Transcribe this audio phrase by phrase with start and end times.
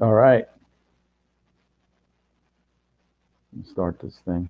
[0.00, 0.46] All right.
[3.54, 4.48] Let's start this thing.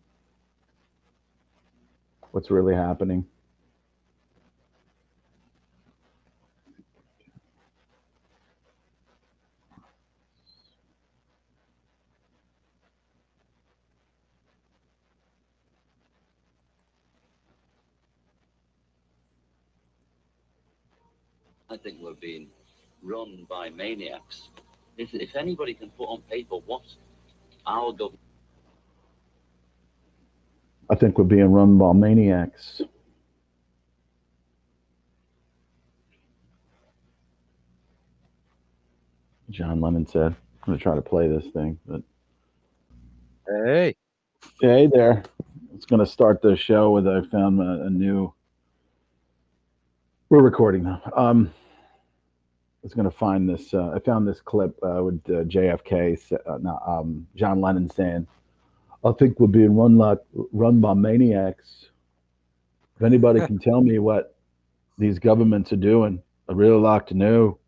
[2.31, 3.27] What's really happening?
[21.69, 22.49] I think we're being
[23.03, 24.51] run by maniacs.
[24.97, 26.83] If, if anybody can put on paper what
[27.67, 28.21] our government
[30.91, 32.83] I think we're being run by maniacs.
[39.51, 42.03] John Lennon said, I'm going to try to play this thing, but
[43.47, 43.97] Hey,
[44.61, 45.25] hey there.
[45.75, 48.33] It's going to start the show with I found a, a new.
[50.29, 51.03] We're recording now.
[51.17, 51.60] Um, I
[52.83, 53.75] was going to find this.
[53.75, 58.27] Uh, I found this clip uh, with uh, JFK, uh, no, um, John Lennon saying,
[59.05, 60.19] "I think we're being run like
[60.53, 61.91] run by maniacs.
[62.97, 64.35] If anybody can tell me what
[64.99, 67.59] these governments are doing, I'd really like to know."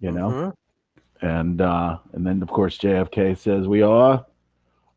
[0.00, 0.52] You know Mhm.
[1.20, 4.26] and uh, and then of course JFK says we are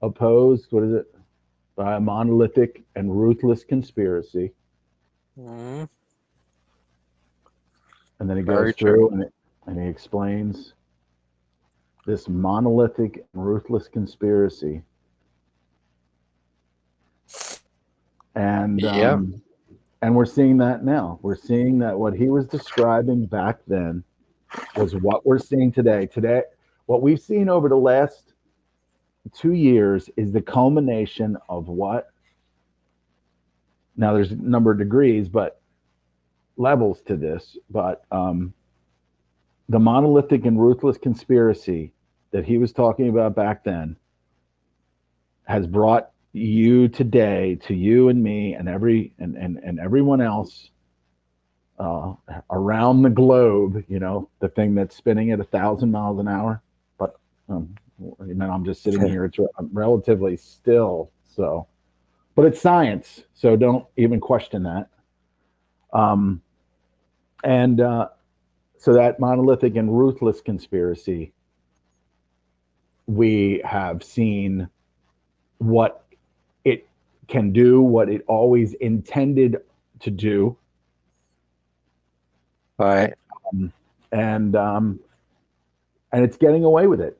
[0.02, 0.71] opposed.
[0.71, 1.05] What is it?
[1.75, 4.53] By a monolithic and ruthless conspiracy.
[5.37, 5.87] Mhm.
[8.19, 9.33] And then he Very goes through and, it,
[9.67, 10.73] and he explains
[12.05, 14.83] this monolithic and ruthless conspiracy.
[18.36, 19.13] And Yeah.
[19.13, 19.41] um,
[20.02, 21.19] and we're seeing that now.
[21.23, 24.03] We're seeing that what he was describing back then
[24.75, 26.05] was what we're seeing today.
[26.05, 26.43] Today,
[26.86, 28.33] what we've seen over the last
[29.33, 32.09] two years is the culmination of what
[33.97, 35.59] now there's a number of degrees, but
[36.58, 37.58] levels to this.
[37.70, 38.53] But um,
[39.70, 41.94] the monolithic and ruthless conspiracy
[42.31, 43.95] that he was talking about back then
[45.45, 50.70] has brought you today to you and me and every and and, and everyone else
[51.80, 52.14] uh,
[52.49, 56.61] around the globe, you know, the thing that's spinning at a thousand miles an hour.
[56.98, 57.15] But
[57.49, 57.76] um,
[58.20, 59.26] and then I'm just sitting here.
[59.26, 59.38] It's
[59.71, 61.11] relatively still.
[61.36, 61.67] So,
[62.36, 64.88] but it's science, so don't even question that.
[65.94, 66.42] Um,
[67.45, 68.10] and uh,
[68.78, 71.32] so that monolithic and ruthless conspiracy,
[73.08, 74.67] we have seen
[75.60, 76.04] what
[76.66, 76.88] it
[77.30, 79.61] can do, what it always intended
[80.02, 80.58] to do
[82.78, 83.14] Right.
[84.12, 85.00] and um,
[86.12, 87.17] and it's getting away with it.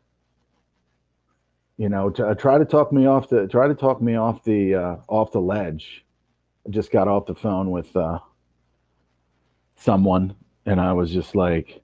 [1.78, 4.44] You know, to uh, try to talk me off the try to talk me off
[4.44, 6.06] the uh, off the ledge.
[6.68, 8.20] I just got off the phone with uh,
[9.76, 11.82] someone, and I was just like,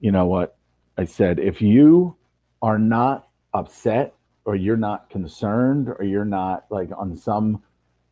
[0.00, 0.56] you know what?
[0.96, 2.16] I said, if you
[2.62, 4.14] are not upset,
[4.44, 7.62] or you're not concerned, or you're not like on some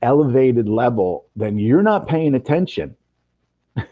[0.02, 2.94] elevated level, then you're not paying attention.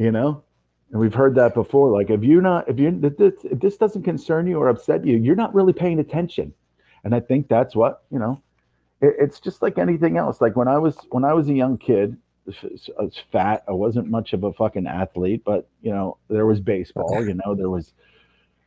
[0.00, 0.42] you know
[0.90, 3.76] and we've heard that before like if you're not if you if this, if this
[3.76, 6.52] doesn't concern you or upset you you're not really paying attention
[7.04, 8.40] and i think that's what you know
[9.00, 11.78] it, it's just like anything else like when i was when i was a young
[11.78, 12.16] kid
[12.48, 13.64] I was fat.
[13.68, 17.24] I wasn't much of a fucking athlete, but you know, there was baseball.
[17.24, 17.92] You know, there was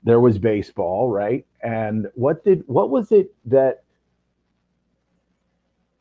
[0.04, 1.46] there was baseball, right?
[1.62, 3.84] And what did what was it that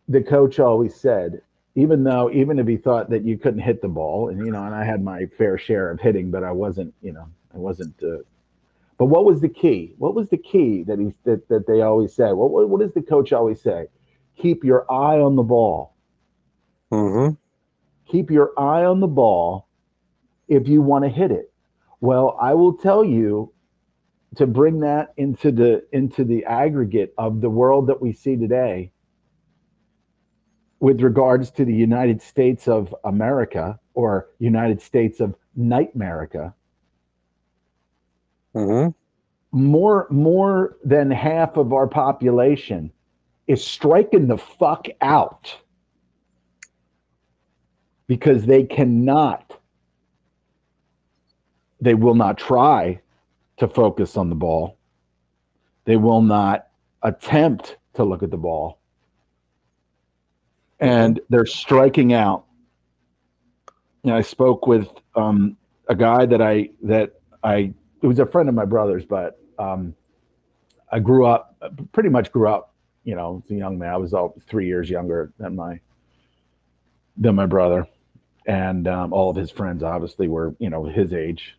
[0.08, 1.42] the coach always said?
[1.74, 4.62] Even though, even if he thought that you couldn't hit the ball, and you know,
[4.64, 7.94] and I had my fair share of hitting, but I wasn't, you know, I wasn't.
[8.02, 8.18] Uh,
[8.98, 9.94] but what was the key?
[9.96, 12.32] What was the key that he that, that they always say?
[12.32, 13.86] What, what what does the coach always say?
[14.36, 15.94] Keep your eye on the ball.
[16.92, 17.34] mm-hmm.
[18.10, 19.68] keep your eye on the ball
[20.48, 21.52] if you want to hit it.
[22.00, 23.52] Well, I will tell you
[24.36, 28.92] to bring that into the into the aggregate of the world that we see today
[30.80, 36.54] with regards to the United States of America or United States of Nightmerica,
[38.54, 38.90] Mm-hmm.
[39.58, 42.90] more more than half of our population
[43.46, 45.54] is striking the fuck out
[48.06, 49.58] because they cannot
[51.82, 53.00] they will not try
[53.56, 54.78] to focus on the ball.
[55.84, 56.68] They will not
[57.02, 58.78] attempt to look at the ball.
[60.78, 62.44] And they're striking out.
[64.04, 65.56] And i spoke with um,
[65.88, 67.72] a guy that i that i
[68.02, 69.94] it was a friend of my brother's but um,
[70.90, 71.56] i grew up
[71.92, 72.71] pretty much grew up
[73.04, 75.78] you know a young man i was all three years younger than my
[77.16, 77.86] than my brother
[78.46, 81.56] and um, all of his friends obviously were you know his age.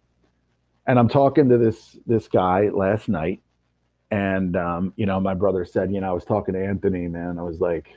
[0.85, 3.41] And I'm talking to this this guy last night,
[4.11, 7.39] and um, you know my brother said, you know, I was talking to Anthony, man.
[7.39, 7.89] I was like,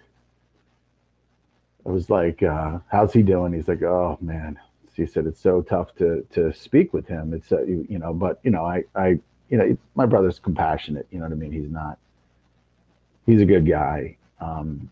[1.84, 3.52] I was like, uh, how's he doing?
[3.52, 4.58] He's like, oh man.
[4.94, 7.34] He said it's so tough to to speak with him.
[7.34, 9.18] It's uh, you, you know, but you know, I I
[9.50, 11.06] you know, my brother's compassionate.
[11.10, 11.52] You know what I mean?
[11.52, 11.98] He's not.
[13.26, 14.16] He's a good guy.
[14.40, 14.90] Um,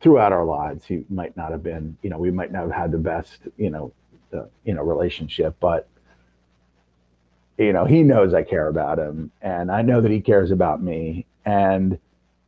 [0.00, 1.96] throughout our lives, he might not have been.
[2.02, 3.42] You know, we might not have had the best.
[3.56, 3.92] You know,
[4.30, 5.88] the, you know relationship, but
[7.58, 10.82] you know, he knows I care about him, and I know that he cares about
[10.82, 11.98] me, and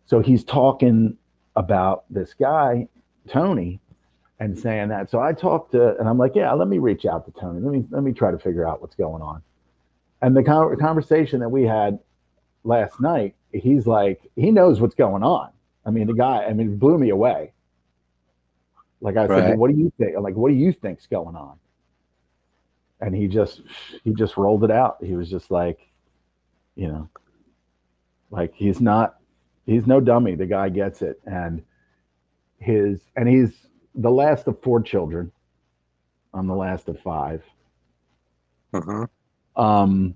[0.07, 1.17] so he's talking
[1.57, 2.89] about this guy,
[3.29, 3.81] Tony,
[4.39, 5.11] and saying that.
[5.11, 7.61] So I talked to, and I'm like, yeah, let me reach out to Tony.
[7.61, 9.43] Let me let me try to figure out what's going on
[10.21, 11.99] and the conversation that we had
[12.69, 15.51] last night, he's like, he knows what's going on.
[15.87, 17.53] I mean, the guy, I mean, it blew me away.
[19.01, 20.17] Like I said, what do you think?
[20.21, 21.59] Like, what do you think's going on?
[23.01, 23.63] And he just,
[24.05, 24.99] he just rolled it out.
[25.03, 25.81] He was just like,
[26.77, 27.09] you know,
[28.31, 29.17] like he's not,
[29.67, 30.35] he's no dummy.
[30.35, 31.21] The guy gets it.
[31.25, 31.63] And
[32.59, 35.33] his, and he's the last of four children.
[36.35, 37.43] I'm the last of 5
[38.75, 39.07] Uh-huh.
[39.57, 40.15] Um,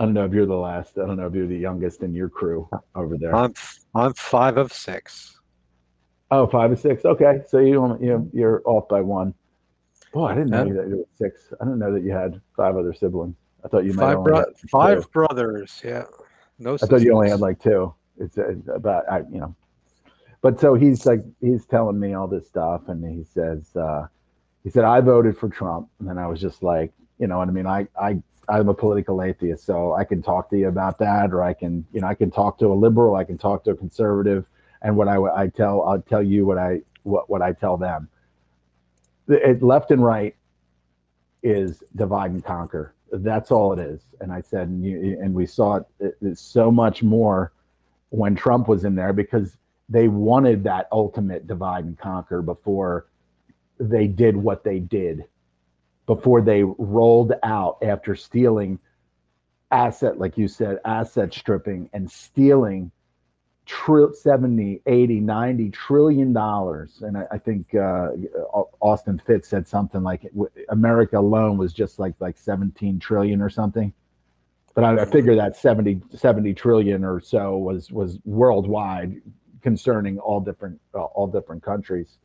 [0.00, 0.96] I don't know if you're the last.
[0.96, 3.36] I don't know if you're the youngest in your crew over there.
[3.36, 3.52] I'm
[3.94, 5.38] I'm five of six.
[6.30, 7.04] Oh, five or six.
[7.04, 9.34] Okay, so you you you're off by one.
[10.14, 10.72] Boy, I didn't know yeah.
[10.72, 11.52] that you were six.
[11.60, 13.36] I didn't know that you had five other siblings.
[13.62, 15.82] I thought you might five, bro- five brothers.
[15.84, 16.04] Yeah,
[16.58, 16.76] no.
[16.76, 17.92] I thought you only had like two.
[18.18, 19.54] It's, it's about I you know,
[20.40, 24.06] but so he's like he's telling me all this stuff, and he says uh,
[24.64, 27.48] he said I voted for Trump, and then I was just like, you know what
[27.48, 27.66] I mean?
[27.66, 31.42] I, I, I'm a political atheist, so I can talk to you about that, or
[31.42, 33.76] I can, you know, I can talk to a liberal, I can talk to a
[33.76, 34.44] conservative,
[34.82, 38.08] and what I, I tell, I'll tell you what I, what, what I tell them.
[39.28, 40.34] It, left and right
[41.42, 42.94] is divide and conquer.
[43.12, 44.00] That's all it is.
[44.20, 47.52] And I said, and, you, and we saw it, it, it's so much more
[48.10, 49.56] when Trump was in there because
[49.88, 53.06] they wanted that ultimate divide and conquer before
[53.78, 55.24] they did what they did
[56.10, 58.80] before they rolled out after stealing
[59.70, 62.90] asset, like you said, asset stripping and stealing
[63.64, 67.02] tri- 70, 80, 90 trillion dollars.
[67.02, 68.08] And I, I think uh,
[68.80, 70.28] Austin Fitts said something like
[70.70, 73.92] America alone was just like like 17 trillion or something.
[74.74, 79.22] But I, I figure that 70, 70 trillion or so was was worldwide
[79.62, 82.18] concerning all different uh, all different countries.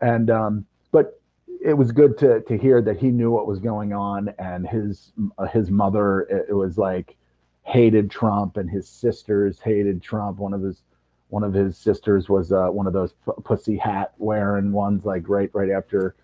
[0.00, 1.19] And um, but
[1.62, 5.12] it was good to to hear that he knew what was going on and his
[5.38, 7.16] uh, his mother it, it, was like
[7.64, 10.38] hated Trump and his sisters hated Trump.
[10.38, 10.82] One of his
[11.28, 15.28] one of his sisters was uh, one of those p- pussy hat wearing ones like
[15.28, 16.16] right right after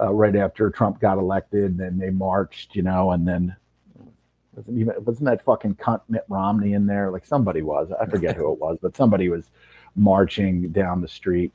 [0.00, 3.54] uh, right after Trump got elected and they marched you know and then
[4.54, 7.10] wasn't even wasn't that fucking cunt Mitt Romney in there?
[7.10, 7.92] Like somebody was.
[8.00, 9.50] I forget who it was but somebody was
[9.94, 11.52] marching down the street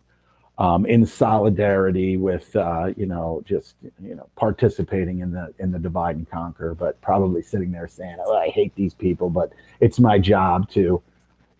[0.57, 5.79] um, in solidarity with uh, you know just you know participating in the in the
[5.79, 9.99] divide and conquer, but probably sitting there saying, "Oh, I hate these people," but it's
[9.99, 11.01] my job to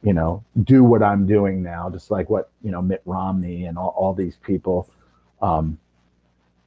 [0.02, 3.78] you know do what I'm doing now, just like what you know Mitt Romney and
[3.78, 4.90] all, all these people.
[5.42, 5.78] Um,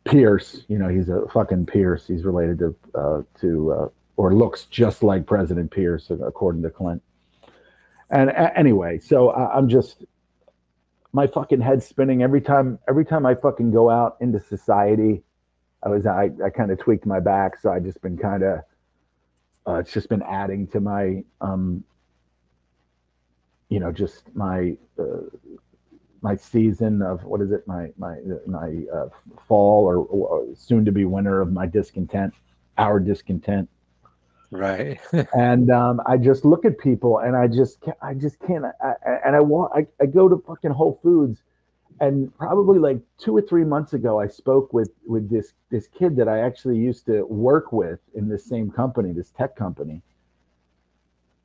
[0.04, 2.06] Pierce, you know, he's a fucking Pierce.
[2.06, 7.02] He's related to uh, to uh, or looks just like President Pierce, according to Clint.
[8.10, 10.04] And anyway, so I'm just
[11.12, 15.22] my fucking head spinning every time every time I fucking go out into society.
[15.82, 18.60] I was I, I kind of tweaked my back, so I just been kind of
[19.66, 21.84] uh, it's just been adding to my um
[23.68, 25.28] you know just my uh,
[26.20, 29.08] my season of what is it my my my uh,
[29.46, 32.34] fall or, or soon to be winter of my discontent
[32.76, 33.68] our discontent
[34.50, 34.98] right.
[35.34, 39.36] And um, i just look at people and i just i just can't I, and
[39.36, 41.42] i want I, I go to fucking whole foods
[42.00, 46.16] and probably like two or three months ago i spoke with with this this kid
[46.16, 50.02] that i actually used to work with in this same company this tech company.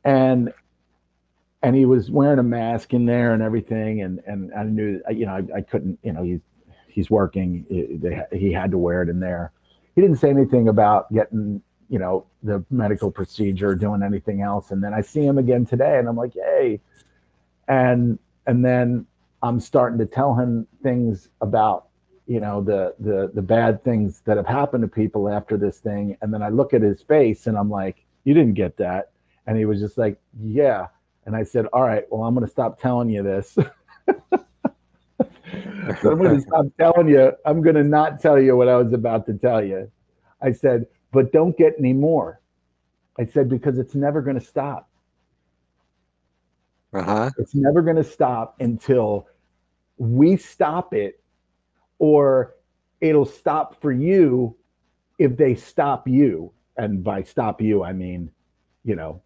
[0.06, 0.54] And
[1.62, 5.26] and he was wearing a mask in there and everything and and i knew you
[5.26, 6.42] know i, I couldn't you know he's
[6.94, 7.66] he's working.
[7.70, 9.52] He, he had to wear it in there.
[9.96, 11.62] He didn't say anything about getting
[11.94, 14.72] you know, the medical procedure, doing anything else.
[14.72, 16.82] And then I see him again today and I'm like, hey.
[17.68, 19.06] And and then
[19.44, 21.90] I'm starting to tell him things about,
[22.26, 26.18] you know, the the the bad things that have happened to people after this thing.
[26.24, 29.12] And then I look at his face and I'm like, you didn't get that.
[29.46, 30.88] And he was just like, yeah.
[31.28, 33.56] And I said, all right, well, I'm gonna stop telling you this.
[35.20, 37.34] I'm going to stop telling you.
[37.46, 39.92] I'm going to not tell you what I was about to tell you.
[40.42, 42.42] I said, but don't get any more.
[43.18, 44.90] I said, because it's never going to stop.
[46.92, 47.30] Uh huh.
[47.38, 49.28] It's never going to stop until
[49.98, 51.24] we stop it,
[52.00, 52.56] or
[53.00, 54.56] it'll stop for you
[55.20, 56.52] if they stop you.
[56.76, 58.32] And by stop you, I mean,
[58.84, 59.22] you know,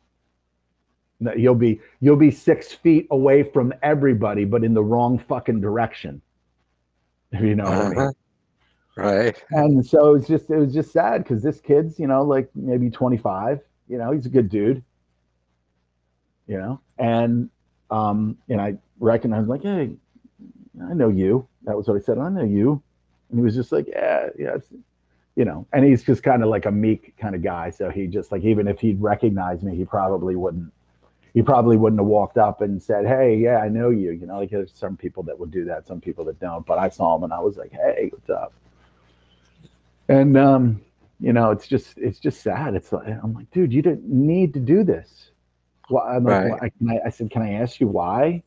[1.38, 6.22] you'll be you'll be six feet away from everybody, but in the wrong fucking direction.
[7.42, 8.12] You know what I mean?
[8.98, 9.42] Right.
[9.52, 12.90] And so it's just it was just sad because this kid's, you know, like maybe
[12.90, 14.84] 25, you know, he's a good dude.
[16.48, 17.50] You know, and
[17.92, 19.96] um, and I recognized like, hey,
[20.84, 21.48] I know you.
[21.64, 22.18] That was what I said.
[22.18, 22.82] I know you.
[23.30, 24.58] And he was just like, yeah, yeah,
[25.36, 27.70] you know, and he's just kind of like a meek kind of guy.
[27.70, 30.74] So he just like even if he'd recognized me, he probably wouldn't
[31.34, 34.12] he probably wouldn't have walked up and said, Hey, yeah, I know you.
[34.12, 36.66] You know, like there's some people that would do that, some people that don't.
[36.66, 38.54] But I saw him and I was like, Hey, what's up?
[40.10, 40.82] And um,
[41.20, 42.76] you know, it's just it's just sad.
[42.76, 45.32] It's like I'm like, dude, you didn't need to do this.
[45.90, 46.52] Well, I'm like, Right.
[46.62, 48.44] why- can I, I said, can I ask you why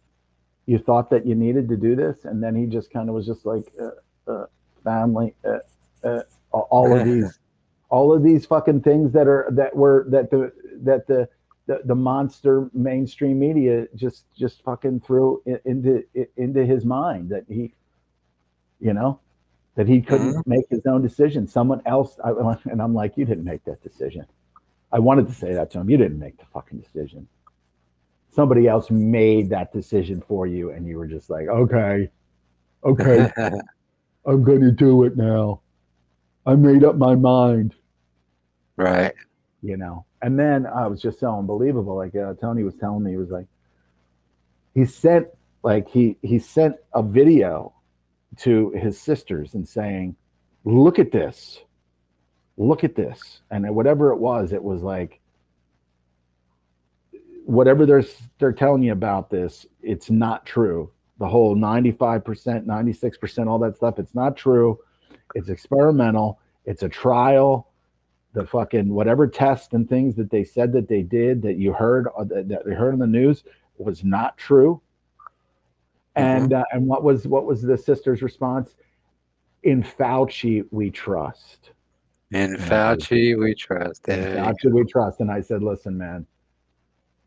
[0.67, 2.25] you thought that you needed to do this?
[2.25, 4.47] And then he just kind of was just like, uh, uh,
[4.85, 5.59] family, uh,
[6.07, 6.21] uh,
[6.53, 7.39] all of these,
[7.89, 10.53] all of these fucking things that are that were that the
[10.83, 11.29] that the
[11.67, 16.05] the, the monster mainstream media just just fucking threw into
[16.37, 17.73] into his mind that he,
[18.81, 19.21] you know,
[19.77, 21.47] that he couldn't make his own decision.
[21.47, 22.31] Someone else, I,
[22.71, 24.27] and I'm like, you didn't make that decision.
[24.93, 25.89] I wanted to say that to him.
[25.89, 27.29] You didn't make the fucking decision.
[28.33, 32.11] Somebody else made that decision for you, and you were just like, okay,
[32.85, 33.31] okay,
[34.27, 35.61] I'm going to do it now.
[36.47, 37.75] I made up my mind,
[38.77, 39.15] right.
[39.63, 40.07] you know.
[40.23, 41.97] And then I was just so unbelievable.
[41.97, 43.47] Like uh, Tony was telling me, he was like,
[44.75, 45.29] he sent
[45.63, 47.75] like he he sent a video
[48.39, 50.17] to his sisters and saying,
[50.65, 51.61] "Look at this,
[52.57, 55.21] look at this," and whatever it was, it was like
[57.45, 58.05] whatever they're
[58.39, 60.91] they're telling you about this, it's not true.
[61.19, 64.79] The whole ninety five percent, ninety six percent, all that stuff, it's not true.
[65.35, 66.41] It's experimental.
[66.65, 67.69] It's a trial.
[68.33, 72.07] The fucking whatever tests and things that they said that they did that you heard
[72.17, 73.43] uh, that, that you heard in the news
[73.79, 74.81] was not true.
[76.17, 78.75] And uh, and what was what was the sister's response?
[79.63, 81.71] In Fauci, we trust.
[82.33, 82.69] In Yeah.
[82.69, 84.09] Fauci, we trust.
[84.09, 85.21] In There Fauci, we trust.
[85.21, 86.27] And I said, listen, man.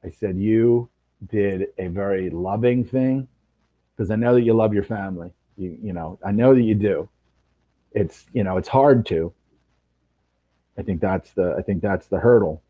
[0.04, 0.90] I said you
[1.28, 3.28] did a very loving thing
[3.96, 5.32] because I know that you love your family.
[5.56, 7.10] You you know I know that you do.
[7.94, 9.34] It's you know it's hard to.
[10.78, 12.62] I think that's the I think that's the hurdle.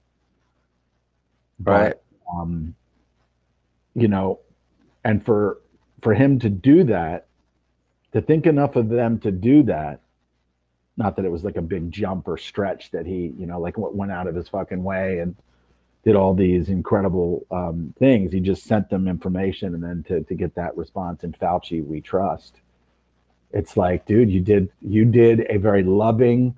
[1.59, 1.95] Right.
[2.35, 2.75] um,
[3.95, 4.39] you know,
[5.05, 5.59] and for
[6.03, 7.27] for him to do that,
[8.11, 10.01] to think enough of them to do that,
[10.97, 13.75] not that it was like a big jump or stretch that he, you know, like
[13.77, 15.35] went out of his fucking way and
[16.03, 18.33] did all these incredible um, things.
[18.33, 22.01] He just sent them information, and then to to get that response in Fauci, we
[22.01, 22.59] trust.
[23.51, 26.57] It's like, dude, you did you did a very loving,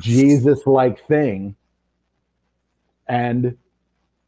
[0.00, 1.54] Jesus-like thing,
[3.06, 3.56] and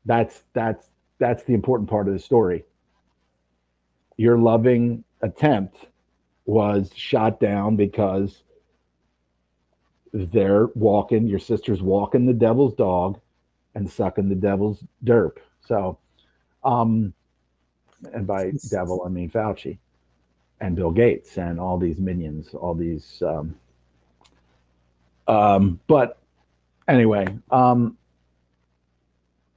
[0.06, 0.86] that's that's
[1.18, 2.64] that's the important part of the story
[4.20, 5.86] your loving attempt
[6.44, 8.42] was shot down because
[10.12, 13.18] they're walking your sister's walking the devil's dog
[13.74, 15.38] and sucking the devil's derp.
[15.62, 15.96] So
[16.64, 17.14] um
[18.12, 19.78] and by devil i mean fauci
[20.60, 23.54] and bill gates and all these minions all these um
[25.28, 26.18] um but
[26.88, 27.96] anyway um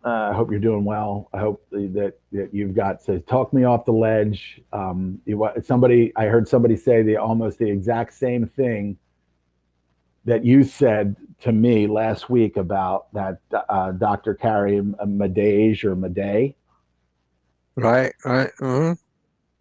[0.05, 1.29] uh, I hope you're doing well.
[1.33, 4.61] I hope that that you've got to talk me off the ledge.
[4.73, 8.97] Um, you, somebody, I heard somebody say the almost the exact same thing
[10.25, 14.33] that you said to me last week about that uh, Dr.
[14.35, 16.55] Carrie Madej or Madej.
[17.75, 18.51] Right, right.
[18.59, 18.93] hmm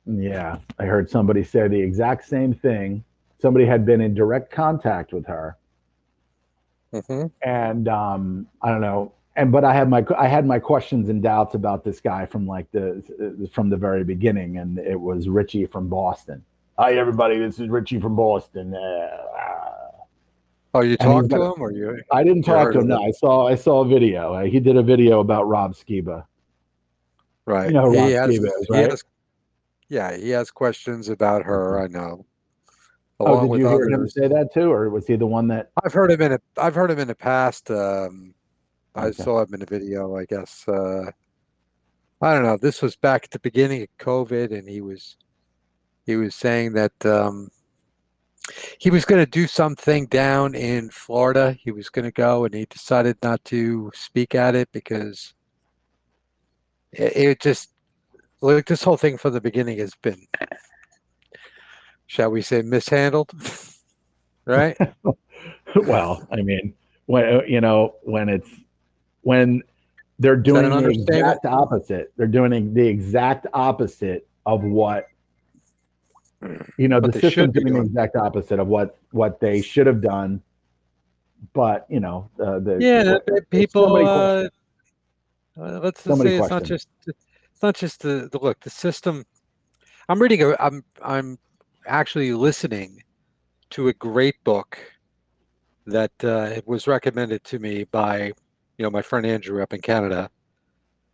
[0.06, 3.04] Yeah, I heard somebody say the exact same thing.
[3.38, 5.56] Somebody had been in direct contact with her,
[6.92, 9.12] hmm and um, I don't know.
[9.34, 12.46] And but I had my I had my questions and doubts about this guy from
[12.46, 16.44] like the from the very beginning, and it was Richie from Boston.
[16.78, 18.74] Hi everybody, this is Richie from Boston.
[18.74, 19.08] Uh,
[20.74, 22.00] Oh, you he's talked to him, or you?
[22.10, 22.88] I didn't talk to him.
[22.88, 23.02] No.
[23.02, 24.32] I saw I saw a video.
[24.34, 26.24] Uh, he did a video about Rob Skiba.
[27.44, 27.66] Right.
[27.68, 29.04] You know who Rob he has, Skiba is, he has-
[29.88, 31.78] yeah, he has questions about her.
[31.78, 32.24] I know.
[33.20, 35.70] Oh, did you hear him say that too, or was he the one that?
[35.84, 37.70] I've heard him in a, I've heard him in the past.
[37.70, 38.31] Um,
[38.94, 39.22] I Okay.
[39.22, 40.66] saw him in a video, I guess.
[40.68, 41.10] Uh,
[42.20, 42.56] I don't know.
[42.56, 45.16] This was back at the beginning of COVID, and he was
[46.06, 47.50] he was saying that um,
[48.78, 51.56] he was going to do something down in Florida.
[51.60, 55.34] He was going to go, and he decided not to speak at it because
[56.92, 57.70] it, it just
[58.40, 60.26] like this whole thing from the beginning has been,
[62.06, 63.32] shall we say, mishandled,
[64.44, 64.76] right?
[65.76, 66.74] well, I mean,
[67.06, 68.48] when you know when it's
[69.22, 69.62] when
[70.18, 72.12] they're doing the exact opposite.
[72.16, 75.08] They're doing the exact opposite of what
[76.76, 77.00] you know.
[77.00, 80.42] What the system's doing, doing the exact opposite of what what they should have done.
[81.52, 83.88] But you know, uh, the yeah, the, people.
[83.88, 84.48] So uh,
[85.58, 88.60] uh, let's so say it's not just it's not just the, the look.
[88.60, 89.24] The system.
[90.08, 90.42] I'm reading.
[90.42, 91.38] A, I'm I'm
[91.86, 93.02] actually listening
[93.70, 94.78] to a great book
[95.86, 98.32] that uh, was recommended to me by
[98.78, 100.30] you know my friend Andrew up in Canada,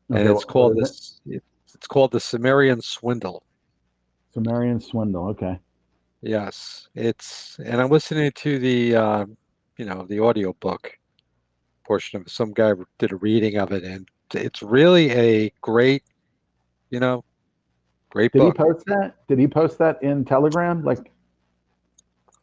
[0.08, 1.20] and okay, it's called this.
[1.26, 1.42] It?
[1.74, 3.42] It's called the Sumerian Swindle.
[4.32, 5.28] Sumerian Swindle.
[5.28, 5.58] Okay.
[6.22, 9.26] Yes, it's and I'm listening to the uh,
[9.76, 10.98] you know the audio book
[11.84, 12.30] portion of it.
[12.30, 16.02] Some guy did a reading of it, and it's really a great,
[16.90, 17.24] you know,
[18.10, 18.56] great did book.
[18.56, 19.28] Did he post that?
[19.28, 20.84] Did he post that in Telegram?
[20.84, 21.12] Like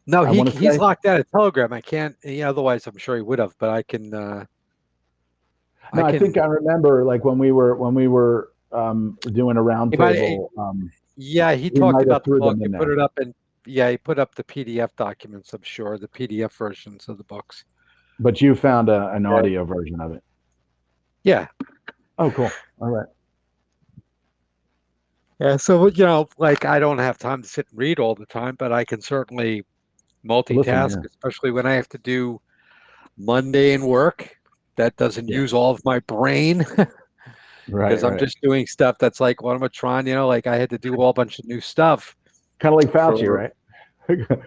[0.06, 0.78] no, he, he's say.
[0.78, 1.72] locked out of Telegram.
[1.72, 2.16] I can't.
[2.24, 3.54] Yeah, otherwise, I'm sure he would have.
[3.58, 4.14] But I can.
[4.14, 4.44] Uh,
[5.94, 9.18] no, I, can, I think I remember like when we were when we were um,
[9.32, 10.48] doing a roundtable.
[10.58, 12.58] Um, yeah, he, talked about the book.
[12.58, 15.52] He put it up and yeah, he put up the PDF documents.
[15.52, 17.64] I'm sure the PDF versions of the books.
[18.18, 20.22] But you found a, an audio version of it.
[21.22, 21.48] Yeah.
[22.18, 22.50] Oh, cool.
[22.80, 23.06] All right.
[25.38, 28.24] Yeah, so you know, like I don't have time to sit and read all the
[28.26, 29.64] time, but I can certainly
[30.26, 31.08] multitask, Listen, yeah.
[31.10, 32.40] especially when I have to do
[33.18, 34.35] mundane work
[34.76, 35.36] that doesn't yeah.
[35.36, 36.64] use all of my brain.
[37.68, 37.88] right.
[37.88, 38.20] Because I'm right.
[38.20, 40.06] just doing stuff that's like, what am I trying?
[40.06, 42.16] You know, like I had to do a whole bunch of new stuff.
[42.58, 43.52] Kind of like Fauci, for, right?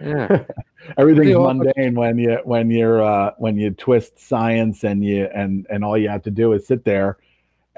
[0.02, 0.44] yeah.
[0.96, 5.84] Everything's mundane when you when you're uh, when you twist science and you and and
[5.84, 7.18] all you have to do is sit there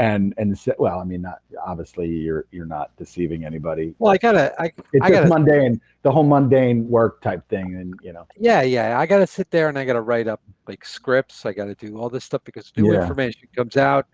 [0.03, 4.53] and and well i mean not obviously you're you're not deceiving anybody well i gotta
[4.61, 8.27] i it's I just gotta, mundane the whole mundane work type thing and you know
[8.37, 11.77] yeah yeah i gotta sit there and i gotta write up like scripts i gotta
[11.77, 13.01] do all this stuff because new yeah.
[13.01, 14.07] information comes out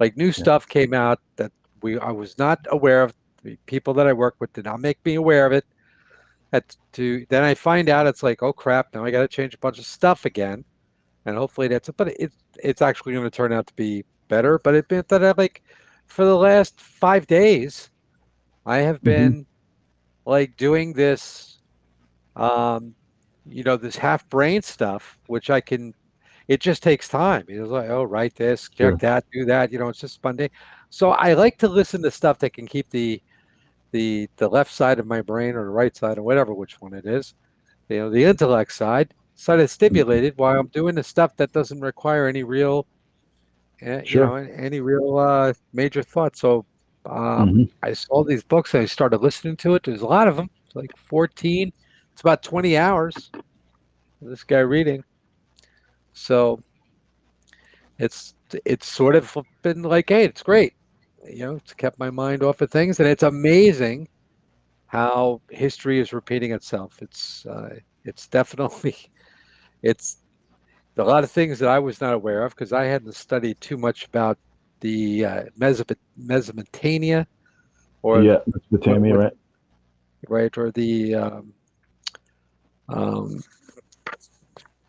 [0.00, 0.32] like new yeah.
[0.32, 4.34] stuff came out that we i was not aware of the people that i work
[4.40, 5.64] with did not make me aware of it
[6.52, 9.58] at to then i find out it's like oh crap now i gotta change a
[9.58, 10.64] bunch of stuff again
[11.24, 12.32] and hopefully that's it, but it,
[12.62, 15.62] it's actually going to turn out to be better, but it meant that I like
[16.06, 17.90] for the last five days,
[18.64, 19.04] I have mm-hmm.
[19.04, 20.30] been mm-hmm.
[20.30, 21.58] like doing this,
[22.36, 22.94] um,
[23.48, 25.94] you know, this half brain stuff, which I can.
[26.48, 27.44] It just takes time.
[27.48, 28.96] It's like, oh, write this, check sure.
[28.98, 29.72] that, do that.
[29.72, 30.48] You know, it's just Monday.
[30.90, 33.20] So I like to listen to stuff that can keep the
[33.90, 36.94] the the left side of my brain or the right side or whatever which one
[36.94, 37.34] it is,
[37.88, 39.74] you know, the intellect side side is mm-hmm.
[39.74, 42.86] stimulated while I'm doing the stuff that doesn't require any real
[43.80, 44.02] sure.
[44.04, 46.40] you know, any real uh, major thoughts.
[46.40, 46.64] So
[47.04, 47.62] um, mm-hmm.
[47.82, 49.84] I saw these books and I started listening to it.
[49.84, 51.72] There's a lot of them, it's like 14.
[52.12, 53.30] It's about 20 hours.
[54.22, 55.04] This guy reading.
[56.14, 56.62] So
[57.98, 58.34] it's
[58.64, 60.74] it's sort of been like, hey, it's great.
[61.28, 64.08] You know, it's kept my mind off of things, and it's amazing
[64.86, 66.98] how history is repeating itself.
[67.02, 68.96] It's uh, it's definitely
[69.82, 70.18] it's
[70.96, 73.76] a lot of things that I was not aware of because I hadn't studied too
[73.76, 74.38] much about
[74.80, 75.42] the uh,
[76.16, 77.26] Mesopotamia
[78.02, 79.32] or yeah, Mesopotamia, or, right?
[80.28, 81.52] Right, or the um,
[82.88, 83.42] um,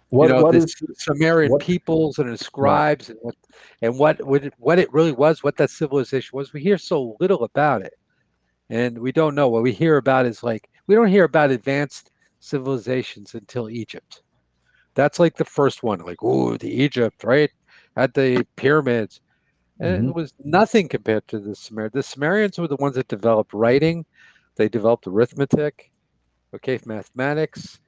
[0.10, 3.17] what, you know, what the is, Sumerian what, peoples and the scribes right.
[3.17, 3.36] and what
[3.82, 6.54] and what what it, what it really was, what that civilization was.
[6.54, 7.93] We hear so little about it,
[8.70, 9.50] and we don't know.
[9.50, 14.22] What we hear about is like we don't hear about advanced civilizations until Egypt
[14.98, 16.00] that's like the first one.
[16.00, 17.52] Like, oh, the Egypt, right?
[17.96, 19.22] At the pyramids.
[19.80, 20.10] And mm-hmm.
[20.10, 21.94] it was nothing compared to the Sumerians.
[21.94, 24.06] The Sumerians were the ones that developed writing,
[24.56, 25.92] they developed arithmetic,
[26.56, 27.80] okay, mathematics.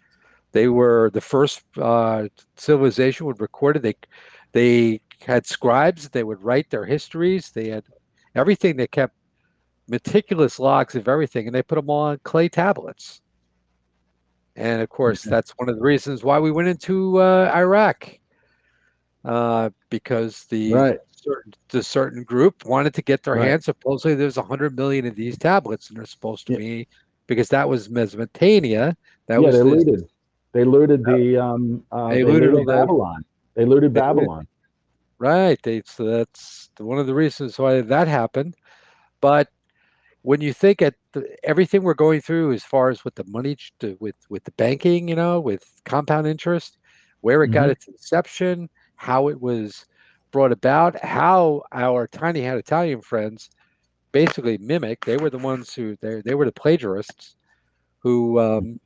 [0.52, 3.82] They were the first uh, civilization would record it.
[3.82, 3.95] They
[4.52, 6.10] they had scribes.
[6.10, 7.50] They would write their histories.
[7.50, 7.86] They had
[8.36, 8.78] everything.
[8.78, 9.15] They kept
[9.88, 13.22] meticulous logs of everything, and they put them on clay tablets.
[14.55, 18.19] And of course, that's one of the reasons why we went into uh, Iraq,
[19.23, 20.99] uh, because the right.
[21.12, 23.47] certain, the certain group wanted to get their right.
[23.47, 23.65] hands.
[23.65, 26.59] Supposedly, there's a hundred million of these tablets, and they're supposed to yeah.
[26.59, 26.88] be
[27.27, 28.97] because that was Mesopotamia.
[29.27, 30.09] That yeah, was they the, looted.
[30.51, 31.83] They looted the um.
[31.91, 33.23] Uh, they, looted, looted Babylon.
[33.53, 34.47] They looted they Babylon.
[35.19, 35.59] right.
[35.63, 38.55] They so that's one of the reasons why that happened,
[39.21, 39.47] but
[40.21, 43.58] when you think at the, everything we're going through as far as with the money
[43.79, 46.77] to, with with the banking you know with compound interest
[47.21, 47.53] where it mm-hmm.
[47.53, 49.86] got its inception how it was
[50.32, 53.49] brought about how our tiny hat italian friends
[54.12, 57.36] basically mimic they were the ones who they, they were the plagiarists
[57.99, 58.79] who um,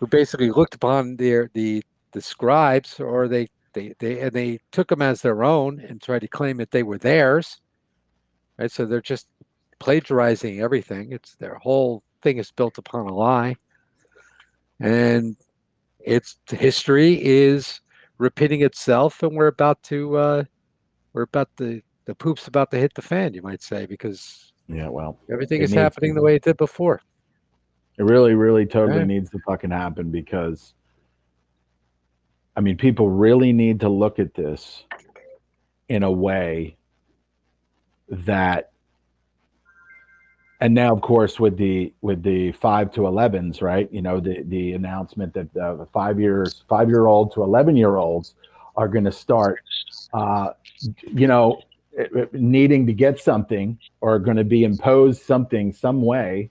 [0.00, 4.88] who basically looked upon their the the scribes or they they they and they took
[4.88, 7.60] them as their own and tried to claim that they were theirs
[8.58, 9.28] right so they're just
[9.84, 11.12] plagiarizing everything.
[11.12, 13.56] It's their whole thing is built upon a lie,
[14.80, 15.36] and
[16.00, 17.80] its history is
[18.16, 20.44] repeating itself, and we're about to uh,
[21.12, 24.88] we're about the the poop's about to hit the fan, you might say, because yeah,
[24.88, 26.20] well, everything is happening to.
[26.20, 27.02] the way it did before.
[27.98, 29.06] It really, really, totally right.
[29.06, 30.74] needs to fucking happen because,
[32.56, 34.84] I mean, people really need to look at this
[35.88, 36.76] in a way
[38.08, 38.72] that
[40.64, 43.86] and now of course with the with the 5 to 11s right?
[43.92, 47.96] You know the the announcement that the 5 years 5 year old to 11 year
[47.96, 48.34] olds
[48.74, 49.60] are going to start
[50.14, 50.50] uh,
[51.12, 51.60] you know
[52.32, 56.50] needing to get something or going to be imposed something some way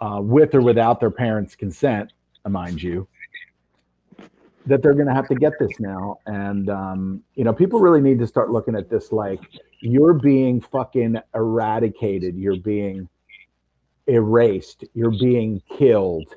[0.00, 2.12] uh, with or without their parents consent
[2.46, 3.06] mind you
[4.68, 8.00] that they're going to have to get this now and um, you know people really
[8.00, 9.40] need to start looking at this like
[9.80, 12.36] you're being fucking eradicated.
[12.36, 13.08] You're being
[14.06, 14.84] erased.
[14.94, 16.34] You're being killed.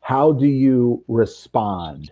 [0.00, 2.10] How do you respond?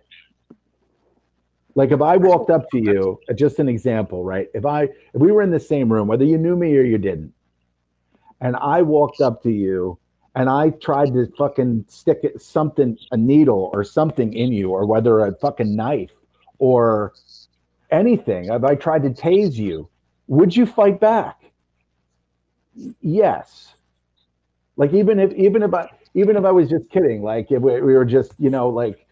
[1.75, 4.49] Like if I walked up to you, just an example, right?
[4.53, 6.99] If I if we were in the same room, whether you knew me or you
[6.99, 7.33] didn't,
[8.41, 9.99] and I walked up to you
[10.39, 14.87] and I tried to fucking stick it, something, a needle or something in you, or
[14.87, 16.13] whether a fucking knife
[16.61, 17.13] or
[17.91, 19.89] anything, if I tried to tase you,
[20.29, 21.41] would you fight back?
[23.01, 23.75] Yes.
[24.77, 27.81] Like even if even if I even if I was just kidding, like if we,
[27.81, 29.05] we were just you know like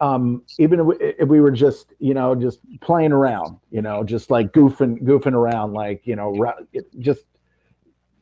[0.00, 4.04] um, even if we, if we, were just you know just playing around, you know,
[4.04, 6.54] just like goofing goofing around, like you know,
[7.00, 7.24] just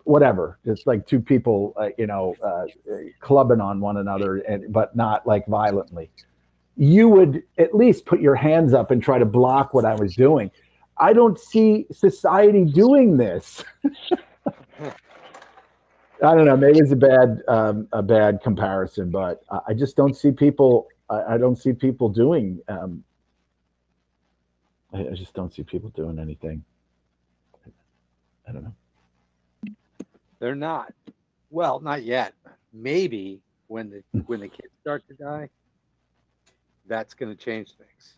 [0.06, 2.64] whatever, it's like two people, uh, you know, uh,
[3.20, 6.10] clubbing on one another, and but not like violently.
[6.76, 10.14] You would at least put your hands up and try to block what I was
[10.14, 10.50] doing.
[10.98, 13.64] I don't see society doing this.
[16.22, 16.56] I don't know.
[16.56, 20.88] Maybe it's a bad um, a bad comparison, but I just don't see people.
[21.10, 22.60] I, I don't see people doing.
[22.68, 23.04] Um,
[24.94, 26.64] I, I just don't see people doing anything.
[28.48, 28.74] I don't know.
[30.38, 30.92] They're not.
[31.50, 32.34] Well, not yet.
[32.72, 35.48] Maybe when the when the kids start to die,
[36.86, 38.14] that's going to change things.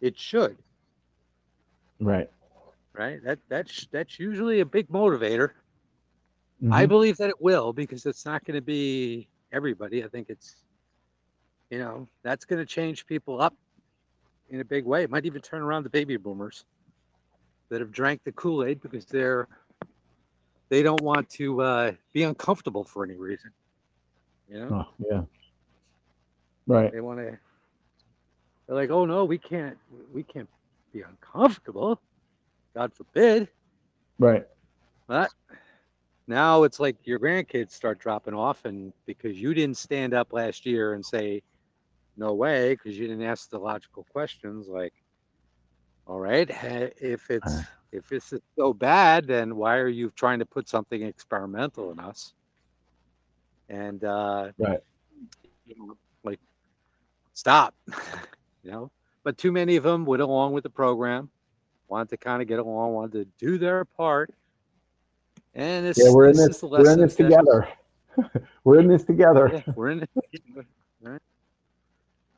[0.00, 0.56] It should.
[2.00, 2.30] Right.
[2.94, 3.22] Right.
[3.24, 5.50] That that's that's usually a big motivator.
[6.62, 6.72] Mm-hmm.
[6.72, 10.02] I believe that it will because it's not going to be everybody.
[10.02, 10.56] I think it's,
[11.70, 13.54] you know, that's going to change people up
[14.50, 15.04] in a big way.
[15.04, 16.64] It might even turn around the baby boomers
[17.68, 19.46] that have drank the Kool Aid because they're
[20.68, 23.50] they don't want to uh, be uncomfortable for any reason.
[24.48, 24.86] You know?
[24.86, 25.22] Oh, yeah.
[26.66, 26.92] Right.
[26.92, 27.38] They want to.
[28.66, 29.78] They're like, oh no, we can't.
[30.12, 30.48] We can't
[30.92, 32.00] be uncomfortable.
[32.74, 33.48] God forbid.
[34.18, 34.46] Right.
[35.06, 35.30] But
[36.26, 40.66] now it's like your grandkids start dropping off, and because you didn't stand up last
[40.66, 41.42] year and say,
[42.18, 44.92] no way, because you didn't ask the logical questions like,
[46.06, 46.50] all right,
[47.00, 47.60] if it's
[47.92, 52.00] if this is so bad, then why are you trying to put something experimental in
[52.00, 52.34] us?
[53.68, 54.80] And uh, right,
[55.66, 56.40] you know, like,
[57.34, 57.74] stop,
[58.62, 58.90] you know
[59.28, 61.28] but too many of them went along with the program,
[61.86, 64.32] wanted to kind of get along, wanted to do their part.
[65.54, 67.68] And this, yeah, we're in this, we're in this together.
[68.64, 69.50] we're in this together.
[69.52, 70.10] Yeah, we're in it.
[71.00, 71.20] Right.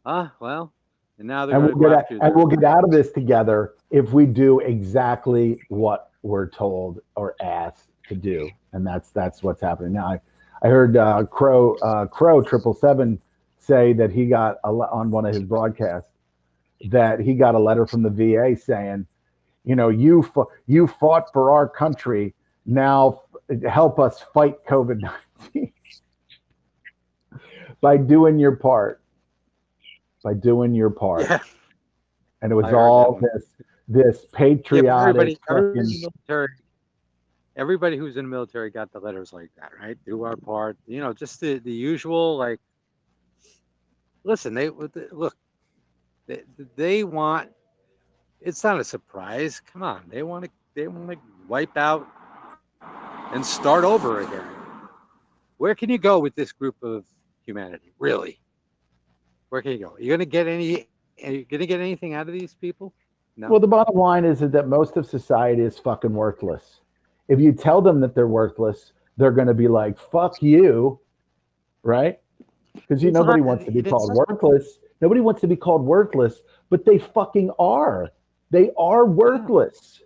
[0.05, 0.73] Ah, well,
[1.21, 4.25] and now they're and we'll, get, and we'll get out of this together if we
[4.25, 10.07] do exactly what we're told or asked to do, and that's that's what's happening now.
[10.07, 10.21] I,
[10.63, 13.21] I heard uh, Crow uh, Crow Triple Seven
[13.59, 16.09] say that he got a, on one of his broadcasts
[16.89, 19.07] that he got a letter from the VA saying,
[19.65, 20.27] you know, you
[20.67, 22.35] you fought for our country.
[22.65, 23.25] Now
[23.69, 25.73] help us fight COVID nineteen
[27.83, 29.03] by doing your part.
[30.23, 31.39] By doing your part, yeah.
[32.43, 33.45] and it was all this
[33.89, 34.85] this patriotic.
[34.85, 36.49] Yeah, everybody, everybody, military,
[37.57, 39.97] everybody who's in the military got the letters like that, right?
[40.05, 40.77] Do our part.
[40.87, 42.61] You know, just the the usual like.
[44.23, 45.35] Listen, they look
[46.27, 46.43] they,
[46.77, 47.51] they want.
[48.41, 49.61] It's not a surprise.
[49.61, 50.51] Come on, they want to.
[50.75, 52.07] They want to wipe out
[53.33, 54.47] and start over again.
[55.57, 57.05] Where can you go with this group of
[57.45, 57.93] humanity?
[57.99, 58.41] Really?
[59.51, 59.95] Where can you go?
[59.95, 60.87] Are you going to get any?
[61.23, 62.95] Are you going to get anything out of these people?
[63.37, 63.49] No.
[63.49, 66.81] Well, the bottom line is that most of society is fucking worthless.
[67.29, 70.99] If you tell them that they're worthless, they're going to be like, "Fuck you,"
[71.83, 72.19] right?
[72.75, 74.79] Because you nobody not, wants to be called worthless.
[75.01, 78.11] Nobody wants to be called worthless, but they fucking are.
[78.51, 80.03] They are worthless.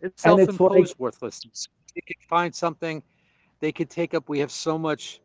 [0.00, 1.68] It's self-imposed like, worthlessness.
[1.94, 3.02] They could find something.
[3.60, 4.28] They could take up.
[4.28, 5.20] We have so much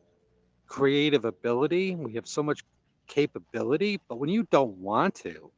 [0.70, 1.96] creative ability.
[1.96, 2.64] We have so much
[3.08, 4.00] capability.
[4.08, 5.50] But when you don't want to,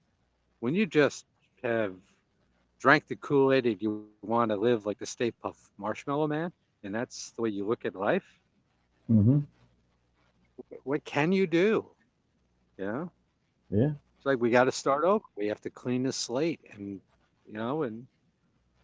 [0.59, 1.27] when you just
[1.63, 1.95] have
[2.81, 6.51] drank the Kool-Aid and you want to live like the Stay Puft Marshmallow Man,
[6.83, 8.25] and that's the way you look at life,
[9.09, 9.41] mm-hmm.
[10.83, 11.87] what can you do?
[12.79, 13.11] You know?
[13.71, 13.91] Yeah.
[14.17, 15.25] It's like we got to start over.
[15.37, 17.01] We have to clean the slate, and
[17.47, 18.07] you know, and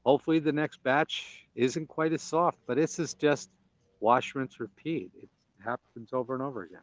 [0.05, 2.59] hopefully the next batch isn't quite as soft.
[2.67, 3.51] But this is just
[4.01, 5.11] wash, rinse, repeat.
[5.23, 5.29] It
[5.64, 6.81] happens over and over again.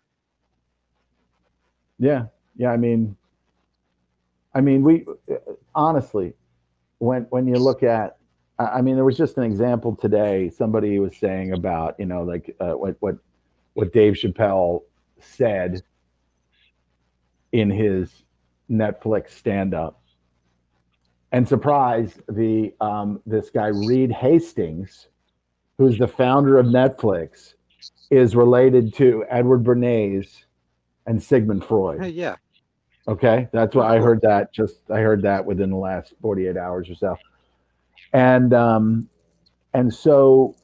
[1.98, 2.72] Yeah, yeah.
[2.72, 3.16] I mean,
[4.54, 5.06] I mean, we
[5.74, 6.34] honestly,
[7.00, 8.18] when when you look at,
[8.60, 10.50] I mean, there was just an example today.
[10.50, 13.16] Somebody was saying about you know like uh, what what
[13.74, 14.84] what Dave Chappelle
[15.20, 15.82] said
[17.52, 18.24] in his
[18.70, 20.02] Netflix stand up.
[21.32, 25.08] And surprise, the um, this guy Reed Hastings,
[25.78, 27.56] who's the founder of Netflix,
[28.10, 30.44] is related to Edward Bernays
[31.06, 32.06] and Sigmund Freud.
[32.14, 32.36] Yeah.
[33.08, 34.22] Okay, that's what I heard.
[34.22, 37.16] That just I heard that within the last forty eight hours or so,
[38.14, 39.10] and um,
[39.74, 40.56] and so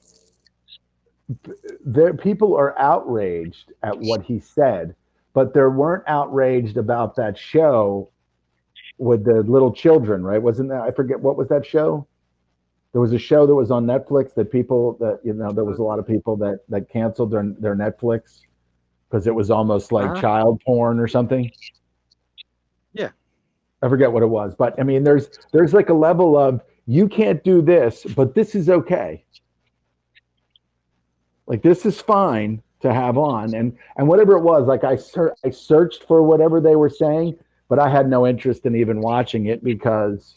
[1.85, 4.95] there people are outraged at what he said
[5.33, 8.09] but there weren't outraged about that show
[8.97, 10.41] with the little children, right?
[10.41, 12.07] Wasn't that I forget what was that show?
[12.91, 15.79] There was a show that was on Netflix that people that you know there was
[15.79, 18.41] a lot of people that that canceled their their Netflix
[19.09, 20.21] because it was almost like uh-huh.
[20.21, 21.51] child porn or something.
[22.93, 23.09] Yeah.
[23.81, 27.07] I forget what it was, but I mean there's there's like a level of you
[27.07, 29.23] can't do this, but this is okay.
[31.47, 35.35] Like this is fine, to have on and and whatever it was like I ser-
[35.45, 37.37] I searched for whatever they were saying
[37.69, 40.35] but I had no interest in even watching it because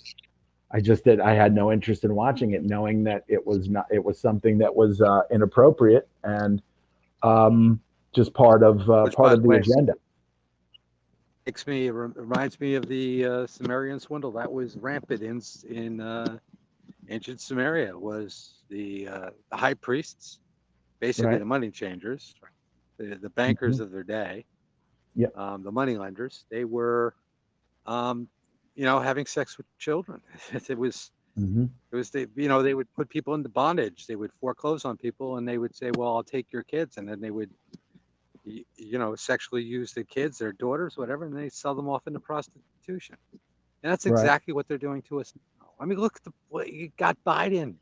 [0.74, 3.86] I just did I had no interest in watching it knowing that it was not
[3.90, 6.60] it was something that was uh, inappropriate and
[7.22, 7.80] um,
[8.12, 9.94] just part of uh, part of the agenda
[11.46, 16.38] makes me reminds me of the uh, Sumerian swindle that was rampant in in uh,
[17.08, 20.40] ancient Sumeria was the uh, the high priests
[21.04, 21.38] basically right.
[21.38, 22.34] the money changers,
[22.96, 23.84] the, the bankers mm-hmm.
[23.84, 24.44] of their day,
[25.14, 26.46] yeah, um, the money lenders.
[26.48, 27.14] They were,
[27.86, 28.26] um,
[28.74, 30.20] you know, having sex with children.
[30.68, 31.66] it was, mm-hmm.
[31.92, 34.06] it was they, you know, they would put people into bondage.
[34.06, 37.08] They would foreclose on people, and they would say, "Well, I'll take your kids," and
[37.08, 37.50] then they would,
[38.44, 42.20] you know, sexually use the kids, their daughters, whatever, and they sell them off into
[42.20, 43.16] prostitution.
[43.32, 44.56] And that's exactly right.
[44.56, 45.66] what they're doing to us now.
[45.78, 47.74] I mean, look, at the, you got Biden.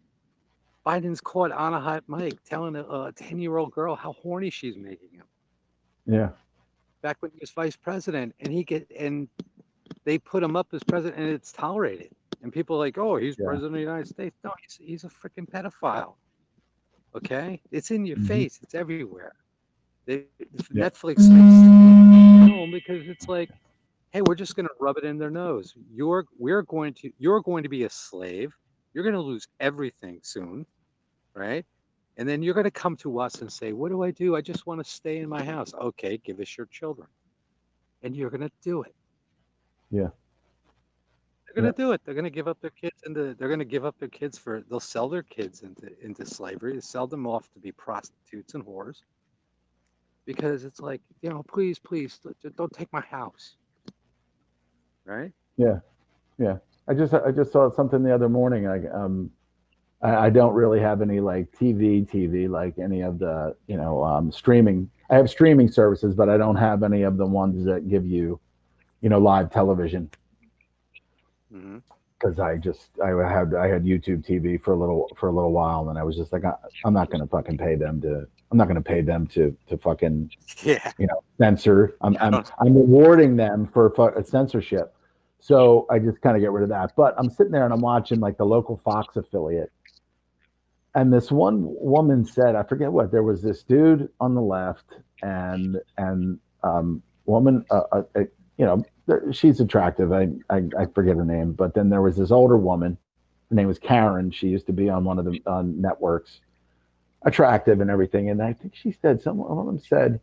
[0.85, 4.77] Biden's caught on a hot mic telling a 10 year old girl how horny she's
[4.77, 5.27] making him.
[6.07, 6.31] Yeah.
[7.03, 9.29] Back when he was vice president, and he get and
[10.05, 12.11] they put him up as president, and it's tolerated.
[12.43, 13.47] And people are like, oh, he's yeah.
[13.47, 14.37] president of the United States.
[14.43, 16.15] No, he's he's a freaking pedophile.
[17.15, 18.27] Okay, it's in your mm-hmm.
[18.27, 18.61] face.
[18.63, 19.35] It's everywhere.
[20.07, 20.89] They, yeah.
[20.89, 23.51] Netflix makes because it's like,
[24.11, 25.75] hey, we're just going to rub it in their nose.
[25.93, 28.53] You're we're going to you're going to be a slave
[28.95, 30.67] you're going to lose everything soon,
[31.35, 31.65] right?
[32.17, 34.37] And then you're going to come to us and say, What do I do?
[34.37, 35.73] I just want to stay in my house.
[35.75, 37.09] Okay, give us your children.
[38.03, 38.95] And you're going to do it.
[39.93, 40.09] Yeah.
[41.47, 41.87] They're going to yeah.
[41.87, 42.01] do it.
[42.05, 44.39] They're going to give up their kids into, they're going to give up their kids
[44.39, 48.65] for, they'll sell their kids into, into slavery, sell them off to be prostitutes and
[48.65, 49.03] whores.
[50.25, 52.19] Because it's like, you know, please, please
[52.57, 53.57] don't take my house.
[55.05, 55.33] Right?
[55.57, 55.81] Yeah.
[56.39, 56.57] Yeah.
[56.89, 58.67] I just I just saw something the other morning.
[58.67, 59.31] I um
[60.03, 64.03] I, I don't really have any like TV TV like any of the you know
[64.03, 64.91] um, streaming.
[65.11, 68.41] I have streaming services, but I don't have any of the ones that give you
[69.03, 70.11] you know live television.
[71.51, 72.43] Because mm-hmm.
[72.43, 75.91] I just I had I had YouTube TV for a little for a little while,
[75.91, 78.69] and I was just like I, I'm not gonna fucking pay them to I'm not
[78.69, 80.31] going to pay them to to fucking
[80.63, 81.97] yeah you know censor.
[82.03, 84.95] I'm I'm, I'm rewarding them for fu- censorship.
[85.41, 86.93] So I just kind of get rid of that.
[86.95, 89.73] But I'm sitting there and I'm watching like the local Fox affiliate.
[90.95, 94.85] And this one woman said, I forget what, there was this dude on the left
[95.23, 98.21] and and um woman uh, uh, uh
[98.59, 98.85] you know,
[99.33, 100.13] she's attractive.
[100.13, 102.99] I, I I forget her name, but then there was this older woman
[103.51, 104.31] Her name was Karen.
[104.31, 106.41] She used to be on one of the on networks,
[107.25, 108.31] attractive and everything.
[108.31, 110.21] And I think she said some one of them said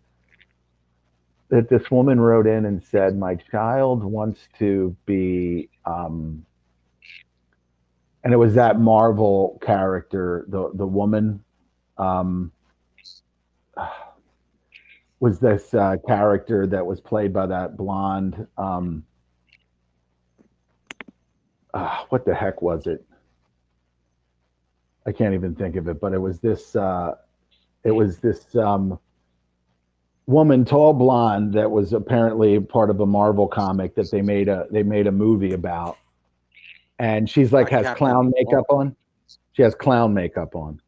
[1.50, 6.46] that this woman wrote in and said, "My child wants to be." Um,
[8.24, 11.44] and it was that Marvel character, the the woman,
[11.98, 12.52] um,
[15.20, 18.48] was this uh, character that was played by that blonde.
[18.58, 19.04] Um,
[21.74, 23.06] uh, what the heck was it?
[25.06, 26.76] I can't even think of it, but it was this.
[26.76, 27.16] Uh,
[27.84, 29.00] it was this um,
[30.26, 34.68] woman, tall blonde, that was apparently part of a Marvel comic that they made a
[34.72, 35.98] they made a movie about,
[36.98, 38.96] and she's like has clown makeup on.
[39.54, 40.82] She has clown makeup on.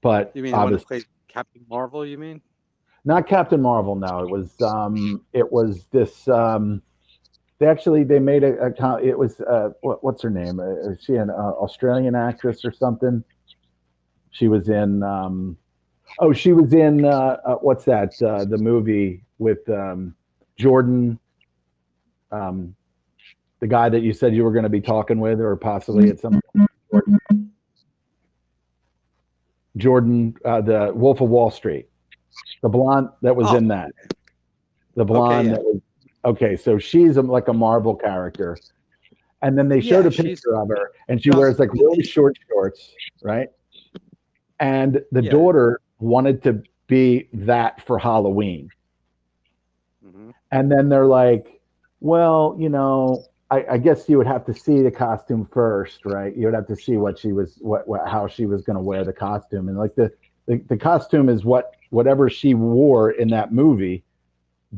[0.00, 2.06] But you mean obviously, Captain Marvel?
[2.06, 2.40] You mean?
[3.04, 3.96] Not Captain Marvel.
[3.96, 6.80] No, it was um, it was this um,
[7.58, 10.58] they actually they made a, a it was uh, what, what's her name?
[10.58, 13.22] Uh, is she an uh, Australian actress or something?
[14.30, 15.02] She was in.
[15.02, 15.56] Um,
[16.18, 18.20] oh, she was in uh, uh what's that?
[18.22, 20.14] Uh, the movie with um,
[20.58, 21.18] Jordan,
[22.32, 22.74] um,
[23.60, 26.18] the guy that you said you were going to be talking with, or possibly at
[26.18, 26.40] some.
[26.90, 27.50] Jordan,
[29.76, 31.88] Jordan the Wolf of Wall Street,
[32.64, 33.56] the blonde that was oh.
[33.56, 33.92] in that.
[34.96, 35.54] The blonde okay, yeah.
[35.56, 35.80] that was
[36.24, 38.56] Okay, so she's a, like a Marvel character,
[39.42, 42.38] and then they showed yeah, a picture of her, and she wears like really short
[42.48, 43.50] shorts, right?
[44.58, 45.30] And the yeah.
[45.30, 48.70] daughter wanted to be that for Halloween,
[50.02, 50.30] mm-hmm.
[50.50, 51.60] and then they're like,
[52.00, 56.34] "Well, you know, I, I, guess you would have to see the costume first, right?
[56.34, 58.82] You would have to see what she was, what, what how she was going to
[58.82, 60.10] wear the costume, and like the,
[60.46, 64.04] the the costume is what whatever she wore in that movie."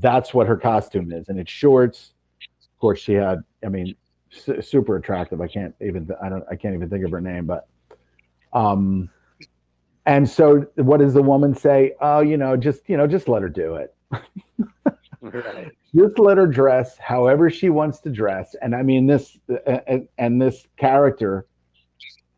[0.01, 2.13] that's what her costume is, and it's shorts.
[2.41, 3.43] Of course, she had.
[3.65, 3.95] I mean,
[4.31, 5.41] su- super attractive.
[5.41, 6.09] I can't even.
[6.23, 6.45] I don't.
[6.51, 7.67] I can't even think of her name, but.
[8.53, 9.11] Um,
[10.07, 11.95] and so, what does the woman say?
[12.01, 13.95] Oh, you know, just you know, just let her do it.
[15.21, 15.73] right.
[15.95, 18.55] Just let her dress however she wants to dress.
[18.61, 19.39] And I mean, this
[19.87, 21.47] and, and this character,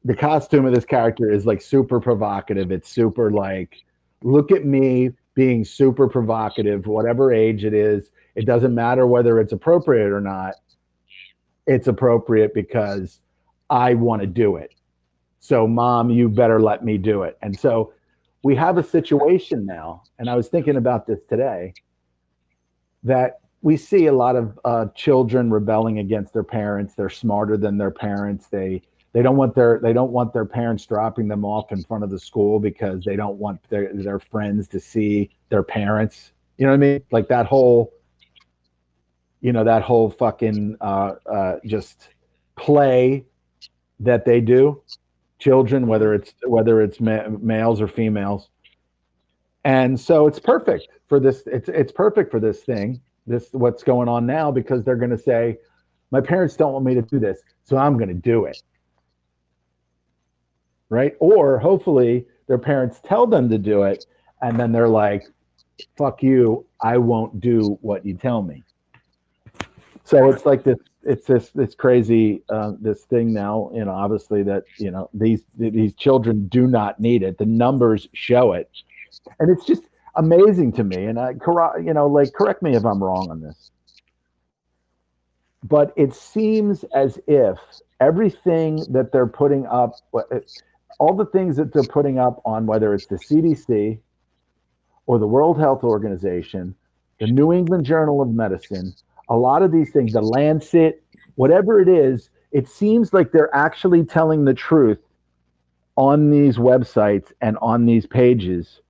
[0.09, 2.73] the costume of this character is like super provocative.
[2.73, 3.77] It's super like,
[4.23, 8.11] look at me being super provocative, whatever age it is.
[8.35, 10.55] It doesn't matter whether it's appropriate or not.
[11.67, 13.21] It's appropriate because
[13.69, 14.73] I want to do it.
[15.41, 17.37] So, mom, you better let me do it.
[17.43, 17.93] And so
[18.43, 21.75] we have a situation now, and I was thinking about this today,
[23.03, 26.95] that we see a lot of uh, children rebelling against their parents.
[26.95, 28.47] They're smarter than their parents.
[28.47, 28.81] They
[29.13, 32.11] they don't want their they don't want their parents dropping them off in front of
[32.11, 36.33] the school because they don't want their their friends to see their parents.
[36.57, 37.03] You know what I mean?
[37.11, 37.93] Like that whole
[39.41, 42.11] you know that whole fucking uh, uh, just
[42.57, 43.25] play
[44.01, 44.81] that they do
[45.39, 48.49] children whether it's whether it's ma- males or females
[49.65, 54.09] and so it's perfect for this it's it's perfect for this thing this what's going
[54.09, 55.57] on now because they're going to say
[56.11, 58.61] my parents don't want me to do this so i'm going to do it
[60.89, 61.15] right?
[61.21, 64.07] Or hopefully their parents tell them to do it,
[64.43, 65.25] and then they're like,
[65.97, 68.65] fuck you, I won't do what you tell me.
[70.05, 74.43] So it's like this, it's this, this crazy, uh, this thing now, you know, obviously
[74.45, 77.37] that, you know, these, these children do not need it.
[77.37, 78.71] The numbers show it.
[79.39, 79.83] And it's just
[80.17, 81.05] amazing to me.
[81.05, 81.35] And I,
[81.77, 83.71] you know, like, correct me if I'm wrong on this.
[85.63, 87.59] But it seems as if
[88.01, 89.97] everything that they're putting up,
[90.99, 93.99] all the things that they're putting up on whether it's the CDC
[95.07, 96.75] or the World Health Organization,
[97.21, 98.95] the New England Journal of Medicine,
[99.29, 101.03] a lot of these things, the Lancet,
[101.35, 104.99] whatever it is, it seems like they're actually telling the truth
[105.97, 108.81] on these websites and on these pages.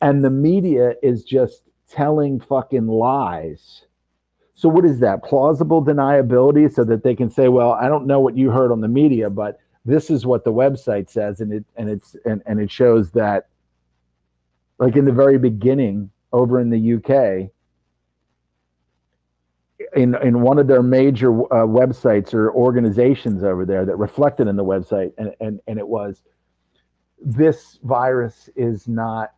[0.00, 3.82] And the media is just telling fucking lies.
[4.54, 5.22] So, what is that?
[5.22, 8.80] Plausible deniability so that they can say, well, I don't know what you heard on
[8.80, 12.60] the media, but this is what the website says and it and it's and, and
[12.60, 13.48] it shows that
[14.78, 17.50] like in the very beginning over in the UK
[19.94, 24.56] in in one of their major uh, websites or organizations over there that reflected in
[24.56, 26.22] the website and, and and it was
[27.24, 29.32] this virus is not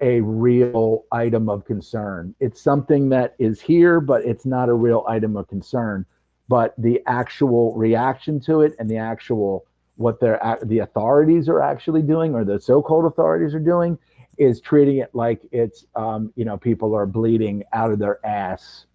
[0.00, 2.34] a real item of concern.
[2.40, 6.04] It's something that is here but it's not a real item of concern
[6.48, 9.64] but the actual reaction to it and the actual
[9.96, 13.98] what their the authorities are actually doing or the so-called authorities are doing
[14.38, 18.86] is treating it like it's um, you know people are bleeding out of their ass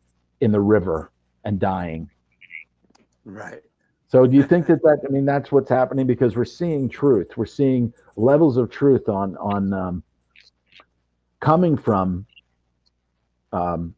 [0.41, 1.12] in the river
[1.45, 2.10] and dying.
[3.24, 3.62] Right.
[4.10, 6.08] So do you think that that I mean that's what's happening?
[6.08, 10.04] Because we're seeing truth, we're seeing levels of truth on on um,
[11.39, 12.26] coming from,
[13.52, 13.93] um,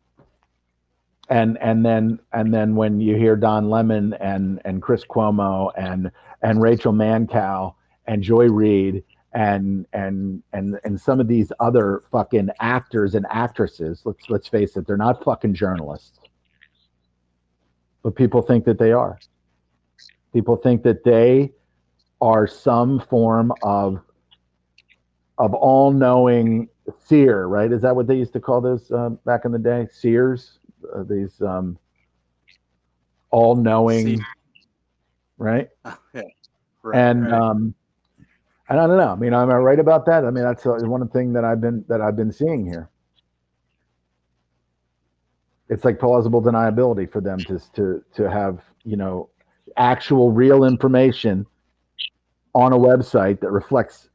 [1.30, 6.12] and and then and then when you hear Don Lemon and and Chris Cuomo and
[6.42, 7.76] and Rachel Maddow
[8.08, 9.04] and Joy Reid
[9.34, 14.76] and and and and some of these other fucking actors and actresses, let's let's face
[14.76, 16.20] it, they're not fucking journalists,
[18.02, 19.20] but people think that they are.
[20.34, 21.52] People think that they
[22.22, 24.02] are some form of
[25.38, 26.68] of all-knowing
[27.06, 27.72] seer, right?
[27.72, 29.88] Is that what they used to call those uh, back in the day?
[29.92, 30.59] Seers,
[30.94, 31.78] uh, these um,
[33.32, 34.24] all-knowing,
[35.38, 35.70] right?
[36.14, 36.22] yeah.
[36.82, 37.34] Right, and right.
[37.34, 37.74] um,
[38.70, 39.10] and I don't know.
[39.10, 40.26] I mean, am I right about that?
[40.26, 42.90] I mean, that's uh, one thing that I've been that I've been seeing here.
[45.70, 49.30] It's like plausible deniability for them to to to have you know
[49.76, 51.46] actual real information
[52.54, 54.10] on a website that reflects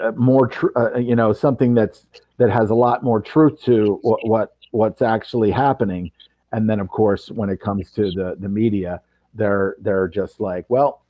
[0.00, 2.06] uh, more tr- uh, you know something that's
[2.38, 6.10] that has a lot more truth to what, what what's actually happening
[6.52, 9.00] and then of course when it comes to the the media
[9.34, 11.02] they're they're just like well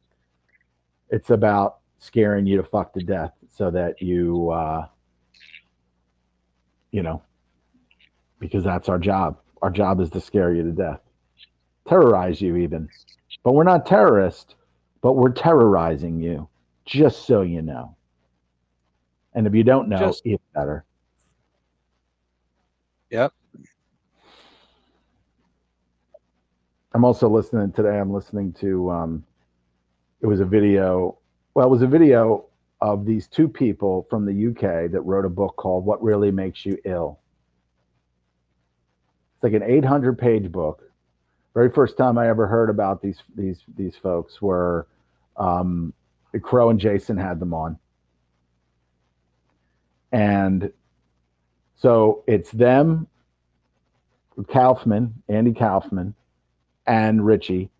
[1.10, 4.86] it's about scaring you to fuck to death so that you uh
[6.90, 7.22] you know
[8.38, 11.00] because that's our job our job is to scare you to death
[11.86, 12.88] terrorize you even
[13.44, 14.56] but we're not terrorists,
[15.02, 16.48] but we're terrorizing you,
[16.86, 17.94] just so you know.
[19.34, 20.84] And if you don't know, Just- it's better.
[23.10, 23.32] Yep.
[26.94, 27.98] I'm also listening today.
[27.98, 29.24] I'm listening to um,
[30.20, 31.18] it was a video.
[31.54, 32.46] Well, it was a video
[32.80, 36.64] of these two people from the UK that wrote a book called "What Really Makes
[36.64, 37.18] You Ill."
[39.34, 40.88] It's like an 800 page book.
[41.52, 44.86] Very first time I ever heard about these these these folks were
[45.36, 45.92] um,
[46.42, 47.76] Crow and Jason had them on,
[50.12, 50.72] and
[51.74, 53.08] so it's them,
[54.48, 56.14] Kaufman, Andy Kaufman,
[56.86, 57.70] and Richie,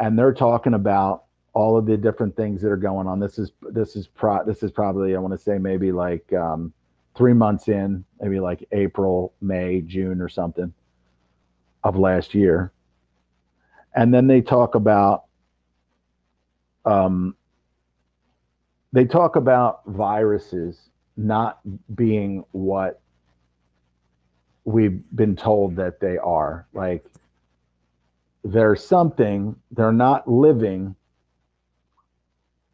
[0.00, 3.20] and they're talking about all of the different things that are going on.
[3.20, 6.72] This is this is pro this is probably I want to say maybe like um,
[7.16, 10.72] three months in, maybe like April, May, June, or something
[11.84, 12.72] of last year,
[13.94, 15.24] and then they talk about
[16.84, 17.36] um,
[18.92, 21.60] they talk about viruses not
[21.94, 23.00] being what
[24.64, 27.04] we've been told that they are like
[28.44, 30.94] they're something they're not living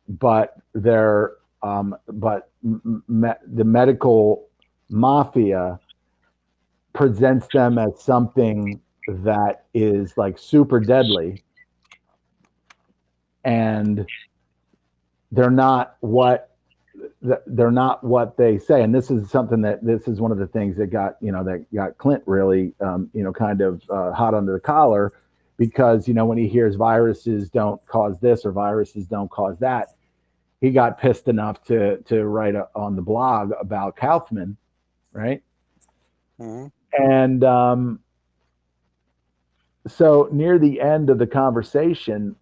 [0.08, 4.48] but they're um, but me- the medical
[4.88, 5.78] mafia
[6.92, 11.42] presents them as something that is like super deadly.
[13.44, 14.06] And
[15.32, 16.48] they're not what
[17.46, 18.82] they're not what they say.
[18.82, 21.44] And this is something that this is one of the things that got you know
[21.44, 25.12] that got clint really um, you know kind of uh, hot under the collar
[25.60, 29.94] because you know when he hears viruses don't cause this or viruses don't cause that
[30.62, 34.56] he got pissed enough to to write a, on the blog about kaufman
[35.12, 35.42] right
[36.40, 36.72] Mhm.
[36.98, 38.00] and um,
[39.86, 42.36] so near the end of the conversation,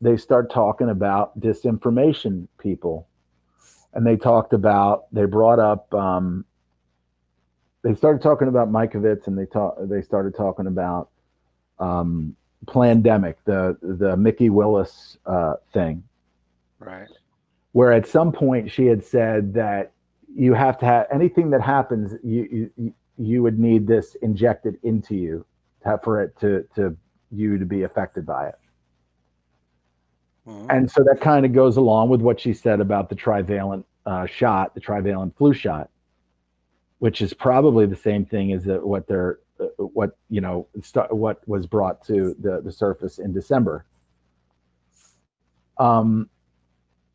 [0.00, 3.06] they start talking about disinformation people.
[3.92, 6.44] And they talked about, they brought up, um,
[7.82, 11.10] they started talking about Mikovits and they talk, they started talking about
[11.78, 12.36] um,
[12.66, 16.02] Plandemic, the, the Mikki Willis uh, thing
[16.78, 17.08] Right.
[17.72, 19.92] where at some point she had said that
[20.34, 25.14] you have to have anything that happens you you, you would need this injected into
[25.14, 25.44] you
[25.82, 26.96] to have, for it to to
[27.30, 28.54] you to be affected by it
[30.46, 30.66] Mhm.
[30.70, 34.24] and so that kind of goes along with what she said about the trivalent uh,
[34.26, 35.90] shot the trivalent flu shot
[36.98, 39.38] which is probably the same thing as the, what they're
[39.78, 43.84] what you know st- what was brought to the, the surface in december.
[45.78, 46.28] Um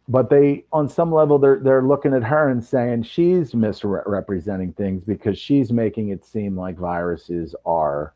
[0.07, 5.03] but they on some level they're they're looking at her and saying she's misrepresenting things
[5.03, 8.13] because she's making it seem like viruses are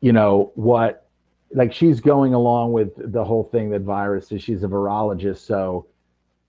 [0.00, 1.08] you know what
[1.54, 5.86] like she's going along with the whole thing that viruses she's a virologist so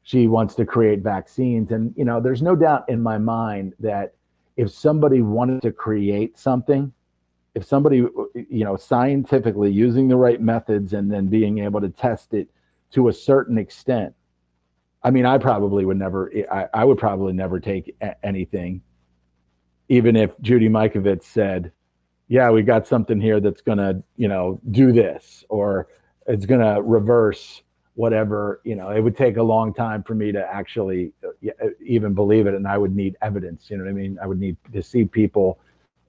[0.03, 1.71] she wants to create vaccines.
[1.71, 4.15] And you know there's no doubt in my mind that
[4.55, 6.91] if somebody wanted to create something
[7.55, 12.33] if somebody you know scientifically using the right methods and then being able to test
[12.33, 12.47] it
[12.91, 14.13] to a certain extent
[15.03, 18.81] i mean i probably would never i, I would probably never take a- anything.
[19.89, 21.71] Even if judy mikovits said
[22.27, 25.87] yeah, we got something here that's gonna, you know, do this, or
[26.25, 27.62] it's gonna reverse
[27.95, 28.61] whatever.
[28.63, 32.13] You know, it would take a long time for me to actually uh, uh, even
[32.13, 33.69] believe it, and I would need evidence.
[33.69, 34.17] You know what I mean?
[34.21, 35.59] I would need to see people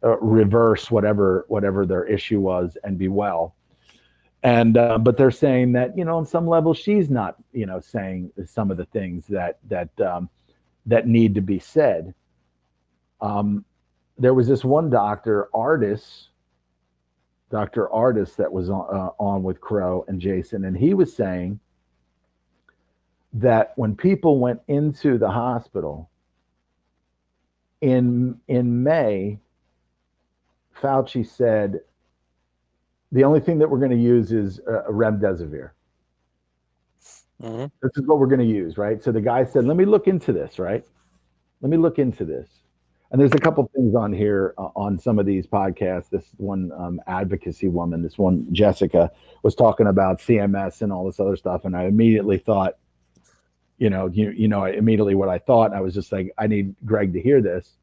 [0.03, 3.55] uh, reverse whatever whatever their issue was and be well.
[4.43, 7.80] And uh, but they're saying that you know, on some level, she's not you know
[7.80, 10.28] saying some of the things that that um,
[10.87, 12.14] that need to be said.
[13.20, 13.64] Um,
[14.18, 16.26] there was this one doctor, Ardis,
[17.51, 17.89] Dr.
[17.89, 21.59] Ardis, that was on, uh, on with Crow and Jason, and he was saying
[23.35, 26.09] that when people went into the hospital
[27.80, 29.39] in in May,
[30.80, 31.80] Fauci said
[33.12, 35.70] the only thing that we're going to use is uh, remdesivir.
[37.43, 37.66] Mm-hmm.
[37.82, 39.03] This is what we're going to use, right?
[39.03, 40.85] So the guy said, "Let me look into this, right?
[41.61, 42.49] Let me look into this."
[43.11, 46.09] And there's a couple things on here uh, on some of these podcasts.
[46.11, 49.11] This one um, advocacy woman, this one Jessica,
[49.43, 52.76] was talking about CMS and all this other stuff, and I immediately thought,
[53.79, 55.72] you know, you you know, immediately what I thought.
[55.72, 57.77] I was just like, I need Greg to hear this,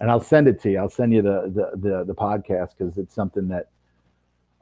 [0.00, 0.78] and I'll send it to you.
[0.78, 3.70] I'll send you the the the, the podcast because it's something that,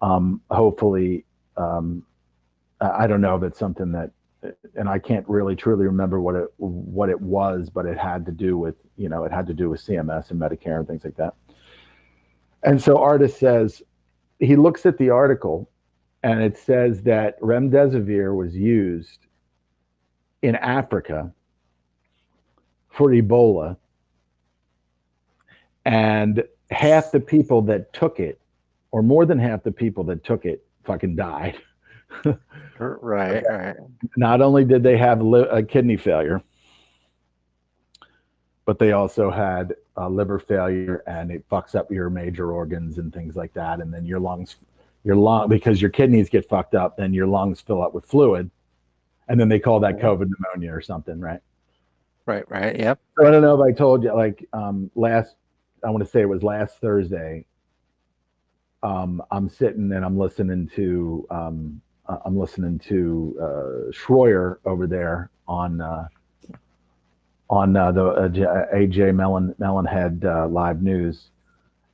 [0.01, 1.25] um, hopefully,
[1.57, 2.05] um,
[2.81, 4.11] I don't know if it's something that
[4.75, 8.33] and I can't really truly remember what it what it was, but it had to
[8.33, 11.17] do with you know it had to do with CMS and Medicare and things like
[11.17, 11.35] that.
[12.63, 13.83] And so Ardis says
[14.39, 15.71] he looks at the article,
[16.23, 19.27] and it says that remdesivir was used
[20.43, 21.33] in Africa
[22.89, 23.77] for Ebola,
[25.85, 28.41] and half the people that took it,
[28.91, 31.57] or more than half the people that took it, fucking died.
[32.79, 33.77] right, right.
[34.17, 36.43] Not only did they have li- a kidney failure,
[38.65, 43.13] but they also had a liver failure, and it fucks up your major organs and
[43.13, 43.81] things like that.
[43.81, 44.57] And then your lungs,
[45.05, 48.51] your lung, because your kidneys get fucked up, then your lungs fill up with fluid,
[49.31, 51.41] and then they call that COVID pneumonia or something, right?
[52.27, 52.77] Right, right.
[52.77, 52.99] Yep.
[53.17, 55.37] So I don't know if I told you, like um, last,
[55.85, 57.47] I want to say it was last Thursday.
[58.83, 64.89] Um, I'm sitting and I'm listening to um, uh, I'm listening to uh, Shroyer over
[64.89, 66.09] there on uh,
[67.49, 71.31] on uh, the uh, AJ Mellon Mellonhead uh, live news,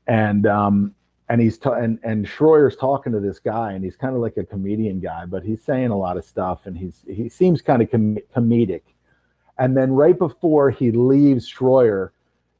[0.06, 0.94] and um,
[1.28, 4.36] and he's ta- and and Shroyer's talking to this guy, and he's kind of like
[4.36, 7.82] a comedian guy, but he's saying a lot of stuff, and he's he seems kind
[7.82, 8.82] of com- comedic,
[9.58, 12.10] and then right before he leaves Shroyer,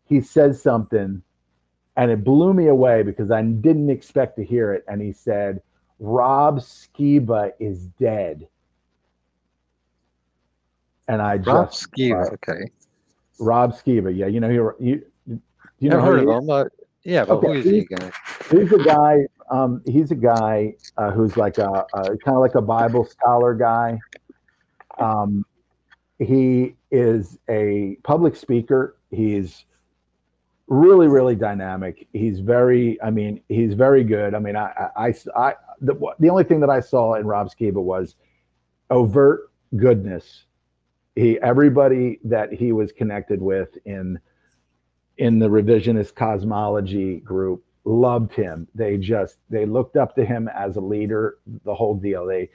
[0.05, 1.23] he says something,
[1.97, 5.63] and it blew me away because I didn't expect to hear it, and he said
[5.99, 8.49] Rob Skiba is dead.
[11.09, 12.71] And I Rob just Skiba, uh, okay.
[13.39, 15.41] Rob Skiba, yeah, you know you you
[15.79, 16.69] you know heard of him?
[17.07, 17.47] Yeah, but okay.
[17.47, 18.11] who is he guy?
[18.51, 19.27] He's a guy.
[19.49, 23.55] Um, he's a guy uh, who's like a, a kind of like a Bible scholar
[23.55, 23.97] guy.
[24.99, 25.47] Um,
[26.19, 28.97] he is a public speaker.
[29.11, 29.67] He's
[30.69, 35.55] really really dynamic he's very i mean he's very good i mean i i i,
[35.81, 38.17] the, the only thing that i saw in rob skiba was
[38.91, 40.47] overt goodness
[41.15, 44.19] he everybody that he was connected with in
[45.19, 50.77] in the revisionist cosmology group loved him they just they looked up to him as
[50.77, 52.49] a leader the whole deal they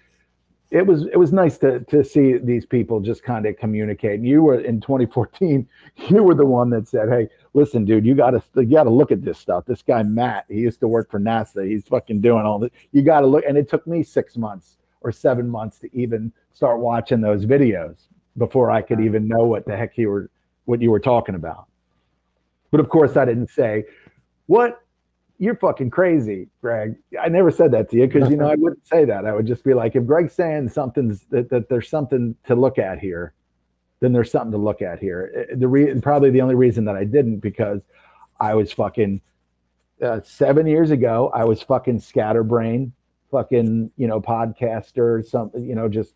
[0.72, 4.20] it was it was nice to to see these people just kind of communicate.
[4.20, 5.68] And you were in 2014,
[6.10, 8.90] you were the one that said, "Hey, listen, dude, you got to you got to
[8.90, 9.66] look at this stuff.
[9.66, 11.68] This guy Matt, he used to work for NASA.
[11.68, 12.72] He's fucking doing all this.
[12.94, 16.32] You got to look." And it took me six months or seven months to even
[16.54, 18.08] start watching those videos
[18.38, 20.30] before I could even know what the heck you were
[20.66, 21.68] what you were talking about.
[22.72, 23.86] But of course, I didn't say
[24.48, 24.82] what
[25.42, 26.96] you're fucking crazy, Greg.
[27.20, 29.26] I never said that to you because you know I wouldn't say that.
[29.26, 32.78] I would just be like, if Greg's saying something's that, that there's something to look
[32.78, 33.34] at here,
[34.02, 35.48] then there's something to look at here.
[35.50, 37.82] Eh, the re- probably the only reason that I didn't because
[38.40, 39.20] I was fucking
[40.02, 41.32] uh, seven years ago.
[41.34, 42.94] I was fucking scatterbrain,
[43.32, 46.14] fucking you know podcaster, something you know just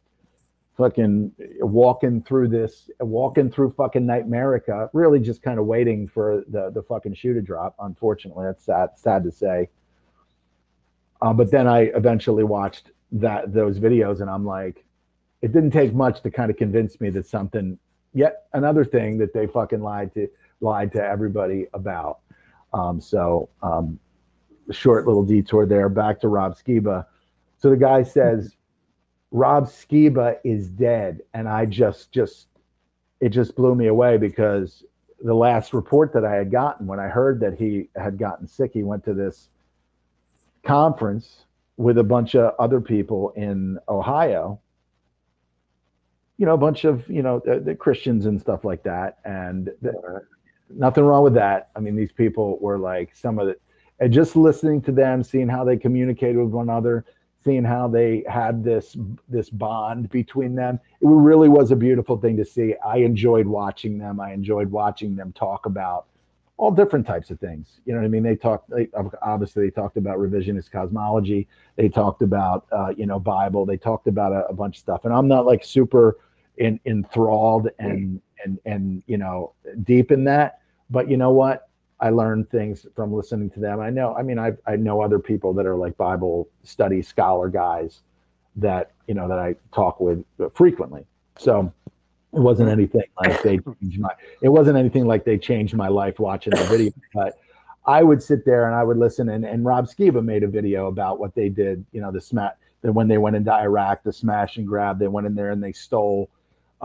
[0.78, 6.70] fucking walking through this, walking through fucking Nightmerica, really just kind of waiting for the
[6.72, 7.76] the fucking shoe to drop.
[7.80, 9.70] Unfortunately, that's sad, sad to say.
[11.22, 14.86] Uh, but then I eventually watched that those videos, and I'm like,
[15.42, 17.80] it didn't take much to kind of convince me that something,
[18.14, 20.28] yet another thing that they fucking lied to
[20.62, 22.20] lied to everybody about.
[22.74, 24.00] Um, so, um,
[24.72, 25.88] short little detour there.
[25.88, 27.06] Back to Rob Skiba.
[27.58, 28.55] So the guy says
[29.32, 32.48] Rob Skiba is dead, and I just just
[33.20, 34.84] it just blew me away because
[35.22, 38.72] the last report that I had gotten when I heard that he had gotten sick,
[38.74, 39.50] he went to this
[40.64, 41.46] conference
[41.78, 44.60] with a bunch of other people in Ohio.
[46.38, 49.72] You know, a bunch of you know the, the Christians and stuff like that, and
[49.82, 50.22] the,
[50.70, 51.70] nothing wrong with that.
[51.76, 53.58] I mean, these people were like some of the,
[54.00, 57.06] and just listening to them, seeing how they communicated with one another,
[57.46, 58.98] seeing how they had this
[59.30, 60.80] this bond between them.
[61.00, 62.74] It really was a beautiful thing to see.
[62.84, 64.20] I enjoyed watching them.
[64.20, 66.08] I enjoyed watching them talk about
[66.58, 67.82] all different types of things.
[67.86, 68.24] You know what I mean?
[68.24, 68.88] They talked, they,
[69.22, 71.48] obviously, they talked about revisionist cosmology.
[71.76, 73.66] They talked about, uh, you know, Bible.
[73.66, 75.04] They talked about a, a, bunch of stuff.
[75.04, 76.18] And I'm not like super
[76.58, 80.60] in, enthralled and, and, and, you know, deep in that.
[80.89, 81.68] But you know what?
[82.06, 83.80] I learned things from listening to them.
[83.80, 87.49] I know, I mean, I, I know other people that are like Bible study scholar
[87.49, 88.01] guys
[88.58, 91.03] that, you know, that I talk with frequently.
[91.39, 91.74] So,
[92.32, 94.10] it wasn't anything like they changed my
[94.41, 97.39] it wasn't anything like they changed my life watching the video but
[97.86, 100.88] i would sit there and i would listen and, and rob skiba made a video
[100.88, 102.51] about what they did you know the smash
[102.82, 105.64] that when they went into iraq the smash and grab they went in there and
[105.64, 106.30] they stole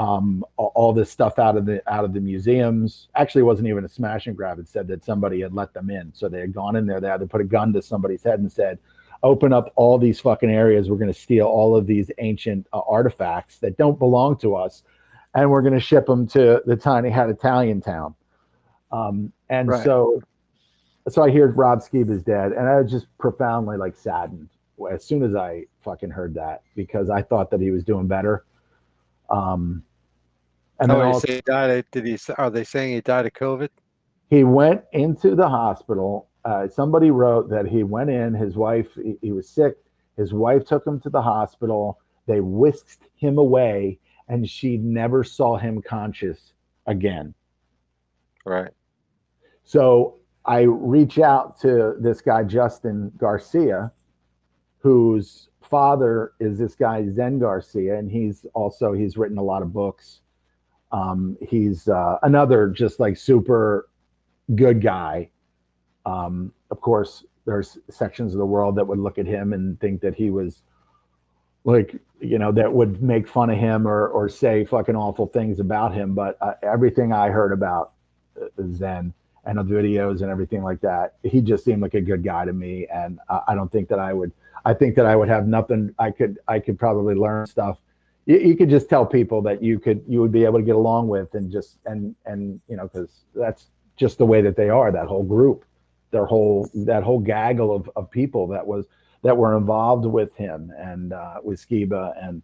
[0.01, 3.85] um, all, this stuff out of the out of the museums actually it wasn't even
[3.85, 6.55] a smash and grab it said that somebody had let them in so they had
[6.55, 8.79] gone in there they had to put a gun to somebody's head and said
[9.23, 12.81] open up all these fucking areas we're going to steal all of these ancient uh,
[12.89, 14.83] artifacts that don't belong to us
[15.35, 18.15] and we're going to ship them to the tiny hat Italian town.
[18.93, 19.85] Um, and right.
[19.85, 20.23] so,
[21.09, 24.49] so I hear Rob Skiba is dead, and I was just profoundly like saddened
[24.91, 28.45] as soon as I fucking heard that because I thought that he was doing better.
[29.29, 29.85] Um,
[30.81, 31.85] and oh, also, he died.
[31.93, 32.19] Did he?
[32.39, 33.69] Are they saying he died of COVID?
[34.29, 36.29] He went into the hospital.
[36.45, 38.35] Uh, somebody wrote that he went in.
[38.35, 39.77] His wife, he, he was sick.
[40.17, 41.99] His wife took him to the hospital.
[42.27, 43.99] They whisked him away
[44.31, 46.53] and she never saw him conscious
[46.87, 47.35] again.
[48.47, 48.71] Right.
[49.65, 53.93] So I reach out to this guy, Justin Garcia,
[54.79, 59.73] whose father is this guy, Zen Garcia, and he's also, he's written a lot of
[59.73, 60.21] books.
[60.93, 63.89] Um, he's uh, another just like super
[64.55, 65.31] good guy.
[66.05, 70.01] Um, of course, there's sections of the world that would look at him and think
[70.01, 70.63] that he was
[71.65, 75.61] like you know that would make fun of him or or say fucking awful things
[75.61, 77.93] about him but uh, everything i heard about
[78.41, 79.13] uh, zen
[79.45, 82.53] and the videos and everything like that he just seemed like a good guy to
[82.53, 84.33] me and I, I, don't think that i would
[84.65, 87.79] i think that i would have nothing i could i could probably learn stuff
[88.27, 90.77] you, you could just tell people that you could you would be able to get
[90.77, 93.67] along with and just and and you know because that's
[93.97, 95.65] just the way that they are that whole group
[96.11, 98.87] their whole that whole gaggle of, of people that was
[99.23, 102.43] that were involved with him and uh, with Skiba and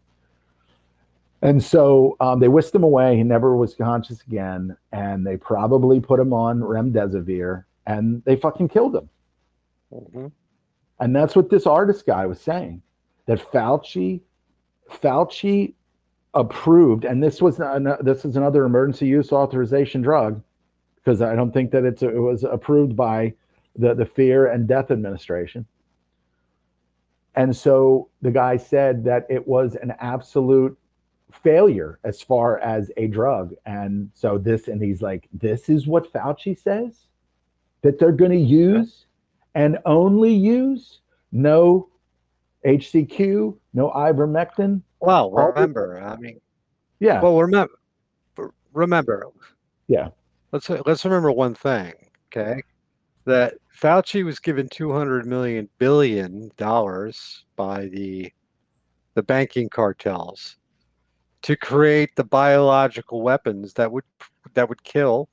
[1.43, 3.17] and so um, they whisked him away.
[3.17, 8.69] He never was conscious again, and they probably put him on remdesivir, and they fucking
[8.69, 9.09] killed him.
[9.93, 10.27] Mm-hmm.
[10.99, 12.83] And that's what this Ardis guy was saying
[13.27, 14.23] that Fauci,
[14.91, 15.75] Fauci
[16.35, 20.43] approved, and this was an, this is another emergency use authorization drug
[20.97, 23.35] because I don't think that it's it was approved by
[23.77, 25.67] the the Fear and Death Administration.
[27.35, 30.77] And so the guy said that it was an absolute
[31.43, 33.55] failure as far as a drug.
[33.67, 37.07] And so this, and he's like, this is what Fauci says
[37.83, 39.07] that they're going to use
[39.55, 41.89] and only use no
[42.67, 44.83] HCQ, no ivermectin.
[45.01, 46.41] Well, remember, I mean,
[46.99, 47.21] yeah.
[47.21, 47.79] Well, remember,
[48.73, 49.27] remember,
[49.87, 50.09] yeah.
[50.53, 51.93] Let's let's remember one thing,
[52.29, 52.63] okay?
[53.25, 58.33] That Fauci was given 200 million billion dollars by the
[59.15, 60.57] the banking cartels
[61.43, 64.05] to create the biological weapons that would
[64.55, 65.29] that would kill.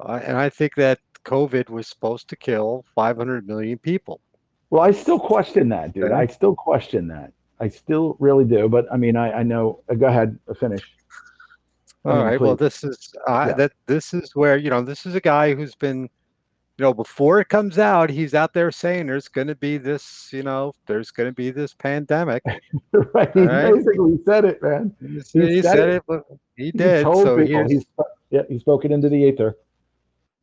[0.00, 4.20] Uh, and I think that COVID was supposed to kill 500 million people.
[4.70, 6.12] Well, I still question that, dude.
[6.12, 7.32] I still question that.
[7.60, 8.68] I still really do.
[8.68, 9.82] But I mean, I, I know.
[9.90, 10.82] Uh, go ahead, finish.
[12.04, 12.40] All right.
[12.40, 13.54] Well, this is uh, yeah.
[13.54, 13.72] that.
[13.86, 14.82] This is where you know.
[14.82, 16.08] This is a guy who's been
[16.78, 20.28] you know, before it comes out, he's out there saying there's going to be this,
[20.32, 22.44] you know, there's going to be this pandemic.
[22.92, 23.30] right.
[23.34, 23.74] He right?
[23.74, 24.94] basically said it, man.
[25.00, 26.02] He, he, said, said, it.
[26.08, 26.22] it
[26.56, 27.04] he did.
[27.04, 27.84] He so he's,
[28.30, 29.56] yeah, he spoke it into the ether.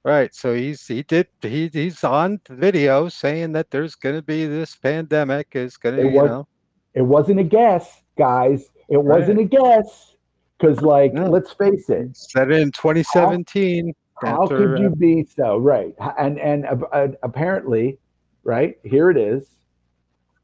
[0.05, 0.35] Right.
[0.35, 4.75] So he's he did he he's on video saying that there's going to be this
[4.75, 6.47] pandemic is going to you was, know.
[6.93, 8.69] It wasn't a guess, guys.
[8.87, 10.15] It wasn't a guess
[10.59, 11.25] because, like, no.
[11.25, 12.15] let's face it.
[12.15, 13.93] Said in 2017.
[14.21, 15.95] How could you be so right?
[16.19, 17.97] And and uh, apparently,
[18.43, 19.49] right here it is.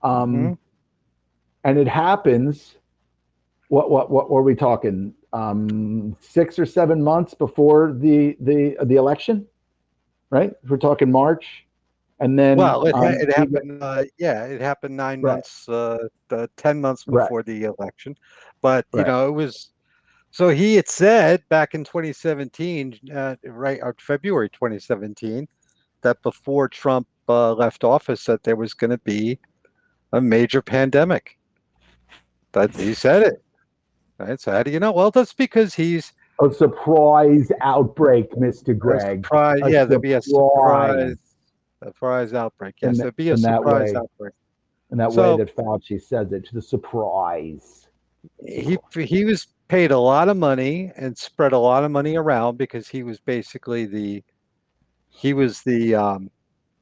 [0.02, 0.54] Um, mm-hmm.
[1.66, 2.78] and it happens.
[3.68, 5.14] What what what were we talking?
[5.34, 9.48] Um, six or seven months before the the the election,
[10.32, 10.54] right?
[10.68, 11.46] We're talking March,
[12.20, 13.84] And then Well, it, um, it happened.
[13.84, 15.34] Uh, yeah, it happened nine Right.
[15.36, 15.98] months, uh,
[16.32, 17.24] uh, ten months Right.
[17.24, 18.16] before the election.
[18.62, 19.08] But you Right.
[19.08, 19.70] know, it was.
[20.32, 25.48] So he had said back in 2017, uh, right, or February 2017,
[26.04, 29.40] that before Trump uh, left office, that there was going to be
[30.14, 31.38] a major pandemic.
[32.54, 33.44] That he said it.
[34.20, 34.40] Right.
[34.40, 34.92] So how do you know?
[34.92, 38.78] Well, that's because he's a surprise outbreak, Mr.
[38.78, 39.26] Greg.
[39.26, 39.60] surprise.
[39.68, 41.18] Yeah, there'll be a surprise,
[41.84, 42.34] surprise.
[42.34, 42.76] outbreak.
[42.82, 43.98] Yes, tha- there'll be a surprise way.
[43.98, 44.34] outbreak.
[44.90, 47.88] And that So- way that Fauci says it, to the surprise.
[48.46, 52.58] he he was paid a lot of money and spread a lot of money around
[52.58, 54.24] because he was basically the
[55.10, 56.30] he was the um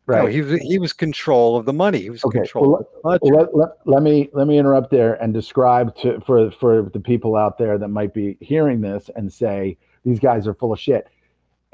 [0.10, 0.34] no, Right.
[0.34, 3.00] he was he was control of the money he was Okay, control well, of the
[3.04, 3.22] budget.
[3.24, 7.00] Well, let, let, let me let me interrupt there and describe to for for the
[7.00, 10.80] people out there that might be hearing this and say these guys are full of
[10.80, 11.08] shit.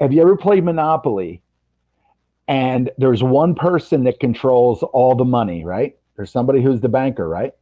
[0.00, 1.42] Have you ever played Monopoly?
[2.48, 5.96] And there's one person that controls all the money, right?
[6.16, 7.52] There's somebody who's the banker, right?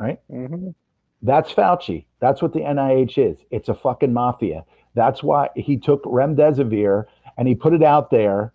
[0.00, 0.74] Mhm.
[1.22, 2.04] That's Fauci.
[2.20, 3.38] That's what the NIH is.
[3.50, 4.64] It's a fucking mafia.
[4.94, 7.04] That's why he took remdesivir
[7.36, 8.52] and he put it out there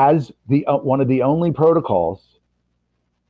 [0.00, 2.38] as the uh, one of the only protocols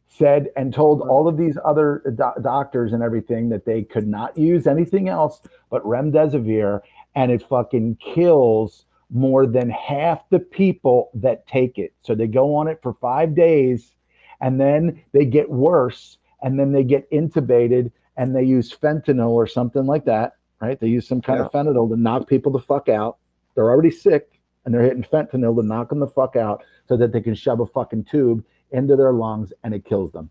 [0.06, 4.36] said and told all of these other do- doctors and everything that they could not
[4.38, 5.40] use anything else
[5.70, 6.80] but remdesivir
[7.16, 11.92] and it fucking kills more than half the people that take it.
[12.02, 13.92] So they go on it for 5 days
[14.40, 19.48] and then they get worse and then they get intubated and they use fentanyl or
[19.48, 20.78] something like that, right?
[20.78, 23.18] They use some kind of fentanyl to knock people the fuck out.
[23.54, 27.12] They're already sick and they're hitting fentanyl to knock them the fuck out so that
[27.12, 30.30] they can shove a fucking tube into their lungs and it kills them.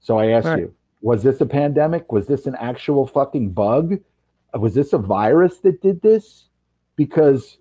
[0.00, 0.60] So I ask Right.
[0.60, 2.12] you, was this a pandemic?
[2.12, 3.98] Was this an actual fucking bug?
[4.54, 6.48] Was this a virus that did this?
[6.96, 7.58] Because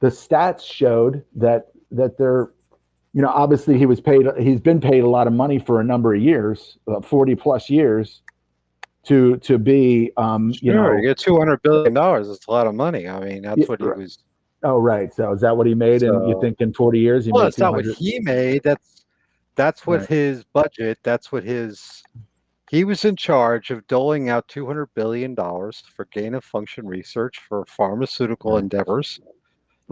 [0.00, 2.50] the stats showed that that they're
[3.12, 5.84] you know obviously he was paid he's been paid a lot of money for a
[5.84, 8.22] number of years uh, 40 plus years
[9.04, 12.28] to to be um you Sure, know you get two hundred billion dollars.
[12.30, 13.06] It's a lot of money.
[13.08, 13.98] I mean, that's Yeah, what he right.
[13.98, 14.18] was.
[14.62, 17.32] Oh right so is that what he made and you think in 40 years he
[17.32, 18.62] Well, made that's not what he made.
[18.62, 19.04] That's
[19.54, 20.08] that's what Right.
[20.08, 20.98] his budget.
[21.02, 22.02] That's what his.
[22.70, 26.86] He was in charge of doling out two hundred billion dollars for gain of function
[26.86, 28.62] research for pharmaceutical Right.
[28.62, 29.20] endeavors.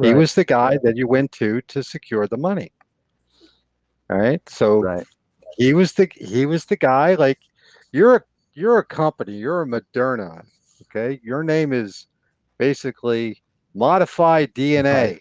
[0.00, 2.72] He was the guy that you went to to secure the money.
[4.08, 4.40] All right.
[4.48, 5.06] So right
[5.56, 7.16] he was the he was the guy.
[7.16, 7.38] Like
[7.92, 8.22] you're a
[8.54, 9.34] you're a company.
[9.34, 10.42] You're a Moderna.
[10.82, 11.20] Okay.
[11.22, 12.06] Your name is
[12.56, 13.42] basically
[13.74, 15.20] modified DNA.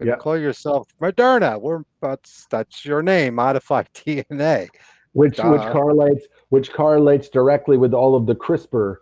[0.00, 0.16] You Yeah.
[0.16, 1.60] call yourself Moderna.
[1.60, 4.68] We're that's that's your name, modified DNA.
[5.12, 8.96] which which correlates which correlates directly with all of the CRISPR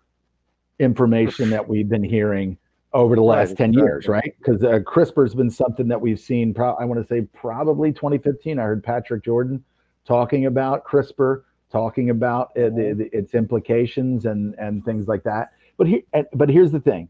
[0.79, 2.57] information that we've been hearing
[2.93, 4.35] over the last Right, 10 years, right?
[4.39, 7.93] Because uh, CRISPR has been something that we've seen, pro- I want to say probably
[7.93, 8.59] 2015.
[8.59, 9.63] I heard Patrick Jordan
[10.05, 12.77] talking about CRISPR, talking about uh, Mm-hmm.
[12.77, 15.53] the, the, its implications and, and things like that.
[15.77, 16.05] But, he,
[16.35, 17.09] but here's the thing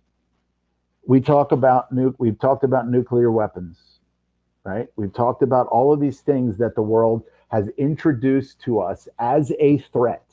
[1.10, 1.88] we talk about
[2.20, 3.98] we've talked about nuclear weapons,
[4.62, 4.86] right?
[4.94, 9.50] We've talked about all of these things that the world has introduced to us as
[9.58, 10.24] a threat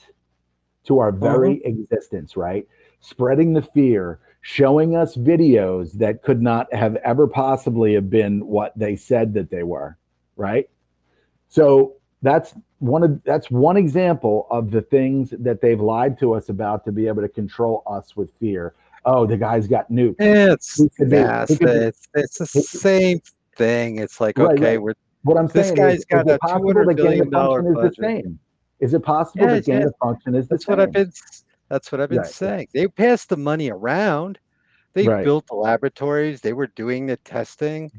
[0.84, 1.24] to our mm-hmm.
[1.24, 2.68] very existence, right?
[3.00, 8.78] Spreading the fear, showing us videos that could not have ever possibly have been what
[8.78, 9.98] they said that they were,
[10.36, 10.70] right?
[11.48, 16.50] So that's one of that's one example of the things that they've lied to us
[16.50, 18.76] about to be able to control us with fear.
[19.10, 20.16] Oh, the guy's got nukes.
[20.20, 23.20] It's He could be- nah, he it's, it's, the same
[23.56, 24.00] thing.
[24.00, 24.82] It's like Right, okay, right.
[24.82, 24.94] we're
[25.24, 27.68] What I'm This saying guy's is, got is a it possible $200 that gain function
[27.68, 27.96] is budget.
[27.98, 28.40] the same?
[28.82, 29.88] Is it possible Yeah, that gain yeah.
[29.88, 30.74] of function is the That's same?
[30.78, 31.12] what I've been.
[31.70, 32.28] That's what I've been right.
[32.28, 32.68] saying.
[32.74, 34.40] They passed the money around.
[34.94, 35.24] They Right.
[35.24, 36.42] built the laboratories.
[36.42, 37.90] They were doing the testing.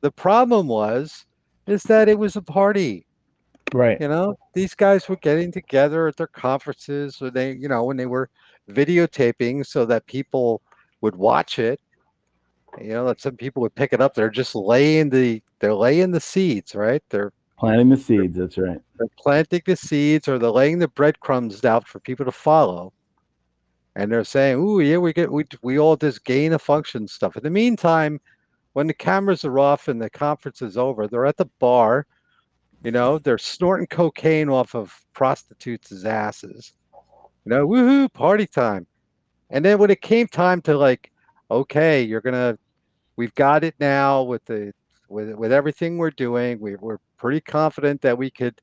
[0.00, 1.26] The problem was,
[1.66, 3.06] is that it was a party.
[3.74, 4.00] right.
[4.00, 7.96] You know, these guys were getting together at their conferences, or they, you know, when
[7.96, 8.28] they were
[8.70, 10.62] videotaping so that people
[11.00, 11.80] would watch it.
[12.80, 14.14] You know, that some people would pick it up.
[14.14, 17.02] They're just laying the, they're laying the seeds, right?
[17.10, 18.36] They're Planting the seeds.
[18.36, 18.80] That's right.
[18.98, 22.92] they're planting the seeds or they're laying the breadcrumbs out for people to follow.
[23.94, 27.36] And they're saying, "Ooh, yeah, we get we we all this gain of function stuff."
[27.36, 28.20] In the meantime,
[28.72, 32.06] when the cameras are off and the conference is over, they're at the bar.
[32.82, 36.72] You know, they're snorting cocaine off of prostitutes' asses.
[37.44, 38.86] You know, woohoo, party time.
[39.50, 41.10] And then when it came time to like,
[41.50, 42.58] okay, you're gonna,
[43.16, 44.72] we've got it now with the
[45.08, 46.58] with with everything we're doing.
[46.60, 48.60] We, we're pretty confident that we could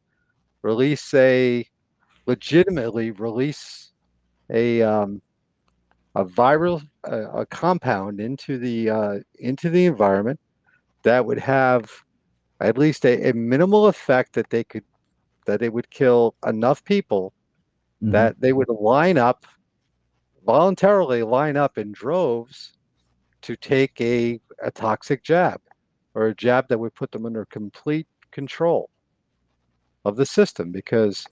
[0.64, 1.66] release a
[2.26, 3.92] legitimately release
[4.50, 5.22] a um,
[6.16, 10.40] a viral a, a compound into the uh, into the environment
[11.04, 11.90] that would have
[12.60, 14.84] at least a, a minimal effect that they could
[15.46, 17.34] that they would kill enough people
[18.04, 18.12] Mhm.
[18.12, 19.46] that they would line up
[20.46, 22.74] voluntarily line up in droves
[23.42, 25.62] to take a, a toxic jab
[26.16, 28.90] or a jab that would put them under complete control
[30.06, 31.26] of the system because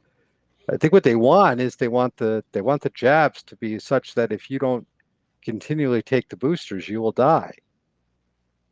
[0.72, 3.80] I think what they want is they want the they want the jabs to be
[3.80, 4.88] such that if you don't
[5.44, 7.54] continually take the boosters, you will die.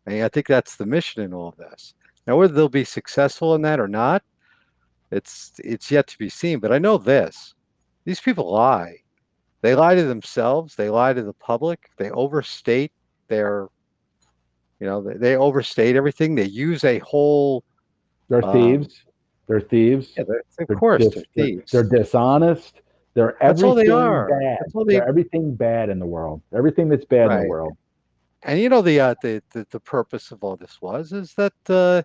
[0.06, 1.94] And I think that's the mission in all of this.
[2.26, 4.24] Now, whether they'll be successful in that or not,
[5.12, 6.60] it's it's yet to be seen.
[6.60, 7.56] But I know this:
[8.08, 8.96] these people lie.
[9.62, 10.76] They lie to themselves.
[10.76, 11.90] They lie to the public.
[11.98, 12.94] They overstate
[13.28, 13.68] their,
[14.80, 16.34] you know, they, they overstate everything.
[16.34, 17.66] They use a whole.
[18.30, 19.04] They're um, thieves.
[19.48, 20.14] They're thieves.
[20.16, 21.72] Yeah, they're- of They're course, dis- they're thieves.
[21.72, 22.80] They're dishonest.
[23.14, 24.30] They're That's all everything they are.
[24.30, 24.58] bad.
[24.62, 26.42] That's all they- They're everything bad in the world.
[26.56, 27.74] Everything that's bad in the world.
[28.44, 31.54] and you know the, uh, the the the purpose of all this was is that
[31.68, 32.04] uh,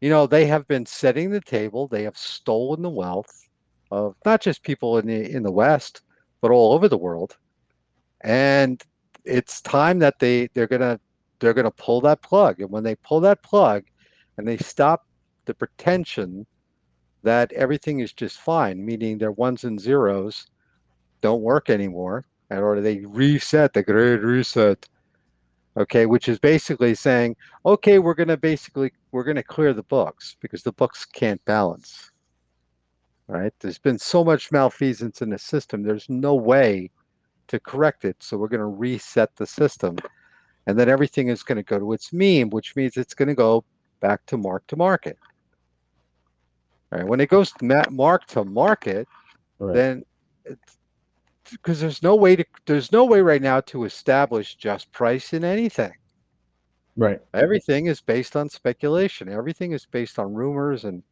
[0.00, 1.86] you know they have been setting the table.
[1.86, 3.48] They have stolen the wealth
[3.92, 6.02] of not just people in the in the West,
[6.40, 7.36] but all over the world.
[8.22, 8.82] And
[9.24, 10.98] it's time that they they're gonna
[11.38, 12.60] they're gonna pull that plug.
[12.60, 13.84] And when they pull that plug,
[14.38, 15.06] and they stop
[15.44, 16.46] the pretension
[17.22, 20.46] that everything is just fine, meaning their ones and zeros
[21.20, 24.88] don't work anymore, and or they reset the great reset
[25.74, 27.34] okay which is basically saying
[27.64, 32.11] okay we're to basically we're to clear the books because the books can't balance
[33.28, 33.52] right?
[33.60, 36.90] There's been so much malfeasance in the system there's no way
[37.48, 39.96] to correct it so we're going to reset the system.
[40.66, 43.34] And then everything is going to go to its mean which means it's going to
[43.34, 43.64] go
[44.00, 45.18] back to mark to market.
[46.92, 49.08] All right when it goes to mark to market
[49.58, 49.74] Right.
[49.74, 50.04] then
[51.50, 55.44] because there's no way to there's no way right now to establish just price in
[55.44, 55.92] anything.
[56.96, 57.20] Right.
[57.32, 59.28] everything is based on speculation.
[59.28, 61.02] Everything is based on rumors and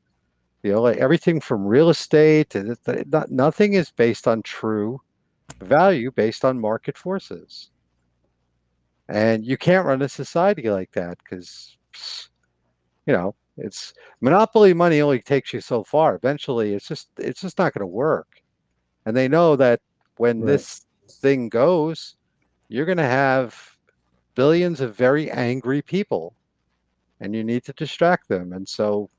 [0.62, 4.42] you know like everything from real estate to th- th- not, nothing is based on
[4.42, 5.00] true
[5.60, 7.70] value based on market forces
[9.08, 11.76] and you can't run a society like that because
[13.06, 17.58] you know it's monopoly money only takes you so far eventually it's just it's just
[17.58, 18.28] not going to work
[19.06, 19.80] and they know that
[20.16, 20.46] when Right.
[20.46, 20.86] this
[21.20, 22.16] thing goes
[22.68, 23.58] you're going to have
[24.34, 26.34] billions of very angry people
[27.20, 29.10] and you need to distract them and so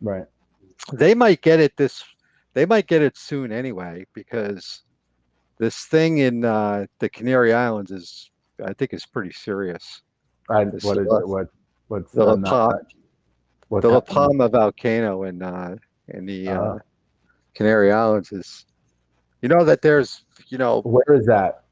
[0.00, 0.24] Right.
[0.92, 2.04] They might get it this
[2.54, 4.82] they might get it soon anyway because
[5.58, 8.30] this thing in uh, the canary islands is
[8.64, 10.02] i think is pretty serious
[10.50, 11.28] I, what is is- it?
[11.28, 11.48] What
[11.88, 12.78] what's the uh, La Palma,
[13.68, 14.00] what's the La?
[14.00, 15.76] Palma volcano in uh,
[16.08, 16.78] in the uh, Uh.
[17.54, 18.66] Canary Islands is,
[19.42, 21.64] you know that there's, you know, Where is that?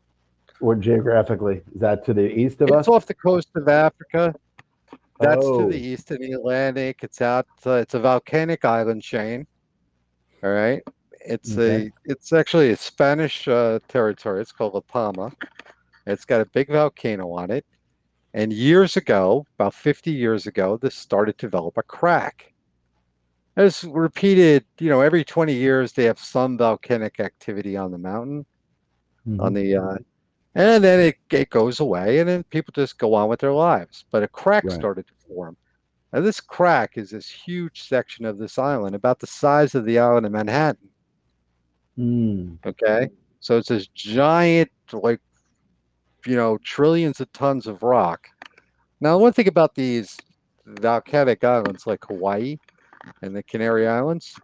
[0.58, 1.62] What geographically?
[1.74, 2.80] Is that to the east of us?
[2.80, 4.34] it's off the coast of Africa.
[5.20, 5.68] That's to Oh.
[5.70, 7.00] the east in the Atlantic.
[7.02, 7.46] It's out.
[7.64, 9.46] Uh, it's a volcanic island chain.
[10.42, 10.82] All right.
[11.24, 11.86] It's Okay.
[11.86, 11.92] a.
[12.04, 14.40] It's actually a Spanish uh, territory.
[14.42, 15.32] It's called La Palma.
[16.06, 17.64] It's got a big volcano on it.
[18.34, 22.52] And years ago, about 50 years ago, this started to develop a crack.
[23.56, 28.44] It's repeated, you know, every 20 years they have some volcanic activity on the mountain,
[29.40, 29.54] on Mhm.
[29.54, 29.96] the uh,
[30.56, 34.04] and then it, it goes away and then people just go on with their lives.
[34.10, 34.72] But a crack Right.
[34.72, 35.56] started to form.
[36.12, 39.98] And this crack is this huge section of this island, about the size of the
[39.98, 40.88] island of Manhattan.
[41.98, 42.58] Mm.
[42.64, 43.10] Okay.
[43.40, 45.20] So it's this giant, like,
[46.24, 48.28] you know, trillions of tons of rock.
[49.00, 50.16] Now, one thing about these
[50.64, 52.56] volcanic islands like Hawaii
[53.20, 54.34] and the Canary Islands,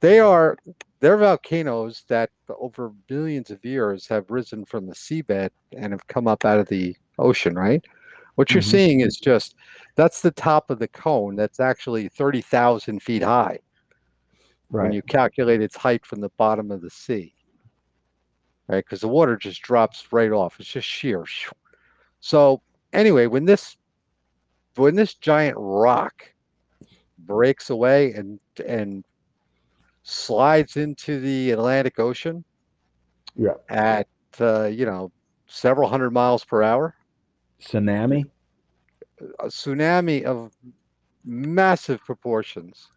[0.00, 0.56] they are
[1.06, 6.26] they're volcanoes that over billions of years have risen from the seabed and have come
[6.26, 7.84] up out of the ocean, right?
[8.34, 8.70] What you're Mhm.
[8.72, 9.54] seeing is just
[9.94, 13.60] that's the top of the cone that's actually 30,000 feet high
[14.68, 14.82] right.
[14.82, 17.36] when you calculate its height from the bottom of the sea.
[18.66, 18.84] Right?
[18.84, 20.58] Because the water just drops right off.
[20.58, 21.24] It's just sheer.
[22.18, 23.76] So anyway, when this
[24.74, 26.34] when this giant rock
[27.16, 29.04] breaks away and and
[30.08, 32.44] slides into the Atlantic Ocean
[33.34, 33.54] Yeah.
[33.68, 34.06] at
[34.40, 35.10] uh, you know
[35.46, 36.94] several hundred miles per hour,
[37.60, 38.24] Tsunami.
[39.40, 40.52] a tsunami of
[41.24, 42.88] massive proportions.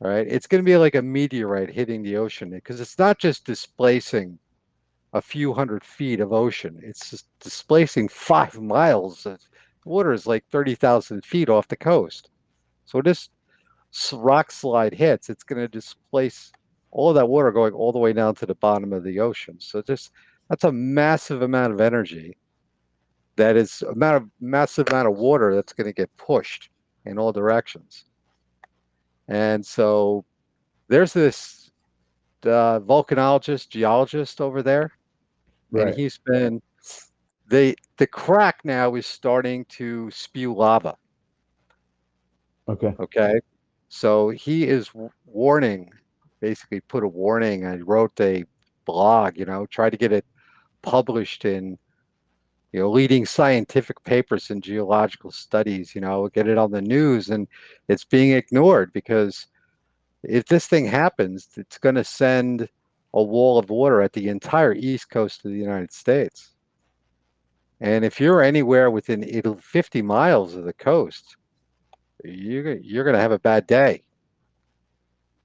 [0.00, 3.18] All right, it's going to be like a meteorite hitting the ocean because it's not
[3.18, 4.38] just displacing
[5.12, 9.26] a few hundred feet of ocean; it's just displacing five miles.
[9.26, 9.38] of
[9.84, 12.30] water is like thirty thousand feet off the coast.
[12.84, 13.28] So this
[14.12, 16.52] rock slide hits, it's going to displace
[16.90, 19.56] all of that water going all the way down to the bottom of the ocean.
[19.58, 20.12] So just
[20.48, 22.36] that's a massive amount of energy
[23.36, 26.68] that is amount of massive amount of water that's going to get pushed
[27.04, 28.04] in all directions.
[29.28, 30.24] And so
[30.88, 31.70] there's this
[32.44, 34.92] uh, volcanologist, geologist over there,
[35.72, 36.60] and he's been
[37.48, 40.96] the the crack now is starting to spew lava.
[42.68, 42.94] Okay.
[42.98, 43.40] Okay.
[43.90, 44.88] So he is
[45.26, 45.90] warning,
[46.38, 47.66] basically put a warning.
[47.66, 48.44] I wrote a
[48.84, 50.24] blog, you know, try to get it
[50.80, 51.76] published in,
[52.72, 57.30] you know, leading scientific papers in geological studies, you know, get it on the news.
[57.30, 57.48] And
[57.88, 59.48] it's being ignored because
[60.22, 62.68] if this thing happens, it's going to send
[63.12, 66.54] a wall of water at the entire east coast of the United States.
[67.80, 69.24] And if you're anywhere within
[69.60, 71.36] 50 miles of the coast,
[72.24, 74.02] you're you're going to have a bad day.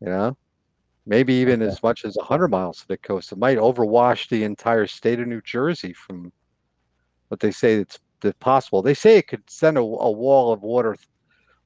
[0.02, 0.38] You know,
[1.06, 1.72] maybe even Okay.
[1.72, 3.32] as much as 100 miles to the coast.
[3.32, 6.32] It might overwash the entire state of New Jersey from
[7.30, 8.00] what they say it's
[8.40, 8.82] possible.
[8.82, 10.96] They say it could send a, a wall of water,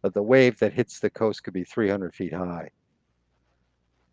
[0.02, 2.70] but the wave that hits the coast could be 300 feet high.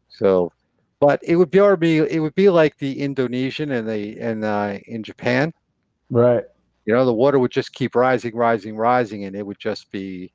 [0.08, 0.52] So,
[1.00, 5.02] but it would be it would be like the Indonesian and the and uh, in
[5.02, 5.52] Japan.
[6.10, 6.44] Right.
[6.84, 10.32] You know, the water would just keep rising, rising, rising, and it would just be,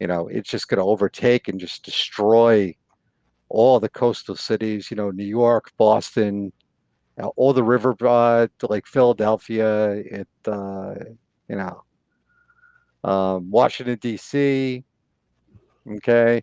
[0.00, 2.74] you know, it's just going to overtake and just destroy
[3.48, 4.90] all the coastal cities.
[4.90, 6.52] You know, New York, Boston,
[7.22, 10.94] uh, all the river, uh, like Philadelphia, it, uh,
[11.48, 11.84] you know,
[13.08, 14.82] um, Washington D.C.
[15.86, 16.42] Okay,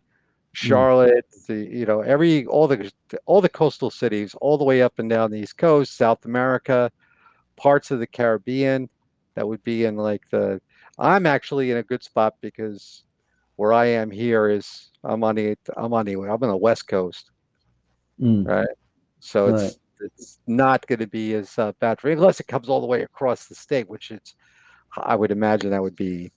[0.53, 2.91] Charlotte, the you know every all the
[3.25, 6.91] all the coastal cities, all the way up and down the East Coast, South America,
[7.57, 8.89] parts of the Caribbean.
[9.35, 10.61] That would be in like the.
[10.99, 13.03] I'm actually in a good spot because
[13.61, 16.87] where I am here is I'm on the I'm on the I'm on the West
[16.87, 17.29] Coast,
[18.19, 18.47] Mm.
[18.47, 18.75] right?
[19.19, 22.81] So it's it's not going to be as uh, bad for unless it comes all
[22.81, 24.33] the way across the state, which it's
[24.97, 26.31] I would imagine that would be,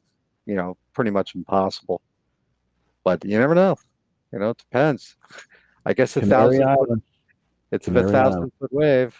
[0.45, 2.03] you know, pretty much impossible.
[3.05, 3.77] But you never know.
[4.31, 5.17] You know, it depends.
[5.87, 7.03] I guess a Canary thousand foot,
[7.73, 8.53] it's a Canary thousand Island.
[8.59, 9.17] foot wave.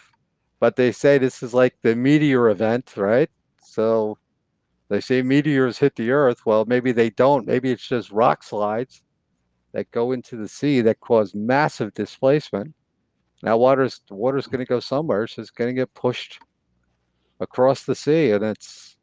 [0.59, 3.31] But they say this is like the meteor event, right?
[3.63, 4.19] So
[4.89, 6.45] they say meteors hit the earth.
[6.45, 7.47] Well, maybe they don't.
[7.47, 9.03] Maybe it's just rock slides
[9.73, 12.73] that go into the sea that cause massive displacement.
[13.43, 15.27] Now water's water's going to go somewhere.
[15.27, 16.39] So It's just going to get pushed
[17.39, 18.95] across the sea, and it's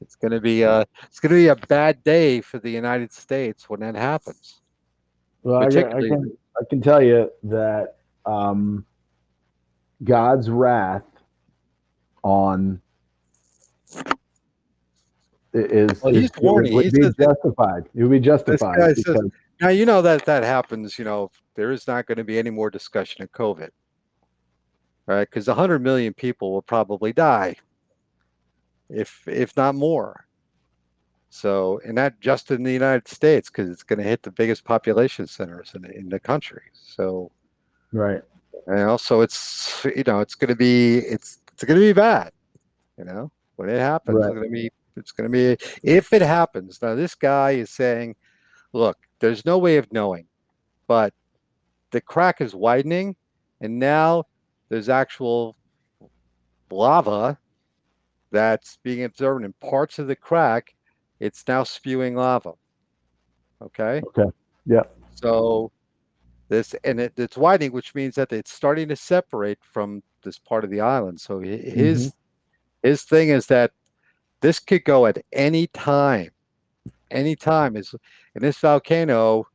[0.00, 3.12] it's going to be a it's going to be a bad day for the United
[3.12, 4.60] States when that happens.
[5.42, 7.96] Well, I, can- I can I can tell you that
[8.26, 8.84] um,
[10.04, 11.04] God's wrath
[12.22, 12.80] on
[15.58, 16.74] is, Well, is- he's warning.
[16.74, 17.88] would He be justified.
[17.94, 19.04] It would be justified says-
[19.60, 20.98] Now you know that that happens.
[20.98, 23.70] You know there is not going to be any more discussion of COVID,
[25.06, 25.28] right?
[25.28, 27.56] Because hundred million people will probably die,
[28.88, 30.24] if if not more.
[31.30, 34.64] So, and that just in the United States, because it's going to hit the biggest
[34.64, 36.62] population centers in, in the country.
[36.72, 37.30] So,
[37.92, 38.22] right.
[38.66, 42.32] And also, it's you know it's going to be it's it's going to be bad.
[42.96, 44.24] You know, when it happens, Right.
[44.26, 46.80] it's going to be it's going to be if it happens.
[46.82, 48.16] Now, this guy is saying,
[48.72, 50.26] look, there's no way of knowing,
[50.86, 51.14] but
[51.90, 53.16] the crack is widening,
[53.60, 54.24] and now
[54.68, 55.56] there's actual
[56.70, 57.38] lava
[58.30, 60.74] that's being observed in parts of the crack.
[61.20, 62.52] It's now spewing lava.
[63.62, 64.02] Okay.
[64.08, 64.30] Okay.
[64.66, 64.82] Yeah.
[65.14, 65.72] So
[66.48, 70.64] this and it, it's widening, which means that it's starting to separate from this part
[70.64, 71.20] of the island.
[71.20, 72.88] So hi- his mm-hmm.
[72.88, 73.72] his thing is that
[74.40, 76.30] this could go at any time.
[77.10, 77.94] Any time is
[78.34, 79.46] and this volcano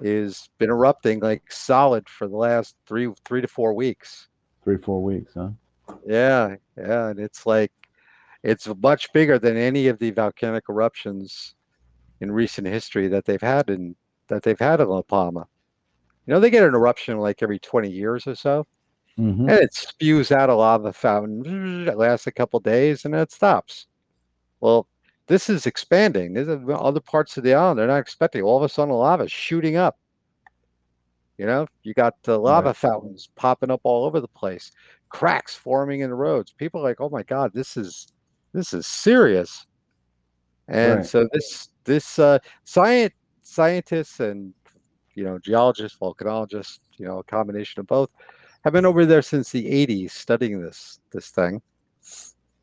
[0.00, 4.28] is been erupting like solid for the last three three to four weeks.
[4.64, 5.50] Three four weeks, huh?
[6.06, 7.72] Yeah, yeah, and it's like
[8.42, 11.54] it's much bigger than any of the volcanic eruptions
[12.20, 13.96] in recent history that they've had in
[14.28, 15.46] that they've had in La Palma.
[16.26, 18.66] You know, they get an eruption like every 20 years or so,
[19.18, 19.50] Mm-hmm.
[19.50, 21.86] and it spews out a lava fountain.
[21.86, 23.86] It lasts a couple days and then it stops.
[24.60, 24.88] Well,
[25.26, 26.32] this is expanding.
[26.34, 28.42] There's other parts of the island they're not expecting.
[28.42, 29.96] All of a sudden, lava is shooting up.
[31.38, 34.70] You know, you got the lava fountains popping up all over the place,
[35.08, 36.52] cracks forming in the roads.
[36.52, 38.08] People are like, "Oh my God, this is
[38.52, 39.66] this is serious."
[40.68, 41.06] And Right.
[41.06, 44.54] so this this uh, science scientists and
[45.14, 48.10] you know geologists, volcanologists, you know, a combination of both,
[48.64, 51.62] have been over there since the 80s studying this this thing,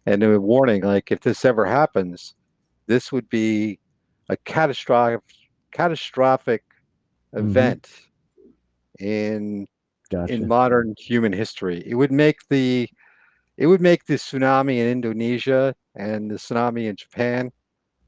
[0.08, 2.34] and a warning like if this ever happens,
[2.88, 3.80] this would be
[4.30, 5.22] a catastrophic
[5.72, 6.64] catastrophic
[7.36, 7.40] Mhm.
[7.42, 7.90] event
[9.00, 9.68] in
[10.10, 10.34] Gotcha.
[10.34, 11.84] in modern human history.
[11.86, 12.90] It would make the
[13.58, 17.52] it would make the tsunami in Indonesia and the tsunami in Japan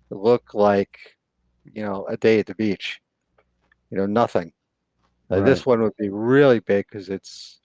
[0.09, 0.97] look like
[1.65, 2.99] you know, a day at the beach.
[3.91, 4.53] You know, nothing.
[5.29, 7.58] Uh, This one would be really big because it's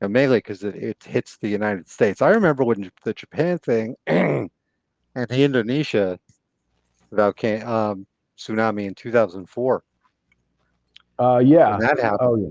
[0.00, 2.22] know, mainly because it, it hits the United States.
[2.22, 4.50] I remember when the Japan thing and
[5.14, 6.18] the Indonesia
[7.10, 8.06] volcano um,
[8.38, 9.82] tsunami in 2004.
[11.18, 11.78] Uh, yeah.
[11.80, 12.18] That happened.
[12.20, 12.48] Oh, yeah.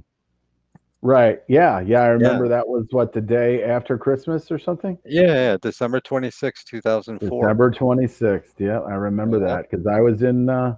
[1.02, 1.40] Right.
[1.48, 1.82] Yeah.
[1.82, 2.02] Yeah.
[2.02, 4.98] I remember that was what the day after Christmas or something.
[5.06, 7.42] Yeah, yeah, December 26, 2004.
[7.42, 8.54] December 26th.
[8.58, 9.48] Yeah, I remember Yeah.
[9.48, 10.78] that because I was in, uh,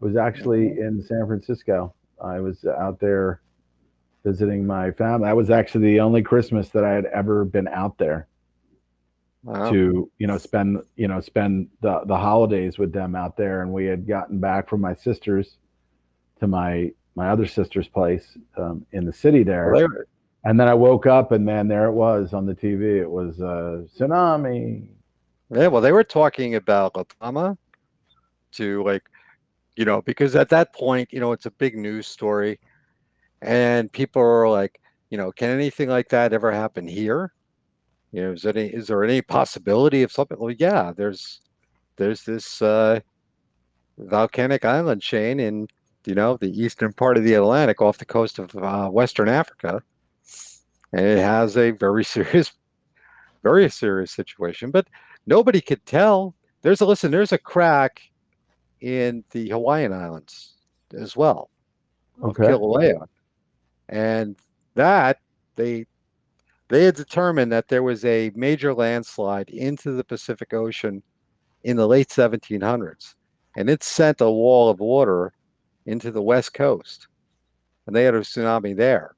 [0.00, 1.94] was actually in San Francisco.
[2.22, 3.40] I was out there
[4.24, 5.26] visiting my family.
[5.26, 8.26] That was actually the only Christmas that I had ever been out there
[9.42, 9.70] Wow.
[9.70, 13.62] to, you know, spend, you know, spend the, the holidays with them out there.
[13.62, 15.56] And we had gotten back from my sister's
[16.40, 19.74] to my, my other sister's place um, in the city there.
[20.44, 23.00] And then I woke up and man, there it was on the TV.
[23.00, 24.88] It was a tsunami.
[25.50, 27.58] Yeah, well, they were talking about La Palma
[28.52, 29.02] to like,
[29.76, 32.58] you know, because at that point, you know, it's a big news story,
[33.42, 34.80] and people are like,
[35.10, 37.32] you know, can anything like that ever happen here?
[38.12, 40.38] You know, is any is there any possibility of something?
[40.38, 41.40] Well, yeah, there's
[41.96, 43.00] there's this uh,
[43.98, 45.68] volcanic island chain in
[46.06, 49.82] you know the eastern part of the Atlantic off the coast of uh, Western Africa,
[50.92, 52.52] and it has a very serious,
[53.42, 54.88] very serious situation, but
[55.26, 56.34] nobody could tell.
[56.62, 57.10] There's a listen.
[57.10, 58.02] There's a crack
[58.80, 60.54] in the Hawaiian Islands
[60.92, 61.50] as well,
[62.22, 62.44] of Okay.
[62.44, 63.06] Kilauea,
[63.90, 64.36] and
[64.76, 65.18] that
[65.56, 65.86] they
[66.70, 71.02] they had determined that there was a major landslide into the Pacific Ocean
[71.64, 73.16] in the late 1700s,
[73.56, 75.32] and it sent a wall of water
[75.86, 77.08] into the west coast,
[77.86, 79.16] and they had a tsunami there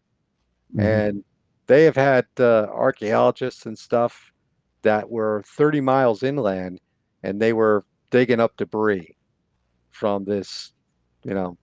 [0.74, 0.82] Mhm.
[0.84, 1.24] and
[1.68, 4.32] they have had uh, archaeologists and stuff
[4.82, 6.80] that were 30 miles inland
[7.22, 9.16] and they were digging up debris
[9.90, 10.72] from this
[11.24, 11.56] you know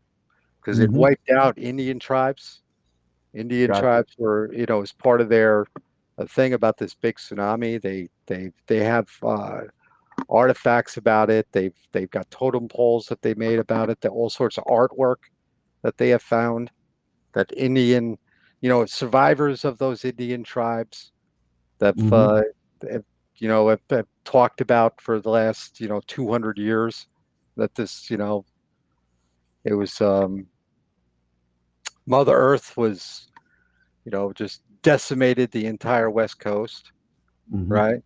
[0.62, 0.96] because it Mhm.
[0.96, 2.62] wiped out indian tribes
[3.34, 3.82] indian Gotcha.
[3.82, 5.66] tribes were you know as part of their
[6.18, 9.62] uh, thing about this big tsunami they they they have uh,
[10.30, 14.30] artifacts about it they've they've got totem poles that they made about it that all
[14.30, 15.18] sorts of artwork
[15.84, 16.72] that they have found
[17.34, 18.18] that indian
[18.62, 21.12] you know survivors of those indian tribes
[21.80, 22.14] that Mhm.
[22.14, 22.42] uh,
[22.92, 23.04] have,
[23.38, 27.08] you know have, have talked about for the last you know 200 years
[27.56, 28.46] that this you know
[29.64, 30.46] it was um
[32.10, 33.28] mother earth was
[34.04, 36.92] you know just decimated the entire west coast
[37.54, 37.70] Mhm.
[37.70, 38.04] right?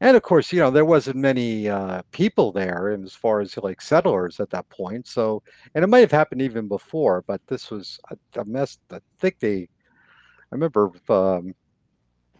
[0.00, 3.56] And of course you know there wasn't many uh, people there and as far as
[3.58, 5.42] like settlers at that point so
[5.74, 8.78] and it might have happened even before but this was a, a mess.
[8.90, 9.68] I think they
[10.52, 11.54] i remember um,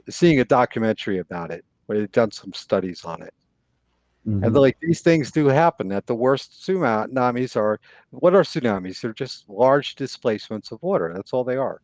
[0.09, 3.35] seeing a documentary about it where they've done some studies on it
[4.27, 4.45] Mhm.
[4.45, 9.14] and like these things do happen that the worst tsunamis are what are tsunamis they're
[9.14, 11.81] just large displacements of water that's all they are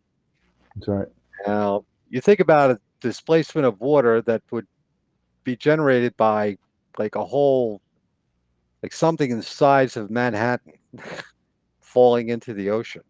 [0.74, 1.08] That's right.
[1.46, 4.66] now, you think about a displacement of water that would
[5.44, 6.56] be generated by
[6.98, 7.80] like a whole,
[8.82, 10.74] like something in the size of Manhattan
[11.80, 13.02] falling into the ocean.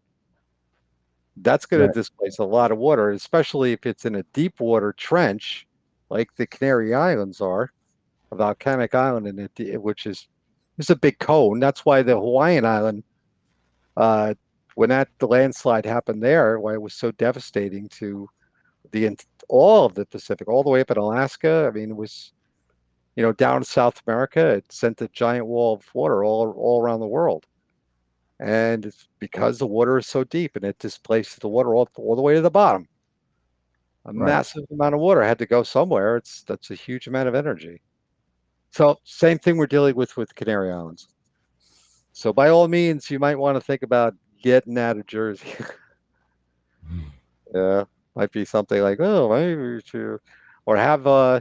[1.39, 1.93] That's going Right.
[1.93, 5.67] to displace a lot of water, especially if it's in a deep water trench
[6.11, 7.71] like the Canary Islands are,
[8.33, 10.29] a volcanic island, in it, which is
[10.79, 11.61] it's a big cone.
[11.61, 13.05] That's why the Hawaiian island
[13.97, 14.35] uh,
[14.75, 18.29] when that the landslide happened there, why it was so devastating to
[18.93, 19.17] the
[19.49, 21.67] all of the Pacific, all the way up in Alaska.
[21.69, 22.33] I mean, it was
[23.17, 24.47] you know down in South America.
[24.49, 27.47] It sent a giant wall of water all all around the world,
[28.39, 32.17] and it's because the water is so deep and it displaced the water all, all
[32.17, 32.89] the way to the bottom.
[34.07, 34.27] A Right.
[34.27, 36.17] massive amount of water had to go somewhere.
[36.17, 37.81] It's that's a huge amount of energy.
[38.77, 41.09] So same thing we're dealing with with Canary Islands.
[42.13, 44.13] So by all means, you might want to think about
[44.43, 45.55] getting out of Jersey.
[47.55, 47.85] yeah,
[48.15, 50.19] might be something like, oh, maybe to,
[50.67, 51.41] or have uh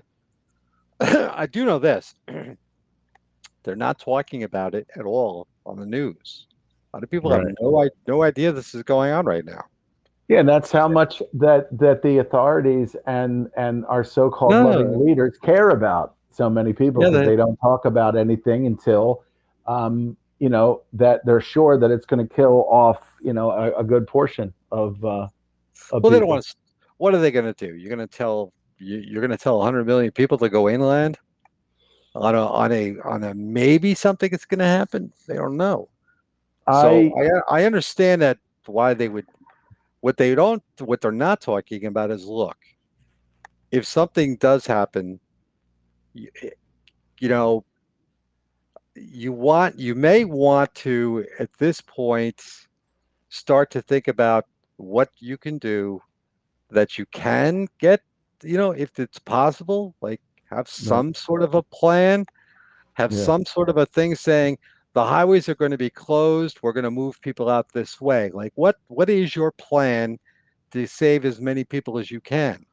[1.01, 2.15] I do know this.
[3.63, 6.47] They're not talking about it at all on the news.
[6.93, 9.65] A lot of people have no no idea this is going on right now.
[10.29, 14.69] Yeah, and that's how much that that the authorities and and our so-called No.
[14.69, 19.23] loving leaders care about so many people Yeah, they- they don't talk about anything until
[19.67, 23.71] um, you know that they're sure that it's going to kill off you know a,
[23.79, 25.27] a good portion of uh
[25.91, 26.55] of Well, they don't want to.
[26.97, 27.75] What are they going to do?
[27.75, 31.17] You're going to tell you, you're going to tell 100 million people to go inland
[32.15, 35.11] on a on a on a maybe something is going to happen.
[35.27, 35.89] They don't know.
[36.67, 39.27] So I I I understand that why they would
[40.01, 42.57] what they don't what they're not talking about is look
[43.71, 45.19] if something does happen
[46.15, 46.29] you,
[47.19, 47.63] you know
[48.95, 52.41] you want you may want to at this point
[53.29, 54.45] start to think about
[54.77, 56.01] what you can do
[56.71, 58.01] that you can get
[58.41, 62.25] you know if it's possible like have some sort of a plan
[62.93, 63.23] have yeah.
[63.23, 64.57] some sort of a thing saying
[64.93, 68.31] the highways are going to be closed we're going to move people out this way.
[68.33, 70.17] Like what what is your plan
[70.71, 72.65] to save as many people as you can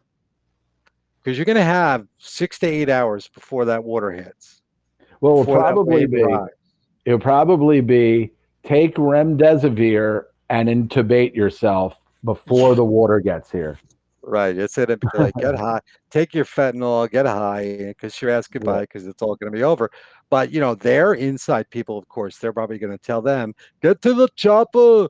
[1.22, 4.62] because you're going to have six to eight hours before that water hits
[5.20, 6.24] well it'll probably be
[7.04, 8.30] it'll probably be
[8.64, 11.94] take remdesivir and intubate yourself
[12.24, 13.78] before the water gets here
[14.24, 14.56] Right.
[14.56, 15.02] It's it.
[15.14, 15.80] Like get high,
[16.10, 19.64] take your fentanyl, get high, because you're asking goodbye because it's all going to be
[19.64, 19.90] over.
[20.30, 22.38] But you know, they're inside people, of course.
[22.38, 25.08] They're probably going to tell them, "Get to the chopper."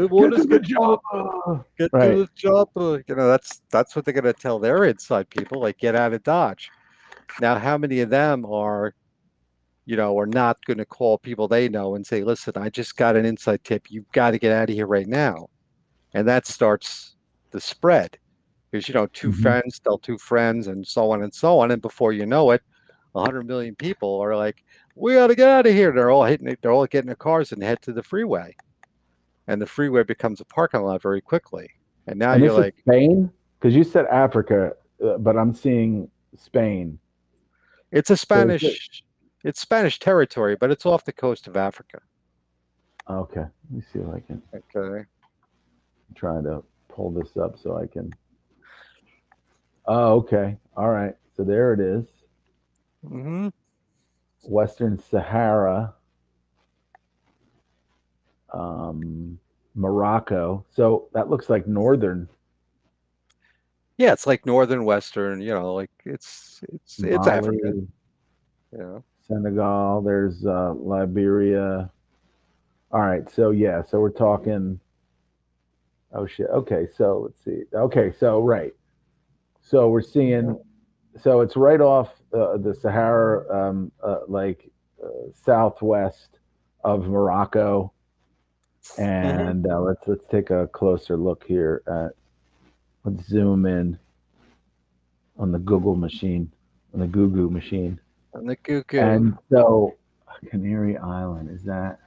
[0.00, 1.62] The water's the chopper.
[1.78, 2.10] Get right.
[2.12, 3.04] to the chopper.
[3.06, 5.60] You know, that's that's what they're going to tell their inside people.
[5.60, 6.70] Like, get out of Dodge.
[7.38, 8.94] Now, how many of them are,
[9.84, 12.96] you know, are not going to call people they know and say, "Listen, I just
[12.96, 13.90] got an inside tip.
[13.90, 15.50] You've got to get out of here right now,"
[16.14, 17.16] and that starts
[17.50, 18.16] the spread
[18.70, 19.42] because you know 2 mm-hmm.
[19.42, 22.62] friends tell two friends and so on and so on and before you know it
[23.10, 24.62] 100 million people are like
[24.94, 27.50] we got to get out of here they're all hitting they're all getting their cars
[27.50, 28.54] and head to the freeway
[29.50, 31.68] and the freeway becomes a parking lot very quickly
[32.06, 34.72] and now and you're like spain because you said africa
[35.04, 36.98] uh, but i'm seeing spain
[37.92, 38.78] it's a spanish so it,
[39.44, 42.00] it's spanish territory but it's off the coast of africa
[43.08, 45.04] okay let me see if i can okay
[46.08, 48.12] I'm trying to pull this up so i can
[49.92, 50.56] Oh, okay.
[50.76, 51.14] All right.
[51.36, 52.04] So there it is.
[53.04, 53.48] Mm-hmm.
[54.44, 55.94] Western Sahara,
[58.52, 59.38] um,
[59.74, 60.64] Morocco.
[60.70, 62.28] So that looks like northern.
[63.96, 65.40] Yeah, it's like northern western.
[65.40, 67.72] You know, like it's it's Mali, it's Africa.
[68.76, 68.98] Yeah.
[69.26, 70.02] Senegal.
[70.02, 71.90] There's uh, Liberia.
[72.92, 73.28] All right.
[73.30, 73.82] So yeah.
[73.82, 74.80] So we're talking.
[76.12, 76.48] Oh shit.
[76.48, 76.88] Okay.
[76.96, 77.62] So let's see.
[77.74, 78.12] Okay.
[78.18, 78.72] So right.
[79.62, 80.58] So we're seeing,
[81.22, 84.68] so it's right off uh, the Sahara, um, uh, like
[85.04, 86.38] uh, southwest
[86.82, 87.92] of Morocco,
[88.98, 92.12] and uh, let's let's take a closer look here at.
[93.02, 93.98] Let's zoom in
[95.38, 96.52] on the Google machine,
[96.92, 97.98] on the Google machine.
[98.34, 99.00] On the Google.
[99.00, 99.96] And so,
[100.50, 101.98] Canary Island is that?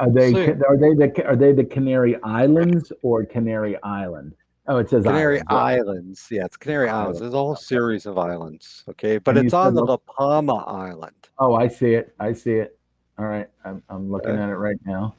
[0.00, 4.34] Are they so, are they the are they the Canary Islands or Canary Island?
[4.66, 5.88] Oh, it says Canary Islands.
[5.88, 6.28] Islands.
[6.32, 7.20] Yeah, it's Canary Islands.
[7.20, 8.82] There's a whole series of islands.
[8.88, 11.28] Okay, but it's on the La Palma Island.
[11.38, 12.12] Oh, I see it.
[12.18, 12.76] I see it.
[13.20, 14.42] All right, I'm I'm looking okay.
[14.42, 15.14] at it right now,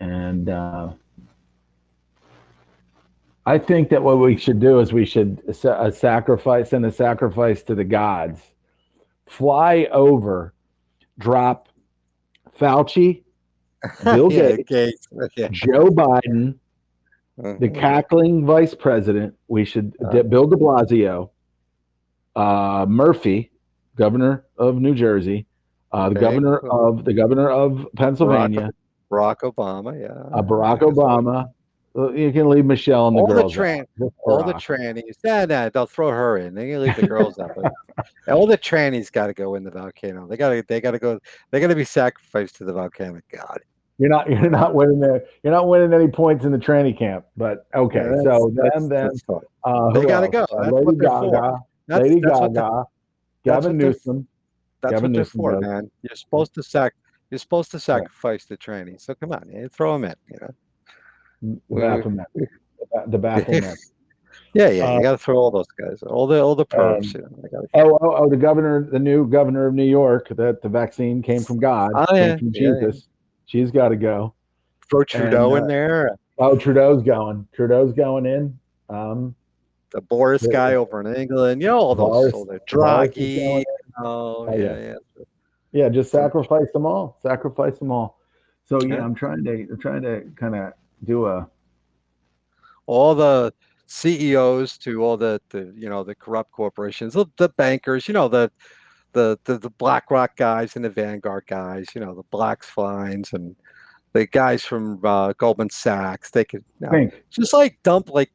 [0.00, 0.90] and uh,
[3.46, 7.62] I think that what we should do is we should a sacrifice and a sacrifice
[7.62, 8.40] to the gods.
[9.24, 10.52] Fly over,
[11.18, 11.70] drop
[12.60, 13.22] Fauci,
[14.04, 15.48] Bill yeah, Gates, okay.
[15.52, 16.58] Joe Biden
[17.38, 17.56] uh-huh.
[17.58, 20.22] The cackling vice president, we should, uh-huh.
[20.24, 21.30] Bill de Blasio,
[22.36, 23.50] uh, Murphy,
[23.96, 25.46] governor of New Jersey,
[25.94, 26.20] uh, the okay.
[26.20, 28.70] governor of the governor of Pennsylvania,
[29.10, 31.50] Barack, Barack Obama, yeah, uh, Barack Obama.
[31.96, 33.54] You can leave Michelle and the all girls.
[33.54, 33.86] The tran-
[34.26, 35.14] all the trannies.
[35.22, 36.52] Nah, nah, they'll throw her in.
[36.52, 37.56] They can leave the girls out.
[38.28, 40.26] all the trannies got to go in the volcano.
[40.26, 40.64] They got to.
[40.66, 41.20] They got to go.
[41.52, 43.20] They got to be sacrificed to the volcano.
[43.30, 43.60] God.
[43.98, 45.24] You're not you're not winning there.
[45.44, 47.26] You're not winning any points in the training camp.
[47.36, 49.10] But okay, yeah, so then then
[49.62, 50.44] uh, they got to go.
[50.50, 52.84] Uh, Lady Gaga, that's, Lady that's Gaga,
[53.44, 54.26] Gavin Newsom.
[54.84, 55.90] That's Gavin what they're for, man.
[56.02, 56.94] You're supposed to sac.
[57.30, 58.98] You're supposed to sacrifice the training.
[58.98, 60.14] So come on, you throw them in.
[60.30, 62.26] You know, the Baphomet.
[63.08, 63.76] The
[64.54, 64.84] yeah, yeah.
[64.84, 67.14] Uh, you got to throw all those guys, all the all the perps.
[67.16, 70.28] Um, you know, oh, oh, oh, the governor, the new governor of New York.
[70.30, 72.80] That the vaccine came from God, oh, yeah, from Jesus.
[72.80, 73.00] Yeah, yeah
[73.46, 74.34] She's got to go.
[74.90, 76.10] Throw Trudeau and, uh, in there.
[76.38, 77.46] Oh, Trudeau's going.
[77.52, 78.58] Trudeau's going in.
[78.88, 79.34] Um,
[79.90, 81.62] the Boris the, guy over in England.
[81.62, 82.32] You know all those.
[82.32, 83.62] Boris, all the Draghi.
[83.98, 85.24] Oh, yeah, yeah, yeah.
[85.72, 87.18] Yeah, just sacrifice them all.
[87.20, 88.20] Sacrifice them all.
[88.64, 90.72] So yeah, I'm trying to I'm trying to kind of
[91.04, 91.48] do a
[92.86, 93.52] all the
[93.86, 98.28] CEOs to all the, the you know the corrupt corporations, the, the bankers, you know
[98.28, 98.50] the
[99.12, 103.56] the, the the BlackRock guys and the Vanguard guys, you know, the Blacks and
[104.12, 106.30] the guys from uh, Goldman Sachs.
[106.30, 108.30] They could you know, just like dump like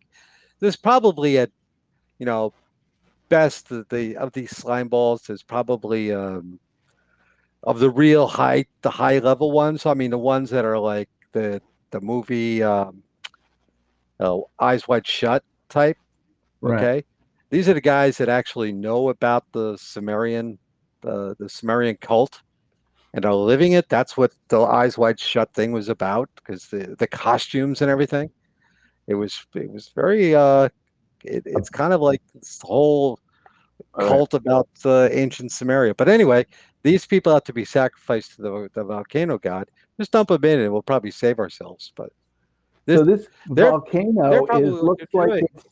[0.59, 1.47] there's probably a
[2.17, 2.53] you know
[3.29, 5.29] best the, the of these slime balls.
[5.29, 6.59] is probably um,
[7.63, 9.85] of the real high the high level ones.
[9.85, 11.61] I mean the ones that are like the
[11.91, 13.03] the movie um,
[14.19, 15.97] uh, Eyes Wide Shut type.
[16.61, 16.77] Right.
[16.77, 17.05] Okay.
[17.49, 20.59] These are the guys that actually know about the Sumerian
[21.01, 22.41] the the Sumerian cult
[23.13, 23.89] and are living it.
[23.89, 28.29] That's what the Eyes Wide Shut thing was about because the the costumes and everything.
[29.07, 30.69] It was it was very uh,
[31.23, 33.19] it, it's kind of like this whole
[33.97, 35.95] cult about uh, ancient Samaria.
[35.95, 36.45] But anyway,
[36.83, 39.69] these people have to be sacrificed to the, the volcano god.
[39.99, 41.91] Just dump them in, and we'll probably save ourselves.
[41.95, 42.11] But
[42.85, 45.65] this, so this volcano is looks like it's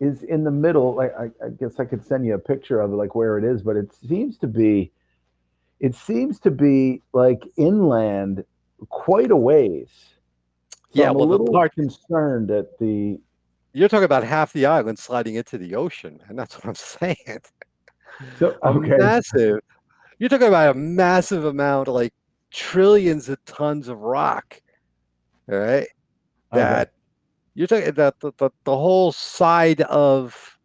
[0.00, 0.94] is in the middle.
[0.94, 3.44] Like I, I guess I could send you a picture of it, like where it
[3.44, 4.92] is, but it seems to be,
[5.78, 8.44] it seems to be like inland,
[8.88, 9.90] quite a ways.
[10.92, 13.20] So yeah, I'm well, a little part, concerned that the.
[13.72, 17.40] You're talking about half the island sliding into the ocean, and that's what I'm saying.
[18.38, 18.96] So okay.
[18.96, 19.60] massive.
[20.18, 22.12] You're talking about a massive amount, like
[22.50, 24.60] trillions of tons of rock.
[25.50, 25.88] All right,
[26.52, 26.90] that okay
[27.54, 30.58] you're talking that the, the, the whole side of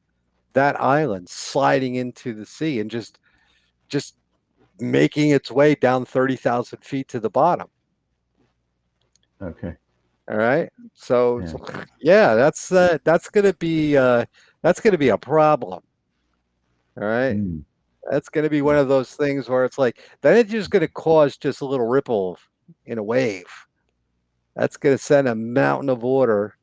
[0.53, 3.19] that island sliding into the sea and just
[3.89, 4.15] just
[4.79, 7.67] making its way down 30,000 feet to the bottom.
[9.41, 9.75] Okay.
[10.29, 10.69] All right.
[10.93, 14.25] So yeah, so, yeah that's uh, that's to be uh,
[14.61, 15.83] that's to be a problem.
[16.97, 17.37] All right.
[17.37, 17.63] Mm.
[18.09, 21.37] That's to be one of those things where it's like then it's just to cause
[21.37, 22.37] just a little ripple
[22.85, 23.45] in a wave.
[24.55, 26.55] That's to send a mountain of water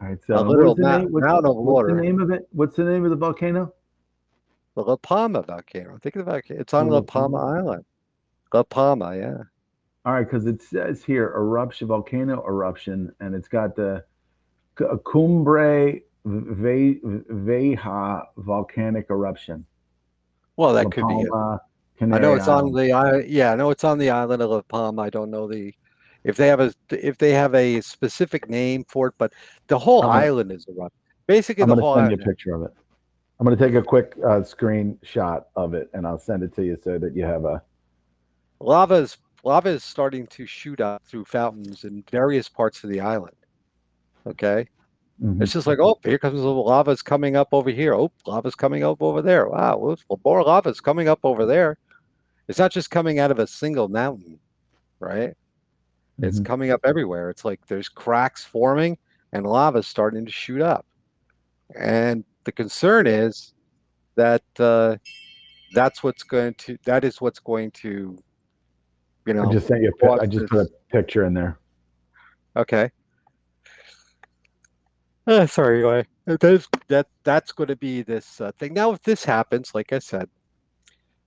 [0.00, 1.88] all right, so a little name, what's, mountain of water.
[1.88, 2.48] What's the name of it?
[2.52, 3.72] What's the name of the volcano?
[4.74, 5.96] The La Palma volcano.
[5.98, 6.60] Think of the volcano.
[6.60, 7.84] It's on La, Palma Island.
[8.52, 9.38] La Palma, yeah.
[10.06, 14.04] All right, because it says here eruption, volcano eruption, and it's got the
[15.04, 19.66] Cumbre Vieja volcanic eruption.
[20.56, 21.60] Well, that La could Palma,
[21.98, 22.04] be.
[22.04, 22.14] It.
[22.14, 23.24] I know it's on the.
[23.26, 25.02] Yeah, I know it's on the island of La Palma.
[25.02, 25.74] I don't know the
[26.22, 29.32] if they have a if they have a specific name for it, but
[29.66, 30.92] the whole island is a rock.
[31.26, 32.20] Basically, I'm the whole send island.
[32.20, 32.72] you a picture of it.
[33.40, 36.64] I'm going to take a quick uh, screenshot of it, and I'll send it to
[36.64, 37.60] you so that you have a.
[38.60, 43.00] Lava is lava is starting to shoot up through fountains in various parts of the
[43.00, 43.36] island.
[44.26, 44.66] Okay,
[45.22, 45.40] mm-hmm.
[45.40, 47.94] it's just like oh, here comes the lava is coming up over here.
[47.94, 49.48] Oh, lava's coming up over there.
[49.48, 51.78] Wow, well, more lava is coming up over there.
[52.48, 54.40] It's not just coming out of a single mountain,
[54.98, 55.34] right?
[56.20, 56.44] It's mm-hmm.
[56.44, 57.30] coming up everywhere.
[57.30, 58.98] It's like there's cracks forming
[59.32, 60.86] and lava starting to shoot up.
[61.78, 63.54] And the concern is
[64.16, 64.96] that uh,
[65.74, 68.18] that's what's going to that is what's going to
[69.26, 71.58] you know I just sent you a, I just put a picture in there.
[72.56, 72.90] Okay.
[75.26, 78.74] Uh, sorry, That's, that that's going to be this uh, thing.
[78.74, 80.28] Now, if this happens, like I said,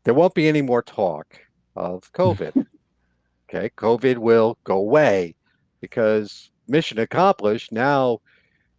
[0.03, 1.39] there won't be any more talk
[1.76, 2.65] of COVID.
[3.49, 5.35] Okay, COVID will go away
[5.81, 7.71] because mission accomplished.
[7.71, 8.19] Now,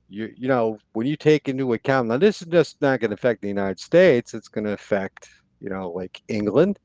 [0.09, 3.15] you you know when you take into account now this is just not going to
[3.15, 4.35] affect the United States.
[4.35, 5.29] It's going to affect
[5.61, 6.79] you know like England,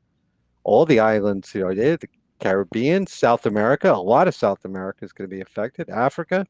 [0.64, 1.54] all the islands.
[1.54, 2.08] You know, the
[2.40, 3.92] Caribbean, South America.
[3.92, 5.90] A lot of South America is going to be affected.
[5.90, 6.46] Africa.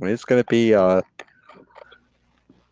[0.00, 0.74] It's going to be.
[0.74, 1.02] Uh,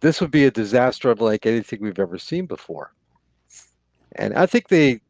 [0.01, 2.93] this would be a disaster of like anything we've ever seen before.
[4.17, 5.01] And I think they,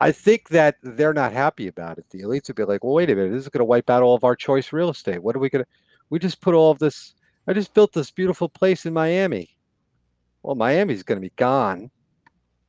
[0.00, 2.06] I think that they're not happy about it.
[2.10, 4.02] The elites would be like, well, wait a minute, this is going to wipe out
[4.02, 5.22] all of our choice real estate.
[5.22, 5.70] What are we going to?
[6.10, 7.14] We just put all of this.
[7.46, 9.56] I just built this beautiful place in Miami.
[10.42, 11.90] Well, Miami's going to be gone.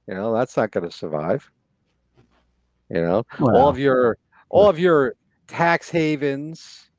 [0.07, 1.49] You know, that's not going to survive.
[2.93, 4.17] You know, well, all of your
[4.49, 5.15] all of your
[5.47, 6.89] tax havens,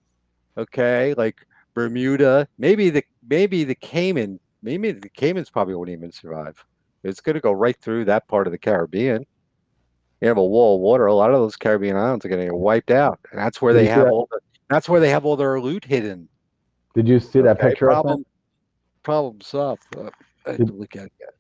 [0.56, 6.64] okay, like Bermuda, maybe the maybe the Cayman, maybe the Caymans probably won't even survive.
[7.05, 9.27] It's going to go right through that part of the Caribbean
[10.23, 12.47] you have a wall of water, a lot of those Caribbean islands are going to
[12.47, 14.39] get wiped out, and that's where Did they have all the,
[14.70, 16.28] that's where they have all their loot hidden.
[16.94, 17.86] Did you see that picture?
[17.86, 18.24] Problem,
[19.02, 19.82] problem solved.
[19.97, 20.10] Uh,
[20.47, 21.31] I Did, look at it.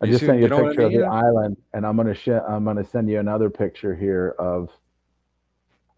[0.00, 1.00] I just see, sent you, you a picture I mean?
[1.00, 4.70] of the island, and I'm gonna sh- I'm gonna send you another picture here of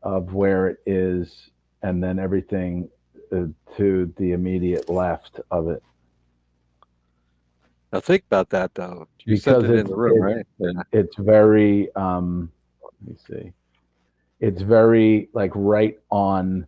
[0.03, 1.51] of where it is,
[1.83, 2.89] and then everything
[3.33, 3.47] uh,
[3.77, 5.83] to the immediate left of it.
[7.93, 9.09] Now think about that though.
[9.25, 10.47] You because it in the room, right?
[10.59, 10.83] Yeah.
[10.93, 12.53] It's very um
[12.83, 13.53] let me see.
[14.41, 16.67] It's very like right on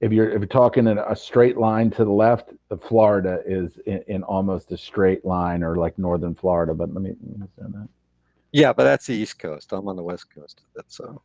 [0.00, 3.78] if you're if you're talking in a straight line to the left, the Florida is
[3.86, 6.74] in, in almost a straight line or like northern Florida.
[6.74, 7.88] But let me, let me that.
[8.52, 9.72] Yeah, but that's the East Coast.
[9.72, 10.62] I'm on the West Coast.
[10.74, 11.20] That's so.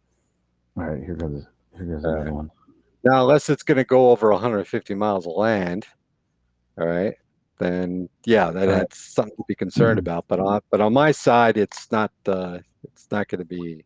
[0.75, 1.45] All right, here goes
[1.77, 2.33] here goes another right.
[2.33, 2.51] one.
[3.03, 5.85] Now, unless it's going to go over 150 miles of land,
[6.79, 7.13] all right,
[7.59, 10.07] then yeah, that, that's something to be concerned mm-hmm.
[10.09, 10.27] about.
[10.27, 13.85] But on but on my side, it's not uh, it's not going to be.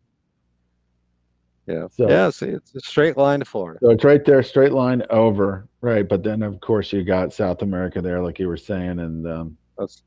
[1.68, 2.30] Yeah, so, yeah.
[2.30, 3.80] See, it's a straight line to Florida.
[3.84, 6.08] So it's right there, straight line over, right?
[6.08, 9.58] But then of course you got South America there, like you were saying, and um,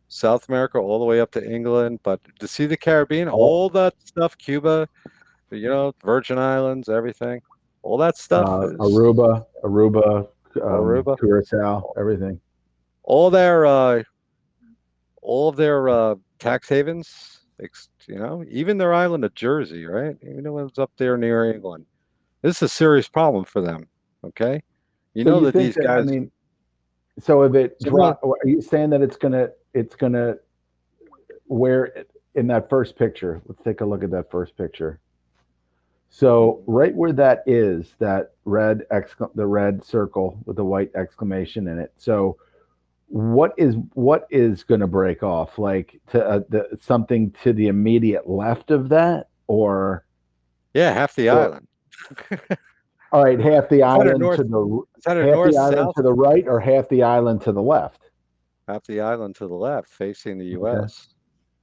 [0.09, 2.01] South America all the way up to England.
[2.03, 3.33] But to see the Caribbean, Oh.
[3.33, 4.89] all that stuff, Cuba,
[5.51, 7.43] you know, Virgin Islands, everything,
[7.83, 10.19] all that stuff, Uh, is- Aruba, Aruba,
[10.57, 11.19] um, Aruba.
[11.19, 12.41] Curacao, everything.
[13.03, 14.03] all their, uh,
[15.21, 17.40] all of their uh, tax havens,
[18.07, 20.17] you know, even their island of Jersey, right?
[20.23, 21.87] Even though it's up there near England,
[22.43, 23.87] this is a serious problem for them.
[24.25, 24.63] Okay,
[25.15, 26.09] you So know you that these that- guys.
[26.09, 26.31] I mean,
[27.19, 30.37] so if it are you saying that it's gonna, it's gonna,
[31.47, 32.05] where
[32.35, 33.43] in that first picture?
[33.47, 35.01] Let's take a look at that first picture.
[36.09, 41.69] So right where that is, that red excla- the red circle with the white exclamation
[41.69, 41.93] in it.
[41.97, 42.37] So
[43.13, 45.59] what is what is going to break off?
[45.59, 50.05] Like to uh, the, something to the immediate left of that, or
[50.75, 51.67] yeah, half the Or- island.
[53.13, 55.77] all right, half the island north- to the Is that a half north the island
[55.79, 55.95] south?
[55.97, 58.11] to the right, or half the island to the left?
[58.69, 60.79] Half the island to the left, facing the Okay.
[60.79, 61.09] U.S.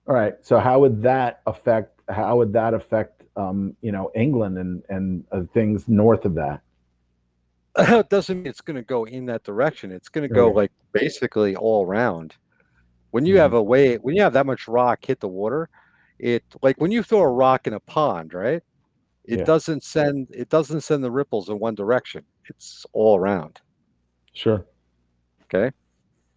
[0.07, 0.33] All right.
[0.41, 2.01] So how would that affect?
[2.09, 3.23] How would that affect?
[3.37, 6.61] Um, you know, England and and uh, things north of that.
[7.99, 9.91] it doesn't mean it's going to go in that direction.
[9.91, 12.35] It's going to go like basically all around.
[13.11, 15.69] When you have a way, when you have that much rock hit the water,
[16.19, 18.61] it like when you throw a rock in a pond, right?
[19.25, 19.45] It Yeah.
[19.45, 22.23] doesn't send it doesn't send the ripples in one direction.
[22.49, 23.61] It's all around.
[24.33, 24.65] Sure.
[25.43, 25.71] Okay.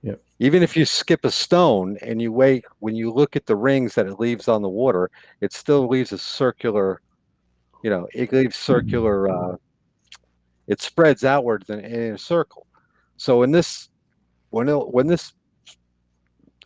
[0.03, 0.15] Yeah.
[0.39, 3.95] Even if you skip a stone and you wait, when you look at the rings
[3.95, 5.11] that it leaves on the water,
[5.41, 7.01] it still leaves a circular,
[7.83, 9.57] you know, it leaves circular, uh,
[10.67, 12.67] it spreads outwards in, in a circle.
[13.17, 13.89] So when this,
[14.51, 15.33] when it, when this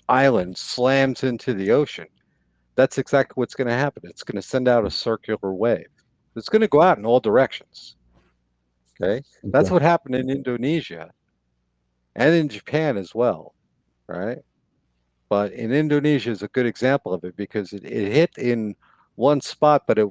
[0.08, 2.06] island slams into the ocean,
[2.76, 4.02] that's exactly what's going to happen.
[4.06, 5.86] It's going to send out a circular wave.
[6.36, 7.96] It's going to go out in all directions.
[9.00, 9.24] Okay.
[9.44, 11.10] That's what happened in Indonesia
[12.14, 13.54] and in Japan as well,
[14.06, 14.38] right?
[15.28, 18.76] But in Indonesia is a good example of it because it, it hit in
[19.16, 20.08] one spot, but it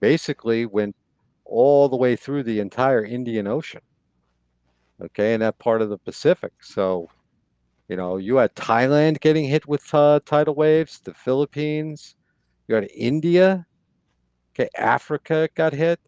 [0.00, 0.94] basically went
[1.48, 3.80] all the way through the entire Indian Ocean.
[5.02, 6.52] Okay, in that part of the Pacific.
[6.60, 7.10] So,
[7.88, 12.16] you know, you had Thailand getting hit with uh, tidal waves, the Philippines,
[12.66, 13.66] you had India,
[14.54, 16.00] okay, Africa got hit.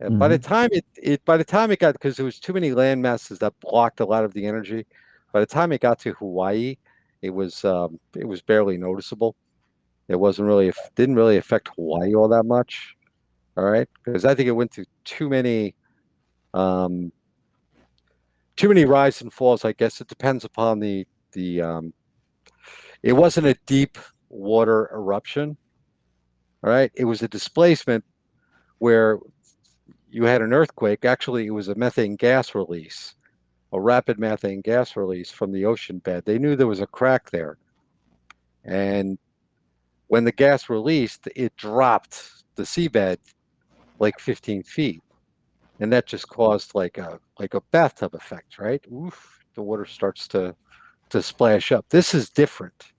[0.00, 2.52] And by the time it, it by the time it got because there was too
[2.52, 4.86] many land masses that blocked a lot of the energy.
[5.32, 6.76] By the time it got to Hawaii,
[7.20, 9.34] it was um, it was barely noticeable.
[10.06, 12.94] It wasn't really didn't really affect Hawaii all that much.
[13.58, 15.74] All right, because I think it went through too many
[16.54, 17.10] um,
[18.54, 19.64] too many rise and falls.
[19.64, 21.60] I guess it depends upon the the.
[21.62, 21.92] Um,
[23.02, 23.98] it wasn't a deep
[24.28, 25.56] water eruption.
[26.62, 28.04] All right, it was a displacement
[28.78, 29.18] where
[30.08, 31.04] you had an earthquake.
[31.04, 33.16] Actually, it was a methane gas release,
[33.72, 36.24] a rapid methane gas release from the ocean bed.
[36.24, 37.58] They knew there was a crack there.
[38.64, 39.18] And
[40.06, 42.22] when the gas released, it dropped
[42.54, 43.18] the seabed
[43.98, 45.02] like 15 feet.
[45.80, 48.84] And that just caused like a like a bathtub effect, right?
[48.92, 50.56] Oof, the water starts to
[51.10, 51.86] to splash up.
[51.88, 52.92] This is different.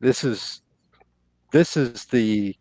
[0.00, 0.60] This is
[1.50, 2.56] this is the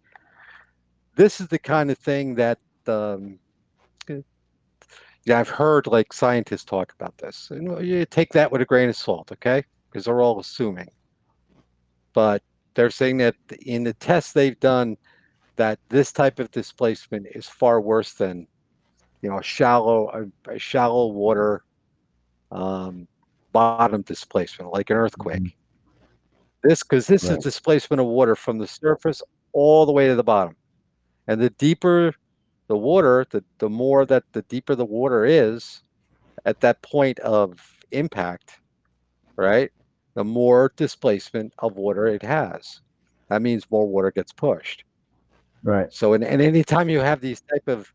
[1.16, 3.40] this is the kind of thing that um,
[5.26, 8.90] yeah, I've heard like scientists talk about this, and you take that with a grain
[8.90, 9.64] of salt, okay?
[9.90, 10.90] Because they're all assuming.
[12.14, 13.36] But they're saying that
[13.66, 14.98] in the tests they've done,
[15.56, 18.48] that this type of displacement is far worse than,
[19.22, 20.10] you know, a shallow,
[20.48, 21.64] a, a shallow water
[22.52, 23.08] um,
[23.52, 25.56] bottom displacement, like an earthquake.
[26.64, 27.38] This, because this Right.
[27.38, 29.22] is displacement of water from the surface
[29.52, 30.56] all the way to the bottom,
[31.28, 32.14] and the deeper
[32.68, 35.84] the water, the, the more that the deeper the water is
[36.46, 37.60] at that point of
[37.92, 38.60] impact,
[39.36, 39.70] right?
[40.16, 42.82] The more displacement of water it has.
[43.30, 44.86] That means more water gets pushed.
[45.64, 45.92] Right.
[45.94, 47.94] So, and, and anytime you have these type of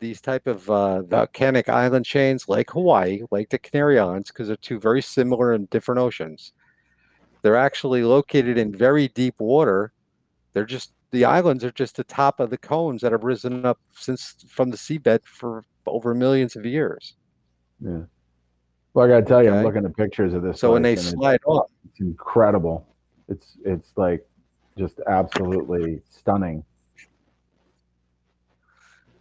[0.00, 4.56] these type of uh, volcanic island chains like Hawaii, like the Canary Islands, because they're
[4.56, 6.52] two very similar and different oceans,
[7.42, 9.92] they're actually located in very deep water.
[10.52, 13.78] They're just the islands are just the top of the cones that have risen up
[13.92, 17.14] since from the seabed for over millions of years.
[17.80, 18.00] Yeah.
[18.94, 20.60] Well, I got to tell you, I'm looking at pictures of this.
[20.60, 22.86] So when they slide off, it's incredible.
[23.28, 24.26] It's it's like
[24.76, 26.64] just absolutely stunning.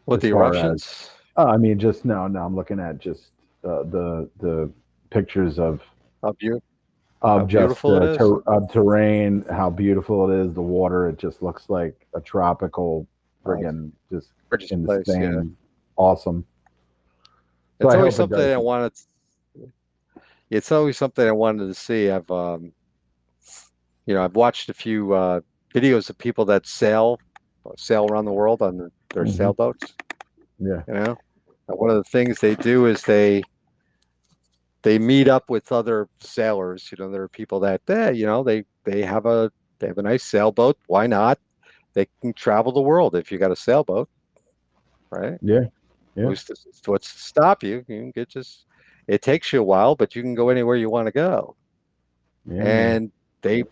[0.06, 2.44] With the far as- eruptions, Oh, I mean, just no, no.
[2.44, 3.32] I'm looking at just
[3.64, 4.70] uh, the the
[5.10, 5.82] pictures of
[6.22, 6.34] how.
[7.22, 10.54] How of just the ter- of terrain, how beautiful it is.
[10.56, 13.06] The water, it just looks like a tropical,
[13.46, 15.42] friggin' just Gorgeous insane, place, yeah.
[15.98, 16.44] awesome.
[17.80, 18.94] So It's I always hope it something I wanted.
[20.50, 22.10] It's always something I wanted to see.
[22.10, 22.72] I've um,
[24.08, 25.42] you know, I've watched a few uh,
[25.76, 27.20] videos of people that sail
[27.78, 29.38] sail around the world on their, their Mhm.
[29.38, 29.94] sailboats.
[30.60, 30.84] Yeah.
[30.88, 31.18] You know,
[31.68, 33.44] And one of the things they do is they
[34.84, 36.92] they meet up with other sailors.
[36.92, 39.98] You know, there are people that eh, you know they they have a they have
[39.98, 40.78] a nice sailboat.
[40.88, 41.40] Why not?
[41.94, 44.10] They can travel the world if you got a sailboat,
[45.10, 45.38] right?
[45.42, 45.66] Yeah.
[46.16, 46.26] Yeah.
[46.26, 46.56] Who's to,
[46.86, 47.86] what's to stop you?
[47.88, 48.66] You can get just.
[49.08, 51.56] It takes you a while, but you can go anywhere you want to go
[52.46, 52.64] Yeah.
[52.64, 53.12] and
[53.42, 53.64] they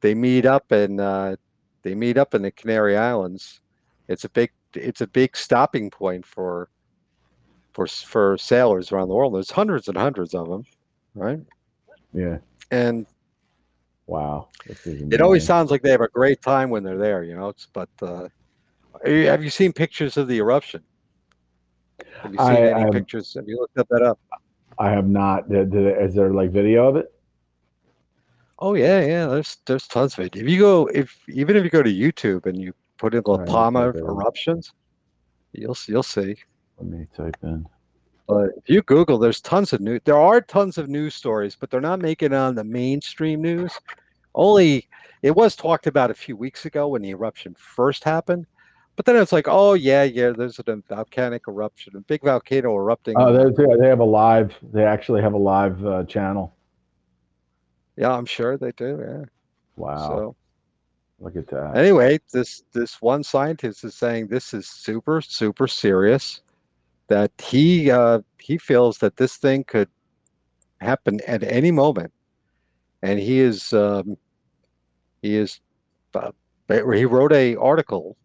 [0.00, 1.36] they meet up and uh,
[1.88, 3.60] they meet up in the Canary Islands.
[4.08, 6.68] It's a big it's a big stopping point for
[7.72, 9.34] for for sailors around the world.
[9.34, 10.64] There's hundreds and hundreds of them,
[11.14, 11.40] right?
[12.12, 12.38] yeah.
[12.70, 13.06] And
[14.06, 14.48] Wow.
[14.86, 17.50] It always sounds like they have a great time when they're there, you know.
[17.50, 18.28] It's, but uh,
[19.04, 20.82] you- have you seen pictures of the eruption?
[22.22, 23.34] Have you seen I- any I'm- pictures?
[23.34, 24.18] Have you looked up that up?
[24.78, 25.44] I have not.
[25.50, 27.12] Is there like video of it?
[28.58, 29.26] Oh yeah, yeah.
[29.26, 30.36] There's there's tons of it.
[30.36, 33.36] If you go, if even if you go to YouTube and you put in La
[33.36, 34.72] Right, Palma eruptions,
[35.52, 36.36] you'll you'll see.
[36.78, 37.66] Let me type in.
[38.26, 40.00] But if you Google, there's tons of news.
[40.04, 43.72] There are tons of news stories, but they're not making it on the mainstream news.
[44.34, 44.86] Only
[45.22, 48.46] it was talked about a few weeks ago when the eruption first happened.
[48.96, 53.14] But then it's like, oh yeah, yeah, there's a volcanic eruption, a big volcano erupting.
[53.16, 54.52] Oh, they, they have a live.
[54.72, 56.52] They actually have a live uh, channel.
[57.98, 58.98] Yeah, I'm sure they do.
[59.00, 59.24] Yeah.
[59.76, 60.08] Wow.
[60.08, 60.36] So
[61.20, 61.76] Look at that.
[61.76, 66.42] anyway, this this one scientist is saying this is super super serious.
[67.08, 69.88] That he uh, he feels that this thing could
[70.80, 72.12] happen at any moment,
[73.02, 74.16] and he is um,
[75.22, 75.60] he is
[76.14, 76.30] uh,
[76.68, 78.16] he wrote a article.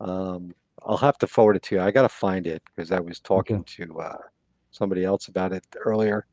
[0.00, 0.54] Um,
[0.86, 1.80] I'll have to forward it to you.
[1.80, 4.18] I got to find it because I was talking to uh,
[4.70, 6.26] somebody else about it earlier,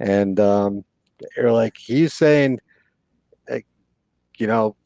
[0.00, 0.84] and um,
[1.36, 2.60] they're like he's saying,
[4.38, 4.76] you know,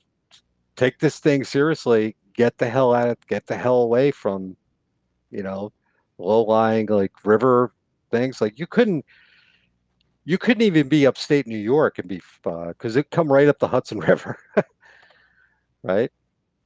[0.77, 2.17] take this thing seriously.
[2.35, 4.57] Get the hell out of get the hell away from,
[5.31, 5.73] you know,
[6.19, 7.73] low lying like river
[8.11, 8.41] things.
[8.41, 9.05] Like you couldn't
[10.25, 13.59] you couldn't even be upstate New York and be because uh, it come right up
[13.59, 14.39] the Hudson River,
[15.83, 16.11] right?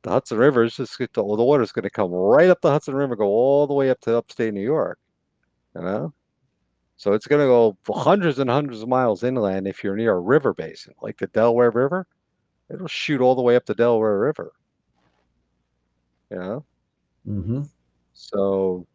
[0.03, 2.95] The Hudson River is just the, the water's going to come right up the Hudson
[2.95, 4.99] River, go all the way up to upstate New York,
[5.75, 6.13] you know.
[6.97, 10.21] So it's going to go hundreds and hundreds of miles inland if you're near a
[10.21, 12.07] river basin like the Delaware River.
[12.71, 14.53] It'll shoot all the way up the Delaware River.
[16.31, 16.65] You know.
[17.29, 17.63] Mm-hmm.
[18.15, 18.87] So,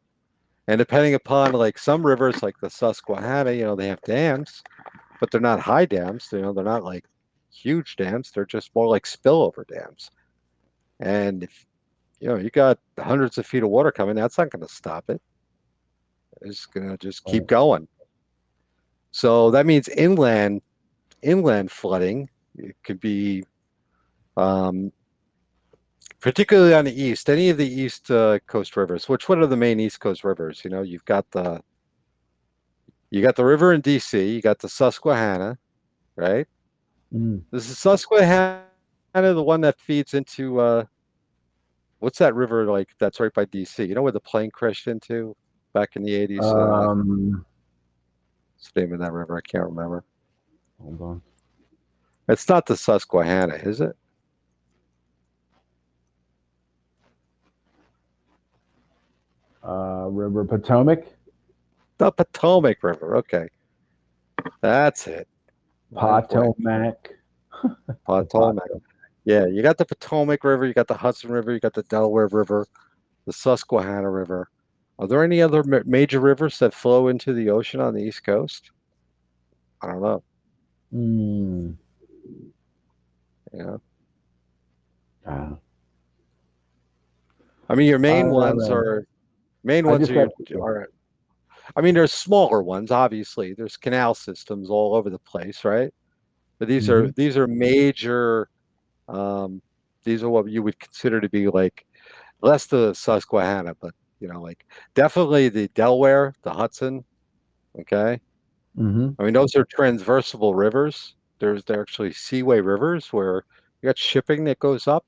[0.68, 4.64] and depending upon like some rivers, like the Susquehanna, you know, they have dams,
[5.20, 6.30] but they're not high dams.
[6.32, 7.06] You know, they're not like
[7.52, 8.32] huge dams.
[8.32, 10.12] They're just more like spillover dams.
[11.00, 11.66] And if
[12.20, 15.10] you know you got hundreds of feet of water coming, that's not going to stop
[15.10, 15.22] it.
[16.42, 17.48] It's going to just keep Right.
[17.48, 17.88] going.
[19.12, 20.62] So that means inland,
[21.22, 22.30] inland flooding.
[22.56, 23.44] It could be
[24.38, 24.92] um,
[26.20, 29.10] particularly on the east, any of the east uh, coast rivers.
[29.10, 30.62] Which what are the main east coast rivers?
[30.64, 31.62] You know, you've got the
[33.12, 34.24] you got the river in D.C.
[34.24, 35.58] You got the Susquehanna,
[36.16, 36.48] right?
[37.14, 37.42] Mm.
[37.52, 38.64] This is Susquehanna,
[39.14, 40.86] the one that feeds into uh,
[42.00, 42.90] what's that river like?
[43.00, 43.84] That's right by D.C.
[43.84, 45.36] You know where the plane crashed into
[45.74, 46.44] back in the eighties.
[46.44, 47.46] uh, Um,
[48.56, 49.38] what's the name of that river?
[49.38, 50.04] I can't remember.
[50.82, 51.22] hold on.
[52.28, 53.96] It's not the Susquehanna, is it?
[59.64, 61.06] Uh, River Potomac,
[61.98, 63.18] The Potomac River.
[63.18, 63.48] Okay,
[64.62, 65.28] that's it.
[65.94, 67.12] Potomac.
[68.06, 68.64] Potomac.
[69.26, 72.28] Yeah, you got the Potomac River, you got the Hudson River, you got the Delaware
[72.28, 72.66] River,
[73.26, 74.50] the Susquehanna River.
[75.00, 78.24] Are there any other ma- major rivers that flow into the ocean on the East
[78.26, 78.72] Coast?
[79.82, 80.24] I don't know.
[80.94, 81.76] Mm.
[83.54, 83.82] You know,
[85.26, 85.56] Ah.
[87.70, 89.08] I mean, your main Uh, ones are
[89.64, 90.90] main I ones are, your, are.
[91.76, 92.92] I mean, there's smaller ones.
[92.92, 95.94] Obviously, there's canal systems all over the place, right?
[96.58, 98.50] But these are these are major.
[99.08, 99.62] Um,
[100.04, 101.86] these are what you would consider to be like
[102.42, 104.66] less the Susquehanna, but you know, like
[104.96, 107.04] definitely the Delaware, the Hudson.
[107.80, 108.20] Okay,
[108.78, 109.10] Mm-hmm.
[109.20, 111.16] I mean those are transversable rivers.
[111.40, 113.44] There's they're actually seaway rivers where
[113.82, 115.06] you got shipping that goes up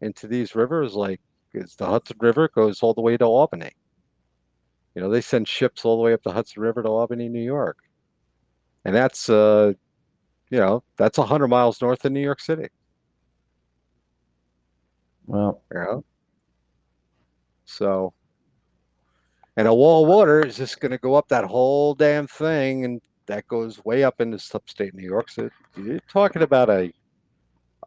[0.00, 1.20] into these rivers, like
[1.54, 3.72] it's the Hudson River goes all the way to Albany.
[4.94, 7.42] You know, they send ships all the way up the Hudson River to Albany, New
[7.42, 7.78] York.
[8.84, 9.72] And that's uh
[10.50, 12.68] you know, that's a hundred miles north of New York City.
[15.26, 16.04] Well, You know?
[17.70, 18.12] So
[19.56, 23.00] and a wall of water is just gonna go up that whole damn thing and
[23.26, 25.30] that goes way up into upstate New York.
[25.30, 26.92] So you're talking about a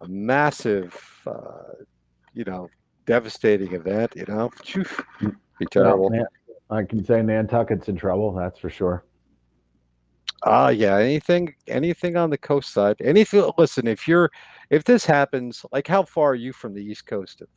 [0.01, 0.95] a massive,
[1.27, 1.83] uh,
[2.33, 2.69] you know,
[3.05, 4.13] devastating event.
[4.15, 4.49] You know,
[5.59, 6.11] be terrible.
[6.69, 8.33] I can say Nantucket's in trouble.
[8.33, 9.05] That's for sure.
[10.43, 10.97] Ah, yeah.
[10.97, 12.97] Anything, anything on the coast side.
[12.99, 13.49] Anything.
[13.57, 14.29] Listen, if you're,
[14.69, 17.47] if this happens, like, how far are you from the east coast of?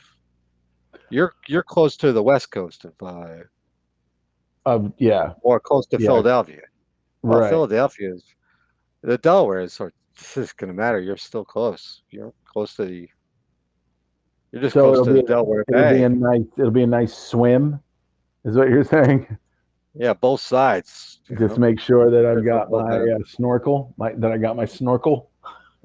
[1.11, 3.45] You're you're close to the west coast of, uh,
[4.65, 6.07] Of yeah, or close to Yeah.
[6.09, 6.63] Philadelphia.
[7.23, 7.51] Well, right.
[7.51, 8.25] Philadelphia is
[9.03, 9.95] the Delaware is sort.
[10.17, 10.99] This is going to matter.
[11.01, 12.03] You're still close.
[12.11, 13.09] You're close to the.
[14.53, 16.47] You're just So close it'll to the Delaware It'll be a nice.
[16.57, 17.81] It'll be a nice swim,
[18.45, 19.37] is what you're saying.
[19.95, 21.21] yeah, both sides.
[21.29, 21.57] Just know?
[21.59, 23.93] make sure that I've got my uh, snorkel.
[23.97, 25.31] My that I got my snorkel.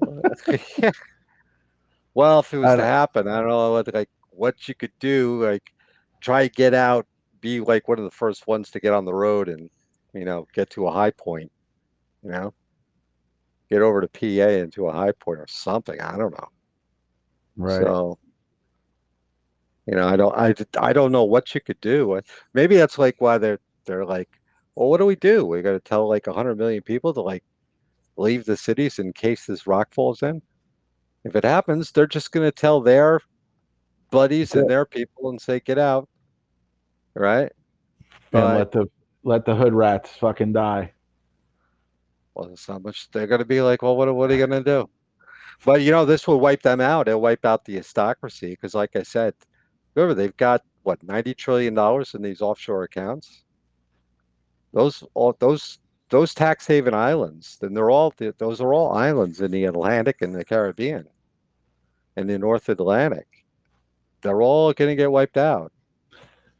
[2.14, 5.44] well, if it was to happen, I don't know what like what you could do.
[5.44, 5.72] Like,
[6.20, 7.06] try to get out,
[7.40, 9.70] be like one of the first ones to get on the road, and
[10.14, 11.50] you know, get to a high point.
[12.22, 12.54] You know,
[13.70, 16.00] get over to PA and to a high point or something.
[16.00, 16.48] I don't know.
[17.56, 17.82] Right.
[17.82, 18.18] So,
[19.86, 22.20] you know, I don't, I, I don't know what you could do.
[22.54, 24.28] Maybe that's like why they're, they're like,
[24.74, 25.44] well, what do we do?
[25.44, 27.44] We got to tell like a hundred million people to like
[28.16, 30.42] leave the cities in case this rock falls in.
[31.24, 33.20] If it happens, they're just going to tell their
[34.12, 36.08] buddies That's and their people and say, get out.
[37.14, 37.50] Right.
[38.32, 38.86] and let the
[39.24, 40.92] let the hood rats fucking die.
[42.34, 43.10] Well, there's not much.
[43.10, 44.88] They're going to be like, well, what, what are you going to do?
[45.64, 47.08] But you know, this will wipe them out.
[47.08, 49.34] It'll wipe out the aristocracy because, like I said,
[49.94, 53.44] remember they've got what ninety trillion dollars in these offshore accounts.
[54.72, 55.78] Those all those
[56.08, 60.34] those tax haven islands, then they're all those are all islands in the Atlantic and
[60.34, 61.06] the Caribbean,
[62.16, 63.31] and the North Atlantic.
[64.22, 65.72] They're all going to get wiped out.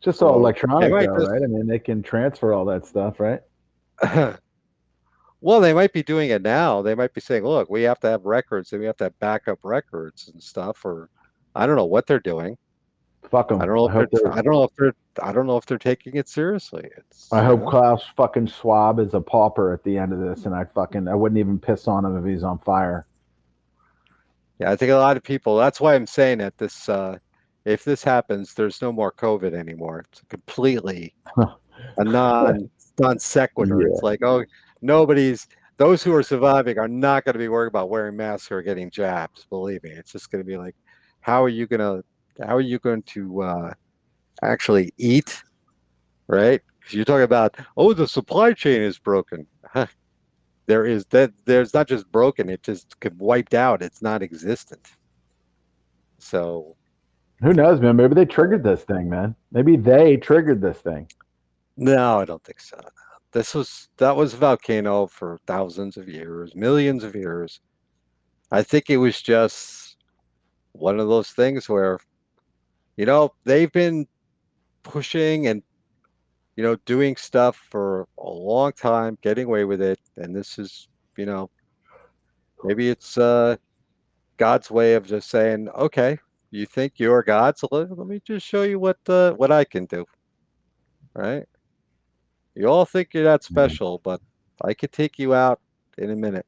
[0.00, 1.42] Just all So, electronic, they might though, just- right?
[1.42, 3.40] I mean, they can transfer all that stuff, right?
[5.40, 6.82] well, they might be doing it now.
[6.82, 9.18] They might be saying, "Look, we have to have records, and we have to have
[9.20, 11.08] backup records and stuff." Or
[11.54, 12.58] I don't know what they're doing.
[13.30, 13.62] Fuck them.
[13.62, 13.88] I don't know.
[13.88, 14.94] I If they're, they're- I don't know if they're.
[15.22, 16.88] I don't know if they're taking it seriously.
[16.96, 17.32] It's.
[17.32, 20.46] I you hope know, Klaus fucking Schwab is a pauper at the end of this,
[20.46, 23.06] and I fucking I wouldn't even piss on him if he's on fire.
[24.58, 25.56] Yeah, I think a lot of people.
[25.56, 26.88] That's why I'm saying that this.
[26.88, 27.18] Uh,
[27.64, 30.04] if this happens, there's no more COVID anymore.
[30.10, 33.80] It's completely a non non sequitur.
[33.82, 33.88] Yeah.
[33.88, 34.44] It's like, oh,
[34.80, 35.46] nobody's.
[35.78, 38.90] Those who are surviving are not going to be worried about wearing masks or getting
[38.90, 39.46] jabs.
[39.48, 40.76] Believe me, it's just going to be like,
[41.20, 42.04] how are you going to
[42.46, 43.72] how are you going to uh,
[44.42, 45.42] actually eat,
[46.26, 46.60] right?
[46.82, 49.46] 'Cause you're talking about, oh, the supply chain is broken.
[50.66, 51.32] There is that.
[51.44, 53.82] There's not just broken; it just could wiped out.
[53.82, 54.88] It's not existent.
[56.18, 56.76] So
[57.42, 57.96] Who knows, man?
[57.96, 59.34] Maybe they triggered this thing, man.
[59.50, 61.10] Maybe they triggered this thing.
[61.76, 62.80] no, I don't think so.
[63.32, 67.60] This was that was volcano for thousands of years, millions of years.
[68.52, 69.96] I think it was just
[70.72, 71.98] one of those things where,
[72.96, 74.06] you know, they've been
[74.82, 75.62] pushing and
[76.56, 80.88] you know doing stuff for a long time, getting away with it, and this is,
[81.16, 81.50] you know,
[82.64, 83.56] maybe it's uh
[84.36, 86.18] God's way of just saying, okay,
[86.52, 89.64] you think you're God, so let, let me just show you what uh, what I
[89.64, 90.04] can do,
[91.14, 91.44] right?
[92.54, 94.20] You all think you're that special, but
[94.62, 95.60] I could take you out
[95.98, 96.46] in a minute.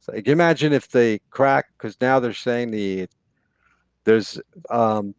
[0.00, 3.06] So you can imagine if they crack, because now they're saying the
[4.04, 4.40] there's
[4.70, 5.14] um,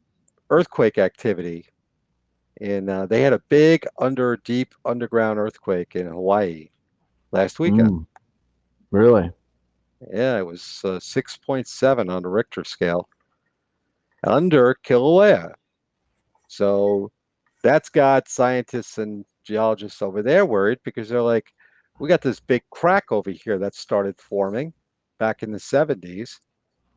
[0.49, 1.68] earthquake activity,
[2.60, 6.69] and uh, they had a big under deep underground earthquake in Hawaii
[7.31, 7.91] last weekend.
[7.91, 8.06] Mm.
[8.89, 9.31] Really?
[10.14, 13.07] Yeah, it was uh, 6.7 on the Richter scale
[14.23, 15.53] under Kilauea.
[16.48, 17.11] So
[17.64, 21.53] that's got scientists and geologists over there worried because they're like,
[21.99, 24.73] we got this big crack over here that started forming
[25.19, 26.40] back in the 70s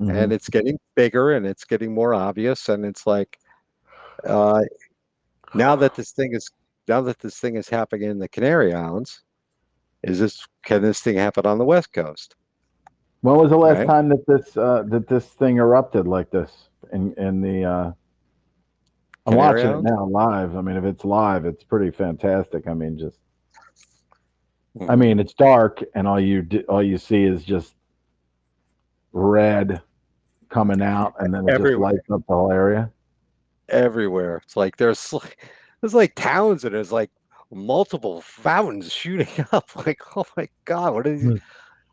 [0.00, 0.10] Mhm.
[0.12, 3.38] and it's getting bigger and it's getting more obvious and it's like
[4.24, 4.60] uh,
[5.54, 6.50] now that this thing is
[6.88, 9.22] now that this thing is happening in the Canary Islands,
[10.02, 12.36] is this can this thing happen on the West Coast?
[13.24, 13.86] When was the last Right.
[13.86, 17.64] time that this uh, that this thing erupted like this in in the?
[17.64, 17.92] Uh,
[19.26, 20.54] I'm Canary watching it now live.
[20.54, 22.68] I mean, if it's live, it's pretty fantastic.
[22.68, 23.18] I mean, just
[24.90, 24.98] I Mhm.
[24.98, 27.74] mean, it's dark, and all you do, all you see is just
[29.12, 29.80] red
[30.50, 32.90] coming out, and then it just lights up the whole area.
[33.70, 34.42] everywhere.
[34.44, 35.38] It's like there's like
[35.80, 37.10] there's like towns and there's like
[37.50, 39.74] multiple fountains shooting up.
[39.86, 41.36] Like, oh my god, what is Hmm.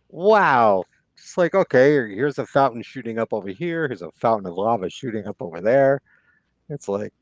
[0.09, 0.83] wow.
[1.21, 4.89] It's like, okay, here's a fountain shooting up over here, here's a fountain of lava
[4.89, 6.01] shooting up over there.
[6.69, 7.13] It's like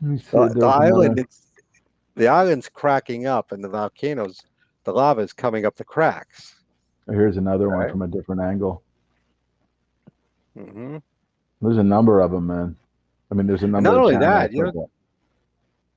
[0.00, 1.42] Let me see, the, the island it's
[2.14, 4.40] the island's cracking up and the volcanoes
[4.84, 6.56] the lava is coming up the cracks.
[7.06, 8.82] Here's another one from a different angle.
[10.56, 10.98] Mm-hmm.
[11.60, 12.76] There's a number of them, man.
[13.30, 13.90] I mean, there's a number.
[13.90, 14.90] not only that, you know,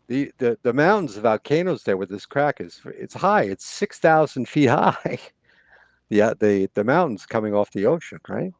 [0.08, 3.44] the, the the mountains, the volcanoes there with this crack is it's high.
[3.44, 5.20] It's six thousand feet high.
[6.10, 8.54] Yeah, the the mountains coming off the ocean, right?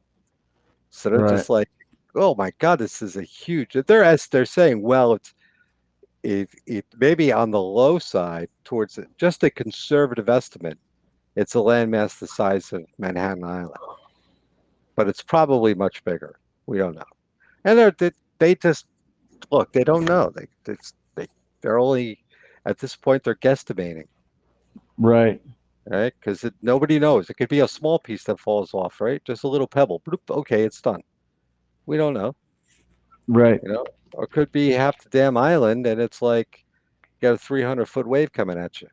[0.90, 1.70] So they're just like,
[2.16, 3.74] oh my god, this is a huge.
[3.74, 5.34] They're as they're saying, well, it's
[6.24, 10.78] it it maybe on the low side towards it, just a conservative estimate.
[11.36, 13.76] It's a landmass the size of Manhattan Island,
[14.96, 16.40] but it's probably much bigger.
[16.66, 17.04] We don't know,
[17.64, 18.88] and they're they, they just
[19.52, 19.72] look.
[19.72, 20.32] They don't know.
[20.36, 21.28] They it's, they
[21.62, 22.20] they're only
[22.66, 24.08] at this point they're guesstimating
[24.98, 25.42] right.
[25.90, 26.14] Right?
[26.20, 27.30] Because nobody knows.
[27.30, 29.24] It could be a small piece that falls off, right?
[29.26, 30.02] Just a little pebble.
[30.02, 31.02] Bloop, okay, it's done.
[31.86, 32.36] We don't know,
[33.28, 33.60] Right.
[33.64, 33.86] you know.
[34.14, 36.66] Or it could be half the damn island, and it's like
[37.04, 38.88] you got a 300 foot wave coming at you.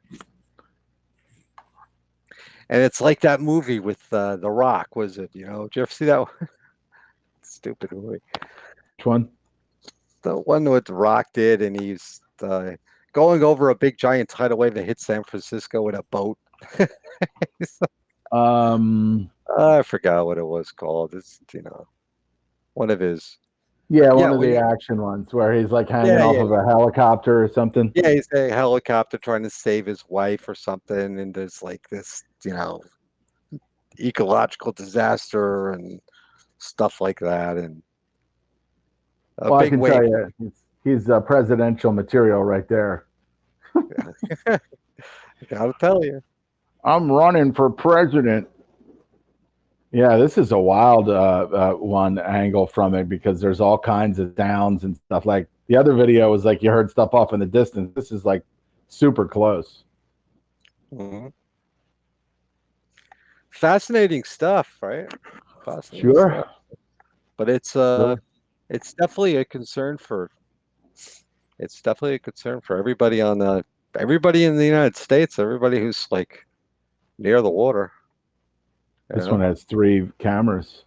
[2.69, 5.31] And it's like that movie with uh, The Rock, was it?
[5.35, 6.49] You know, did you ever see that one?
[7.43, 8.21] Stupid movie.
[8.97, 9.29] Which one?
[10.23, 12.73] The one with The Rock did, and he's uh,
[13.13, 16.39] going over a big giant tidal wave that hit San Francisco in a boat.
[18.33, 19.31] Um.
[19.57, 21.15] I forgot what it was called.
[21.15, 21.87] It's you know,
[22.73, 23.39] one of his.
[23.91, 26.43] Yeah, one Yeah, of we- the action ones where he's like hanging Yeah, off yeah,
[26.43, 27.93] of a helicopter or something.
[27.95, 32.23] Yeah, he's a helicopter trying to save his wife or something, and there's like this,
[32.45, 32.81] you know,
[34.01, 36.01] ecological disaster and
[36.59, 37.83] stuff like that, and
[39.39, 39.93] a well, I big can wave.
[39.93, 43.07] tell you, he's, he's uh, presidential material right there.
[44.47, 44.59] I
[45.49, 46.21] gotta tell you.
[46.85, 48.49] I'm running for president.
[49.91, 54.19] Yeah, this is a wild uh, uh, one angle from it because there's all kinds
[54.19, 55.25] of downs and stuff.
[55.25, 57.93] Like the other video was like you heard stuff off in the distance.
[57.95, 58.43] This is like
[58.89, 59.85] super close.
[60.93, 61.33] Mhm.
[63.51, 65.07] Fascinating stuff, right?
[65.65, 66.31] Fascinating Sure.
[66.31, 66.55] stuff.
[67.37, 68.17] But it's uh,
[68.69, 70.31] it's definitely a concern for.
[71.61, 73.65] It's definitely a concern for everybody on the
[73.97, 75.39] everybody in the United States.
[75.39, 76.45] Everybody who's like
[77.19, 77.93] near the water.
[79.09, 79.33] This know?
[79.33, 80.85] one has three cameras.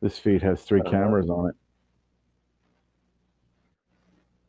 [0.00, 0.90] This feed has 3 Uh-huh.
[0.90, 1.54] cameras on it.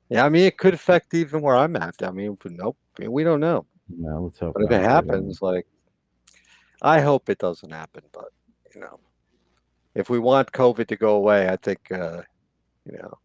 [0.09, 1.95] Yeah, I mean, it could affect even where I'm at.
[2.03, 3.65] I mean, nope, I mean, we don't know.
[3.89, 4.53] Yeah, let's hope.
[4.55, 5.67] But if it happens, like,
[6.81, 8.03] I hope it doesn't happen.
[8.11, 8.29] But
[8.75, 8.99] you know,
[9.95, 12.21] if we want COVID to go away, I think, uh,
[12.85, 13.17] you know,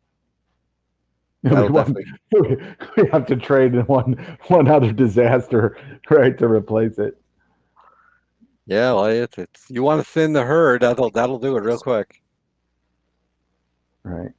[1.42, 2.76] we, want- definitely.
[2.96, 4.14] we have to trade in one
[4.48, 5.76] one other disaster
[6.10, 7.20] right to replace it.
[8.68, 11.78] Yeah, well, it's, it's you want to thin the herd, that'll that'll do it real
[11.78, 12.22] quick.
[14.02, 14.30] Right.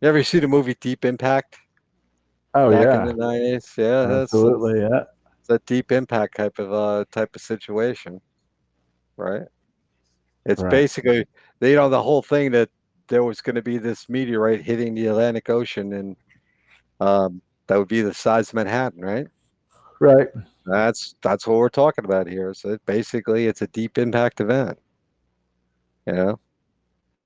[0.00, 1.56] You ever see the movie Deep Impact
[2.54, 3.00] Oh back yeah.
[3.00, 3.72] in the nineties?
[3.76, 4.80] Yeah, that's Absolutely.
[4.80, 5.04] Yeah.
[5.40, 8.20] it's a deep impact type of uh type of situation,
[9.16, 9.42] right?
[10.46, 10.70] It's Right.
[10.70, 11.26] basically
[11.60, 12.70] you know the whole thing that
[13.08, 16.16] there was going to be this meteorite hitting the Atlantic Ocean, and
[17.00, 19.26] um, that would be the size of Manhattan, right?
[19.98, 20.28] Right.
[20.68, 22.52] That's that's what we're talking about here.
[22.54, 24.78] So basically, it's a deep impact event.
[26.06, 26.40] You know,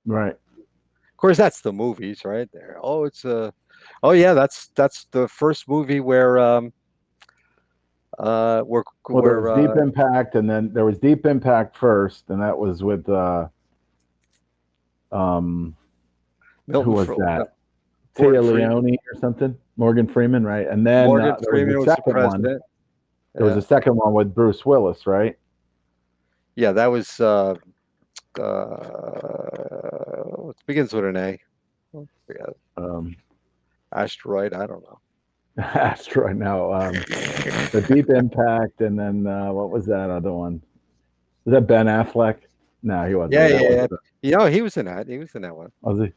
[0.05, 0.33] Right.
[0.33, 2.77] of course, that's the movies, right there.
[2.81, 3.53] Oh, it's a,
[4.01, 6.73] oh yeah, that's that's the first movie where um,
[8.19, 11.77] uh, where Well, there where was Deep uh, Impact, and then there was Deep Impact
[11.77, 13.47] first, and that was with uh,
[15.11, 15.75] um,
[16.67, 17.53] Milton who was Fro- that?
[18.19, 19.57] Morgan Téa Leoni or something?
[19.77, 20.67] Morgan Freeman, right?
[20.67, 22.59] And then Morgan uh, Freeman was was the second one.
[23.35, 25.35] There was a second one with Bruce Willis, right?
[26.55, 27.55] Yeah, that was uh,
[28.39, 28.73] uh,
[30.49, 31.39] it begins with an A.
[32.27, 32.49] Forget.
[32.77, 33.15] Um,
[33.91, 34.53] Asteroid.
[34.53, 34.99] I don't know.
[35.57, 36.37] asteroid.
[36.37, 40.61] No, um, the Deep Impact, and then uh, what was that other one?
[41.45, 42.37] Was that Ben Affleck?
[42.81, 43.33] No, he wasn't.
[43.33, 43.87] Yeah, That yeah, yeah.
[44.21, 45.07] You know, he was in that.
[45.07, 45.71] He was in that one.
[45.81, 46.11] Was he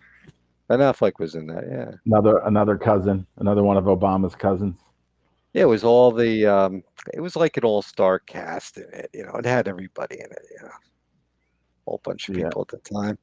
[0.69, 1.65] Ben Affleck was in that.
[1.71, 1.93] Yeah.
[2.07, 3.27] another another cousin?
[3.37, 4.79] Another one of Obama's cousins.
[5.57, 6.45] Yeah, it was all the.
[6.45, 6.83] Um,
[7.15, 9.09] it was like an all-star cast in it.
[9.15, 10.43] You know, it had everybody in it.
[10.51, 12.45] You know, A whole bunch of Yeah.
[12.45, 13.19] people at the time.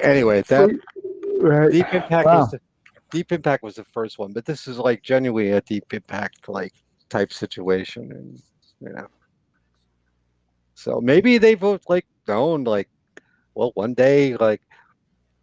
[0.00, 0.70] Anyway, that
[1.40, 1.72] Right.
[1.72, 2.42] Deep Impact Wow.
[2.42, 2.60] was the,
[3.10, 6.74] Deep Impact was the first one, but this is like genuinely a Deep Impact like
[7.08, 8.40] type situation, and
[8.80, 9.08] you know.
[10.74, 12.88] So maybe they've like known like,
[13.56, 14.62] well, one day like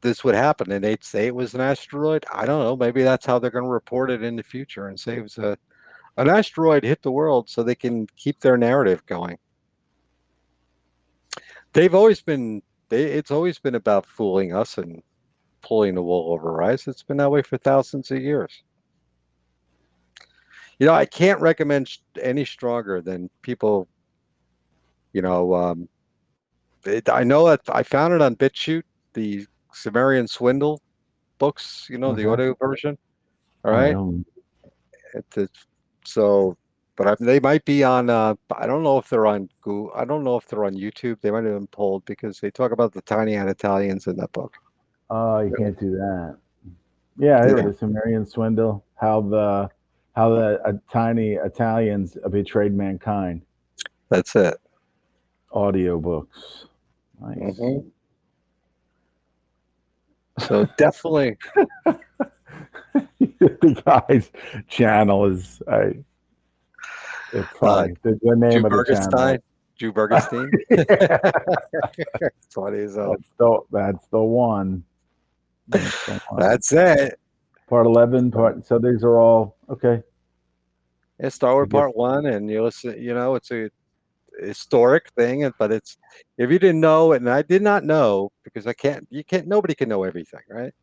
[0.06, 2.26] this would happen, and they'd say it was an asteroid.
[2.32, 2.78] I don't know.
[2.78, 5.38] Maybe that's how they're going to report it in the future and say it was
[5.38, 5.58] a
[6.18, 9.38] an asteroid hit the world, so they can keep their narrative going.
[11.74, 12.62] They've always been.
[12.90, 15.04] They, it's always been about fooling us and
[15.62, 16.88] pulling the wool over our eyes.
[16.88, 18.64] It's been that way for thousands of years.
[20.80, 23.88] you know, I can't recommend any stronger than people.
[25.14, 25.90] You know, um,
[26.86, 28.84] it, I know that I found it on BitChute,
[29.14, 30.82] the Sumerian Swindle
[31.38, 31.88] books.
[31.90, 32.32] You know, the Mhm.
[32.32, 32.98] audio version.
[33.64, 33.96] All right.
[33.96, 35.50] I It,
[36.06, 36.58] so,
[36.98, 38.10] but I, they might be on.
[38.10, 39.92] Uh, I don't know if they're on Google.
[39.96, 41.22] I don't know if they're on YouTube.
[41.22, 44.54] They might have been pulled because they talk about the tiny Italians in that book.
[45.10, 46.38] Oh, you can't do that.
[47.18, 47.66] Yeah, it Yeah.
[47.66, 48.84] was Sumerian swindle.
[48.96, 49.70] How the
[50.16, 53.42] how the uh, tiny Italians betrayed mankind.
[54.10, 54.56] That's it.
[55.52, 56.66] Audiobooks.
[57.22, 57.60] Nice.
[57.60, 57.92] Mhm.
[60.40, 61.38] So definitely,
[63.20, 64.32] the guy's
[64.68, 65.94] channel is I.
[67.34, 67.96] It's uh, funny.
[68.04, 69.10] the, the name Drew of the channel.
[69.12, 69.40] Bergenstein.
[69.78, 70.50] Drew Bergenstein.
[72.56, 72.96] What he's.
[72.96, 74.84] That's the that's the one.
[75.68, 76.40] That's the one.
[76.40, 77.20] That's it.
[77.68, 78.32] part eleven.
[78.32, 80.02] Part so these are all okay.
[81.20, 83.02] It's Star Wars Part One, and you listen.
[83.02, 83.70] You know, it's a
[84.40, 85.98] historic thing, but it's
[86.38, 89.08] if you didn't know, and I did not know because I can't.
[89.10, 89.48] You can't.
[89.48, 90.74] Nobody can know everything, right?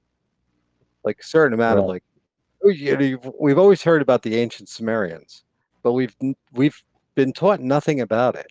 [1.04, 2.02] Like a certain amount of like.
[2.64, 5.44] oh, you know, We've always heard about the ancient Sumerians,
[5.82, 6.14] but we've
[6.52, 6.80] we've
[7.14, 8.46] been taught nothing about it.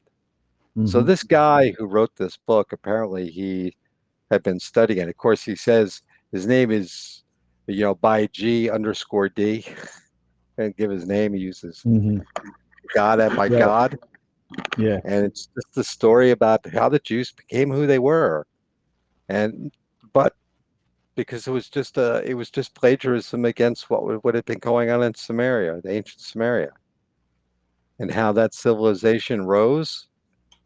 [0.86, 1.06] So Mhm.
[1.07, 3.76] this guy who wrote this book, apparently he
[4.30, 5.10] had been studying it.
[5.10, 6.02] Of course, he says
[6.32, 7.23] his name is,
[7.68, 9.65] you know, by G underscore D.
[10.57, 11.34] and give his name.
[11.34, 12.23] He uses Mhm.
[12.94, 13.60] God at my Right.
[13.60, 13.99] God,
[14.78, 14.99] yeah.
[15.06, 18.45] and it's just the story about how the Jews became who they were,
[19.30, 19.72] and
[20.14, 20.36] but
[21.15, 24.90] because it was just a, it was just plagiarism against what what had been going
[24.90, 26.72] on in Samaria, the ancient Samaria,
[27.99, 30.07] and how that civilization rose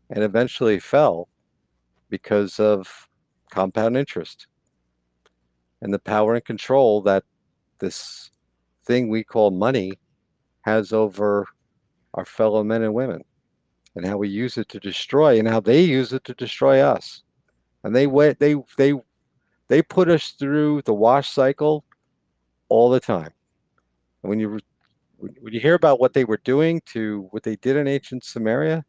[0.10, 1.28] and eventually fell
[2.10, 3.10] because of
[3.52, 4.48] compound interest.
[5.82, 7.24] And the power and control that
[7.80, 8.32] this
[8.86, 9.94] thing we call money
[10.62, 11.45] has over
[12.14, 13.22] our fellow men and women
[13.95, 17.23] and how we use it to destroy and how they use it to destroy us.
[17.84, 18.93] And they went they they
[19.67, 21.85] they put us through the wash cycle
[22.69, 23.31] all the time.
[24.23, 24.59] And when you
[25.17, 28.85] when you hear about what they were doing to what they did in ancient samaria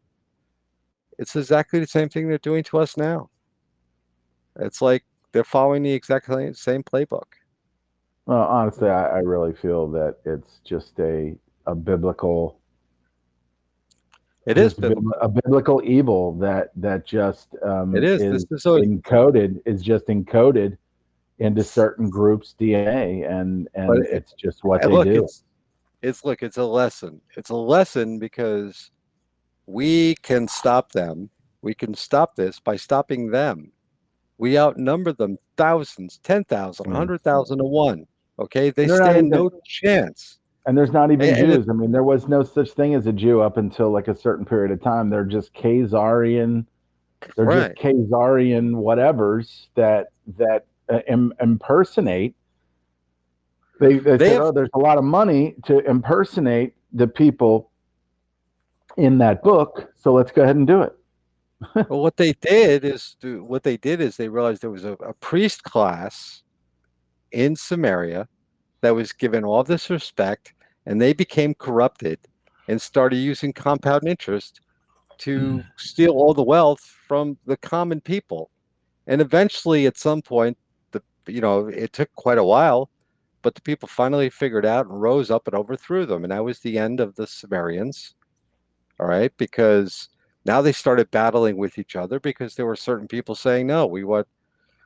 [1.19, 3.31] it's exactly the same thing they're doing to us now.
[4.59, 7.25] It's like they're following the exact same- same playbook.
[8.27, 12.61] Well, honestly, I, I really feel that it's just a a biblical.
[14.47, 14.79] It is
[15.21, 20.79] a biblical evil that that just um, it is is a, encoded is just encoded
[21.39, 25.25] into certain groups DNA, and and it- it's just what they look, do.
[25.25, 25.45] it's
[26.03, 27.21] it's look, it's a lesson.
[27.37, 28.91] It's a lesson because
[29.67, 31.31] we can stop them.
[31.63, 33.73] We can stop this by stopping them.
[34.39, 36.91] We outnumber them thousands, 10,000, Mhm.
[36.93, 38.07] 100,000 to one.
[38.39, 40.39] Okay, they They're stand no chance.
[40.67, 41.69] And there's not even And- and it- Jews.
[41.69, 44.45] I mean, there was no such thing as a Jew up until like a certain
[44.45, 45.11] period of time.
[45.11, 46.67] They're just Khazarian.
[47.37, 47.73] They're Right.
[47.77, 52.35] just Khazarian whatevers that that uh, Im- impersonate.
[53.81, 57.71] They they, They said, have- "Oh, there's a lot of money to impersonate the people
[58.97, 60.93] in that book, so let's go ahead and do it."
[61.89, 64.93] well, what they did is to, what they did is they realized there was a,
[64.95, 66.43] a priest class
[67.33, 68.29] in Samaria
[68.83, 70.53] that was given all this respect,
[70.87, 72.19] and they became corrupted
[72.69, 74.61] and started using compound interest
[75.19, 75.61] to hmm.
[75.77, 78.51] steal all the wealth from the common people.
[79.07, 80.59] And eventually, at some point,
[80.91, 82.91] the you know it took quite a while,
[83.43, 86.61] but the people finally figured out and rose up and overthrew them, and that was
[86.61, 88.15] the end of the Sumerians.
[88.99, 90.09] All right, because
[90.47, 94.05] now they started battling with each other because there were certain people saying no we
[94.05, 94.29] want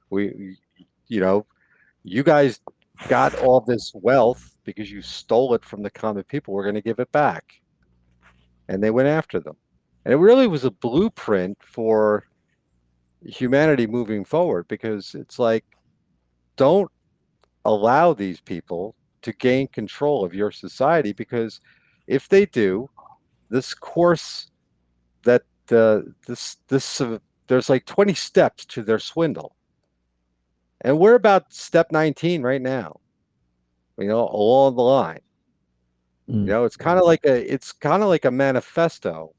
[0.08, 0.56] we
[1.06, 1.46] you know
[2.02, 2.60] you guys
[3.08, 6.80] got all this wealth because you stole it from the common people we're going to
[6.80, 7.60] give it back.
[8.68, 9.56] And they went after them.
[10.04, 12.24] And it really was a blueprint for
[13.22, 15.64] humanity moving forward because it's like
[16.56, 16.90] don't
[17.64, 21.60] allow these people to gain control of your society because
[22.06, 22.88] if they do
[23.50, 24.50] this course
[25.24, 27.18] that uh, this this uh,
[27.48, 29.56] there's like 20 steps to their swindle
[30.82, 33.00] and we're about step 19 right now
[34.00, 35.20] you know along the line.
[36.26, 36.46] You Mm.
[36.46, 39.34] know it's kind of like a it's kind of like a manifesto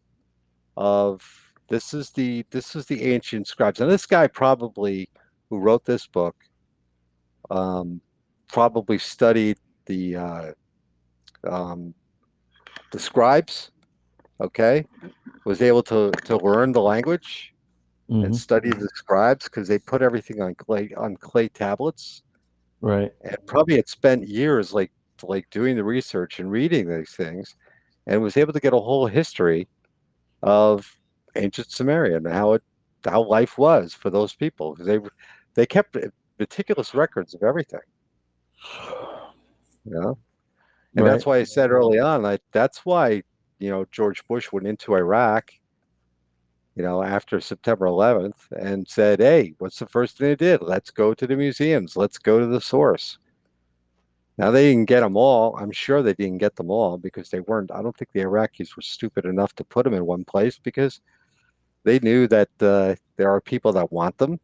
[0.75, 1.21] of
[1.69, 3.79] this is the this is the ancient scribes.
[3.79, 5.09] And this guy probably
[5.49, 6.35] who wrote this book
[7.49, 8.01] um
[8.49, 10.51] probably studied the uh
[11.49, 11.93] um
[12.91, 13.71] the scribes
[14.41, 14.85] okay?
[15.45, 17.53] Was able to to learn the language
[18.19, 18.35] and Mhm.
[18.35, 22.23] study the scribes because they put everything on clay on clay tablets
[22.81, 23.13] Right.
[23.21, 24.91] and probably had spent years like
[25.23, 27.55] like doing the research and reading these things,
[28.07, 29.67] and was able to get a whole history
[30.43, 30.91] of
[31.35, 32.63] ancient Samaria and how it
[33.05, 34.99] how life was for those people because they
[35.55, 35.97] they kept
[36.39, 37.81] meticulous records of everything.
[39.85, 40.17] You know,
[40.95, 41.11] and right.
[41.11, 43.23] that's why I said early on, like that's why
[43.59, 45.51] you know George Bush went into Iraq,
[46.75, 50.61] you know, after September 11th and said, "Hey, what's the first thing they did?
[50.61, 51.97] Let's go to the museums.
[51.97, 53.17] Let's go to the source."
[54.37, 55.55] Now they didn't get them all.
[55.57, 57.71] I'm sure they didn't get them all because they weren't.
[57.71, 61.01] I don't think the Iraqis were stupid enough to put them in one place because
[61.83, 64.39] they knew that uh, there are people that want them.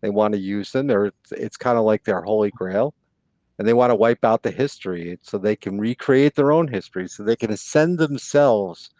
[0.00, 0.86] They want to use them.
[0.86, 2.94] They're, it's kind of like their holy grail,
[3.58, 7.08] and they want to wipe out the history so they can recreate their own history,
[7.08, 8.90] so they can ascend themselves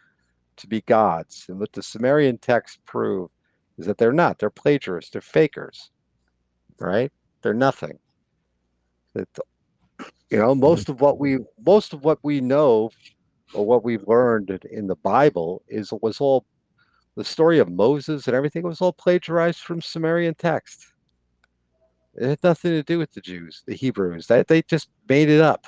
[0.57, 1.47] to be gods.
[1.49, 3.31] And what the Sumerian texts prove
[3.79, 4.39] is that they're not.
[4.39, 5.11] They're plagiarists.
[5.11, 5.91] They're fakers,
[6.79, 7.13] right?
[7.43, 7.99] They're nothing.
[9.15, 9.39] It's
[10.31, 10.61] you know, mm-hmm.
[10.61, 12.91] most of what we most of what we know
[13.53, 16.45] or what we've learned in the Bible is was all
[17.17, 20.87] the story of Moses and everything was all plagiarized from Sumerian text.
[22.17, 24.27] It had nothing to do with the Jews, the Hebrews.
[24.27, 25.67] That they just made it up.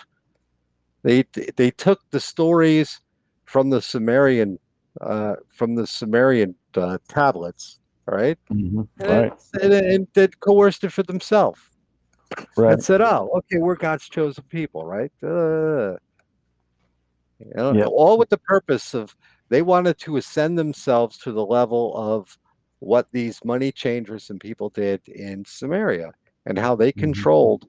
[1.03, 1.25] They
[1.57, 3.01] they took the stories
[3.45, 4.59] from the Sumerian
[5.01, 8.39] uh, from the Sumerian uh, tablets, right?
[8.53, 8.83] Mm-hmm.
[9.01, 9.33] And, right.
[9.63, 11.61] And, and, and coerced it for themselves
[12.57, 12.73] right.
[12.73, 15.97] and said, "Oh, okay, we're God's chosen people, right?" Uh,
[17.39, 17.89] you know, Yep.
[17.91, 19.15] all with the purpose of
[19.49, 22.37] they wanted to ascend themselves to the level of
[22.81, 26.13] what these money changers and people did in Samaria
[26.45, 27.01] and how they Mhm.
[27.01, 27.69] controlled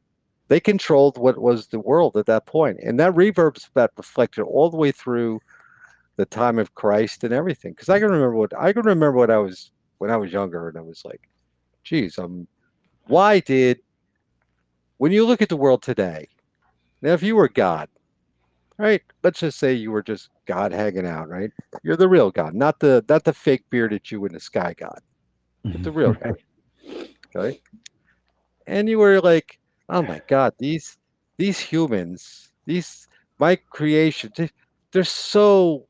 [0.49, 2.79] they controlled what was the world at that point.
[2.81, 5.41] And that reverbs that reflected all the way through
[6.17, 7.71] the time of Christ and everything.
[7.71, 10.67] Because I can remember what I can remember what I was when I was younger
[10.67, 11.21] and I was like,
[11.83, 12.47] geez, um
[13.05, 13.79] why did
[14.97, 16.27] when you look at the world today,
[17.01, 17.87] now if you were God,
[18.77, 19.01] right?
[19.23, 21.51] Let's just say you were just God hanging out, right?
[21.83, 24.99] You're the real God, not the not the fake bearded you in the sky God,
[25.63, 26.35] but the real God.
[27.35, 27.61] Okay.
[28.65, 30.97] And you were like, oh my God, these
[31.37, 33.07] these humans, these
[33.39, 34.49] my creation, they,
[34.91, 35.87] they're so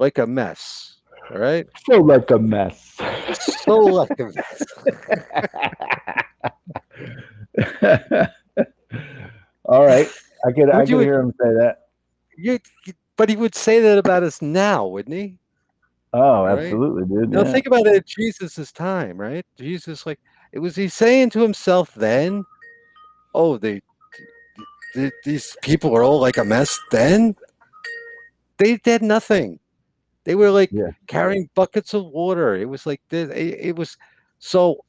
[0.00, 0.96] like a mess.
[1.30, 1.64] All right.
[1.88, 2.96] so like a mess.
[3.64, 4.64] So like a mess.
[9.66, 10.08] All right,
[10.46, 11.76] I could I could you- hear him say that.
[12.36, 12.58] You,
[13.16, 15.36] but he would say that about us now, wouldn't he?
[16.14, 16.58] Oh, Right.
[16.64, 17.30] absolutely, dude.
[17.30, 17.52] Now yeah.
[17.52, 19.44] think about it at Jesus' time, right?
[19.58, 20.18] Jesus, like,
[20.52, 22.44] it was he saying to himself then,
[23.34, 23.82] "Oh, they,
[24.94, 27.36] th- these people are all like a mess." Then
[28.56, 29.60] they did nothing.
[30.24, 30.90] They were like Yeah.
[31.06, 32.54] carrying buckets of water.
[32.56, 33.30] It was like this.
[33.30, 33.96] It, it was
[34.38, 34.84] so.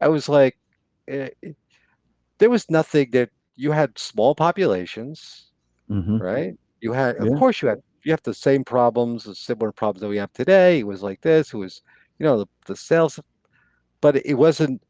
[0.00, 0.58] I was like,
[1.08, 1.56] eh, it-
[2.38, 5.50] there was nothing that you had small populations
[5.90, 6.20] Mhm.
[6.20, 6.58] right?
[6.80, 7.38] You had, of Yeah.
[7.38, 10.80] course, you had you have the same problems, the similar problems that we have today.
[10.80, 11.52] It was like this.
[11.54, 11.82] It was,
[12.18, 13.20] you know, the, the sales,
[14.00, 14.82] but it wasn't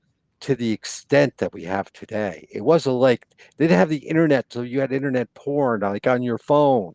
[0.43, 2.49] to the extent that we have today.
[2.53, 3.27] It wasn't like
[3.57, 6.95] they didn't have the internet, so you had internet porn like on your phone.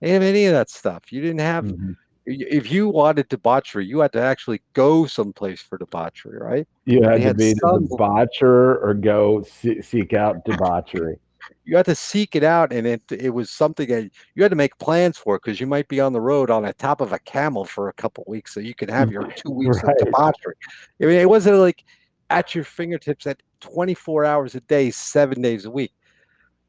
[0.00, 1.12] They didn't have any of that stuff.
[1.12, 1.64] You didn't have.
[1.64, 1.96] Mhm.
[2.30, 6.68] If you wanted debauchery, you had to actually go someplace for debauchery, right?
[6.84, 11.18] You had They to be some- debaucher or go see, seek out debauchery.
[11.64, 14.56] you had to seek it out and it it was something that you had to
[14.56, 17.18] make plans for because you might be on the road on the top of a
[17.20, 19.96] camel for a couple weeks so you could have your two weeks Right.
[19.98, 20.54] of debauchery.
[21.00, 21.84] I mean, it wasn't like
[22.28, 25.92] at your fingertips at 24 hours a day, seven days a week.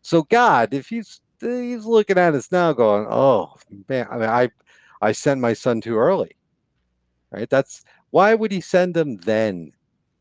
[0.01, 3.53] So God, if he's he's looking at us now going, oh
[3.89, 4.49] man, I mean, I
[5.01, 6.31] I sent my son too early.
[7.31, 7.49] Right?
[7.49, 9.71] That's why would he send them then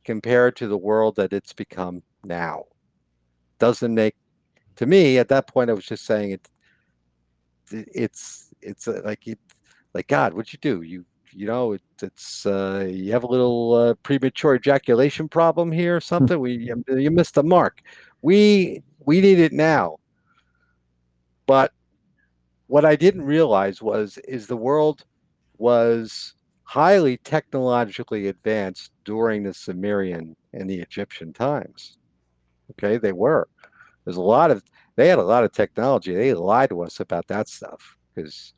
[0.04, 2.64] compared to the world that it's become now?
[3.58, 4.14] Doesn't make
[4.76, 6.48] to me at that point i was just saying it
[7.72, 9.38] it- it's it's uh, like it
[9.94, 13.74] like god what'd you do you you know it, it's uh you have a little
[13.74, 17.82] uh, premature ejaculation problem here or something we you missed the mark
[18.22, 19.96] we we need it now
[21.48, 21.72] but
[22.68, 25.04] what i didn't realize was is the world
[25.56, 31.98] was highly technologically advanced during the sumerian and the egyptian times
[32.70, 33.48] okay they were
[34.04, 34.62] there's a lot of
[34.98, 36.12] they had a lot of technology.
[36.12, 38.52] They lied to us about that stuff because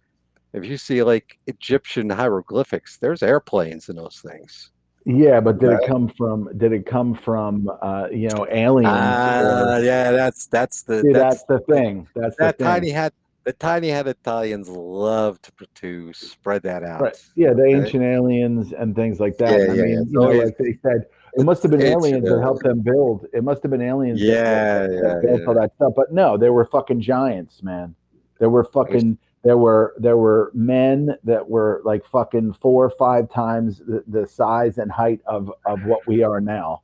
[0.55, 4.71] if you see like Egyptian hieroglyphics, there's airplanes in those things.
[5.07, 5.83] Yeah, but did Right.
[5.83, 6.51] it come from?
[6.59, 7.71] Did it come from?
[7.81, 8.93] Uh, you know, aliens?
[8.93, 12.07] Ah, or, yeah, that's that's the see, that's, that's the thing.
[12.15, 12.73] That's that the thing.
[12.73, 13.15] tiny hat
[13.45, 17.01] the tiny hat Italians love to to spread that out.
[17.01, 17.17] Right.
[17.35, 19.51] Yeah, the ancient aliens and things like that.
[19.51, 22.29] Yeah, I yeah, mean, you know, always- like they said, it must have been aliens
[22.29, 23.25] that helped them build.
[23.33, 24.21] It must have been aliens.
[24.21, 25.47] that- Yeah, that, yeah, built yeah.
[25.47, 25.93] all that stuff.
[25.97, 27.95] But no, they were fucking giants, man.
[28.39, 29.17] They were fucking.
[29.43, 34.27] There were there were men that were like fucking four or five times the, the
[34.27, 36.83] size and height of of what we are now,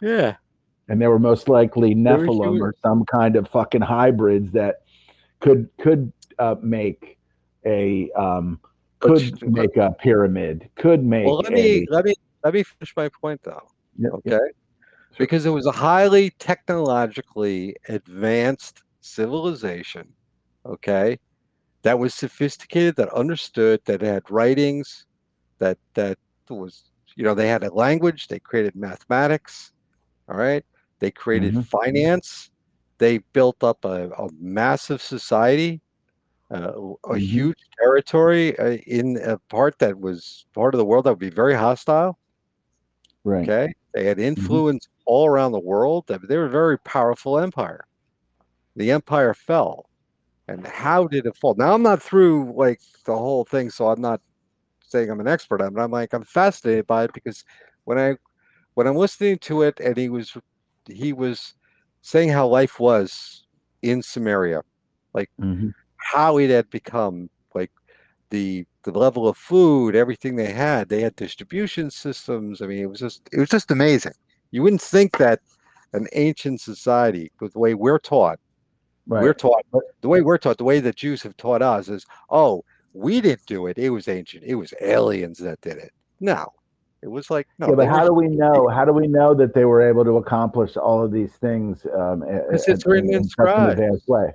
[0.00, 0.36] Yeah.
[0.88, 4.76] and they were most likely Nephilim or some kind of fucking hybrids that
[5.40, 7.18] could could uh, make
[7.66, 8.58] a um
[9.00, 12.96] could make a pyramid, could make Well, let a, me let me let me finish
[12.96, 13.68] my point though.
[14.02, 14.40] Okay.
[15.18, 20.08] Because it was a highly technologically advanced civilization,
[20.66, 21.18] okay,
[21.84, 25.06] that was sophisticated, that understood, that had writings,
[25.60, 26.18] that that
[26.50, 26.84] was,
[27.16, 29.72] you know, they had a language, they created mathematics,
[30.28, 30.64] all right,
[31.00, 31.64] they created Mhm.
[31.70, 32.50] finance,
[32.98, 35.82] they built up a, a massive society,
[36.52, 36.72] uh,
[37.10, 37.18] a Mhm.
[37.18, 41.30] huge territory uh, in a part that was part of the world that would be
[41.30, 42.18] very hostile.
[43.24, 43.52] right.
[43.52, 46.06] Okay, they had influence all around the world.
[46.06, 47.84] They were a very powerful empire.
[48.76, 49.86] The empire fell,
[50.48, 51.54] and how did it fall?
[51.56, 54.20] Now I'm not through like the whole thing, so I'm not
[54.86, 55.80] saying I'm an expert on it.
[55.80, 57.44] I'm like I'm fascinated by it because
[57.84, 58.16] when I
[58.74, 60.36] when I'm listening to it, and he was
[60.86, 61.54] he was
[62.02, 63.46] saying how life was
[63.82, 64.62] in Samaria,
[65.40, 65.72] Mhm.
[65.96, 67.70] how it had become like
[68.30, 70.88] the the level of food, everything they had.
[70.88, 72.60] They had distribution systems.
[72.60, 74.12] I mean, it was just it was just amazing.
[74.50, 75.40] You wouldn't think that
[75.92, 78.38] an ancient society, with the way we're taught,
[79.06, 79.22] Right.
[79.22, 79.64] we're taught
[80.00, 82.64] the way we're taught, the way the Jews have taught us is, oh,
[82.94, 83.76] we didn't do it.
[83.76, 84.44] It was ancient.
[84.44, 85.92] It was aliens that did it.
[86.20, 86.52] No,
[87.02, 87.68] it was like no.
[87.68, 88.68] yeah, but how do we know?
[88.72, 91.86] How do we know that they were able to accomplish all of these things?
[91.94, 93.72] Um, it's written in such an scribes.
[93.72, 94.32] advanced way.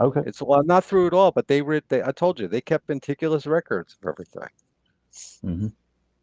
[0.00, 0.22] Okay.
[0.26, 1.84] It's well, not through it all, but they read.
[1.88, 4.48] They, I told you, they kept meticulous records of everything.
[5.44, 5.72] Mhm.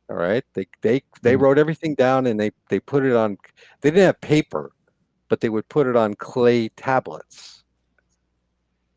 [0.09, 0.43] All right.
[0.53, 1.41] They they they Mhm.
[1.41, 3.37] wrote everything down and they they put it on
[3.81, 4.71] they didn't have paper,
[5.29, 7.63] but they would put it on clay tablets.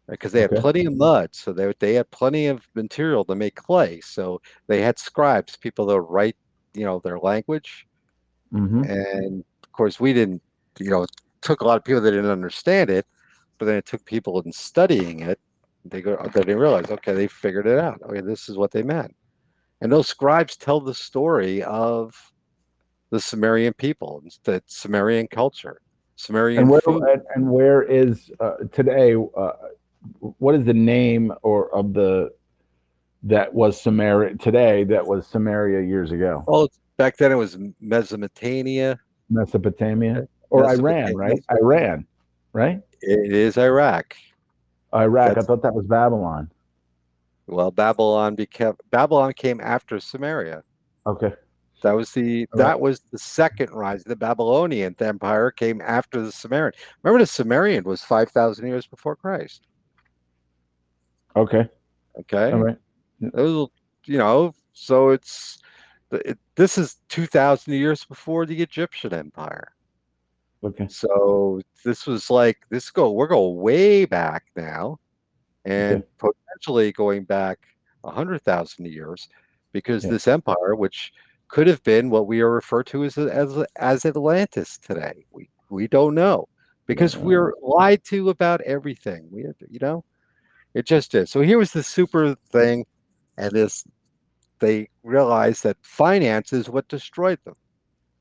[0.09, 3.57] Because they had plenty of mud, so they they had plenty of material to make
[3.57, 4.01] clay.
[4.01, 6.37] So they had scribes, people that write,
[6.73, 7.87] you know, their language.
[8.53, 8.89] Mhm.
[8.89, 10.43] And of course, we didn't,
[10.79, 11.11] you know, it
[11.43, 13.07] took a lot of people that didn't understand it,
[13.59, 15.39] but then it took people in studying it.
[15.85, 18.01] They go, they realize, okay, they figured it out.
[18.03, 19.15] Okay, this is what they meant.
[19.81, 22.15] And those scribes tell the story of
[23.11, 25.81] the Sumerian people, the Sumerian culture,
[26.17, 29.15] Sumerian And where and, and where is uh, today?
[29.15, 29.53] Uh,
[30.21, 32.33] what is the name or of the
[33.25, 34.85] that was Samaria today?
[34.85, 36.45] That was Samaria years ago.
[36.49, 38.99] Oh, back then it was Mesopotamia.
[39.31, 41.39] Mesopotamia or Iran, right?
[41.51, 42.07] Iran,
[42.53, 42.81] right?
[43.01, 44.17] It is Iraq.
[44.95, 45.37] Iraq.
[45.37, 46.51] I thought that was Babylon.
[47.47, 50.63] Well, Babylon became Babylon came after Samaria.
[51.07, 51.33] Okay.
[51.83, 52.67] That was the All right.
[52.67, 54.03] that was the second rise.
[54.05, 56.73] The Babylonian Empire came after the Sumerian.
[57.03, 59.67] Remember, the Sumerian was five thousand years before Christ.
[61.39, 61.69] Okay.
[62.21, 62.79] Okay, All right.
[63.21, 63.69] Those,
[64.07, 65.59] you know, so it's
[66.11, 69.73] it, this is two thousand years before the Egyptian Empire.
[70.65, 70.89] Okay.
[70.89, 74.99] So this was like this go we're going way back now,
[75.65, 77.59] and potentially going back
[78.03, 79.29] a hundred thousand years,
[79.73, 80.11] because Yeah.
[80.11, 81.13] this empire, which
[81.47, 85.87] could have been what we are referred to as as as Atlantis today, we we
[85.87, 86.49] don't know
[86.87, 87.23] because Yeah.
[87.23, 89.29] we're lied to about everything.
[89.31, 90.05] We you know,
[90.75, 91.31] it just is.
[91.31, 92.87] So here was the super thing,
[93.37, 93.85] and this
[94.59, 97.55] they realized that finance is what destroyed them.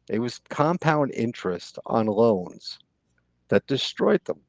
[0.09, 2.79] It was compound interest on loans
[3.49, 4.41] that destroyed them.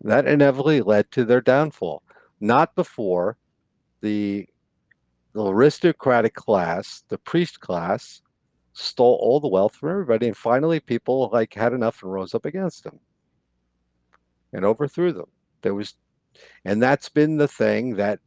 [0.00, 2.02] That inevitably led to their downfall.
[2.40, 3.36] Not before
[4.00, 4.48] the,
[5.32, 8.22] the aristocratic class, the priest class,
[8.72, 12.44] stole all the wealth from everybody, and finally people like had enough and rose up
[12.46, 13.00] against them
[14.52, 15.28] and overthrew them.
[15.62, 15.94] There was,
[16.64, 18.20] and that's been the thing that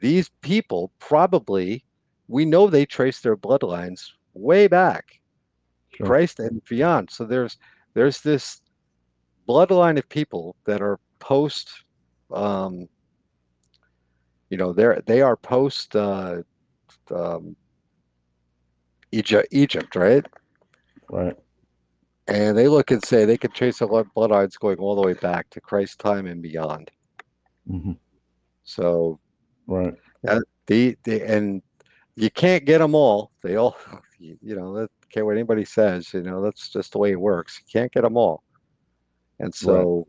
[0.00, 1.84] these people probably
[2.28, 5.20] we know they trace their bloodlines way back
[5.96, 6.06] Sure.
[6.06, 7.56] christ and beyond so there's
[7.94, 8.60] there's this
[9.48, 11.70] bloodline of people that are post
[12.32, 12.88] um
[14.50, 16.42] you know they're they are post uh
[17.14, 17.54] um
[19.12, 20.26] egypt egypt right
[21.10, 21.36] Right.
[22.26, 25.12] and they look and say they can trace their blood- bloodlines going all the way
[25.14, 26.90] back to christ's time and beyond
[27.66, 27.92] hmm
[28.64, 29.18] so
[29.66, 29.94] Right.
[30.66, 31.62] the, the and
[32.16, 33.32] you can't get them all.
[33.42, 33.76] They all,
[34.18, 36.12] you you know, that care what anybody says.
[36.12, 37.60] You know, that's just the way it works.
[37.60, 38.42] You can't get them all,
[39.38, 40.06] and so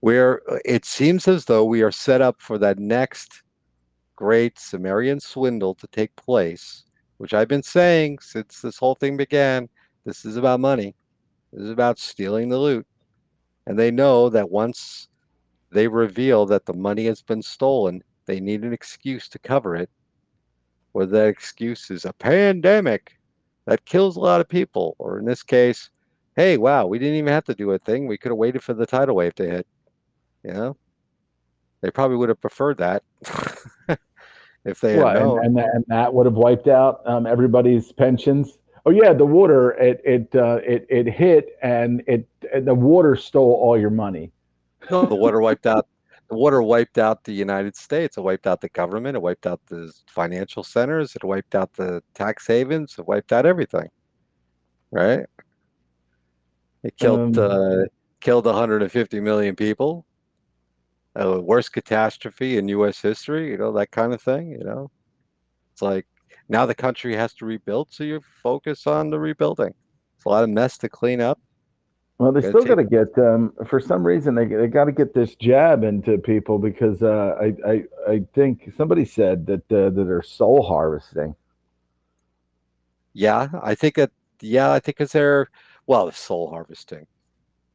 [0.00, 3.42] where uh, it seems as though we are set up for that next
[4.14, 6.84] great Sumerian swindle to take place,
[7.18, 9.68] which I've been saying since this whole thing began.
[10.04, 10.94] This is about money.
[11.52, 12.86] This is about stealing the loot.
[13.66, 15.08] And they know that once
[15.70, 19.90] they reveal that the money has been stolen, they need an excuse to cover it.
[20.92, 23.18] Whether that excuse is a pandemic
[23.66, 25.90] that kills a lot of people, or in this case,
[26.36, 28.06] hey, wow, we didn't even have to do a thing.
[28.06, 29.66] We could have waited for the tidal wave to hit.
[30.44, 30.76] You know,
[31.80, 33.02] they probably would have preferred that
[34.64, 35.38] if they well, had known.
[35.38, 38.58] And, and, that, and, that, would have wiped out um, everybody's pensions.
[38.84, 42.28] Oh yeah, the water it it uh, it it hit and it
[42.64, 44.30] the water stole all your money.
[44.90, 45.86] No, the water wiped out
[46.28, 48.16] the water wiped out the United States.
[48.16, 49.16] It wiped out the government.
[49.16, 51.14] It wiped out the financial centers.
[51.14, 52.96] It wiped out the tax havens.
[52.98, 53.88] It wiped out everything.
[54.90, 55.26] Right?
[56.82, 57.84] It killed um, uh,
[58.20, 60.06] killed 150 million people
[61.16, 63.00] a worst catastrophe in U.S.
[63.00, 64.50] history, you know, that kind of thing.
[64.50, 64.90] You know,
[65.72, 66.06] it's like
[66.48, 69.74] now the country has to rebuild, so you focus on the rebuilding.
[70.16, 71.40] It's a lot of mess to clean up.
[72.18, 73.16] Well, they still got to get.
[73.18, 77.36] Um, for some reason, they they got to get this jab into people because uh,
[77.38, 81.34] I, I I think somebody said that uh, that they're soul harvesting.
[83.12, 84.12] Yeah, I think that.
[84.40, 85.50] Yeah, I think it's their
[85.86, 87.06] well, soul harvesting.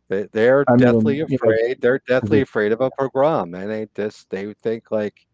[0.07, 1.69] They, they're I definitely mean, afraid.
[1.69, 5.27] Know, they're definitely afraid of a pogrom, and they just they think like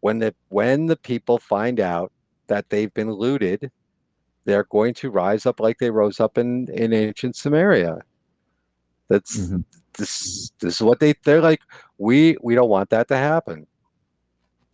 [0.00, 2.10] when the when the people find out
[2.46, 3.70] that they've been looted,
[4.46, 8.00] they're going to rise up like they rose up in in ancient Samaria.
[9.08, 9.60] That's mm-hmm.
[9.96, 11.60] this this is what they they're like.
[11.98, 13.66] We we don't want that to happen,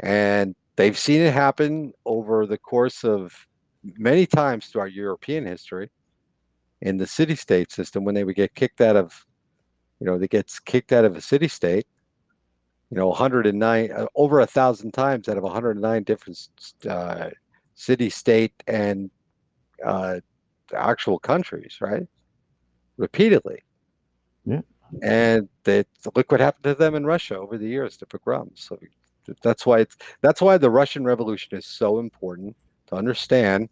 [0.01, 3.35] and they've seen it happen over the course of
[3.83, 5.91] many times throughout European history
[6.81, 9.27] in the city state system when they would get kicked out of
[10.03, 11.87] you know, they gets kicked out of a city state,
[12.91, 16.49] you know, 109, uh, over a thousand times out of 109 different
[16.91, 17.31] uh,
[17.77, 19.13] city, state, and
[19.87, 20.19] uh,
[20.75, 22.09] actual countries, right?
[22.97, 23.63] Repeatedly.
[25.01, 25.49] And
[26.15, 28.63] look what happened to them in Russia over the years, the pogroms.
[28.69, 28.79] So
[29.43, 32.57] that's why it's that's why the Russian Revolution is so important
[32.89, 33.71] to understand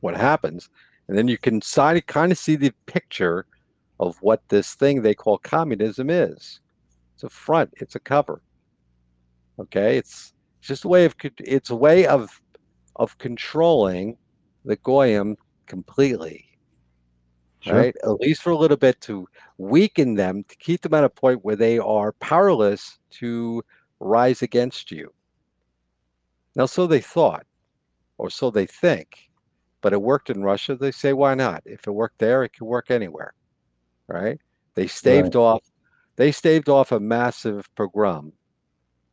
[0.00, 0.68] what happens,
[1.08, 3.46] and then you can kind of see the picture
[3.98, 6.60] of what this thing they call communism is.
[7.14, 8.42] It's a front, it's a cover.
[9.58, 12.40] Okay, it's just a way of it's a way of
[12.96, 14.16] of controlling
[14.64, 15.36] the goyim
[15.66, 16.53] completely.
[17.64, 17.76] Sure.
[17.76, 19.26] Right, at least for a little bit to
[19.56, 23.64] weaken them, to keep them at a point where they are powerless to
[24.00, 25.12] rise against you.
[26.54, 27.46] Now, so they thought,
[28.18, 29.30] or so they think,
[29.80, 30.76] but it worked in Russia.
[30.76, 31.62] They say, why not?
[31.64, 33.34] If it worked there, it could work anywhere
[34.08, 34.40] right?
[34.74, 35.40] They staved right.
[35.40, 35.62] off
[36.16, 38.32] they staved off a massive pogrom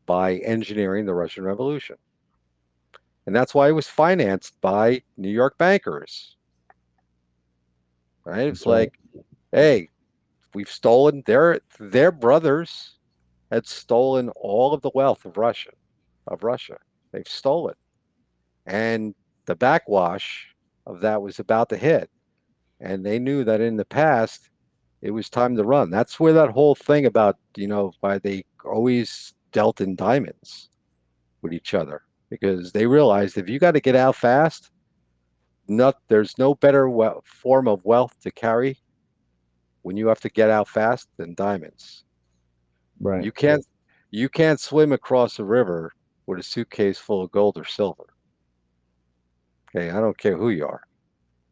[0.06, 1.95] by engineering the Russian Revolution.
[3.26, 6.38] And that's why it was financed by New York bankers.
[8.31, 8.47] Right?
[8.47, 8.69] It's mm-hmm.
[8.69, 8.99] like,
[9.51, 9.89] hey,
[10.53, 12.95] we've stolen their their brothers
[13.51, 15.71] had stolen all of the wealth of Russia,
[16.27, 16.77] of Russia.
[17.11, 17.75] They've stolen.
[18.65, 19.13] And
[19.47, 20.47] the backwash
[20.85, 22.09] of that was about to hit.
[22.79, 24.49] And they knew that in the past
[25.01, 25.89] it was time to run.
[25.89, 30.69] That's where that whole thing about, you know, why they always dealt in diamonds
[31.41, 34.70] with each other because they realized if you got to get out fast,
[35.72, 36.89] not there's no better
[37.23, 38.80] form of wealth to carry
[39.81, 42.03] when you have to get out fast than diamonds.
[42.99, 43.23] Right.
[43.23, 43.65] You can't
[44.11, 45.93] you can't swim across a river
[46.26, 48.06] with a suitcase full of gold or silver.
[49.69, 50.84] Okay, I don't care who you are.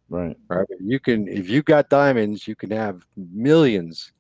[0.10, 0.36] Right.
[0.48, 0.68] Right.
[0.82, 4.12] You can, if you got diamonds, you can have millions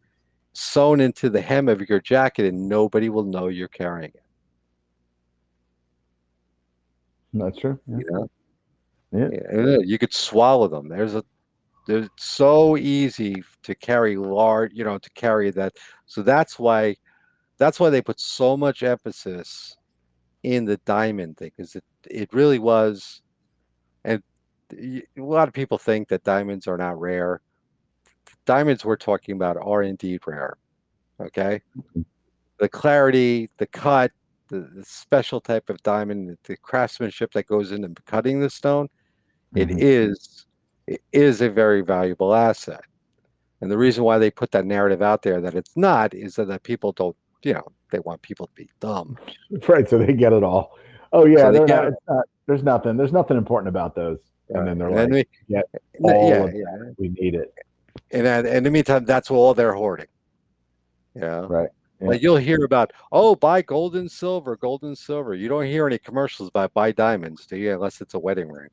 [0.53, 4.23] sewn into the hem of your jacket and nobody will know you're carrying it.
[7.33, 7.79] That's true.
[7.87, 7.97] Yeah.
[7.97, 8.29] You know?
[9.11, 9.77] Yeah.
[9.83, 10.87] You could swallow them.
[10.87, 11.23] There's a,
[11.87, 15.73] there's so easy to carry large, you know, to carry that.
[16.05, 16.95] So that's why,
[17.57, 19.75] that's why they put so much emphasis
[20.43, 23.21] in the diamond thing because it, it really was,
[24.03, 24.21] and
[24.71, 27.41] a lot of people think that diamonds are not rare.
[28.45, 30.57] Diamonds we're talking about are indeed rare.
[31.19, 31.61] Okay.
[31.77, 32.01] Mm-hmm.
[32.59, 34.11] The clarity, the cut,
[34.49, 38.89] the, the special type of diamond, the craftsmanship that goes into cutting the stone,
[39.55, 39.77] mm-hmm.
[39.77, 40.45] it is
[40.87, 42.81] it is a very valuable asset.
[43.61, 46.47] And the reason why they put that narrative out there that it's not is that,
[46.47, 49.17] that people don't, you know, they want people to be dumb.
[49.67, 49.87] Right.
[49.89, 50.77] So they get it all.
[51.11, 52.95] Oh yeah, so not, not, there's nothing.
[52.95, 54.19] There's nothing important about those
[54.49, 55.61] and then they're and like, we, "Yeah,
[56.01, 56.91] all yeah, yeah.
[56.97, 57.53] we need it."
[58.11, 60.07] And in the meantime, that's all they're hoarding.
[61.15, 61.45] Yeah.
[61.47, 61.69] Right.
[62.01, 62.07] Yeah.
[62.07, 65.35] Like you'll hear about, oh, buy gold and silver, gold and silver.
[65.35, 67.73] You don't hear any commercials about buy diamonds, do you?
[67.73, 68.69] Unless it's a wedding ring.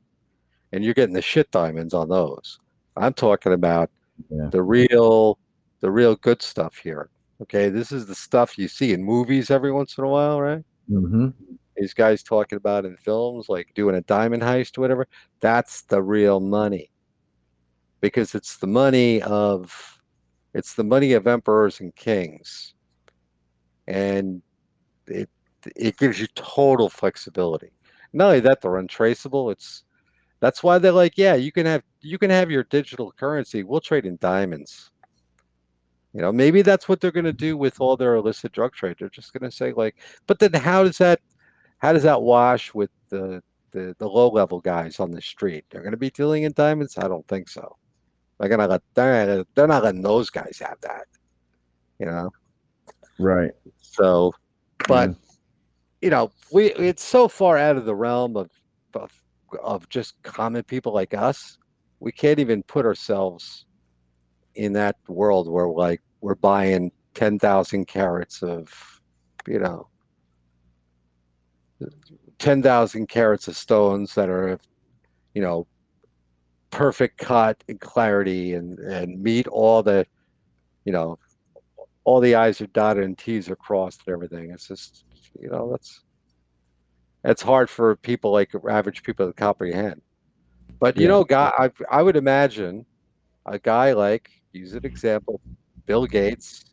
[0.71, 2.59] And you're getting the shit diamonds on those.
[2.95, 3.89] I'm talking about
[4.29, 4.49] Yeah.
[4.51, 5.37] the real
[5.79, 7.09] the real good stuff here.
[7.41, 7.69] Okay.
[7.69, 10.63] This is the stuff you see in movies every once in a while, right?
[10.89, 11.27] hmm
[11.75, 15.07] These guys talking about in films, like doing a diamond heist or whatever.
[15.39, 16.89] That's the real money.
[18.01, 19.99] Because it's the money of
[20.53, 22.73] it's the money of emperors and kings.
[23.87, 24.41] And
[25.05, 25.29] it
[25.75, 27.71] it gives you total flexibility.
[28.13, 29.51] Not only that, they're untraceable.
[29.51, 29.83] It's
[30.39, 33.63] that's why they're like, yeah, you can have you can have your digital currency.
[33.63, 34.91] We'll trade in diamonds.
[36.13, 38.95] You know, maybe that's what they're going to do with all their illicit drug trade.
[38.99, 41.19] They're just going to say like, but then how does that
[41.79, 43.41] how does that wash with the
[43.71, 45.65] the, the low level guys on the street?
[45.69, 46.97] They're going to be dealing in diamonds?
[46.97, 47.75] I don't think so.
[48.39, 51.05] They're gonna let they're, they're not letting those guys have that.
[51.99, 52.31] You know.
[53.19, 53.51] Right.
[53.81, 54.33] So,
[54.87, 55.17] but Mm.
[56.01, 58.51] you know, we it's so far out of the realm of
[58.93, 59.11] of,
[59.61, 61.57] of just common people like us.
[61.99, 63.65] We can't even put ourselves
[64.55, 69.01] in that world where like we're buying ten thousand carats of,
[69.47, 69.87] you know,
[72.39, 74.59] ten thousand carats of stones that are,
[75.33, 75.67] you know,
[76.69, 80.05] perfect cut and clarity and and meet all the,
[80.85, 81.17] you know,
[82.03, 84.51] all the I's are dotted and T's are crossed and everything.
[84.51, 85.05] It's just,
[85.39, 86.03] you know, that's
[87.23, 90.01] it's hard for people like average people to comprehend.
[90.79, 91.09] But you Yeah.
[91.09, 92.85] know, guy, I I would imagine
[93.45, 95.41] a guy like use an example,
[95.85, 96.63] Bill Gates.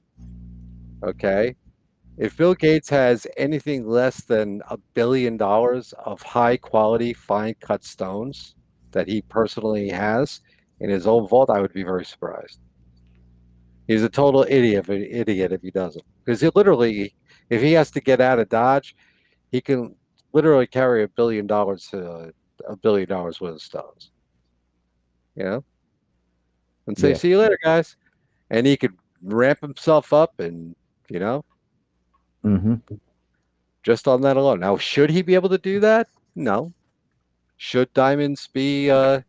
[1.03, 1.55] Okay,
[2.17, 7.85] if Bill Gates has anything less than a billion dollars of high quality, fine cut
[7.85, 8.55] stones
[8.93, 10.41] that he personally has
[10.81, 12.61] in his own vault, I would be very surprised.
[13.89, 16.05] He's a total idiot, idiot if he doesn't.
[16.25, 17.15] Because he literally,
[17.51, 18.95] if he has to get out of Dodge,
[19.51, 19.95] he can
[20.35, 22.31] literally carry a billion dollars, uh,
[22.69, 24.11] a billion dollars worth of stones.
[25.37, 25.65] You know,
[26.87, 27.17] and say, Yeah.
[27.17, 27.97] "See you later, guys,"
[28.51, 30.77] and he could ramp himself up, and
[31.09, 31.45] you know,
[32.43, 32.75] hmm
[33.83, 34.61] just on that alone.
[34.61, 36.09] Now, should he be able to do that?
[36.35, 36.73] No.
[37.57, 39.21] Should diamonds be, uh,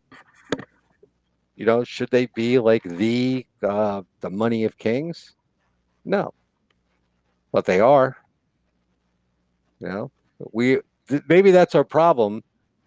[1.56, 5.34] you know, should they be like the uh, the money of kings?
[6.04, 6.34] No.
[7.52, 8.16] But they are.
[9.80, 10.12] You know,
[10.52, 12.42] we th- maybe that's our problem,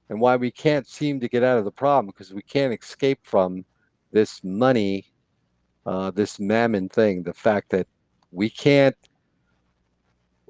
[0.09, 3.19] and why we can't seem to get out of the problem because we can't escape
[3.23, 3.65] from
[4.11, 5.05] this money,
[5.85, 7.23] uh, this mammon thing.
[7.23, 7.87] The fact that
[8.31, 8.95] we can't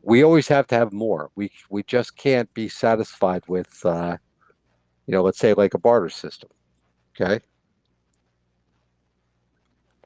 [0.02, 1.30] we always have to have more.
[1.36, 4.18] We we just can't be satisfied with, uh,
[5.06, 6.50] you know, let's say like a barter system.
[7.20, 7.40] Okay,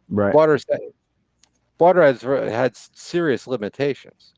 [0.10, 0.34] Right.
[0.34, 0.60] barter
[1.78, 4.34] barter has had serious limitations.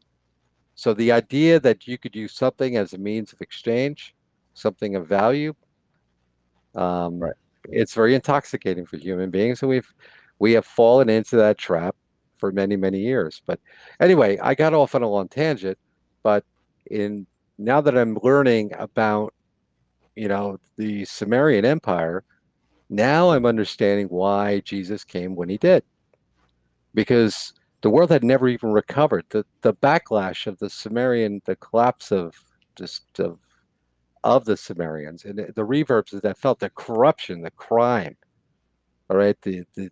[0.76, 4.14] So the idea that you could use something as a means of exchange,
[4.54, 5.54] something of value,
[6.76, 7.34] um, Right.
[7.70, 9.92] it's very intoxicating for human beings, and we've
[10.40, 11.96] we have fallen into that trap
[12.38, 13.42] for many many years.
[13.46, 13.60] But
[14.00, 15.78] anyway, I got off on a long tangent.
[16.24, 16.44] But
[16.92, 17.28] in
[17.58, 19.34] now that I'm learning about,
[20.16, 22.24] you know, the Sumerian Empire,
[22.90, 25.84] now I'm understanding why Jesus came when he did,
[26.94, 27.54] because
[27.86, 32.34] the world had never even recovered the the backlash of the Sumerian, the collapse of
[32.76, 33.40] just of
[34.24, 38.18] of the Sumerians and the, the reverbs that felt the corruption, the crime.
[39.10, 39.91] All right, the the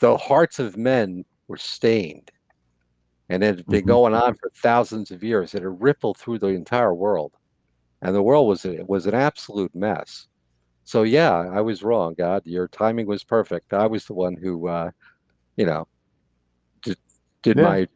[0.00, 2.30] the hearts of men were stained,
[3.28, 3.88] and it had been Mhm.
[3.88, 5.54] going on for thousands of years.
[5.54, 7.34] It had rippled through the entire world,
[8.02, 10.28] and the world was it was an absolute mess.
[10.84, 12.42] So yeah, I was wrong, God.
[12.46, 13.74] Your timing was perfect.
[13.74, 14.92] I was the one who, uh,
[15.56, 15.86] you know,
[17.42, 17.62] did, Yeah.
[17.62, 17.88] my.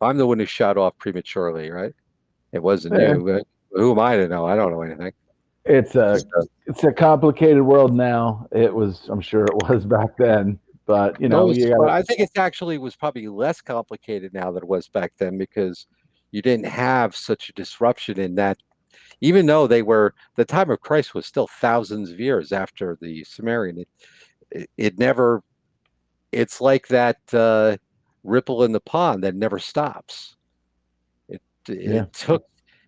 [0.00, 1.94] I'm the one who shot off prematurely, right?
[2.52, 3.14] It wasn't Yeah.
[3.14, 3.28] you.
[3.28, 3.40] Uh,
[3.74, 4.44] Who am I to know?
[4.44, 5.12] I don't know anything.
[5.64, 8.46] It's a So- it's a complicated world now.
[8.52, 12.02] It was, I'm sure it was back then, but you know, No, you gotta, I
[12.02, 15.86] think it actually was probably less complicated now than it was back then because
[16.32, 18.58] you didn't have such a disruption in that.
[19.20, 23.22] Even though they were, the time of Christ was still thousands of years after the
[23.24, 23.78] Sumerian.
[23.78, 23.88] It,
[24.50, 25.42] it, it never.
[26.32, 27.76] It's like that uh,
[28.24, 30.36] ripple in the pond that never stops.
[31.28, 32.04] It it Yeah.
[32.12, 32.44] took.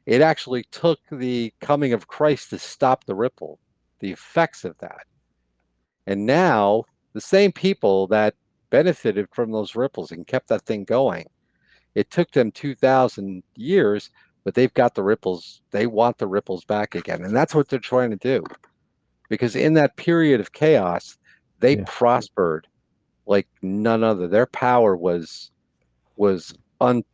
[0.06, 3.58] It actually took the coming of Christ to stop the ripple,
[4.00, 5.06] the effects of that.
[6.06, 6.84] And now
[7.14, 8.34] the same people that
[8.70, 11.26] benefited from those ripples and kept that thing going.
[11.94, 14.10] It took them 2,000 years,
[14.44, 15.62] but they've got the ripples.
[15.70, 17.22] They want the ripples back again.
[17.24, 18.44] And that's what they're trying to do.
[19.28, 21.16] Because in that period of chaos,
[21.60, 21.84] they Yeah.
[21.86, 22.66] prospered
[23.26, 24.28] like none other.
[24.28, 25.50] Their power was
[26.16, 27.04] was un,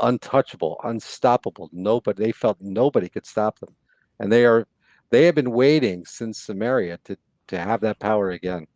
[0.00, 1.68] untouchable, unstoppable.
[1.72, 3.74] Nobody they felt nobody could stop them,
[4.18, 4.66] and they are
[5.10, 7.16] they have been waiting since Sumeria to
[7.48, 8.66] to have that power again.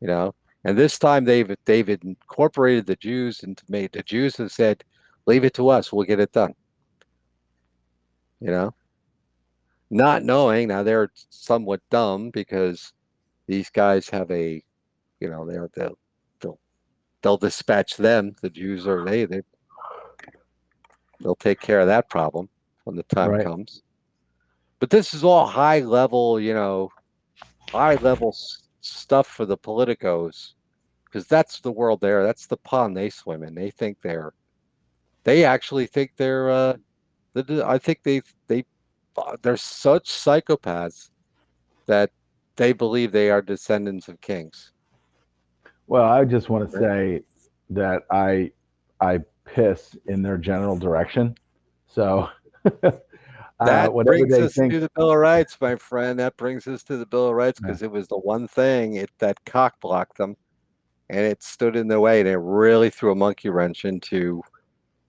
[0.00, 0.34] You know,
[0.64, 4.84] and this time they've they've incorporated the Jews and made the Jews have said,
[5.26, 5.92] "Leave it to us.
[5.92, 6.54] We'll get it done."
[8.40, 8.74] You know,
[9.92, 12.92] not knowing now they're somewhat dumb because
[13.46, 14.64] these guys have a,
[15.22, 15.98] you know, they're they'll
[16.40, 16.58] they'll,
[17.22, 18.34] they'll dispatch them.
[18.42, 19.42] The Jews are they they
[21.20, 22.48] they'll take care of that problem
[22.84, 23.44] when the time right.
[23.44, 23.82] comes.
[24.80, 26.90] But this is all high level, you know,
[27.70, 28.34] high level
[28.80, 30.54] stuff for the politicos
[31.04, 32.24] because that's the world there.
[32.24, 33.54] That's the pond they swim in.
[33.54, 34.32] They think they're,
[35.22, 36.76] they actually think they're, uh,
[37.36, 38.64] I think they, they,
[39.16, 41.10] uh, they're such psychopaths
[41.86, 42.10] that
[42.56, 44.71] they believe they are descendants of kings.
[45.92, 47.22] Well, I just want to say
[47.68, 48.50] that I,
[48.98, 51.36] I piss in their general direction.
[51.86, 52.30] So
[53.60, 54.72] Uh, that uh, brings us think.
[54.72, 56.18] to the Bill of Rights, my friend.
[56.18, 57.86] That brings us to the Bill of Rights because yeah.
[57.86, 60.36] it was the one thing it that cock blocked them,
[61.08, 64.42] and it stood in their way, and it really threw a monkey wrench into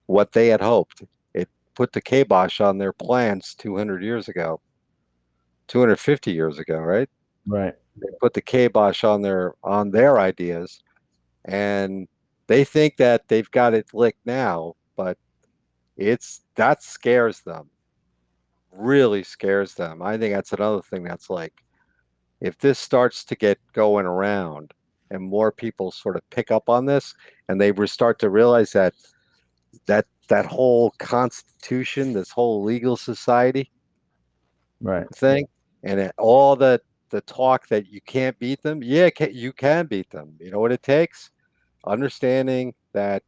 [0.06, 1.02] what they had hoped.
[1.32, 4.60] It put the kibosh on their plans 200 years ago,
[5.66, 7.10] 250 years ago, right?
[7.46, 7.74] Right.
[7.96, 10.82] They put the kibosh on their on their ideas,
[11.44, 12.08] and
[12.48, 15.16] they think that they've got it licked now, but
[15.96, 17.70] it's that scares them
[18.76, 20.02] really scares them.
[20.02, 21.52] I think that's another thing that's like,
[22.40, 24.72] if this starts to get going around
[25.10, 27.14] and more people sort of pick up on this
[27.48, 28.94] and they start to realize that
[29.86, 33.70] that that whole constitution, this whole legal society
[34.80, 35.46] right thing,
[35.82, 36.80] and it, all the
[37.14, 40.34] the talk that you can't beat them, yeah, you can beat them.
[40.40, 41.30] You know what it takes?
[41.86, 43.22] Understanding that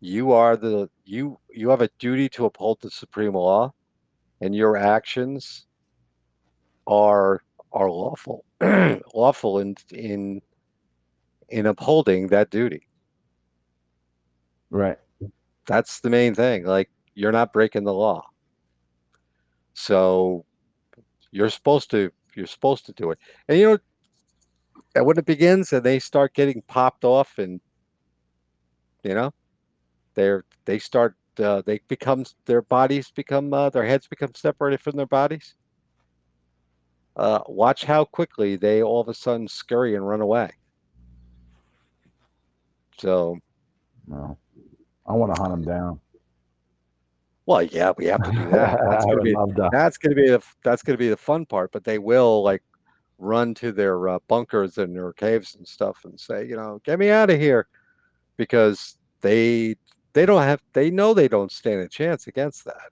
[0.00, 3.72] you are the you you have a duty to uphold the supreme law
[4.40, 5.66] and your actions
[6.86, 7.42] are
[7.72, 8.44] are lawful
[9.14, 10.40] lawful in in
[11.50, 12.86] in upholding that duty
[14.70, 14.96] right
[15.66, 18.22] that's the main thing like you're not breaking the law
[19.74, 20.46] so
[21.30, 23.66] you're supposed to you're supposed to do it and you
[24.94, 27.60] know when it begins and they start getting popped off and
[29.04, 29.32] you know
[30.14, 34.96] they're they start uh, they become their bodies become uh, their heads become separated from
[34.96, 35.54] their bodies.
[37.16, 40.50] Uh, watch how quickly they all of a sudden scurry and run away.
[42.98, 43.38] So,
[44.06, 44.36] no,
[45.06, 46.00] I want to hunt them down.
[47.50, 48.78] Well, yeah, we have to do that.
[48.90, 49.34] That's gonna be
[49.72, 51.72] that's gonna be the that's gonna be the fun part.
[51.72, 52.62] But they will like
[53.18, 56.98] run to their uh, bunkers and their caves and stuff and say, you know, get
[56.98, 57.66] me out of here,
[58.36, 59.74] because they
[60.12, 62.90] they don't have they know they don't stand a chance against that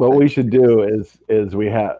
[0.00, 1.98] what we should do is is we have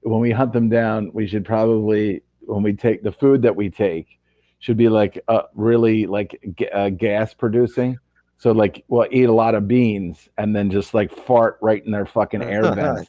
[0.00, 3.68] when we hunt them down we should probably when we take the food that we
[3.68, 4.18] take
[4.58, 6.40] should be like uh, really like
[6.72, 7.98] uh, gas producing
[8.38, 11.90] so like we'll eat a lot of beans and then just like fart right in
[11.90, 13.08] their fucking air vents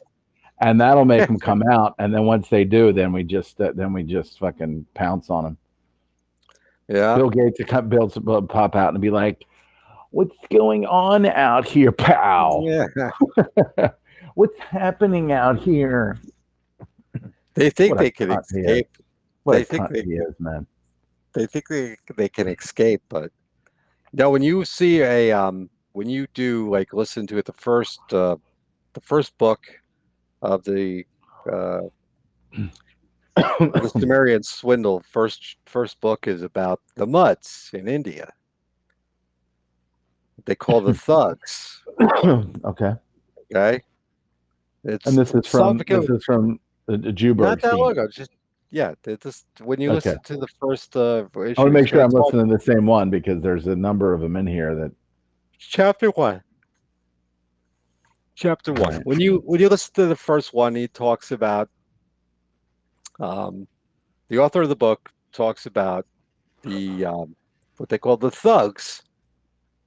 [0.60, 3.72] and that'll make them come out and then once they do then we just uh,
[3.74, 5.58] then we just fucking pounce on them
[6.88, 9.46] yeah bill gates to come build pop out and be like
[10.10, 12.64] what's going on out here, pal?
[12.64, 13.90] Yeah.
[14.34, 16.18] what's happening out here?
[17.54, 18.88] They think what they can escape.
[19.46, 20.66] They think they is, man.
[21.32, 23.30] They think they they can escape, but
[24.12, 28.00] now when you see a um when you do like listen to it the first
[28.12, 28.36] uh
[28.92, 29.60] the first book
[30.42, 31.04] of the
[31.50, 31.80] uh
[33.36, 38.32] the Sumerian swindle first first book is about the mutts in India
[40.48, 41.82] they call the thugs.
[42.00, 42.94] okay.
[43.54, 43.82] Okay.
[44.84, 47.40] It's and this is from this is from the, the Joburg.
[47.40, 48.08] Not that long ago.
[48.08, 48.30] Just
[48.70, 48.94] yeah.
[49.04, 52.10] Just when you listen to the first uh, issue, I want to make sure I'm
[52.10, 54.92] listening to the same one because there's a number of them in here that.
[55.58, 56.42] Chapter one.
[58.34, 59.02] Chapter one.
[59.02, 61.68] When you when you listen to the first one, he talks about.
[63.20, 63.66] Um,
[64.28, 66.06] the author of the book talks about
[66.62, 67.34] the um,
[67.78, 69.02] what they call the thugs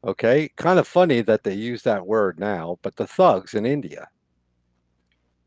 [0.04, 4.08] Okay, kind of funny that they use that word now, but the thugs in India.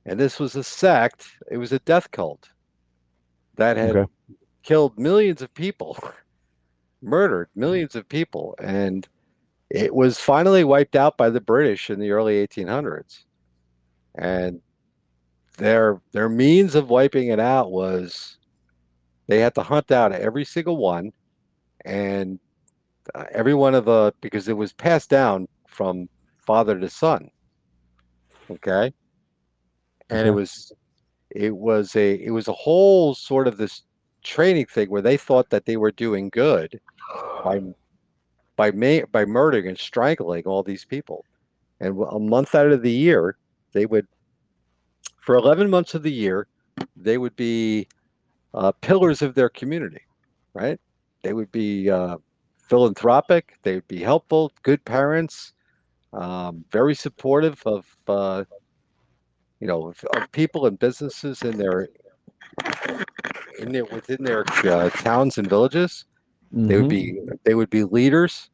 [0.06, 2.50] And this was a sect, it was a death cult
[3.56, 4.10] that had okay.
[4.62, 5.98] killed millions of people,
[7.02, 9.08] murdered millions of people, and
[9.70, 13.24] it was finally wiped out by the British in the early 1800s.
[14.14, 14.60] And
[15.56, 18.38] their their means of wiping it out was
[19.26, 21.12] they had to hunt out every single one
[21.84, 22.38] and
[23.14, 26.08] uh, every one of the because it was passed down from
[26.38, 27.30] father to son.
[28.50, 28.92] Okay,
[30.10, 30.72] and it was
[31.34, 33.82] it was a it was a whole sort of this
[34.22, 36.80] training thing where they thought that they were doing good
[37.44, 37.60] by
[38.56, 41.24] by ma- by murdering and strangling all these people,
[41.80, 43.36] and a month out of the year
[43.72, 44.06] they would
[45.18, 46.46] for 11 months of the year
[46.96, 47.88] they would be
[48.52, 50.00] uh, pillars of their community
[50.54, 50.80] right?
[51.22, 52.16] They would be uh,
[52.68, 55.52] philanthropic they would be helpful good parents
[56.14, 58.44] um, very supportive of uh,
[59.64, 61.88] you know of, of, people and businesses in their
[63.58, 66.04] in their within their uh, towns and villages.
[66.54, 66.66] Mm-hmm.
[66.66, 67.34] They would be mm-hmm.
[67.44, 68.50] they would be leaders,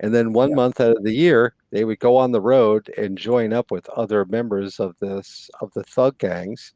[0.00, 0.56] and then one yeah.
[0.56, 3.88] month out of the year they would go on the road and join up with
[3.88, 6.74] other members of this of the thug gangs,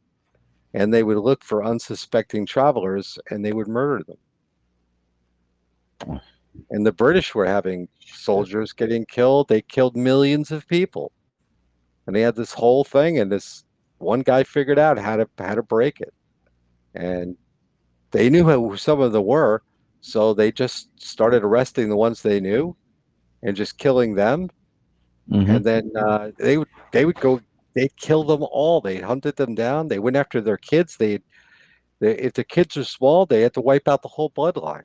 [0.72, 4.02] and they would look for unsuspecting travelers and they would murder
[6.00, 6.20] them
[6.70, 9.48] and the British were having soldiers getting killed.
[9.48, 11.12] They killed millions of people,
[12.06, 13.18] and they had this whole thing.
[13.18, 13.65] And this
[13.98, 16.14] one guy figured out how to how to break it,
[16.94, 17.36] and
[18.10, 19.62] they knew who some of them were,
[20.00, 22.76] so they just started arresting the ones they knew,
[23.42, 24.50] and just killing them.
[25.30, 25.50] Mm-hmm.
[25.50, 27.40] And then uh, they would they would go
[27.76, 28.80] they'd kill them all.
[28.80, 29.88] They hunted them down.
[29.88, 30.96] They went after their kids.
[30.96, 31.20] They,
[32.00, 34.84] they if the kids are small, they had to wipe out the whole bloodline.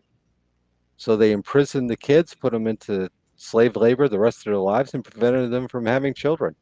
[0.97, 4.93] So they imprisoned the kids, put them into slave labor the rest of their lives,
[4.93, 6.55] and prevented them from having children.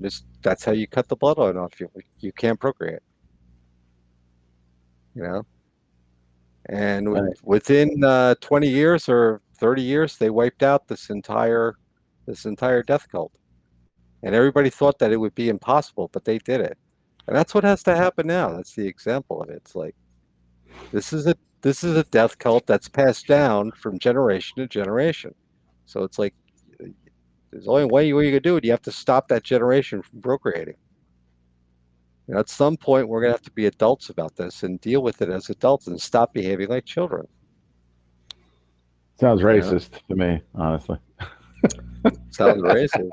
[0.00, 1.80] Just that's how you cut the bloodline off.
[1.80, 3.00] You you can't procreate.
[5.14, 5.46] You know.
[6.68, 7.32] And right.
[7.44, 11.76] within uh, 20 years or 30 years, they wiped out this entire
[12.26, 13.32] this entire death cult.
[14.22, 16.76] And everybody thought that it would be impossible, but they did it.
[17.26, 18.50] And that's what has to happen now.
[18.50, 19.56] That's the example of it.
[19.56, 19.94] It's like
[20.92, 25.34] this is a this is a death cult that's passed down from generation to generation.
[25.86, 26.34] So it's like
[27.56, 28.64] there's only way you can do it.
[28.64, 30.74] You have to stop that generation from procreating.
[32.28, 34.80] You know, at some point, we're going to have to be adults about this and
[34.80, 37.26] deal with it as adults and stop behaving like children.
[39.18, 40.98] Sounds racist to me, honestly.
[42.30, 43.08] Sounds racist.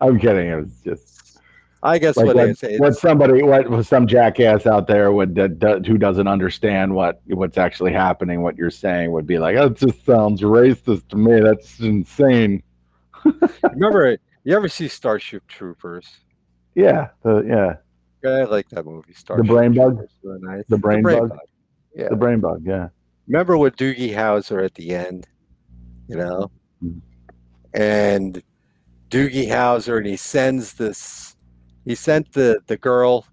[0.00, 0.48] I'm kidding.
[0.48, 1.38] It was just
[1.82, 5.96] I guess like what, what, what somebody, what some jackass out there would that, who
[5.96, 10.04] doesn't understand what what's actually happening, what you're saying, would be like, "Oh, it just
[10.04, 11.40] sounds racist to me.
[11.40, 12.62] That's insane."
[13.62, 16.08] Remember, you ever see Starship Troopers?
[16.74, 17.74] Yeah, the, yeah.
[18.22, 19.14] Yeah, I like that movie.
[19.14, 19.98] Starship the brain bug.
[20.22, 20.64] Nice.
[20.68, 21.28] The brain, the brain bug.
[21.30, 21.38] bug.
[21.94, 22.62] Yeah, the brain bug.
[22.64, 22.88] Yeah.
[23.26, 25.26] Remember with Doogie Howser at the end,
[26.08, 26.50] you know,
[26.82, 26.98] mm-hmm.
[27.80, 28.42] and
[29.08, 31.36] Doogie Howser, and he sends this
[31.84, 33.26] he sent the the girl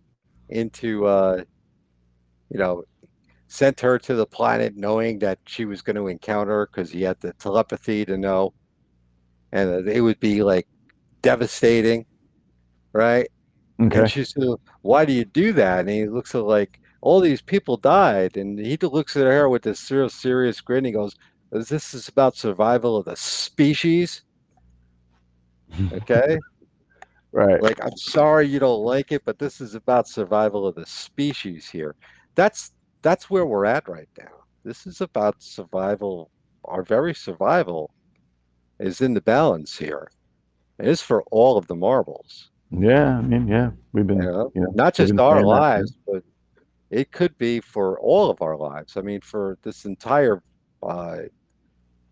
[0.49, 1.43] into uh,
[2.49, 2.83] you know
[3.47, 7.19] sent her to the planet knowing that she was going to encounter because he had
[7.21, 8.53] the telepathy to know
[9.51, 10.67] and it would be like
[11.21, 12.05] devastating
[12.93, 13.27] right
[13.81, 13.99] okay.
[13.99, 14.43] and she said
[14.81, 18.59] why do you do that and he looks at like all these people died and
[18.59, 21.15] he looks at her with this serious serious grin he goes
[21.51, 24.23] this is about survival of the species
[25.93, 26.37] okay
[27.37, 27.61] Right.
[27.61, 31.69] Like, I'm sorry you don't like it, but this is about survival of the species
[31.69, 31.95] here.
[32.33, 32.71] That's
[33.01, 34.45] that's where we're at right now.
[34.63, 36.31] This is about survival.
[36.65, 37.91] Our very survival
[38.79, 40.11] is in the balance here.
[40.79, 42.49] It is for all of the marbles.
[42.71, 46.23] Yeah, I mean, yeah, we've been, you know, you know not just our lives, but
[46.89, 48.97] it could be for all of our lives.
[48.97, 50.43] I mean, for this entire,
[50.83, 51.19] uh,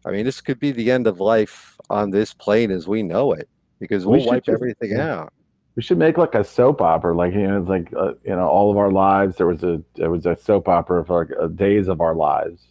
[0.05, 3.33] I mean, this could be the end of life on this plane as we know
[3.33, 5.15] it because we'll we wipe everything yeah.
[5.15, 5.33] out.
[5.75, 8.47] We should make like a soap opera, like you know, it's like uh, you know,
[8.47, 9.35] all of our lives.
[9.35, 12.65] There was a there was a soap opera for like uh, days of our lives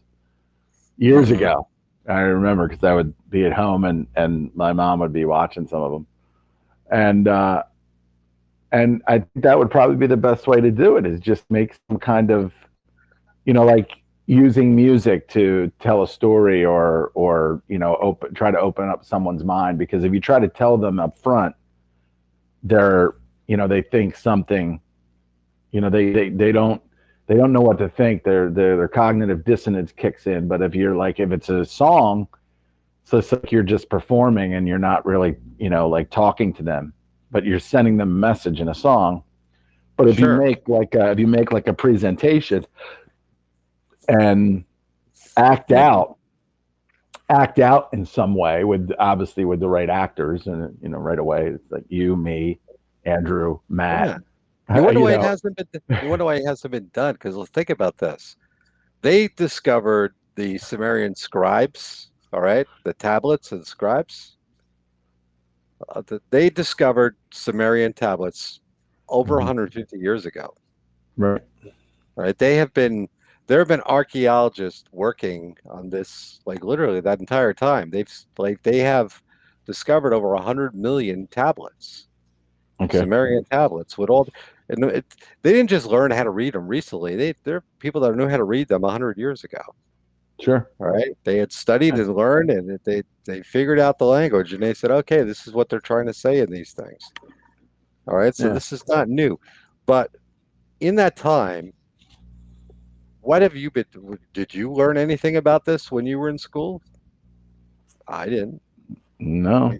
[0.97, 1.37] years mm-hmm.
[1.37, 1.69] ago.
[2.09, 5.67] I remember because I would be at home and and my mom would be watching
[5.67, 6.07] some of them,
[6.91, 7.63] and uh,
[8.73, 11.49] and I think that would probably be the best way to do it is just
[11.51, 12.53] make some kind of,
[13.45, 13.91] you know, like
[14.27, 19.05] using music to tell a story or or you know open try to open up
[19.05, 19.79] someone's mind.
[19.79, 21.55] Because if you try to tell them up front
[22.65, 23.15] they're
[23.47, 24.81] you know they think something
[25.71, 26.83] you know they they, they don't
[27.27, 30.75] they don't know what to think their, their their cognitive dissonance kicks in but if
[30.75, 32.27] you're like if it's a song
[33.05, 36.63] so it's like you're just performing and you're not really you know like talking to
[36.63, 36.93] them
[37.31, 39.23] but you're sending them a message in a song
[39.97, 40.35] but if sure.
[40.35, 42.65] you make like a, if you make like a presentation
[44.09, 44.65] and
[45.37, 46.19] act out
[47.31, 51.19] act out in some way with obviously with the right actors and you know right
[51.19, 52.59] away it's like you me
[53.07, 54.19] andrew matt yeah.
[54.75, 55.69] You wonder why it hasn't been
[56.03, 58.37] you wonder why it hasn't been done because let's think about this
[59.03, 64.39] they discovered the sumerian scribes all right, the tablets and scribes,
[65.89, 68.59] uh, the, they discovered Sumerian tablets
[69.09, 69.45] over Mhm.
[69.45, 70.53] 150 years ago.
[71.17, 71.43] Right.
[72.17, 72.37] Right?
[72.37, 73.09] They have been
[73.47, 77.91] there have been archaeologists working on this like literally that entire time.
[77.91, 79.23] They've like they have
[79.65, 82.09] discovered over 100 million tablets.
[82.81, 82.99] Okay.
[82.99, 84.27] Sumerian tablets with all
[84.69, 85.05] and it,
[85.43, 87.17] they didn't just learn how to read them recently.
[87.17, 89.61] They they're people that knew how to read them 100 years ago.
[90.41, 90.71] Sure.
[90.81, 91.17] All right.
[91.25, 94.91] They had studied and learned and they they figured out the language and they said,
[94.91, 97.13] okay, this is what they're trying to say in these things.
[98.09, 98.35] All right.
[98.35, 98.55] So Yeah.
[98.55, 99.39] this is not new.
[99.87, 100.11] But
[100.81, 101.73] in that time,
[103.21, 103.85] what have you been
[104.33, 106.83] did you learn anything about this when you were in school?
[108.09, 108.61] I didn't.
[109.19, 109.77] No.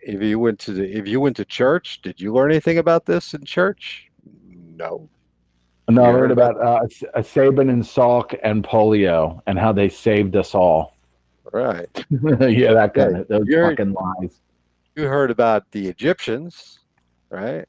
[0.00, 3.04] If you went to the, if you went to church, did you learn anything about
[3.04, 4.07] this in church?
[4.78, 5.08] No.
[5.90, 10.36] No, I heard about uh, uh, Sabin and Salk and polio and how they saved
[10.36, 10.94] us all.
[11.50, 11.88] Right.
[12.10, 14.40] yeah, that kind of those You're- fucking lies.
[14.96, 16.80] You heard about the Egyptians,
[17.30, 17.64] right?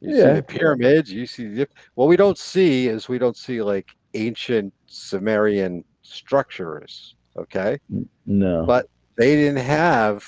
[0.00, 1.12] You see the pyramids.
[1.12, 7.14] You see the what we don't see is we don't see like ancient Sumerian structures.
[7.36, 7.78] Okay,
[8.26, 8.64] No.
[8.66, 10.24] But- they didn't have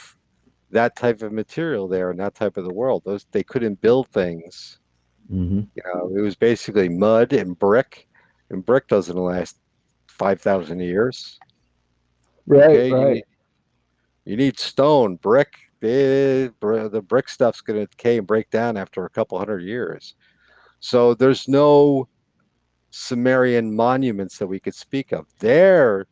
[0.71, 3.03] that type of material there in that type of the world.
[3.07, 4.79] Those they couldn't build things.
[5.29, 8.09] Hmm You know, it was basically mud and brick,
[8.51, 9.59] and brick doesn't last
[10.09, 11.39] five thousand years.
[12.47, 12.71] Right.
[12.71, 13.15] Okay, you right.
[13.15, 13.25] need,
[14.25, 15.53] you need stone, brick.
[15.81, 20.15] The the brick stuff's going to decay and break down after a couple hundred years.
[20.81, 22.09] So there's no
[22.91, 25.27] Sumerian monuments that we could speak of.
[25.41, 26.07] Their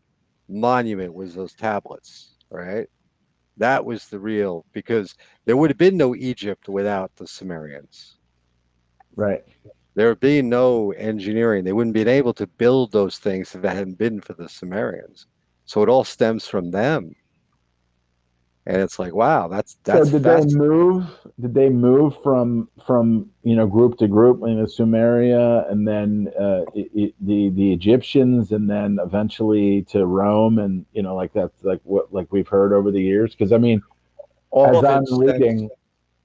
[0.48, 2.88] monument was those tablets, right?
[3.56, 5.14] That was the real because
[5.44, 8.16] there would have been no Egypt without the Sumerians.
[9.16, 9.44] Right.
[9.94, 11.64] There would be no engineering.
[11.64, 15.26] They wouldn't been able to build those things if it hadn't been for the Sumerians.
[15.66, 17.14] So it all stems from them.
[18.64, 21.04] And it's like, wow, that's that's so did they move?
[21.40, 26.32] Did they move from from you know group to group in the Sumeria, and then
[26.38, 31.64] uh, i the the Egyptians, and then eventually to Rome, and you know like that's
[31.64, 33.32] like what like we've heard over the years?
[33.32, 33.82] Because I mean,
[34.50, 35.68] all as I'm stems- reading,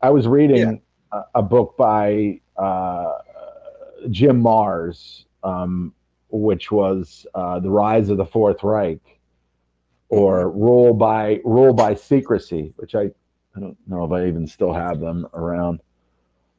[0.04, 0.80] I was reading
[1.12, 3.14] a, a book by uh,
[4.10, 5.94] Jim Marrs, um,
[6.30, 9.00] which was uh, the Rise of the Fourth Reich,
[10.10, 13.12] or Rule by Rule by Secrecy, which I
[13.56, 15.82] I don't know if I even still have them around.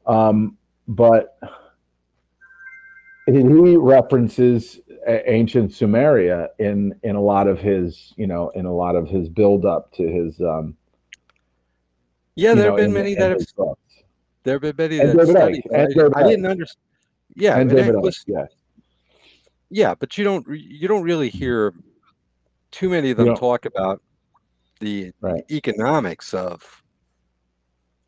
[0.05, 1.37] Um, but
[3.25, 3.43] he
[3.77, 9.07] references ancient Sumeria in in a lot of his you know in a lot of
[9.07, 10.75] his build up to his um,
[12.35, 13.88] Yeah, there know, have been many that have books.
[14.43, 16.77] There have been many that David studied I, I didn't understand.
[17.35, 18.45] Yeah, and David I- yeah.
[19.69, 21.73] yeah, but you don't you don't really hear
[22.71, 24.01] too many of them talk about
[24.79, 25.43] the Right.
[25.51, 26.83] economics of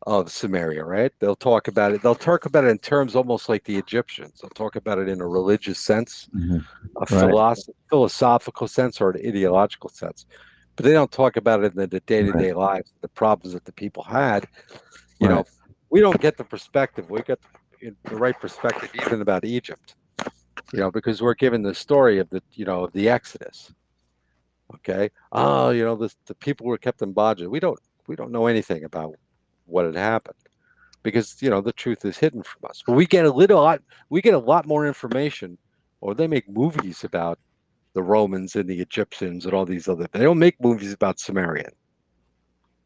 [0.04, 1.12] of Sumeria, right?
[1.20, 2.02] They'll talk about it.
[2.02, 4.40] They'll talk about it in terms almost like the Egyptians.
[4.40, 6.58] They'll talk about it in a religious sense, a
[6.98, 7.08] Right.
[7.08, 10.26] philosoph- philosophical sense, or an ideological sense.
[10.74, 13.64] But they don't talk about it in the day to day lives, the problems that
[13.64, 14.48] the people had.
[15.20, 15.46] You know, Right.
[15.92, 17.10] We don't get the perspective.
[17.10, 17.38] We get
[17.82, 19.94] the, right perspective even about Egypt.
[20.72, 23.72] You know, because we're given the story of the you know of the Exodus.
[24.74, 25.10] Okay.
[25.32, 27.46] Oh, you know, the the people were kept in bondage.
[27.46, 29.14] We don't we don't know anything about
[29.66, 30.38] what had happened
[31.02, 32.82] because you know the truth is hidden from us.
[32.86, 33.76] But we get a little
[34.08, 35.58] we get a lot more information,
[36.00, 37.38] or they make movies about
[37.92, 40.06] the Romans and the Egyptians and all these other.
[40.10, 41.72] They don't make movies about Sumerian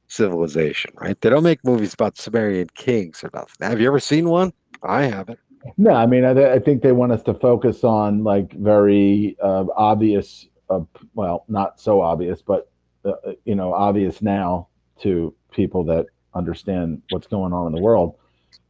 [0.08, 1.20] civilization, right?
[1.20, 3.56] They don't make movies about Sumerian kings or nothing.
[3.60, 4.52] Have you ever seen one?
[4.82, 5.38] I haven't.
[5.76, 9.64] No, I mean, I, I think they want us to focus on like very uh,
[9.76, 10.80] obvious, uh,
[11.14, 12.70] well, not so obvious, but
[13.04, 13.12] uh,
[13.44, 14.68] you know, obvious now
[15.00, 18.16] to people that understand what's going on in the world.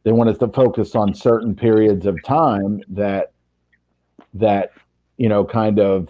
[0.03, 3.31] They want us to focus on certain periods of time that
[4.33, 4.71] that
[5.17, 6.09] you know, kind of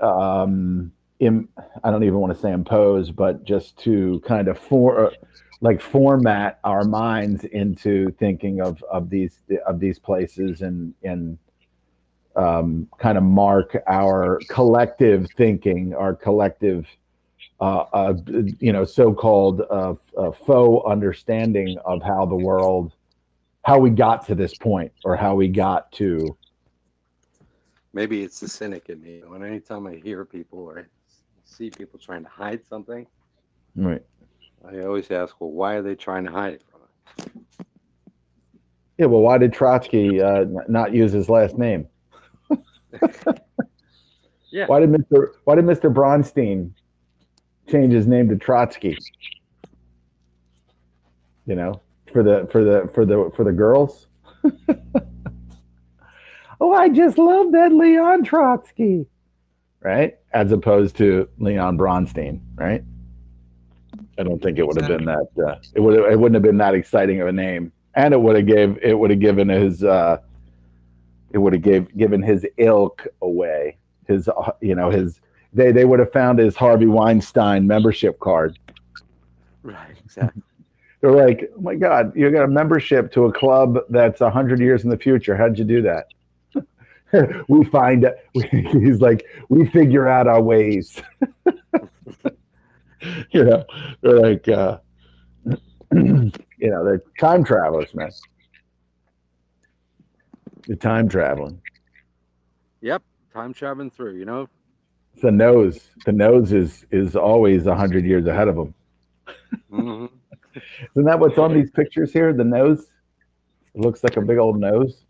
[0.00, 1.48] um, Im,
[1.82, 5.12] I don't even want to say impose, but just to kind of for
[5.60, 11.38] like format our minds into thinking of of these of these places and and
[12.36, 16.86] um, kind of mark our collective thinking, our collective,
[17.60, 18.14] uh, uh,
[18.60, 22.92] you know, so-called uh, uh, faux understanding of how the world,
[23.62, 26.36] how we got to this point, or how we got to.
[27.94, 29.22] Maybe it's the cynic in me.
[29.26, 30.88] When anytime I hear people or
[31.46, 33.06] see people trying to hide something,
[33.74, 34.02] Right.
[34.66, 37.28] I always ask, well, why are they trying to hide it from us?
[38.98, 39.06] Yeah.
[39.06, 41.86] Well, why did Trotsky uh, not use his last name?
[44.52, 44.66] Yeah.
[44.68, 45.32] Why did Mr.
[45.44, 45.92] Why did Mr.
[45.92, 46.70] Bronstein
[47.68, 48.96] change his name to Trotsky.
[51.46, 51.80] You know,
[52.12, 54.06] for the for the for the for the girls.
[56.60, 59.06] oh, I just love that Leon Trotsky,
[59.86, 60.18] right?
[60.32, 62.82] As opposed to Leon Bronstein, right?
[64.18, 65.28] I don't think it would have been that.
[65.38, 68.34] Uh, it would it wouldn't have been that exciting of a name, and it would
[68.34, 70.18] have gave it would have given his uh,
[71.30, 73.76] it would have gave given his ilk away.
[74.08, 75.20] His uh, you know his
[75.52, 78.58] they they would have found his Harvey Weinstein membership card.
[79.62, 80.42] Right, exactly.
[81.00, 84.58] They're like, oh my God, you got a membership to a club that's a hundred
[84.58, 85.36] years in the future.
[85.36, 86.08] How'd you do that?
[87.48, 88.06] we find
[88.50, 91.00] he's like, we figure out our ways.
[93.30, 93.64] you know,
[94.00, 94.78] they're like, uh,
[95.92, 98.10] you know, they're time travelers, man.
[100.66, 101.60] You're time traveling.
[102.80, 103.02] Yep,
[103.32, 104.16] time traveling through.
[104.16, 104.48] You know,
[105.22, 105.90] the nose.
[106.04, 108.74] The nose is is always a hundred years ahead of them.
[109.70, 110.10] Mhm.
[110.92, 112.32] Isn't that what's on these pictures here?
[112.32, 112.86] The nose.
[113.74, 115.04] It looks like a big old nose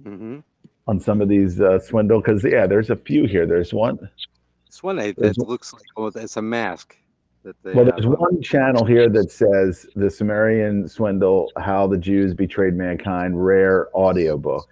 [0.00, 0.42] Mhm.
[0.86, 2.20] On some of these uh, swindle.
[2.20, 3.46] Because yeah, there's a few here.
[3.46, 3.98] There's one.
[4.66, 6.96] This one that There's looks like oh, it's a mask.
[7.42, 8.12] That they Well, there's on.
[8.12, 14.62] one channel here that says the Sumerian swindle: How the Jews Betrayed Mankind, rare audiobooks,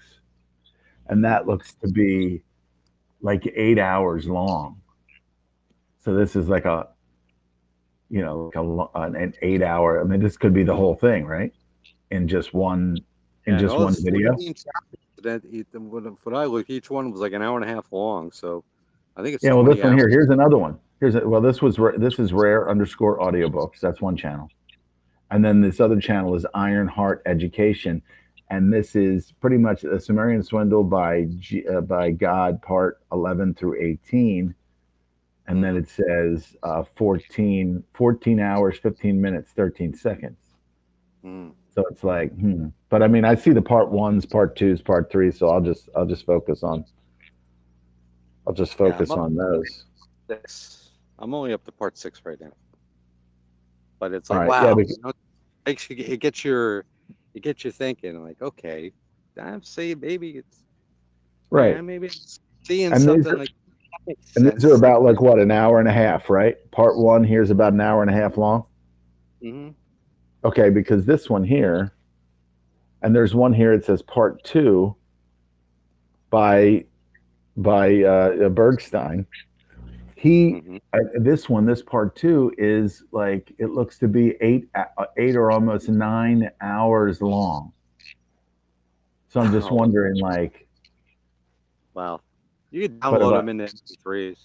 [1.08, 2.42] and that looks to be
[3.20, 4.80] like eight hours long.
[6.02, 6.89] So this is like a,
[8.08, 10.00] you know, like a, an eight-hour.
[10.00, 11.52] I mean, this could be the whole thing, right?
[12.10, 12.97] In just one,
[13.44, 14.34] in Yeah, just one video.
[15.23, 15.66] 14 That eat-
[16.24, 18.32] what I look, each one was like an hour and a half long.
[18.32, 18.65] So
[19.16, 20.08] I think it's Yeah, well, this 20 one here.
[20.08, 20.78] Here's another one.
[21.00, 23.81] Here's a, well, this was this is rare underscore audiobooks.
[23.81, 24.50] That's one channel,
[25.31, 28.02] and then this other channel is Iron Heart Education,
[28.50, 33.55] and this is pretty much a Sumerian swindle by G, uh, by God, part eleven
[33.55, 34.55] through eighteen,
[35.47, 40.39] and then it says uh, 14, 14 hours, fifteen minutes, thirteen seconds.
[41.24, 41.52] Mm.
[41.74, 42.68] So it's like, hmm.
[42.89, 45.31] But I mean, I see the part ones, part twos, part three.
[45.31, 46.84] So I'll just I'll just focus on.
[48.47, 49.84] I'll just focus I'm on those.
[50.28, 50.90] Six.
[51.18, 52.52] I'm only up to part six right now.
[53.99, 55.16] But it's like right, yeah, wow, because- you know, it
[55.66, 56.84] makes you it gets your
[57.34, 58.92] it gets you thinking like okay,
[59.40, 60.65] I'm saying maybe it's
[61.50, 61.74] Right.
[61.74, 63.50] yeah, maybe it's seeing And something are- like
[64.36, 66.57] And these are about like what an hour and a half, right?
[66.73, 68.66] Part one here's about an hour and a half long.
[69.42, 69.74] Mhm.
[70.44, 71.93] Okay, because this one here,
[73.02, 73.73] and there's one here.
[73.73, 74.97] It says part two
[76.31, 76.85] by
[77.57, 79.27] by uh, Bergstein.
[80.17, 80.81] He Mhm.
[80.93, 84.85] uh, this one, this part two is like it looks to be eight uh,
[85.19, 87.73] eight or almost nine hours long.
[89.28, 89.77] So I'm just Wow.
[89.78, 90.67] wondering, like,
[91.94, 92.20] Wow.
[92.70, 94.39] You could download them in the MP3s.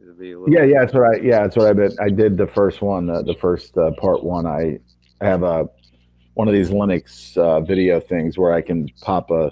[0.00, 1.98] It'd be a yeah, yeah, that's what I yeah, that's what I did.
[1.98, 4.46] I did the first one, uh, the first uh, part one.
[4.46, 4.78] I
[5.20, 5.68] have a
[6.34, 9.50] one of these Linux uh, video things where I can pop a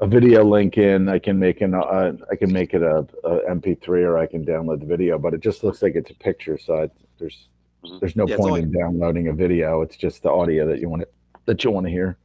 [0.00, 1.08] a video link in.
[1.08, 4.44] I can make an uh, I can make it a, a MP3 or I can
[4.44, 6.58] download the video, but it just looks like it's a picture.
[6.58, 7.48] So I, there's
[7.84, 7.98] Mhm.
[7.98, 9.82] there's no Yeah, point only- in downloading a video.
[9.82, 11.08] It's just the audio that you want to
[11.46, 12.16] that you want to hear.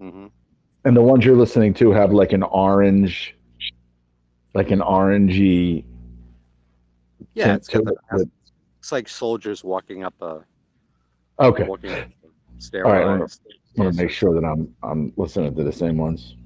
[0.00, 0.30] Mhm.
[0.84, 3.36] And the ones you're listening to have like an orange,
[4.54, 5.84] like an orangey.
[7.34, 8.28] Yeah, tint it's the, it.
[8.80, 10.44] it's like soldiers walking up a
[11.40, 11.64] Okay.
[11.64, 12.90] walking up a stairway.
[12.90, 13.26] All right, I wanna-
[13.78, 16.36] I want to make sure that I'm I'm listening to the same ones.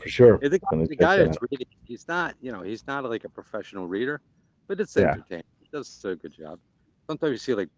[0.00, 0.38] For sure.
[0.38, 3.04] The guy, Gonna the check guy that that's reading, he's not, you know, he's not
[3.04, 4.20] like a professional reader,
[4.66, 5.12] but it's Yeah.
[5.12, 5.44] entertaining.
[5.60, 6.58] He does a good job.
[7.06, 7.68] Sometimes you see like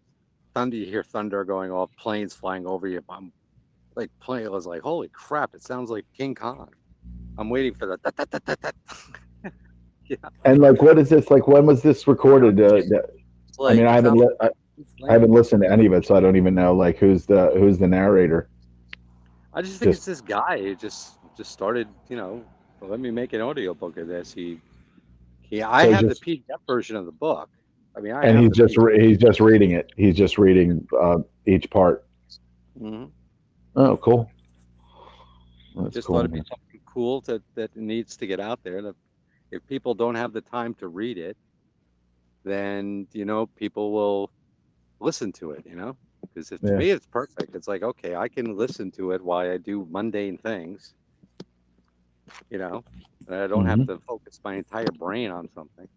[0.55, 3.03] thunder, you hear thunder going off, planes flying over you.
[3.09, 3.31] I'm
[3.95, 4.45] like plane.
[4.45, 5.53] I was like, holy crap!
[5.53, 6.69] It sounds like King Kong.
[7.37, 8.73] I'm waiting for that.
[10.43, 11.31] And like, what is this?
[11.31, 12.59] Like, when was this recorded?
[12.59, 13.11] Uh, that-
[13.63, 14.49] I mean, I haven't li- I,
[15.07, 17.51] I haven't listened to any of it, so I don't even know like who's the
[17.57, 18.49] who's the narrator.
[19.53, 22.43] I just think just- it's this guy who just just started, you know,
[22.81, 24.33] let me make an audiobook of this.
[24.33, 24.59] He,
[25.41, 27.49] he, I So have just- the PDF version of the book.
[27.95, 29.91] I mean, I And he's just re- he's just reading it.
[29.97, 32.05] He's just reading uh, each part.
[32.79, 33.05] Mm-hmm.
[33.75, 34.31] Oh, cool.
[35.75, 36.17] That's just cool.
[36.17, 38.81] thought it'd be something cool that that needs to get out there.
[38.81, 38.95] That
[39.51, 41.35] if people don't have the time to read it,
[42.43, 44.31] then you know people will
[45.01, 45.65] listen to it.
[45.65, 45.97] You know,
[46.33, 46.75] because to Yeah.
[46.75, 47.55] me it's perfect.
[47.55, 50.93] It's like okay, I can listen to it while I do mundane things.
[52.49, 52.83] You know,
[53.27, 53.83] and I don't Mm-hmm.
[53.83, 55.87] have to focus my entire brain on something.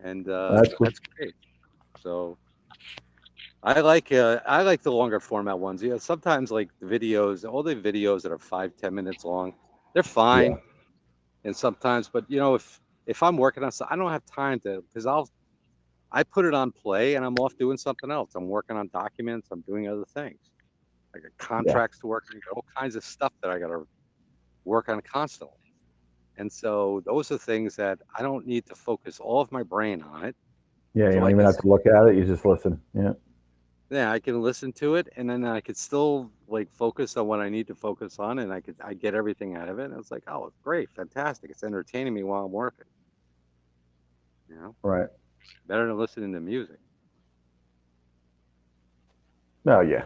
[0.00, 1.34] And uh, That's that's, great.
[1.98, 2.38] So.
[3.62, 5.82] I like uh, I like the longer format ones.
[5.82, 9.54] Yeah, sometimes like the videos, all the videos that are five ten minutes long,
[9.94, 10.58] they're fine.
[11.44, 14.60] And sometimes, but you know, if if I'm working on something, I don't have time
[14.60, 15.28] to because I'll
[16.14, 18.36] I put it on play and I'm off doing something else.
[18.36, 19.48] I'm working on documents.
[19.50, 20.38] I'm doing other things.
[21.14, 23.84] I got contracts to work on, all kinds of stuff that I got to
[24.64, 25.58] work on constantly.
[26.36, 30.02] And so those are things that I don't need to focus all of my brain
[30.02, 30.36] on it.
[30.94, 32.16] Yeah, you don't I even have to look at it.
[32.16, 32.80] You just listen.
[32.94, 33.14] Yeah.
[33.90, 37.40] Yeah, I can listen to it and then I could still like focus on what
[37.40, 39.90] I need to focus on and I could I get everything out of it.
[39.90, 41.50] And it's like, oh, great, fantastic.
[41.50, 42.86] It's entertaining me while I'm working.
[44.48, 45.08] You know, Right.
[45.66, 46.78] Better than listening to music.
[49.64, 50.04] No, yeah.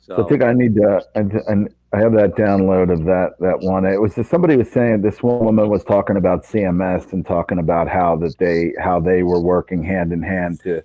[0.00, 3.36] So, So I think I need to, and, and I have that download of that
[3.40, 3.86] that one.
[3.86, 7.88] It was just, somebody was saying this woman was talking about CMS and talking about
[7.88, 10.82] how that they how they were working hand in hand to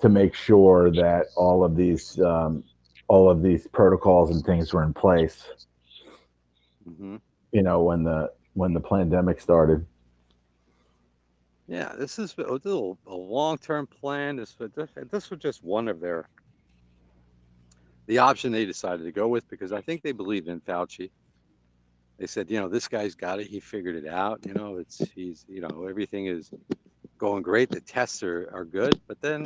[0.00, 2.62] to make sure that all of these um,
[3.08, 5.48] all of these protocols and things were in place.
[6.84, 7.16] hmm
[7.52, 9.86] You know, when the when the pandemic started.
[11.70, 14.34] Yeah, this is a, little- a long-term plan.
[14.34, 14.56] This
[15.10, 16.28] this, was just one of their
[18.08, 21.10] the option they decided to go with because I think they believed in Fauci.
[22.18, 23.46] They said, you know, this guy's got it.
[23.46, 24.40] He figured it out.
[24.44, 26.50] You know, it's he's you know everything is
[27.18, 27.70] going great.
[27.70, 29.44] The tests are are good, but then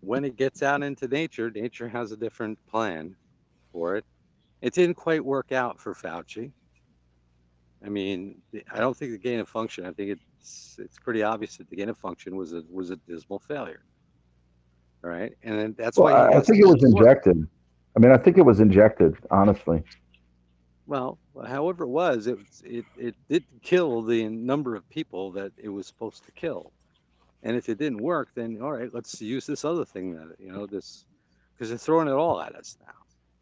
[0.00, 3.14] when it gets out into nature, nature has a different plan
[3.72, 4.06] for it.
[4.62, 6.50] It didn't quite work out for Fauci.
[7.84, 8.40] I mean,
[8.72, 9.84] I don't think the gain of function.
[9.84, 12.96] I think it's it's pretty obvious that the gain of function was a was a
[12.96, 13.84] dismal failure.
[15.04, 17.00] All right, and then that's Well, why I, I think it was work.
[17.00, 17.48] injected.
[17.96, 19.14] I mean, I think it was injected.
[19.30, 19.82] Honestly,
[20.86, 25.68] Well, however it was, it it it did kill the number of people that it
[25.68, 26.72] was supposed to kill,
[27.42, 30.52] and if it didn't work, then all right, let's use this other thing that you
[30.52, 31.06] know this
[31.54, 32.92] because they're throwing it all at us now.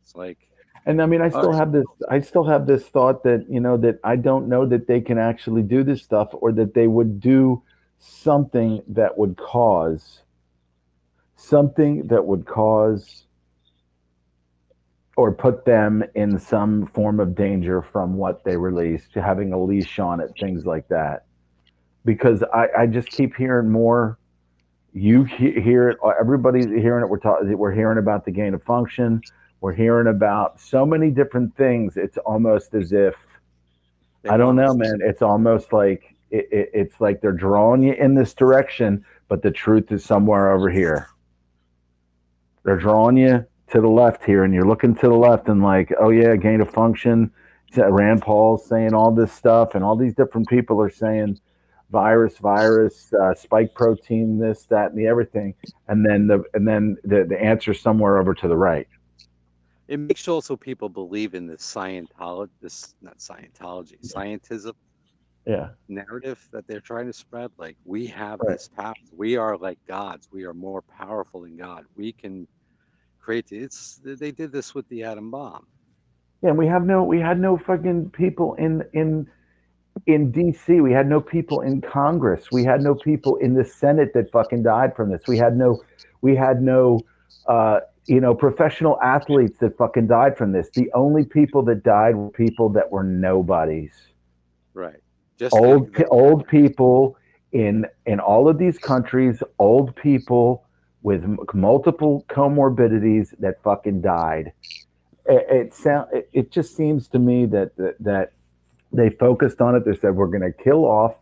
[0.02, 0.39] It's like
[0.86, 1.86] And I mean, I still have this.
[2.11, 5.19] I still have this thought that you know that I don't know that they can
[5.19, 7.62] actually do this stuff, or that they would do
[7.99, 10.20] something that would cause
[11.36, 13.25] something that would cause
[15.17, 19.62] or put them in some form of danger from what they release, to having a
[19.62, 21.25] leash on it, things like that.
[22.05, 24.19] Because I, I just keep hearing more.
[24.93, 25.99] You hear it.
[26.20, 27.09] Everybody's hearing it.
[27.09, 27.57] We're talking.
[27.57, 29.23] We're hearing about the gain of function.
[29.65, 31.97] We're hearing about so many different things.
[31.97, 33.15] It's almost as if
[34.28, 34.99] I don't know, man.
[35.01, 39.51] It's almost like it, it, it's like they're drawing you in this direction, but the
[39.51, 41.09] truth is somewhere over here.
[42.65, 45.94] They're drawing you to the left here, and you're looking to the left, and like,
[45.99, 47.33] oh yeah, gain of function.
[47.75, 51.41] Rand Paul's saying all this stuff, and all these different people are saying
[51.91, 55.55] virus, virus, uh, spike protein, this, that, and the everything,
[55.89, 58.86] and then the and then the the answer somewhere over to the right.
[59.89, 64.73] It makes also people believe in this Scientology, this not Scientology, scientism
[65.47, 67.51] Yeah, narrative that they're trying to spread.
[67.59, 68.53] Like we have Right.
[68.53, 68.95] this power.
[69.13, 70.29] We are like gods.
[70.33, 71.85] We are more powerful than God.
[71.97, 72.49] We can
[73.21, 73.47] create.
[73.51, 75.67] It's they did this with the atom bomb.
[76.43, 79.27] Yeah, and we have no we had no fucking people in in
[80.07, 80.83] in DC.
[80.83, 82.51] We had no people in Congress.
[82.51, 85.27] We had no people in the Senate that fucking died from this.
[85.27, 85.83] We had no
[86.23, 87.05] we had no
[87.47, 90.70] uh you know professional athletes that fucking died from this.
[90.74, 93.92] The only people that died were people that were nobodies.
[94.74, 95.00] Right.
[95.39, 97.16] Just Old like- old people
[97.52, 100.65] in in all of these countries, old people
[101.02, 104.52] with m- multiple comorbidities that fucking died
[105.26, 108.33] it, it sound it, it just seems to me that, that that
[108.92, 111.15] they focused on it they said we're going to kill off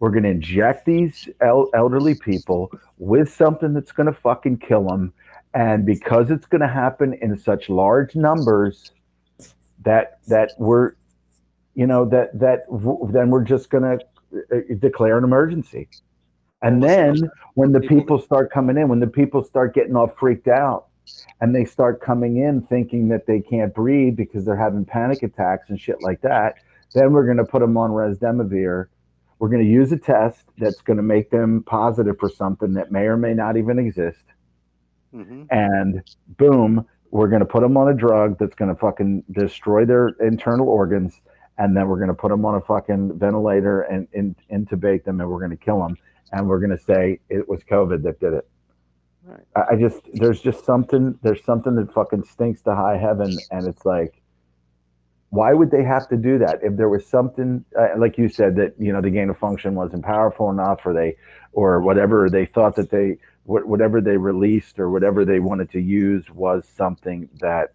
[0.00, 4.84] we're going to inject these el- elderly people with something that's going to fucking kill
[4.86, 5.12] them
[5.54, 8.92] and because it's going to happen in such large numbers
[9.82, 10.92] that that we're
[11.74, 12.64] you know that that
[13.12, 14.04] then we're just going to
[14.52, 15.88] uh, declare an emergency
[16.62, 20.08] and then when the People- people start coming in when the people start getting all
[20.08, 20.86] freaked out
[21.40, 25.70] and they start coming in thinking that they can't breathe because they're having panic attacks
[25.70, 26.56] and shit like that,
[26.94, 28.86] then we're going to put them on Resdemivir.
[29.38, 32.92] We're going to use a test that's going to make them positive for something that
[32.92, 34.24] may or may not even exist.
[35.14, 35.46] Mhm.
[35.50, 36.02] And
[36.36, 40.08] boom, we're going to put them on a drug that's going to fucking destroy their
[40.20, 41.20] internal organs.
[41.58, 45.20] And then we're going to put them on a fucking ventilator and, and intubate them
[45.20, 45.96] and we're going to kill them.
[46.32, 48.48] And we're going to say it was COVID that did it.
[49.24, 49.40] Right.
[49.54, 53.66] I I just there's just something there's something that fucking stinks to high heaven, and
[53.66, 54.22] it's like,
[55.28, 56.60] why would they have to do that?
[56.62, 59.74] If there was something uh, like you said that you know the gain of function
[59.74, 61.16] wasn't powerful enough, or they
[61.52, 63.18] or whatever they thought that they
[63.50, 67.72] wh- whatever they released or whatever they wanted to use was something that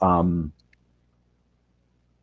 [0.00, 0.52] um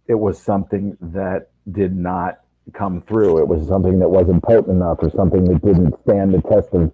[0.07, 2.39] it was something that did not
[2.73, 3.39] come through.
[3.39, 6.93] It was something that wasn't potent enough, or something that didn't stand the test of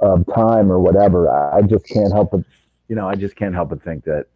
[0.00, 1.30] of time, or whatever.
[1.30, 2.40] I, I just can't help but,
[2.88, 4.26] you know, I just can't help but think that.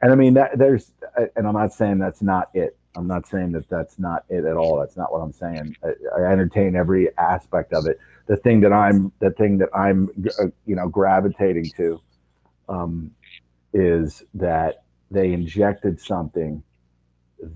[0.00, 0.92] And I mean, that there's,
[1.36, 2.76] and I'm not saying that's not it.
[2.94, 4.78] I'm not saying that that's not it at all.
[4.78, 5.76] That's not what I'm saying.
[5.84, 7.98] I, I entertain every aspect of it.
[8.32, 10.08] The thing that I'm, the thing that I'm,
[10.40, 12.00] uh, you know, gravitating to,
[12.66, 13.10] um,
[13.74, 16.62] is that they injected something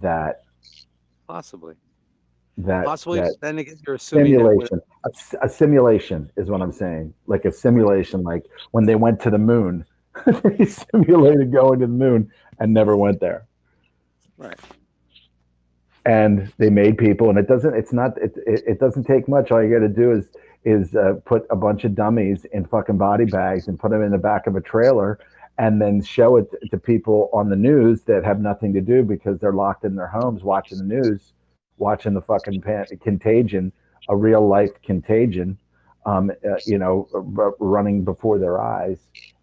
[0.02, 0.42] that
[1.26, 1.76] Possibly.
[2.58, 3.20] that Possibly.
[3.20, 5.10] that then again, you're assuming simulation a,
[5.46, 9.38] a simulation is what i'm saying like a simulation like when they went to the
[9.38, 9.84] moon
[10.26, 12.30] they simulated going to the moon
[12.60, 13.46] and never went there
[14.36, 14.58] Right.
[16.04, 19.50] and they made people and it doesn't it's not it, it, it doesn't take much
[19.50, 20.28] all you got to do is
[20.66, 24.10] is uh, put a bunch of dummies in fucking body bags and put them in
[24.10, 25.18] the back of a trailer
[25.58, 29.38] and then show it to people on the news that have nothing to do because
[29.38, 31.32] they're locked in their homes watching the news
[31.78, 33.72] watching the fucking pan- contagion
[34.08, 35.56] a real life contagion
[36.04, 38.98] um, uh, you know r- running before their eyes.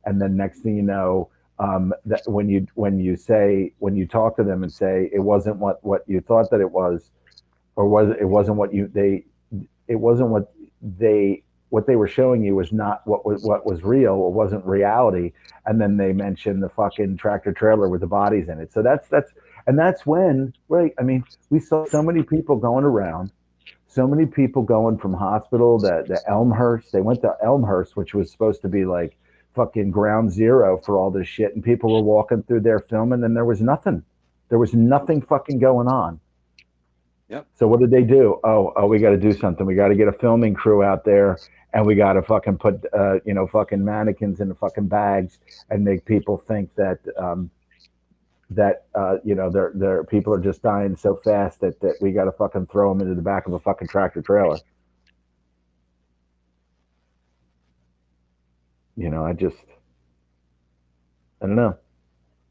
[0.05, 1.29] And then next thing you know
[1.59, 5.19] um, that when you when you say when you talk to them and say it
[5.19, 7.11] wasn't what what you thought that it was
[7.75, 9.25] or was it wasn't what you they
[9.87, 13.83] it wasn't what they what they were showing you was not what was what was
[13.83, 15.31] real or wasn't reality.
[15.65, 18.71] And then they mentioned the fucking tractor trailer with the bodies in it.
[18.71, 19.31] So that's that's
[19.67, 23.31] and that's when right i mean we saw so many people going around
[23.87, 26.91] so many people going from hospital to, to elmhurst.
[26.91, 29.15] They went to elmhurst which was supposed to be like
[29.55, 31.53] fucking ground zero for all this shit.
[31.53, 34.03] And people were walking through there filming and there was nothing.
[34.49, 36.19] There was nothing fucking going on
[37.55, 39.95] So what did they do oh oh we got to do something we got to
[39.95, 41.39] get a filming crew out there
[41.73, 45.39] and we got to fucking put uh, you know fucking mannequins in the fucking bags
[45.69, 47.49] and make people think that um,
[48.49, 52.11] that uh, you know their their people are just dying so fast that that we
[52.11, 54.57] got to fucking throw them into the back of a fucking tractor trailer.
[58.95, 59.65] You know, I just
[61.41, 61.77] I don't know.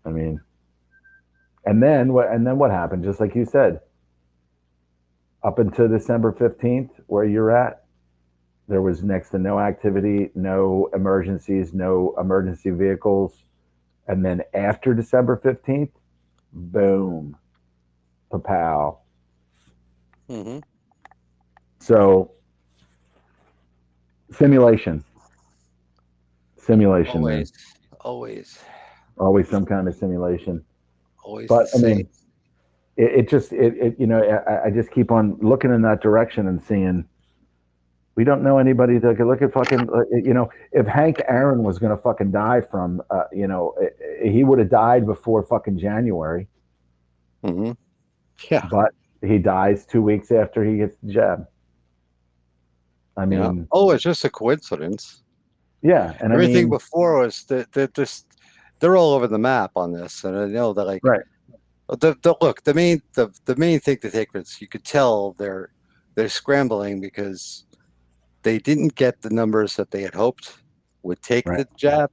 [0.04, 0.40] I mean,
[1.64, 2.28] and then what?
[2.28, 3.04] And then what happened?
[3.04, 3.80] Just like you said,
[5.44, 7.82] up until December fifteenth, where you're at,
[8.68, 13.44] there was next to no activity, no emergencies, no emergency vehicles.
[14.08, 15.90] And then after December 15th,
[16.52, 17.36] boom,
[18.44, 18.98] pow.
[20.28, 20.58] Mm-hmm.
[21.80, 22.32] So,
[24.30, 25.04] simulation.
[26.56, 27.22] Simulation.
[27.22, 27.32] man.
[27.32, 27.52] Always,
[28.00, 28.58] always,
[29.18, 30.64] Always some kind of simulation.
[31.24, 31.48] always.
[31.48, 32.08] But I mean.
[32.96, 36.00] It, it just, it, it, you know, I, I just keep on looking in that
[36.02, 37.04] direction and seeing,
[38.14, 41.62] we don't know anybody that could look at fucking, uh, you know, if Hank Aaron
[41.62, 43.74] was going to fucking die from, uh, you know,
[44.22, 46.48] he would have died before fucking January,
[47.44, 47.72] Mm-hmm.
[48.50, 51.46] yeah, but he dies two weeks after he gets the jab.
[53.16, 53.50] I Yeah.
[53.50, 55.22] mean, oh, it's just a coincidence.
[55.82, 58.26] yeah, and Everything I mean, before was that they're just
[58.78, 61.22] they're all over the map on this, and I know that like Right.
[62.00, 65.32] The, the look the main the, the main thing to take is you could tell
[65.38, 65.70] they're
[66.14, 67.64] they're scrambling because
[68.42, 70.54] they didn't get the numbers that they had hoped
[71.02, 71.58] would take Right.
[71.58, 72.10] the jab.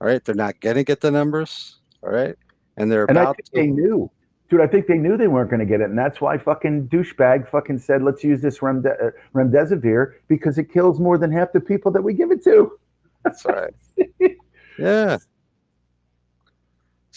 [0.00, 1.80] All right, they're not going to get the numbers.
[2.02, 2.36] All right,
[2.76, 3.50] and they're and I about think to.
[3.54, 4.10] they knew,
[4.50, 4.60] dude.
[4.60, 7.50] I think they knew they weren't going to get it, and that's why fucking douchebag
[7.50, 11.60] fucking said, "Let's use this remde- uh, remdesivir because it kills more than half the
[11.60, 12.78] people that we give it to."
[13.24, 13.74] That's right.
[14.78, 15.16] yeah.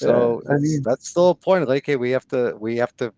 [0.01, 1.67] So I that's, mean- that's the whole point.
[1.67, 3.13] Like, hey, we have to, we have to.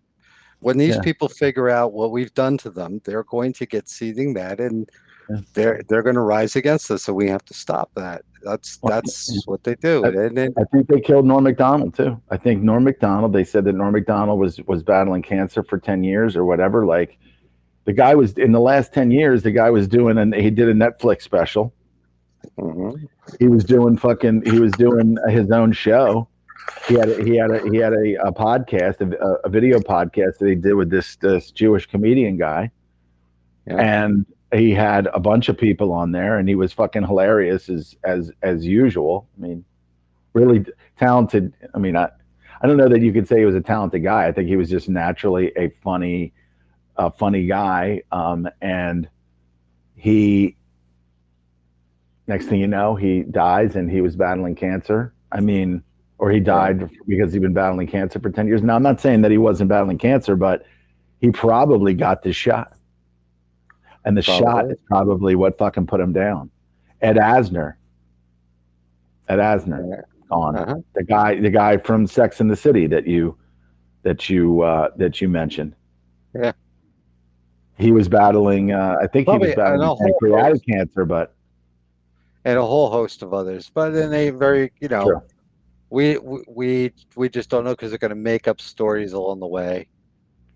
[0.60, 1.02] When these Yeah.
[1.02, 4.88] people figure out what we've done to them, they're going to get seething mad, and
[5.28, 5.36] Yeah.
[5.54, 7.02] they're they're going to rise against us.
[7.02, 8.22] So we have to stop that.
[8.42, 9.40] That's that's yeah.
[9.46, 10.04] what they do.
[10.04, 12.20] I- and I think they killed Norm Macdonald too.
[12.30, 13.32] I think Norm Macdonald.
[13.32, 16.86] They said that Norm Macdonald was was battling cancer for ten years or whatever.
[16.86, 17.18] Like,
[17.84, 19.42] the guy was in the last ten years.
[19.42, 21.74] The guy was doing and he did a Netflix special.
[22.58, 23.06] Mhm.
[23.38, 24.42] He was doing fucking.
[24.46, 26.28] He was doing his own show.
[26.88, 30.38] He had a, he had a he had a, a podcast, a, a video podcast
[30.38, 32.70] that he did with this this Jewish comedian guy,
[33.66, 33.76] Yeah.
[33.76, 37.96] and he had a bunch of people on there, and he was fucking hilarious as
[38.04, 39.26] as as usual.
[39.36, 39.64] I mean,
[40.34, 40.64] really
[40.98, 41.54] talented.
[41.74, 42.10] I mean, I
[42.60, 44.26] I don't know that you could say he was a talented guy.
[44.26, 46.32] I think he was just naturally a funny,
[46.96, 48.02] a funny guy.
[48.12, 49.08] Um, and
[49.96, 50.56] he,
[52.26, 55.12] next thing you know, he dies, and he was battling cancer.
[55.32, 55.82] I mean,
[56.24, 58.62] or he died because he'd been battling cancer for ten years.
[58.62, 60.64] Now, I'm not saying that he wasn't battling cancer, but
[61.20, 62.72] he probably got the shot,
[64.06, 66.50] and the shot is probably what fucking put him down.
[67.02, 67.74] Ed Asner.
[69.28, 70.76] Ed Asner on Uh-huh.
[70.94, 73.36] the guy the guy from Sex in the City that you
[74.02, 75.74] that you uh that you mentioned.
[76.34, 76.52] Yeah.
[77.76, 78.72] He was battling.
[78.72, 81.34] Uh, I think Probably he was battling pancreatic cancer, but
[82.46, 83.70] and a whole host of others.
[83.74, 85.24] But then they very, you know, Sure.
[85.94, 89.38] We, we we we just don't know because they're going to make up stories along
[89.38, 89.86] the way.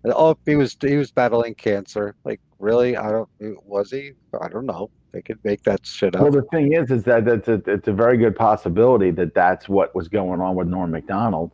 [0.03, 2.15] And, oh, he was he was battling cancer.
[2.25, 2.97] Like really?
[2.97, 3.29] I don't.
[3.65, 4.11] Was he?
[4.39, 4.91] I don't know.
[5.13, 6.21] They could make that shit up.
[6.21, 9.67] well, the thing is, is that it's a, it's a very good possibility that that's
[9.67, 11.51] what was going on with Norm Macdonald.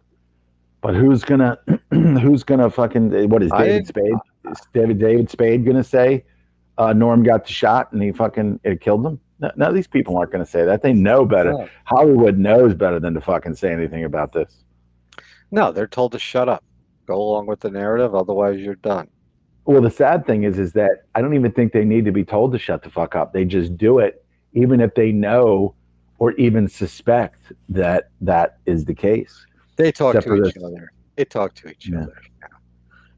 [0.82, 1.60] But who's gonna
[1.92, 4.14] who's gonna fucking what is I David Spade?
[4.52, 6.26] Is David David Spade gonna say
[6.80, 9.20] uh, Norm got the shot and he fucking it killed him?
[9.56, 10.82] No, no, these people aren't gonna say that.
[10.82, 11.52] They know better.
[11.54, 11.70] No.
[11.86, 14.64] Hollywood knows better than to fucking say anything about this.
[15.52, 16.64] No, they're told to shut up.
[17.06, 19.08] Go along with the narrative, otherwise you're done.
[19.66, 22.24] Well, the sad thing is, is that I don't even think they need to be
[22.24, 23.34] told to shut the fuck up.
[23.34, 25.76] They just do it, even if they know
[26.18, 29.46] or even suspect that that is the case.
[29.76, 30.64] They talk Except to each this.
[30.64, 30.92] other.
[31.16, 32.02] They talk to each Yeah.
[32.04, 32.16] other.
[32.42, 32.48] Yeah.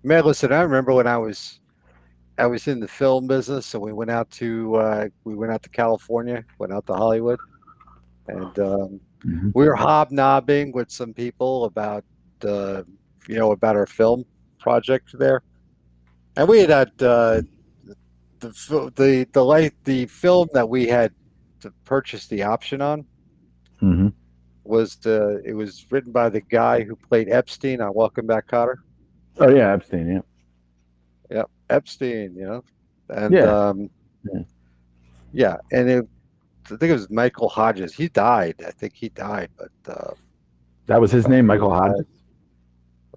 [0.04, 1.60] Man, listen, I remember when I was
[2.38, 5.64] I was in the film business and we went out to uh, we went out
[5.64, 7.40] to California, went out to Hollywood,
[8.28, 9.52] and um, Mhm.
[9.56, 12.06] we were hobnobbing with some people about
[12.46, 12.84] uh,
[13.28, 14.24] you know about our film
[14.60, 15.42] project there,
[16.36, 17.42] and we had uh,
[18.40, 21.12] the the the light the film that we had
[21.62, 23.04] to purchase the option on
[23.82, 24.14] Mhm.
[24.64, 28.76] was the it was written by the guy who played Epstein on Welcome Back Kotter.
[29.40, 30.08] Oh yeah, Epstein.
[30.12, 30.22] Yeah.
[31.70, 32.64] Epstein, you know,
[33.10, 33.70] and Yeah.
[33.70, 33.90] um,
[34.24, 34.42] Yeah.
[35.32, 36.10] yeah, and it,
[36.66, 37.94] I think it was Michael Hodges.
[37.94, 38.56] He died.
[38.66, 40.14] I think he died, but uh,
[40.88, 42.06] That was his name, Michael Hodges.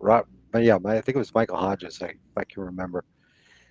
[0.01, 2.01] Rob, but yeah, I think it was Michael Hodges.
[2.03, 3.05] I, I can remember.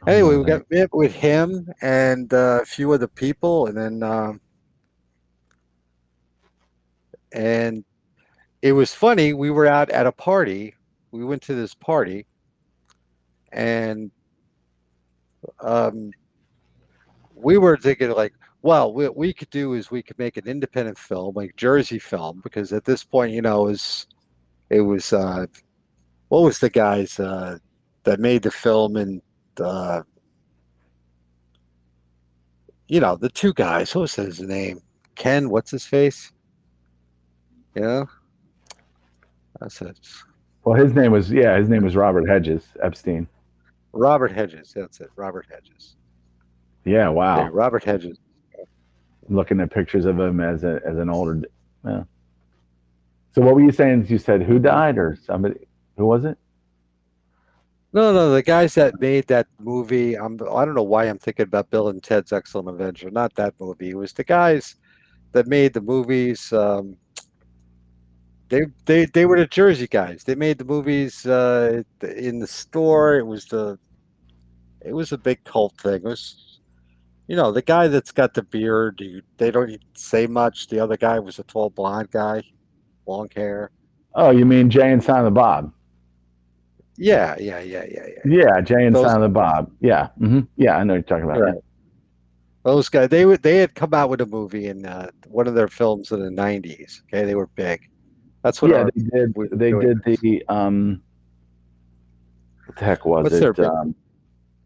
[0.08, 4.40] Anyway, we got met with him and uh, a few other people, and then um,
[7.34, 7.84] and
[8.62, 9.34] it was funny.
[9.34, 10.74] We were out at a party.
[11.12, 12.26] We went to this party,
[13.52, 14.12] and
[15.62, 16.12] um,
[17.36, 20.98] we were thinking like, well, what we could do is we could make an independent
[20.98, 24.08] film, like Jersey film, because at this point, you know, it was
[24.70, 25.46] it was uh,
[26.28, 27.58] what was the guys uh,
[28.04, 29.22] that made the film and
[29.62, 30.02] uh,
[32.88, 33.96] you know the two guys.
[33.96, 34.82] What was his name?
[35.16, 35.50] Ken.
[35.50, 36.32] What's his face?
[37.76, 38.04] Yeah,
[39.60, 39.98] that's it.
[40.66, 43.28] Well, his name was yeah, his name was Robert Hedges Epstein.
[43.92, 44.74] Robert Hedges.
[44.76, 45.10] That's it.
[45.16, 45.96] Robert Hedges.
[46.86, 47.40] Yeah, wow.
[47.40, 48.18] Yeah, Robert Hedges.
[49.28, 51.42] Looking at pictures of him as a as an older.
[51.86, 52.04] Yeah.
[53.32, 54.08] So what were you saying?
[54.08, 55.68] You said who died or somebody?
[55.98, 56.38] Who was it?
[57.92, 60.16] No, no, the guys that made that movie.
[60.16, 60.40] I'm.
[60.52, 63.10] I don't know why I'm thinking about Bill and Ted's Excellent Adventure.
[63.10, 63.92] Not that movie.
[63.92, 64.76] It was the guys
[65.32, 66.54] that made the movies.
[66.54, 66.98] Um,
[68.50, 70.24] they they they were the Jersey guys.
[70.24, 73.18] They made the movies uh, in the store.
[73.18, 73.78] It was the.
[74.82, 75.96] It was a big cult thing.
[75.96, 76.60] It was,
[77.28, 79.02] you know, the guy that's got the beard.
[79.38, 80.68] They don't say much.
[80.68, 82.44] The other guy was a tall blonde guy,
[83.06, 83.72] long hair.
[84.16, 85.74] Oh, you mean Jay and Silent Bob?
[86.98, 88.46] Yeah, yeah, yeah, yeah, yeah.
[88.46, 89.72] Yeah, Jay and Those- Silent Bob.
[89.80, 91.42] Yeah, hmm yeah, I know what you're talking about.
[91.42, 91.64] Right.
[92.64, 95.56] Those guys, they would they had come out with a movie in uh, one of
[95.56, 97.02] their films in the '90s.
[97.04, 97.90] Okay, they were big.
[98.42, 98.72] That's what.
[98.72, 99.34] Yeah, they did.
[99.52, 101.02] They did the um.
[102.66, 103.56] What the heck was What's it?
[103.56, 103.96] big- um,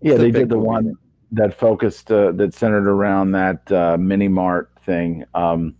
[0.02, 0.68] yeah, they did the movie?
[0.68, 0.94] one
[1.32, 5.24] that focused uh, that centered around that uh, mini mart thing.
[5.34, 5.76] Um,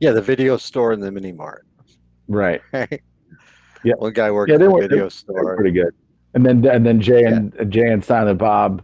[0.00, 1.66] yeah, the video store and the mini mart.
[2.28, 2.60] right.
[2.72, 3.94] Yeah.
[3.98, 5.56] One guy worked Yeah, at they the were- video They store.
[5.56, 5.94] pretty good.
[6.34, 8.82] And then and then Jay and Jay and Silent Bob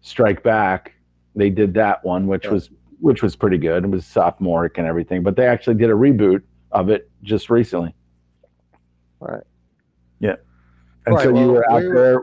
[0.00, 0.94] Strike Back.
[1.36, 2.52] They did that one, which Yeah.
[2.52, 2.70] was
[3.00, 3.84] which was pretty good.
[3.84, 7.94] It was sophomoric and everything, but they actually did a reboot of it just recently.
[9.20, 9.42] Right.
[10.20, 10.36] Yeah.
[11.06, 12.22] And Right, so you were out we were- there.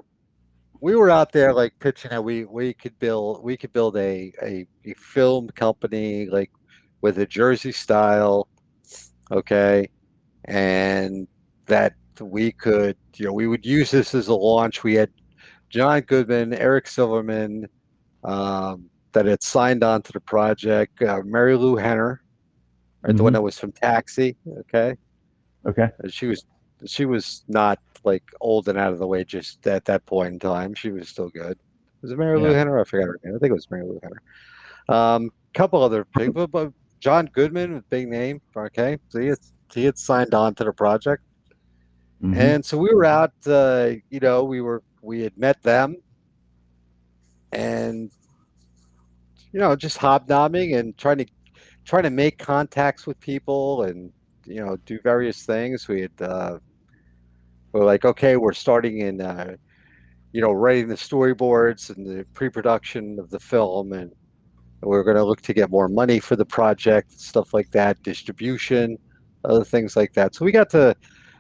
[0.82, 4.32] we were out there like pitching how we we could build we could build a
[4.42, 6.52] a, a film company like
[7.02, 8.48] with a Jersey style,
[9.32, 9.90] okay,
[10.46, 11.28] and
[11.66, 14.84] that we could you know we would use this as a launch.
[14.84, 15.10] We had
[15.70, 17.68] John Goodman, Eric Silverman,
[18.24, 21.02] um, that had signed on to the project.
[21.02, 22.22] Uh, Marilu Henner,
[23.08, 24.96] right, the one that was from Taxi, okay.
[25.66, 25.90] Okay.
[26.10, 26.46] She was
[26.86, 30.40] she was not like old and out of the way just at that point in
[30.40, 30.76] time.
[30.76, 31.58] She was still good.
[32.02, 32.58] Was it Mary Lou Yeah.
[32.58, 32.80] Henner?
[32.80, 33.36] I forgot her name.
[33.36, 34.22] I think it was Marilu Henner.
[34.88, 38.42] Um, couple other people, but John Goodman, a big name.
[38.56, 39.38] Okay, so he had,
[39.74, 41.24] he had signed on to the project,
[42.22, 42.36] Mhm.
[42.36, 43.34] and so we were out.
[43.48, 45.96] Uh, you know, we were we had met them,
[47.52, 48.12] and
[49.52, 51.26] you know, just hobnobbing and trying to
[51.86, 54.12] trying to make contacts with people and
[54.46, 55.88] you know do various things.
[55.88, 56.60] We had uh,
[57.72, 59.56] we're like, okay, we're starting in uh,
[60.36, 64.12] you know, writing the storyboards and the pre-production of the film, and
[64.82, 68.04] we are going to look to get more money for the project, stuff like that,
[68.04, 68.98] distribution,
[69.46, 70.36] other things like that.
[70.36, 70.94] So we got to,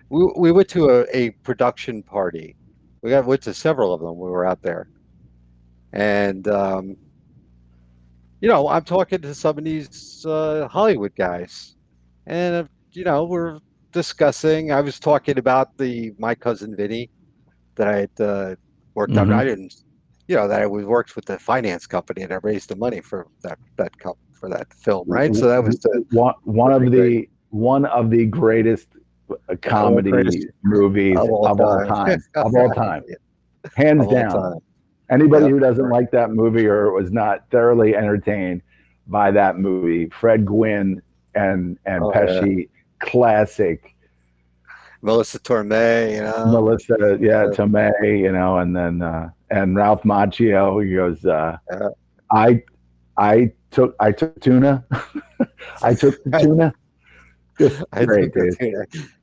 [0.07, 2.55] we, we went to a, a production party.
[3.01, 4.17] We got went to several of them.
[4.17, 4.87] We were out there,
[5.91, 6.95] and um,
[8.41, 11.75] you know, I'm talking to some of these uh, Hollywood guys,
[12.27, 13.59] and uh, you know, we're
[13.91, 14.71] discussing.
[14.71, 17.09] I was talking about the my cousin Vinny
[17.75, 18.55] that I had uh,
[18.93, 19.31] worked mm-hmm.
[19.31, 19.39] on.
[19.39, 19.73] I didn't,
[20.27, 23.01] you know, that I was worked with the finance company and I raised the money
[23.01, 23.91] for that that
[24.33, 25.33] for that film, right?
[25.35, 27.29] So that was the, one one of the great.
[27.49, 28.89] one of the greatest
[29.29, 30.11] uh, comedy
[30.63, 33.03] movies of all, of all time, of all time,
[33.75, 34.31] hands down.
[34.31, 34.59] Time.
[35.09, 38.61] Anybody who doesn't like that movie or was not thoroughly entertained
[39.07, 41.01] by that movie, Fred Gwynne
[41.35, 42.65] and and oh, Pesci, yeah.
[42.99, 43.95] classic
[45.05, 46.45] Melissa Torme, you know.
[46.47, 50.83] Melissa, yeah, Torme, you know, and then uh, and Ralph Macchio.
[50.83, 51.89] He goes, uh, yeah.
[52.31, 52.63] I,
[53.15, 54.83] I took I took tuna.
[55.83, 56.73] I took the
[57.93, 58.55] I great, dude.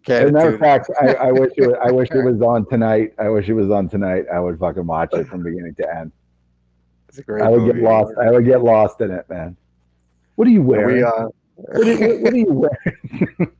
[0.08, 2.66] As a matter of fact, I, I wish it was, I wish it was on
[2.66, 3.12] tonight.
[3.18, 4.24] I wish it was on tonight.
[4.32, 6.12] I would fucking watch it from beginning to end.
[7.08, 7.42] It's a great.
[7.42, 7.80] I would movie.
[7.80, 8.14] get lost.
[8.18, 9.56] I would get lost in it, man.
[10.36, 10.96] What are you wearing?
[10.96, 12.68] We, uh, what are, what, what are you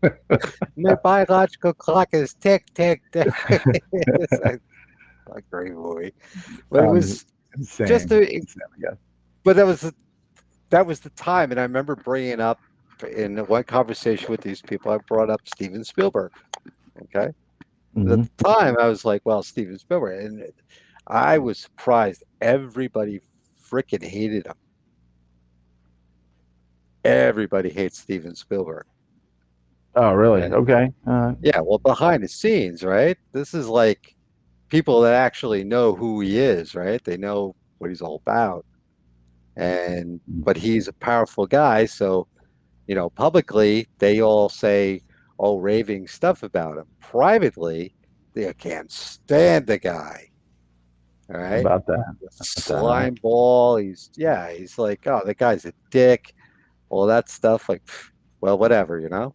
[0.02, 0.52] wearing?
[0.76, 3.28] My biological clock is tick, tick, tick.
[3.92, 4.58] a
[5.50, 6.14] great movie.
[6.70, 7.26] But um, it was
[7.56, 7.86] insane.
[7.86, 8.90] just a, insane, yeah.
[9.44, 9.92] but that was
[10.70, 12.58] that was the time, and I remember bringing up
[13.16, 16.32] in one conversation with these people, I brought up Steven Spielberg.
[17.02, 17.32] Okay,
[17.96, 18.12] mm-hmm.
[18.12, 20.52] at the time, I was like, "Well, Steven Spielberg," and
[21.06, 22.24] I was surprised.
[22.40, 23.20] Everybody
[23.70, 24.54] freaking hated him
[27.04, 28.86] everybody hates Steven Spielberg.
[29.94, 30.42] Oh, really?
[30.42, 30.90] Okay.
[31.06, 31.60] Uh, yeah.
[31.60, 33.18] Well, behind the scenes, right?
[33.32, 34.14] This is like
[34.68, 37.02] people that actually know who he is, right?
[37.04, 38.64] They know what he's all about.
[39.56, 40.40] And, hmm.
[40.40, 41.84] but he's a powerful guy.
[41.84, 42.26] So,
[42.86, 45.02] you know, publicly, they all say
[45.38, 46.86] all raving stuff about him.
[47.00, 47.94] Privately,
[48.34, 50.28] they can't stand the guy.
[51.32, 51.60] All right.
[51.60, 52.16] About that.
[52.30, 53.76] Slime ball.
[53.76, 56.34] He's, yeah, he's like, oh, the guy's a dick
[56.92, 57.82] all that stuff like
[58.42, 59.34] well whatever you know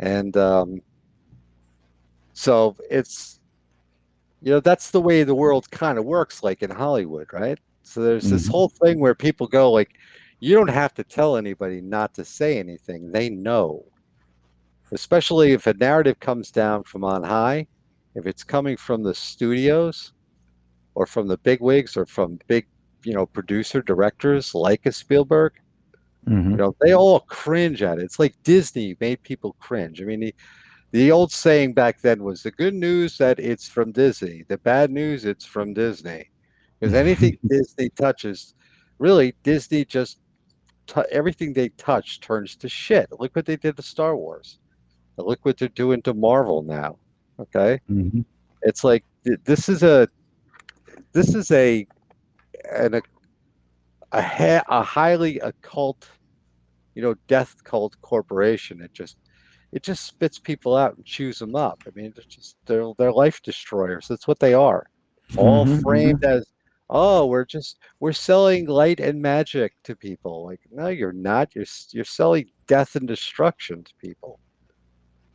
[0.00, 0.80] and um,
[2.32, 3.38] so it's
[4.42, 8.02] you know that's the way the world kind of works like in hollywood right so
[8.02, 8.32] there's mm-hmm.
[8.32, 9.90] this whole thing where people go like
[10.40, 13.84] you don't have to tell anybody not to say anything they know
[14.92, 17.66] especially if a narrative comes down from on high
[18.14, 20.12] if it's coming from the studios
[20.94, 22.66] or from the big wigs or from big
[23.04, 25.52] you know producer directors like a spielberg
[26.28, 26.50] Mm-hmm.
[26.50, 28.04] You know, they all cringe at it.
[28.04, 30.02] It's like Disney made people cringe.
[30.02, 30.34] I mean, the,
[30.92, 34.90] the old saying back then was the good news that it's from Disney, the bad
[34.90, 36.30] news it's from Disney.
[36.78, 38.54] Because anything Disney touches,
[38.98, 40.18] really, Disney just
[40.90, 43.08] t- everything they touch turns to shit.
[43.18, 44.58] Look what they did to Star Wars.
[45.16, 46.96] Look what they're doing to Marvel now.
[47.38, 48.20] Okay, mm-hmm.
[48.62, 49.04] it's like
[49.44, 50.08] this is a
[51.12, 51.86] this is a
[52.72, 53.02] an a,
[54.12, 56.08] a, ha- a highly occult,
[56.94, 58.80] you know, death cult corporation.
[58.80, 59.16] It just
[59.72, 61.82] it just spits people out and chews them up.
[61.86, 64.08] I mean, they're just they're they're life destroyers.
[64.08, 64.90] That's what they are.
[65.36, 65.80] All mm-hmm.
[65.80, 66.38] framed mm-hmm.
[66.38, 66.46] as
[66.90, 70.44] oh, we're just we're selling light and magic to people.
[70.44, 71.54] Like, no, you're not.
[71.54, 74.40] You're you're selling death and destruction to people.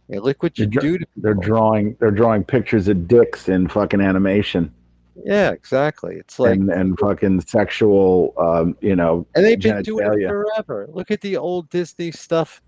[0.07, 1.21] Yeah, look what you they're, do to people.
[1.23, 4.71] They're drawing they're drawing pictures of dicks in fucking animation.
[5.23, 6.15] Yeah, exactly.
[6.17, 9.25] It's like and, and fucking sexual, um, you know.
[9.33, 10.87] And they've been doing it forever.
[10.91, 12.61] Look at the old Disney stuff,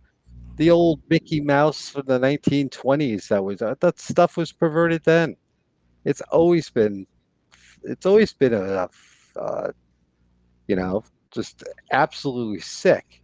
[0.55, 3.27] the old Mickey Mouse from the 1920s.
[3.27, 5.35] That was uh, that stuff was perverted then.
[6.05, 7.05] It's always been,
[7.83, 8.89] it's always been a,
[9.35, 9.71] uh,
[10.67, 13.21] you know, just absolutely sick.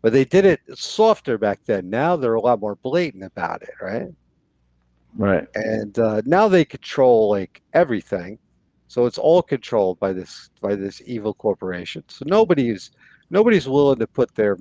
[0.00, 1.88] But they did it softer back then.
[1.88, 4.08] Now they're a lot more blatant about it, right?
[5.16, 5.46] Right.
[5.54, 8.38] And uh, now they control like everything.
[8.88, 12.04] So it's all controlled by this by this evil corporation.
[12.08, 12.90] So nobody's
[13.30, 14.56] nobody's willing to put their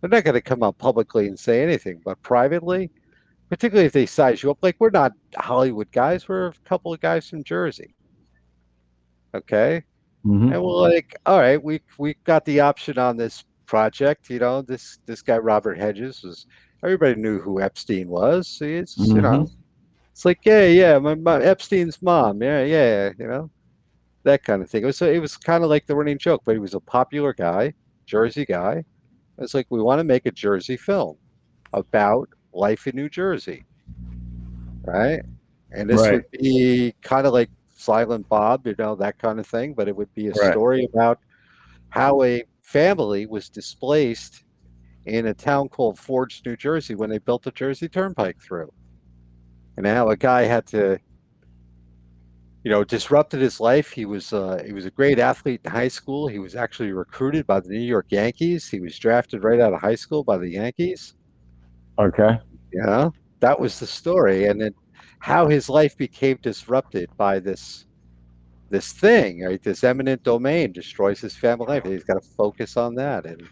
[0.00, 2.90] they're not going to come out publicly and say anything, but privately,
[3.48, 7.00] particularly if they size you up, like we're not Hollywood guys, we're a couple of
[7.00, 7.94] guys from Jersey.
[9.38, 9.82] Okay.
[10.26, 10.52] Mm-hmm.
[10.52, 14.30] And we're like, all right, we we got the option on this project.
[14.30, 16.46] You know, this this guy Robert Hedges was
[16.82, 18.48] everybody knew who Epstein was.
[18.48, 19.16] So It's mm-hmm.
[19.16, 19.48] you know
[20.18, 23.48] it's like, yeah, yeah, my, my Epstein's mom, yeah, yeah, you know,
[24.24, 24.82] that kind of thing.
[24.82, 27.32] It was it was kind of like the running joke, but he was a popular
[27.32, 27.72] guy,
[28.04, 28.84] Jersey guy.
[29.38, 31.18] It's like we want to make a Jersey film
[31.72, 33.64] about life in New Jersey,
[34.82, 35.20] right?
[35.70, 36.14] And this right.
[36.14, 39.74] would be kind of like Silent Bob, you know, that kind of thing.
[39.74, 40.50] But it would be a Right.
[40.52, 41.18] story about
[41.90, 44.44] how a family was displaced
[45.06, 48.70] in a town called Forge, New Jersey, when they built the Jersey Turnpike through,
[49.76, 50.98] and how a guy had to,
[52.64, 53.90] you know, disrupted his life.
[53.92, 56.28] He was uh, he was a great athlete in high school.
[56.28, 58.68] He was actually recruited by the New York Yankees.
[58.68, 61.14] He was drafted right out of high school by the Yankees.
[61.98, 62.38] Okay.
[62.72, 64.74] Yeah, that was the story, and then
[65.20, 67.86] how his life became disrupted by this
[68.70, 69.62] this thing, right?
[69.62, 71.84] This eminent domain destroys his family life.
[71.84, 73.42] He's got to focus on that, and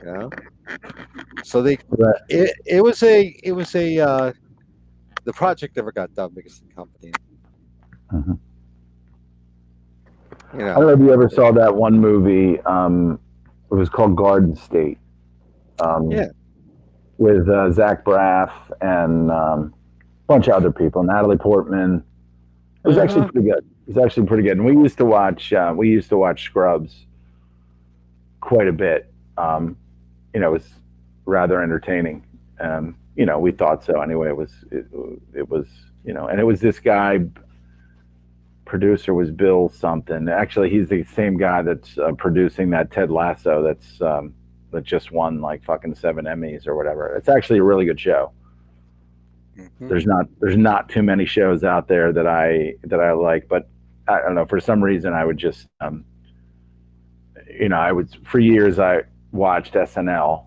[0.00, 0.30] you know,
[1.44, 1.78] so they
[2.28, 4.32] it, it was a it was a uh,
[5.24, 7.12] the project never got done because of the company.
[8.12, 8.38] Mhm.
[10.54, 12.60] You I don't know, know if you ever saw that one movie.
[12.62, 13.18] Um,
[13.70, 14.98] it was called Garden State.
[15.80, 16.28] Um, Yeah.
[17.18, 19.74] With uh, Zach Braff and um,
[20.26, 22.02] bunch of other people, Natalie Portman.
[22.84, 23.32] It was actually Uh-huh.
[23.32, 23.64] pretty good.
[23.86, 24.56] It was actually pretty good.
[24.56, 25.52] And we used to watch.
[25.52, 27.06] Uh, we used to watch Scrubs
[28.40, 29.12] quite a bit.
[29.38, 29.76] Um,
[30.34, 30.74] you know, it was
[31.24, 32.24] rather entertaining.
[32.60, 34.28] Um, you know, we thought so anyway.
[34.28, 34.52] It was.
[34.70, 34.86] It,
[35.34, 35.66] it was.
[36.04, 37.20] You know, and it was this guy
[38.64, 40.28] producer was Bill something.
[40.28, 44.34] Actually, he's the same guy that's uh, producing that Ted Lasso that's um,
[44.72, 47.14] that just won like fucking seven Emmys or whatever.
[47.16, 48.32] It's actually a really good show.
[49.56, 49.88] Mhm.
[49.88, 53.68] There's not there's not too many shows out there that I that I like, but
[54.08, 56.04] I don't know for some reason I would just um,
[57.58, 59.02] you know I was for years I
[59.32, 60.46] watched SNL.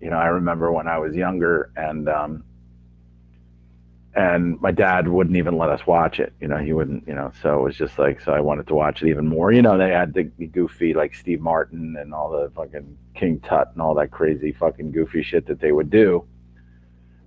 [0.00, 2.44] You know I remember when I was younger and um,
[4.14, 6.32] and my dad wouldn't even let us watch it.
[6.40, 7.06] You know, he wouldn't.
[7.06, 8.32] You know, so it was just like so.
[8.32, 9.52] I wanted to watch it even more.
[9.52, 13.40] You know, they had the, the goofy like Steve Martin and all the fucking King
[13.40, 16.26] Tut and all that crazy fucking goofy shit that they would do.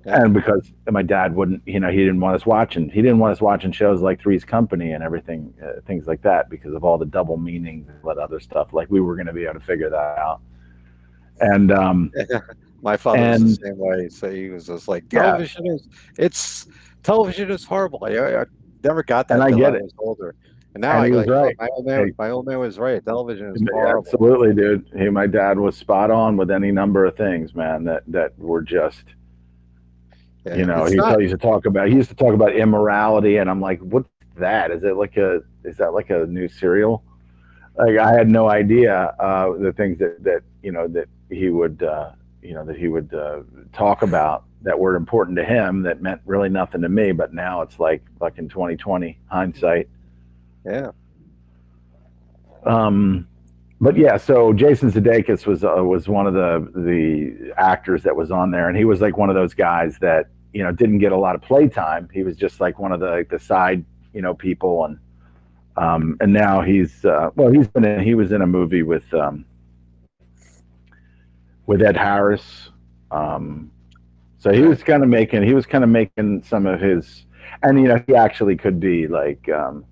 [0.05, 0.21] Yeah.
[0.23, 2.89] And because my dad wouldn't, you know, he didn't want us watching.
[2.89, 6.49] He didn't want us watching shows like Three's Company and everything, uh, things like that,
[6.49, 8.73] because of all the double meanings and that other stuff.
[8.73, 10.41] Like we were going to be able to figure that out.
[11.39, 12.11] And um,
[12.81, 14.09] My father was the same way.
[14.09, 15.21] So he was just like, Yeah.
[15.23, 16.67] television is it's
[17.01, 17.99] television is horrible.
[18.03, 18.45] I, I
[18.83, 19.93] never got that And I get I it.
[19.99, 20.35] older.
[20.73, 21.55] And now And I he was like, oh, right.
[21.59, 22.13] my old man, Hey.
[22.17, 23.03] my old man was right.
[23.05, 23.99] Television is horrible.
[24.05, 24.89] absolutely, dude.
[24.97, 27.85] He, my dad was spot on with any number of things, man.
[27.85, 29.05] That that were just,
[30.45, 31.87] Yeah, you know, he not- used to talk about.
[31.87, 34.71] He used to talk about immorality, and I'm like, what's that?
[34.71, 35.41] Is it like a?
[35.63, 37.03] Is that like a new serial?
[37.77, 41.81] Like I had no idea uh, the things that that you know that he would
[41.81, 43.41] uh, you know that he would uh,
[43.71, 47.11] talk about that were important to him that meant really nothing to me.
[47.13, 49.87] But now it's like like in 2020 hindsight.
[50.65, 50.91] yeah.
[52.65, 53.27] Um,
[53.83, 58.31] but yeah, so Jason Sudeikis was uh, was one of the the actors that was
[58.31, 61.11] on there, and he was like one of those guys that you know didn't get
[61.11, 62.07] a lot of playtime.
[62.13, 64.97] He was just like one of the the side you know people, and
[65.75, 69.13] um, and now he's uh, well, he's been in, he was in a movie with
[69.13, 69.43] um,
[71.65, 72.69] with Ed Harris.
[73.11, 73.69] Um,
[74.37, 77.25] so he was kind of making he was kind of making some of his,
[77.63, 79.49] and you know he actually could be like.
[79.49, 79.83] Um,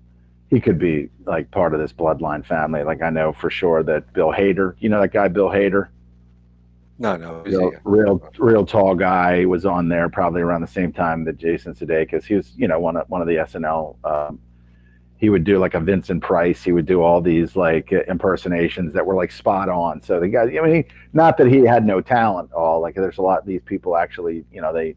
[0.52, 2.84] he could be like part of this bloodline family.
[2.84, 5.88] Like I know for sure that Bill Hader, you know that guy Bill Hader,
[6.98, 7.42] No, no.
[7.46, 11.72] real, real, real tall guy, was on there probably around the same time that Jason
[11.74, 12.24] Sudeikis.
[12.24, 13.96] He was, you know, one of one of the SNL.
[14.04, 14.40] Um,
[15.16, 16.62] he would do like a Vincent Price.
[16.62, 20.02] He would do all these like impersonations that were like spot on.
[20.02, 22.50] So the guy, I mean, he, not that he had no talent.
[22.52, 23.40] at All like there's a lot.
[23.40, 24.96] of These people actually, you know, they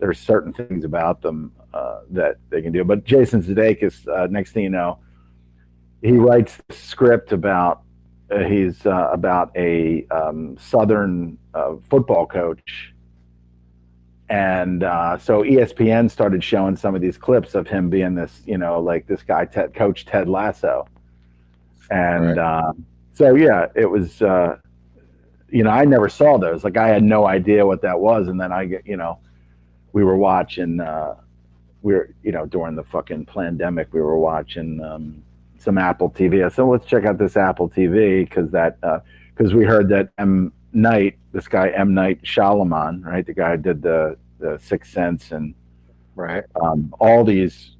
[0.00, 2.84] there's certain things about them uh, that they can do.
[2.84, 4.98] But Jason Sudeikis, uh, next thing you know,
[6.02, 7.82] he writes the script about
[8.30, 12.94] uh, he's uh, about a um, southern uh, football coach,
[14.28, 18.58] and uh, so ESPN started showing some of these clips of him being this, you
[18.58, 20.86] know, like this guy, Ted, Coach Ted Lasso,
[21.90, 22.38] and Right.
[22.38, 22.72] uh,
[23.14, 24.20] so yeah, it was.
[24.20, 24.56] Uh,
[25.50, 26.62] you know, I never saw those.
[26.62, 29.18] Like, I had no idea what that was, and then I get, you know,
[29.94, 30.78] we were watching.
[30.78, 31.14] Uh,
[31.82, 35.22] we were, you know, during the fucking pandemic, we were watching um,
[35.58, 36.44] some Apple TV.
[36.44, 38.78] I said, let's check out this Apple TV because that
[39.34, 43.56] because we heard that M Night, this guy M Night Shyamalan, right, the guy who
[43.58, 45.54] did the the Sixth Sense and
[46.14, 46.44] right.
[46.60, 47.74] um, all these.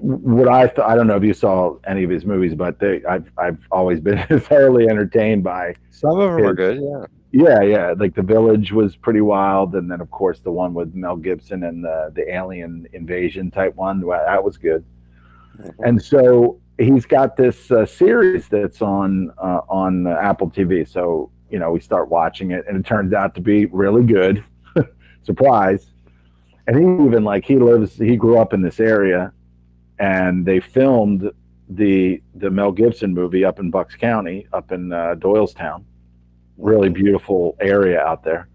[0.00, 3.04] What I th- I don't know if you saw any of his movies, but they
[3.04, 6.82] I've I've always been thoroughly entertained by Some of them are good.
[6.82, 7.06] Yeah.
[7.34, 7.94] Yeah, yeah.
[7.96, 11.64] Like the village was pretty wild, and then of course the one with Mel Gibson
[11.64, 14.00] and the the alien invasion type one.
[14.06, 14.84] Well, that was good.
[15.80, 20.86] And so he's got this uh, series that's on uh, on uh, Apple TV.
[20.88, 24.44] So you know we start watching it, and it turns out to be really good.
[25.24, 25.90] Surprise!
[26.68, 29.32] And he even like he lives, he grew up in this area,
[29.98, 31.32] and they filmed
[31.68, 35.82] the the Mel Gibson movie up in Bucks County, up in uh, Doylestown.
[36.58, 38.48] Really beautiful area out there.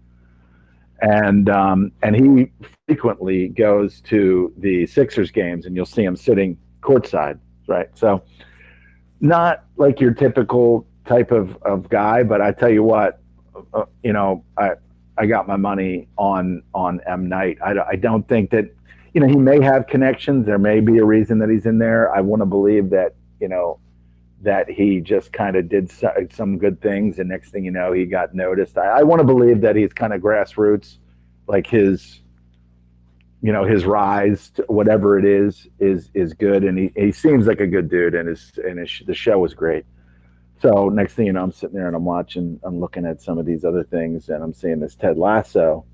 [1.02, 2.50] And um, and he
[2.86, 7.88] frequently goes to the Sixers games, and you'll see him sitting courtside, right?
[7.94, 8.22] So,
[9.20, 13.20] not like your typical type of, of guy, but I tell you what,
[13.72, 14.72] uh, you know, I
[15.16, 17.58] I got my money on on M Night.
[17.64, 18.66] I, I don't think that
[19.12, 20.46] you know he may have connections.
[20.46, 22.14] There may be a reason that he's in there.
[22.14, 23.78] I want to believe that you know
[24.40, 27.92] that he just kind of did so, some good things, and next thing you know,
[27.92, 28.78] he got noticed.
[28.78, 30.98] I, I want to believe that he's kind of grassroots,
[31.46, 32.20] like his
[33.42, 37.46] you know his rise to whatever it is is is good and he, he seems
[37.46, 39.84] like a good dude and his and his, the show was great
[40.60, 43.38] so next thing you know i'm sitting there and i'm watching i'm looking at some
[43.38, 45.84] of these other things and i'm seeing this ted lasso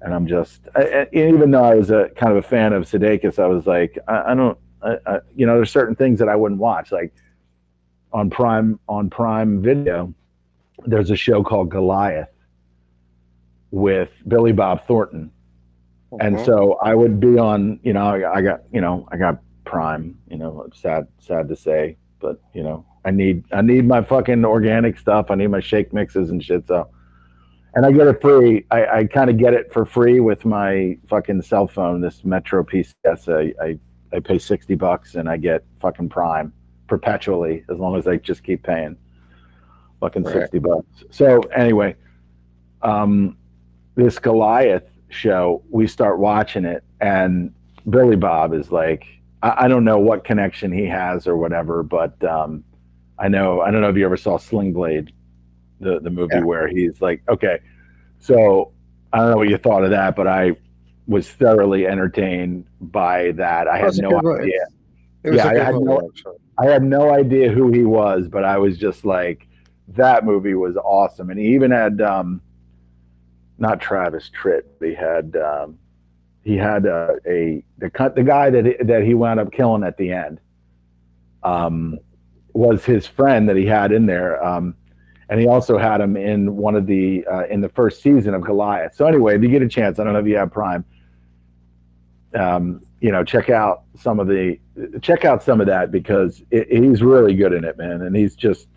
[0.00, 3.38] and i'm just I, even though i was a kind of a fan of sudeikis
[3.38, 6.34] i was like i, I don't I, I, you know there's certain things that i
[6.34, 7.14] wouldn't watch like
[8.16, 10.12] on prime on prime video
[10.86, 12.32] there's a show called goliath
[13.70, 15.30] with billy bob thornton
[16.20, 16.44] and Mhm.
[16.46, 20.16] so I would be on, you know, I, I got, you know, I got Prime.
[20.30, 24.44] You know, sad, sad to say, but you know, I need, I need my fucking
[24.44, 25.30] organic stuff.
[25.30, 26.68] I need my shake mixes and shit.
[26.68, 26.88] So,
[27.74, 28.64] and I get it free.
[28.70, 32.00] I, I kind of get it for free with my fucking cell phone.
[32.00, 33.28] This Metro PCS.
[33.28, 33.78] I, I,
[34.16, 36.52] I pay sixty bucks and I get fucking Prime
[36.86, 38.96] perpetually as long as they just keep paying.
[40.00, 40.32] Fucking Right.
[40.34, 41.04] sixty bucks.
[41.10, 41.96] So anyway,
[42.82, 43.36] um,
[43.94, 47.52] this Goliath show, we start watching it, and
[47.88, 49.06] Billy Bob is like,
[49.42, 52.62] I, I don't know what connection he has or whatever, but um,
[53.18, 55.12] I know I don't know if you ever saw Sling Blade,
[55.80, 56.44] the the movie Yeah.
[56.44, 57.60] where he's like, okay,
[58.18, 58.72] so
[59.12, 60.56] I don't know what you thought of that, but I
[61.06, 63.68] was thoroughly entertained by that.
[63.68, 64.66] I had no idea.
[65.22, 66.10] It was Yeah, a I good had no-.
[66.58, 69.46] I had no idea who he was, but I was just like,
[69.88, 71.30] that movie was awesome.
[71.30, 72.40] And he even had, um,
[73.58, 75.78] not Travis Tritt, he had, um,
[76.46, 79.82] he had a, a the cut the guy that he, that he wound up killing
[79.82, 80.40] at the end,
[81.42, 81.98] um,
[82.52, 84.76] was his friend that he had in there, um,
[85.28, 88.42] and he also had him in one of the uh, in the first season of
[88.42, 88.94] Goliath.
[88.94, 90.84] So anyway, if you get a chance, I don't know if you have Prime,
[92.34, 94.58] um, you know, check out some of the
[95.02, 98.34] check out some of that because it, he's really good in it, man, and he's
[98.34, 98.68] just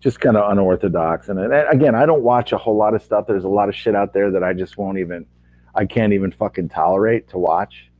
[0.00, 1.28] just kind of unorthodox.
[1.28, 3.26] And, and again, I don't watch a whole lot of stuff.
[3.26, 5.26] There's a lot of shit out there that I just won't even,
[5.74, 7.90] I can't even fucking tolerate to watch.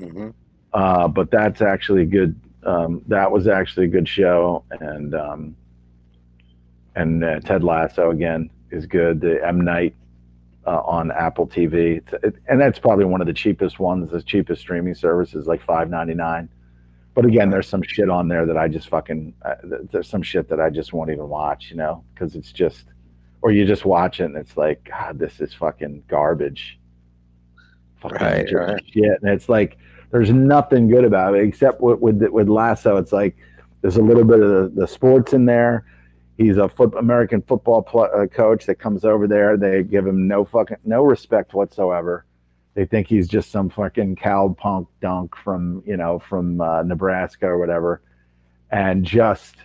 [0.00, 0.34] Mhm.
[0.72, 2.38] Uh, but that's actually a good.
[2.62, 5.56] Um, that was actually a good show, and um,
[6.94, 9.20] and uh, Ted Lasso again is good.
[9.20, 9.94] The M Night
[10.66, 14.10] uh, on Apple TV, It's- it, and that's probably one of the cheapest ones.
[14.10, 16.48] The cheapest streaming service is like five ninety nine.
[17.14, 19.34] But again, there's some shit on there that I just fucking.
[19.44, 19.54] Uh,
[19.90, 22.84] there's some shit that I just won't even watch, you know, because it's just,
[23.42, 26.78] or you just watch it and it's like, God, this is fucking garbage.
[28.00, 28.82] Fucking Right, right.
[28.92, 29.76] shit, and it's like
[30.10, 32.96] there's nothing good about it except with with, with Lasso.
[32.96, 33.36] It's like
[33.82, 35.84] there's a little bit of the, the sports in there.
[36.40, 39.58] He's a foot, American football pl- uh, coach that comes over there.
[39.58, 42.24] They give him no fucking no respect whatsoever.
[42.72, 47.58] They think he's just some fucking cowpunk dunk from you know from uh, Nebraska or
[47.58, 48.00] whatever,
[48.70, 49.56] and just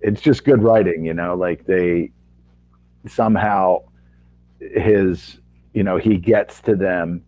[0.00, 1.04] it's just good writing.
[1.04, 2.12] You know, like they
[3.06, 3.82] somehow
[4.58, 5.38] his
[5.74, 7.22] you know he gets to them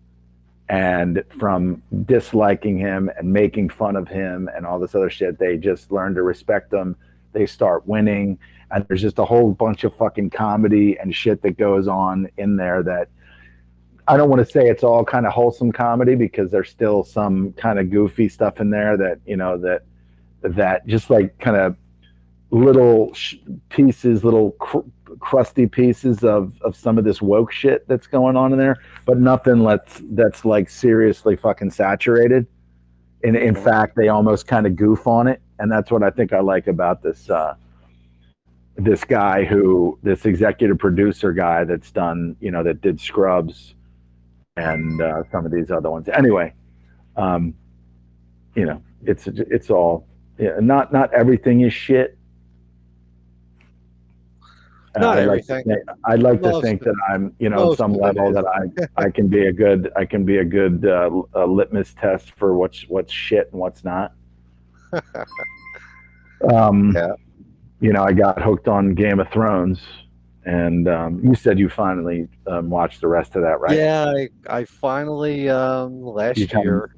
[0.70, 5.56] and from disliking him and making fun of him and all this other shit they
[5.56, 6.94] just learn to respect him
[7.32, 8.38] they start winning
[8.70, 12.56] and there's just a whole bunch of fucking comedy and shit that goes on in
[12.56, 13.08] there that
[14.06, 17.52] I don't want to say it's all kind of wholesome comedy because there's still some
[17.54, 19.82] kind of goofy stuff in there that you know that
[20.42, 21.76] that just like kind of
[22.50, 23.36] little sh-
[23.68, 24.78] pieces, little cr-
[25.20, 29.18] crusty pieces of of some of this woke shit that's going on in there, but
[29.18, 32.46] nothing that's that's like seriously fucking saturated.
[33.24, 33.64] In in Mhm.
[33.64, 36.66] fact, they almost kind of goof on it, and that's what I think I like
[36.66, 37.28] about this.
[37.28, 37.54] Uh,
[38.78, 43.74] this guy who this executive producer guy that's done you know that did scrubs
[44.56, 46.52] and uh, some of these other ones anyway
[47.16, 47.52] um
[48.54, 50.06] you know it's it's all
[50.38, 52.16] yeah not not everything is shit
[54.96, 55.76] Not I'd like to everything.
[55.76, 58.62] think- I'd like to think that I'm, you know, most some level that I,
[59.06, 62.56] I can be a good, I can be a good uh, uh, litmus test for
[62.56, 64.12] what's what's shit and what's not.
[66.52, 67.12] um, Yeah.
[67.80, 69.80] You know, I got hooked on Game of Thrones,
[70.44, 73.78] and um, you said you finally um, watched the rest of that, right?
[73.78, 74.12] Yeah,
[74.48, 76.90] I, I finally um last You kinda year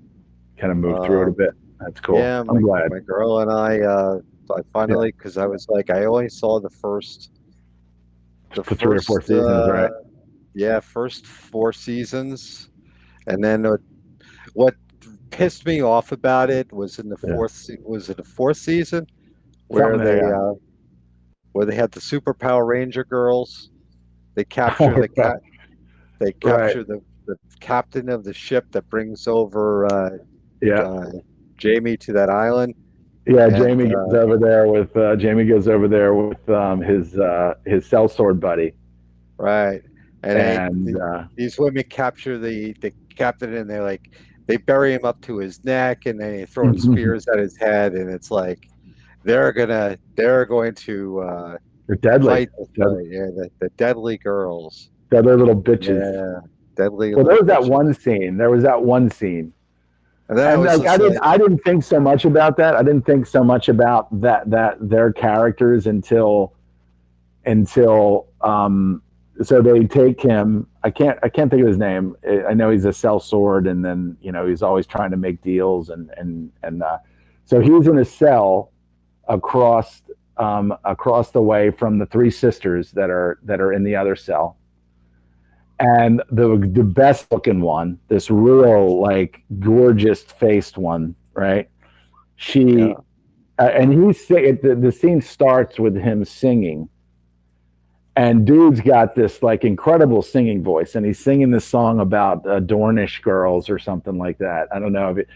[0.58, 1.50] Kind of moved through it a Um, bit.
[1.80, 2.16] That's cool.
[2.18, 2.90] Yeah, my, I'm glad.
[2.90, 4.18] my girl and I, uh,
[4.54, 7.30] I finally, because I was like, I only saw the first,
[8.54, 9.90] The three or four seasons, uh, right?
[10.54, 12.68] Yeah, first four seasons,
[13.26, 13.76] and then uh,
[14.54, 14.74] what
[15.30, 17.34] pissed me off about it was in the Yeah.
[17.34, 17.52] fourth.
[17.52, 19.06] se- Was it the fourth season
[19.68, 20.52] where Something they, uh,
[21.52, 23.70] where they had the Super Power Ranger girls?
[24.34, 25.40] They capture the cat.
[26.18, 30.10] They capture the, the captain of the ship that brings over uh,
[30.60, 30.82] Yeah.
[30.82, 31.10] uh,
[31.62, 32.74] Jaime to that island.
[33.26, 37.18] Yeah, And, Jaime goes over there with uh, Jaime goes over there with um, his
[37.18, 38.72] uh, his sellsword buddy,
[39.38, 39.82] Right.
[40.22, 44.10] And, they- and uh, these women capture the, the captain and they're like,
[44.46, 46.80] they bury him up to his neck and they Mhm.
[46.92, 47.92] spears at his head.
[47.94, 48.68] And it's like,
[49.22, 52.48] they're gonna, they're going to uh, they're deadly, fight.
[52.58, 53.08] this Deadly.
[53.10, 54.90] Yeah, the, the deadly girls.
[55.10, 56.00] deadly little bitches.
[56.00, 57.14] Yeah, deadly.
[57.14, 58.36] Well, there was that one scene.
[58.36, 59.52] There was that one scene,
[60.28, 62.76] And and like I didn't, I didn't think so much about that.
[62.76, 66.54] I didn't think so much about that that their characters until
[67.46, 69.02] until um.
[69.42, 70.66] So they take him.
[70.84, 71.18] I can't.
[71.22, 72.14] I can't think of his name.
[72.28, 75.88] I- know he's a sellsword, and then you know he's always trying to make deals,
[75.88, 76.98] and and and uh,
[77.46, 78.70] so he's in a cell
[79.28, 80.02] across
[80.36, 84.16] um, across the way from the three sisters that are that are in the other
[84.16, 84.56] cell
[85.80, 91.68] and the the best looking one, this real like gorgeous faced one, right?
[92.36, 92.94] She Yeah.
[93.58, 96.88] uh, and he's the the scene starts with him singing,
[98.14, 102.60] and dude's got this like incredible singing voice, and he's singing this song about uh,
[102.60, 104.68] Dornish girls or something like that.
[104.72, 105.28] I don't know if it.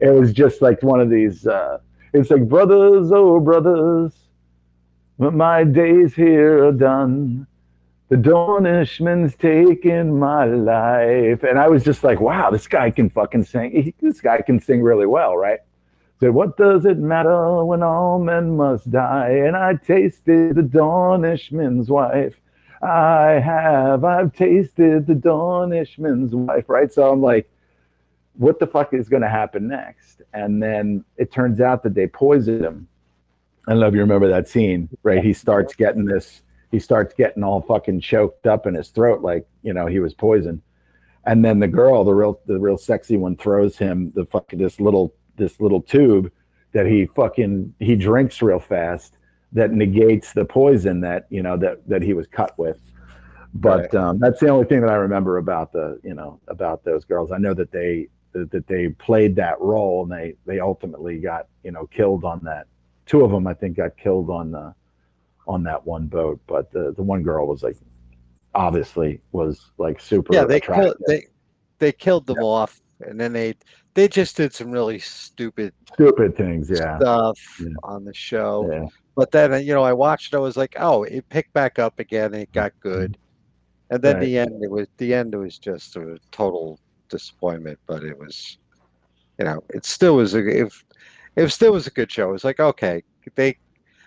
[0.00, 1.44] It was just like one of these.
[1.44, 1.78] Uh,
[2.12, 4.12] it's like brothers, oh brothers,
[5.18, 7.46] my days here are done
[8.08, 11.42] the Dornishman's taken my life.
[11.42, 13.70] And I was just like, wow, this guy can fucking sing.
[13.70, 15.60] He, this guy can sing really well, right?
[16.20, 19.30] Said, what does it matter when all men must die?
[19.30, 22.34] And I tasted the Dornishman's wife.
[22.82, 26.92] I have, I've tasted the Dornishman's wife, right?
[26.92, 27.48] So I'm like,
[28.38, 30.22] what the fuck is going to happen next?
[30.32, 32.88] And then it turns out that they poisoned him.
[33.66, 35.22] I don't know if you remember that scene, right?
[35.22, 39.46] He starts getting this he starts getting all fucking choked up in his throat like
[39.62, 40.60] you know he was poisoned
[41.24, 44.80] and then the girl the real the real sexy one throws him the fucking this
[44.80, 46.30] little this little tube
[46.72, 49.16] that he fucking he drinks real fast
[49.52, 52.80] that negates the poison that you know that that he was cut with
[53.54, 57.04] but um, that's the only thing that i remember about the you know about those
[57.04, 61.18] girls i know that they that, that they played that role and they they ultimately
[61.18, 62.66] got you know killed on that
[63.06, 64.74] two of them i think got killed on the
[65.48, 67.76] on that one boat, but the the one girl was like
[68.54, 70.84] obviously was like super yeah, they attractive.
[70.84, 71.26] killed, they
[71.78, 73.54] they killed them off, and then they
[73.94, 76.98] they just did some really stupid stupid things, yeah.
[76.98, 77.68] stuff Yeah.
[77.82, 78.68] on the show.
[78.70, 78.86] Yeah.
[79.16, 80.34] But then uh, you know, I watched.
[80.34, 82.34] It, I was like, oh, it picked back up again.
[82.34, 83.16] And it got good,
[83.90, 84.24] and then Right.
[84.26, 84.62] the end.
[84.62, 85.32] It was the end.
[85.32, 86.78] It was just a total
[87.08, 87.78] disappointment.
[87.86, 88.58] But it was,
[89.38, 90.84] you know, it still was a if
[91.36, 92.30] it still was a good show.
[92.30, 93.02] It was like okay,
[93.34, 93.58] they.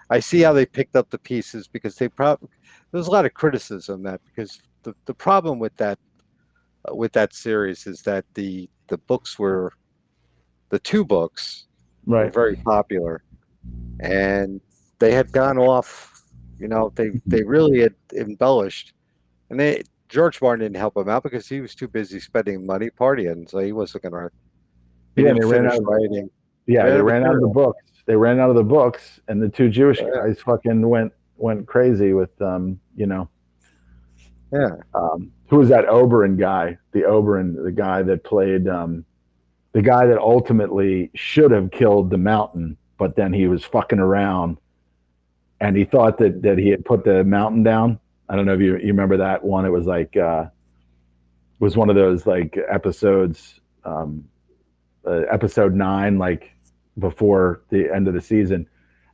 [0.09, 2.49] I see how they picked up the pieces because they probably
[2.91, 5.97] there's a lot of criticism that because the, the problem with that
[6.89, 9.71] uh, with that series is that the the books were
[10.69, 11.67] the two books
[12.25, 13.23] were very popular
[13.99, 14.59] and
[14.99, 16.23] they had gone off
[16.57, 18.93] you know they they really had embellished
[19.49, 22.89] and they george martin didn't help him out because he was too busy spending money
[22.89, 24.29] partying so he wasn't gonna
[25.15, 26.29] he Yeah, they ran out of- writing
[26.67, 27.83] Yeah, Yeah, they ran out of the books.
[28.05, 30.09] They ran out of the books and the two Jewish Yeah.
[30.13, 33.27] guys fucking went went crazy with um, you know,
[34.53, 36.77] yeah um who was that Oberyn guy?
[36.93, 39.05] The Oberyn, the guy that played um
[39.73, 44.57] the guy that ultimately should have killed the mountain, but then he was fucking around
[45.59, 47.99] and he thought that that he had put the mountain down.
[48.31, 49.65] I don't know if you, you remember that one.
[49.65, 50.45] It was like uh
[51.59, 54.25] was one of those like episodes um
[55.05, 56.51] uh, episode 9 like
[56.99, 58.67] before the end of the season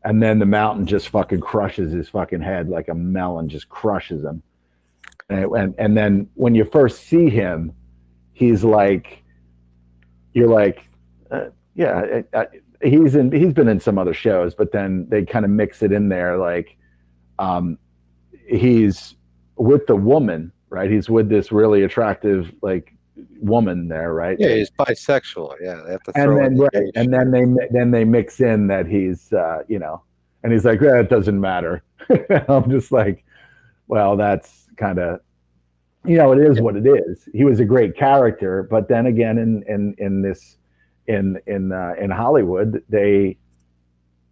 [0.04, 4.24] and then the mountain just fucking crushes his fucking head like a melon just crushes
[4.24, 4.42] him
[5.30, 7.72] and, and and then when you first see him
[8.34, 9.24] he's like
[10.34, 10.84] you're like
[11.32, 12.46] uh, yeah uh,
[12.82, 15.92] he's in he's been in some other shows but then they kind of mix it
[15.92, 16.78] in there like
[17.40, 17.78] um
[18.48, 19.16] he's
[19.56, 20.92] with the woman right?
[20.92, 22.94] He's with this really attractive like
[23.40, 24.38] woman there right?
[24.40, 25.56] Yeah he's bisexual.
[25.62, 28.68] Yeah they have to and then the right, and then they then they mix in
[28.68, 30.02] that he's uh you know
[30.44, 31.84] and he's like eh, it doesn't matter.
[32.48, 33.24] I'm just like
[33.88, 35.20] well that's kind of
[36.06, 37.28] you know it is what it is.
[37.34, 40.58] He was a great character but then again in in in this
[41.08, 43.38] in in uh, in Hollywood, they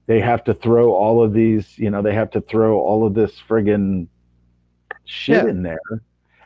[0.08, 3.14] they have to throw all of these, you know, they have to throw all of
[3.14, 4.08] this friggin'
[5.06, 5.50] shit Yeah.
[5.50, 5.80] in there.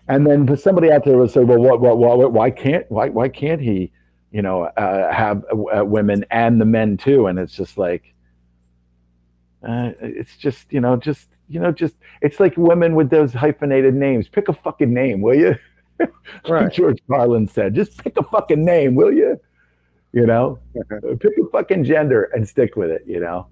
[0.07, 3.29] And then somebody out there would say, "Well, what, what, what, why can't, why, why
[3.29, 3.91] can't he,
[4.31, 8.13] you know, uh, have uh, women and the men too?" And it's just like,
[9.67, 13.93] uh, it's just, you know, just, you know, just, it's like women with those hyphenated
[13.93, 14.27] names.
[14.27, 15.55] Pick a fucking name, will you?
[16.47, 16.71] Right.
[16.71, 19.37] George Carlin said, just pick a fucking name, will you?
[20.11, 21.13] You know, Mhm.
[21.13, 23.03] Uh, pick a fucking gender and stick with it.
[23.05, 23.47] You know,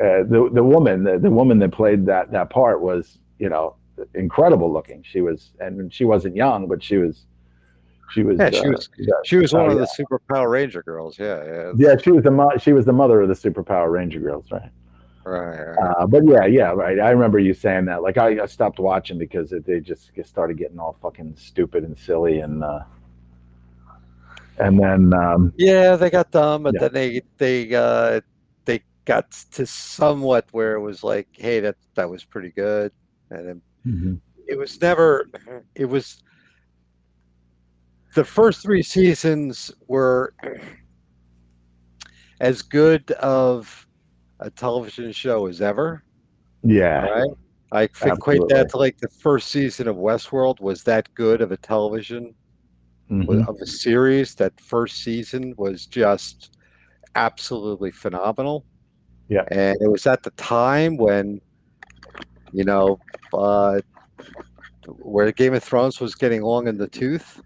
[0.00, 3.76] uh, the the woman, the, the woman that played that that part was, you know,
[4.14, 5.02] incredible looking.
[5.04, 7.26] She was, and she wasn't young, but she was,
[8.12, 8.38] she was.
[8.40, 9.80] Yeah, she uh, was- yeah, She was one Oh, of yeah.
[9.80, 11.16] the Super Power Ranger girls.
[11.18, 11.72] Yeah, yeah.
[11.76, 14.50] yeah, she was the mo- she was the mother of the Super Power Ranger girls,
[14.50, 14.70] right?
[15.24, 15.78] Right, right.
[15.78, 16.98] Uh, but yeah, yeah, right.
[16.98, 18.02] I remember you saying that.
[18.02, 21.84] Like, I, I stopped watching because it, they just get- started getting all fucking stupid
[21.84, 22.80] and silly, and uh,
[24.60, 26.88] and then um, Yeah, they got dumb, and Yeah.
[26.88, 28.20] then they they uh
[28.64, 32.92] they got to somewhat where it was like, hey, that that was pretty good,
[33.30, 33.62] and then
[34.46, 35.26] it was never.
[35.74, 36.22] It was
[38.14, 40.34] the first three seasons were
[42.40, 43.86] as good of
[44.40, 46.02] a television show as ever.
[46.62, 47.30] yeah, Right?
[47.72, 48.54] I equate Absolutely.
[48.54, 52.34] that to like the first season of Westworld was that good of a television
[53.10, 53.48] mhm.
[53.48, 54.34] of a series.
[54.36, 56.56] That first season was just
[57.14, 58.64] absolutely phenomenal.
[59.28, 59.44] Yeah.
[59.50, 61.40] And it was at the time when,
[62.52, 62.98] you know,
[63.32, 63.80] uh,
[64.86, 67.40] where Game of Thrones was getting long in the tooth,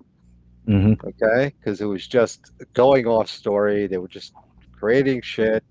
[0.67, 0.99] Mhm.
[1.05, 1.55] okay?
[1.59, 3.87] Because it was just going off story.
[3.87, 4.33] They were just
[4.73, 5.63] creating shit.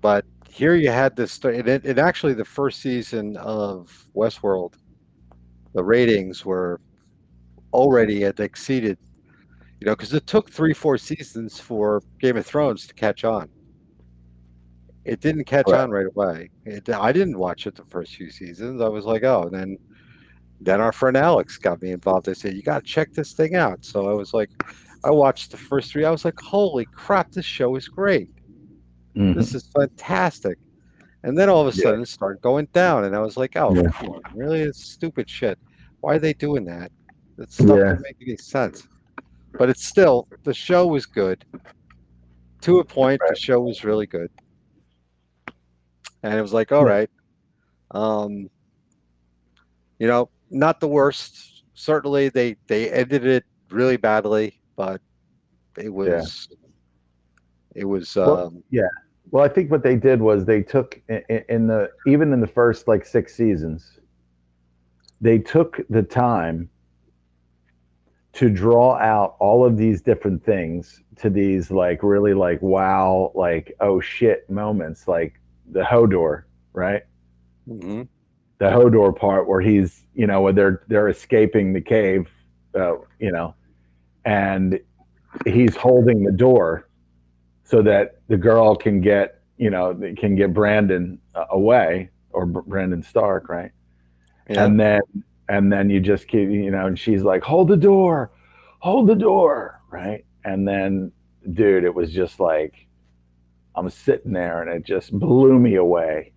[0.00, 1.58] But here you had this story.
[1.58, 4.74] And, it, and actually, the first season of Westworld,
[5.72, 6.80] the ratings were
[7.74, 8.96] already had exceeded,
[9.80, 13.48] you know, because it took three, four seasons for Game of Thrones to catch on.
[15.04, 15.80] It didn't catch Right.
[15.80, 16.50] on right away.
[16.64, 18.80] It, I didn't watch it the first few seasons.
[18.80, 19.76] I was like, oh, and then
[20.60, 22.24] then our friend Alex got me involved.
[22.24, 23.84] They said, you got to check this thing out.
[23.84, 24.48] So I was like,
[25.04, 26.06] I watched the first three.
[26.06, 28.30] I was like, holy crap, this show is great.
[29.14, 29.34] Mhm.
[29.34, 30.56] This is fantastic.
[31.22, 31.82] And then all of a Yeah.
[31.82, 33.04] sudden it started going down.
[33.04, 33.90] And I was like, oh, Yeah.
[34.08, 34.62] on, really?
[34.62, 35.58] It's stupid shit.
[36.00, 36.90] Why are they doing that?
[37.36, 37.76] That stuff Yeah.
[37.76, 38.86] doesn't make any sense.
[39.52, 41.44] But it's still, the show was good.
[42.62, 44.30] To a point, the show was really good.
[46.22, 47.10] And it was like, all right.
[47.90, 48.48] Um,
[49.98, 51.64] you know, not the worst.
[51.74, 55.00] Certainly they they ended it really badly, but
[55.76, 56.48] it was
[57.74, 58.64] it was Well, um
[59.30, 62.88] Well, I think what they did was they took in the even in the first
[62.88, 63.98] like six seasons,
[65.20, 66.70] they took the time
[68.34, 73.74] to draw out all of these different things to these like really like wow like
[73.80, 75.40] oh shit moments like
[75.70, 77.04] the Hodor right
[77.68, 78.08] mhm.
[78.58, 82.28] the Hodor part where he's, you know, where they're they're escaping the cave,
[82.74, 83.54] uh, you know,
[84.24, 84.78] and
[85.46, 86.88] he's holding the door
[87.64, 93.02] so that the girl can get, you know, can get Brandon uh, away or Brandon
[93.02, 93.70] Stark, right?
[94.48, 94.64] Yeah.
[94.64, 95.00] And then
[95.48, 98.30] and then you just keep, you know, and she's like, "Hold the door,
[98.80, 100.24] hold the door," right?
[100.44, 101.12] And then,
[101.52, 102.86] dude, it was just like
[103.74, 106.32] I'm sitting there, and it just blew me away.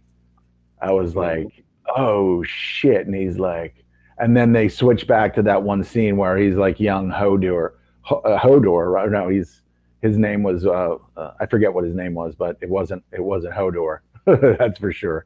[0.82, 1.64] I was like,
[1.96, 3.84] "Oh shit!" And he's like,
[4.20, 8.22] and then they switch back to that one scene where he's like young Hodor, Ho-
[8.22, 9.10] uh, Hodor, right?
[9.10, 9.62] No, he's
[10.02, 13.24] his name was uh, uh, I forget what his name was, but it wasn't it
[13.24, 15.26] wasn't Hodor, that's for sure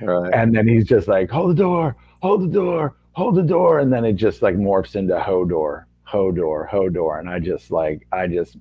[0.00, 0.32] right.
[0.34, 3.92] and then he's just like, hold the door, hold the door, hold the door, and
[3.92, 8.56] then it just like morphs into Hodor, Hodor, Hodor, and I just like, I just,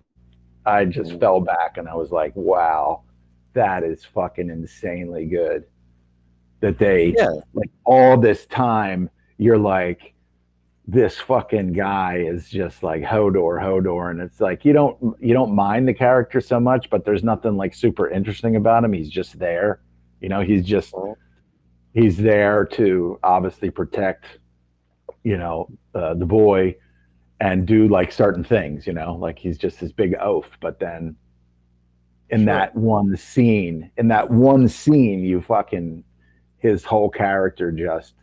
[0.65, 3.03] I just fell back, and I was like, wow,
[3.53, 5.65] that is fucking insanely good.
[6.59, 7.33] That they Yeah.
[7.53, 10.13] like all this time, you're like,
[10.87, 15.55] this fucking guy is just like Hodor, Hodor, and it's like you don't you don't
[15.55, 18.93] mind the character so much, but there's nothing like super interesting about him.
[18.93, 19.79] He's just there,
[20.19, 20.41] you know.
[20.41, 20.93] He's just
[21.93, 24.39] he's there to obviously protect
[25.23, 26.75] you know uh, the boy
[27.39, 31.15] and do like certain things you know like he's just this big oaf but then
[32.29, 32.45] in Sure.
[32.45, 36.03] that one scene in that one scene you fucking
[36.57, 38.13] his whole character just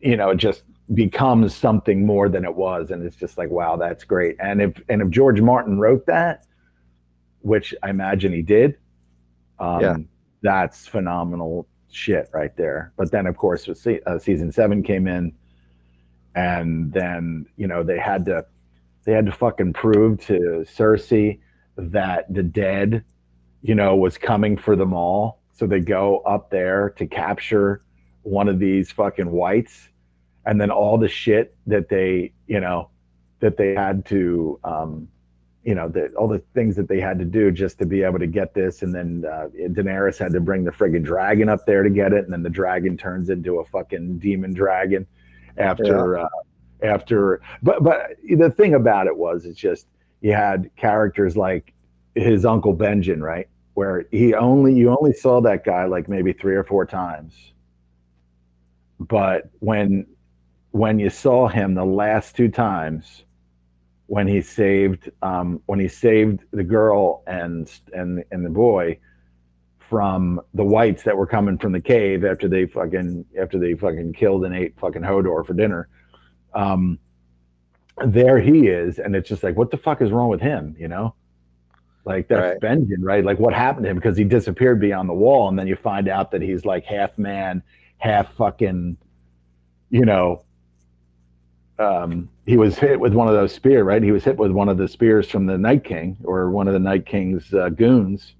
[0.00, 0.62] you know just
[0.94, 4.80] becomes something more than it was and it's just like wow that's great and if
[4.88, 6.44] and if george martin wrote that
[7.40, 8.78] which i imagine he did
[9.58, 9.96] um Yeah.
[10.42, 15.06] that's phenomenal shit right there but then of course with se- uh, season seven came
[15.06, 15.32] in
[16.38, 18.44] and then you know they had to
[19.04, 21.40] they had to fucking prove to cersei
[21.76, 23.04] that the dead,
[23.62, 25.40] you know, was coming for them all.
[25.52, 27.80] So they go up there to capture
[28.22, 29.88] one of these fucking whites,
[30.44, 32.90] and then all the shit that they, you know,
[33.40, 35.08] that they had to, um,
[35.64, 38.18] you know, the, all the things that they had to do just to be able
[38.18, 41.82] to get this, and then uh, Daenerys had to bring the friggin' dragon up there
[41.82, 45.06] to get it, and then the dragon turns into a fucking demon dragon
[45.58, 46.16] after.
[46.16, 46.24] Yeah.
[46.24, 46.28] Uh,
[46.80, 49.88] after but but the thing about it was it's just
[50.20, 51.74] you had characters like
[52.14, 53.48] his uncle Benjamin, right?
[53.74, 57.52] Where he only you only saw that guy like maybe three or four times.
[59.00, 60.06] But when
[60.72, 63.24] when you saw him the last two times,
[64.06, 68.98] when he saved um, when he saved the girl and and and the boy
[69.88, 74.12] from the whites that were coming from the cave after they fucking after they fucking
[74.12, 75.88] killed and ate fucking Hodor for dinner.
[76.54, 76.98] Um,
[78.04, 80.76] there he is, and it's just like, what the fuck is wrong with him?
[80.78, 81.14] You know,
[82.04, 82.60] like that's right.
[82.60, 83.24] Benjen, right?
[83.24, 86.08] Like what happened to him because he disappeared beyond the wall, and then you find
[86.08, 87.62] out that he's like half man,
[87.98, 88.96] half fucking,
[89.90, 90.44] you know.
[91.78, 94.02] Um, he was hit with one of those spears, right?
[94.02, 96.72] He was hit with one of the spears from the Night King or one of
[96.72, 98.34] the Night King's uh, goons.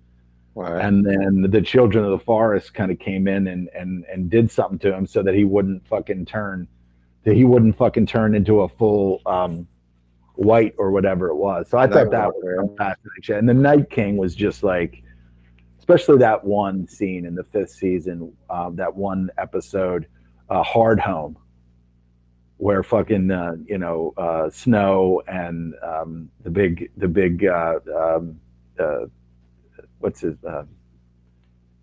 [0.54, 0.84] Right.
[0.84, 4.50] And then the children of the forest kind of came in and, and, and did
[4.50, 6.66] something to him so that he wouldn't fucking turn
[7.28, 9.68] that he wouldn't fucking turn into a full um,
[10.36, 11.68] white or whatever it was.
[11.68, 13.36] So I thought that was fascinating.
[13.36, 15.02] And the Night King was just like,
[15.78, 20.06] especially that one scene in the fifth season, um, that one episode,
[20.48, 21.36] uh, Hardhome,
[22.56, 28.40] where fucking uh, you know uh, Snow and um, the big the big uh, um,
[28.80, 29.06] uh,
[30.00, 30.64] what's his uh,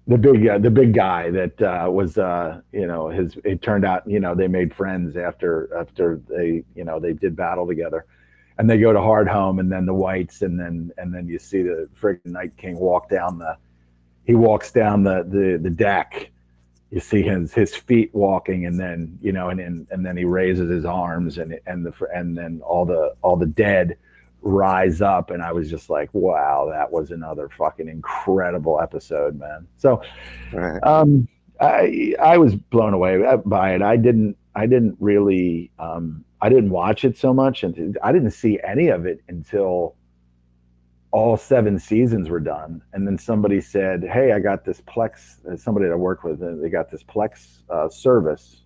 [0.08, 3.86] the big uh, the big guy that uh, was uh, you know his it turned
[3.86, 8.06] out you know they made friends after after they you know they did battle together.
[8.58, 11.62] And they go to Hardhome and then the whites and then and then you see
[11.62, 13.58] the friggin' night king walk down the
[14.24, 16.32] he walks down the the, the deck.
[16.90, 20.24] You see his his feet walking and then you know and, and and then he
[20.24, 23.98] raises his arms and and the and then all the all the dead
[24.46, 29.68] rise up and i was just like wow that was another fucking incredible episode man.
[29.76, 30.04] So
[30.54, 30.80] right.
[30.84, 31.28] um
[31.60, 33.82] i i was blown away by it.
[33.82, 38.32] I didn't i didn't really um i didn't watch it so much and i didn't
[38.32, 39.96] see any of it until
[41.10, 45.88] all seven seasons were done and then somebody said hey i got this plex somebody
[45.88, 48.62] that i worked with they got this plex uh, service.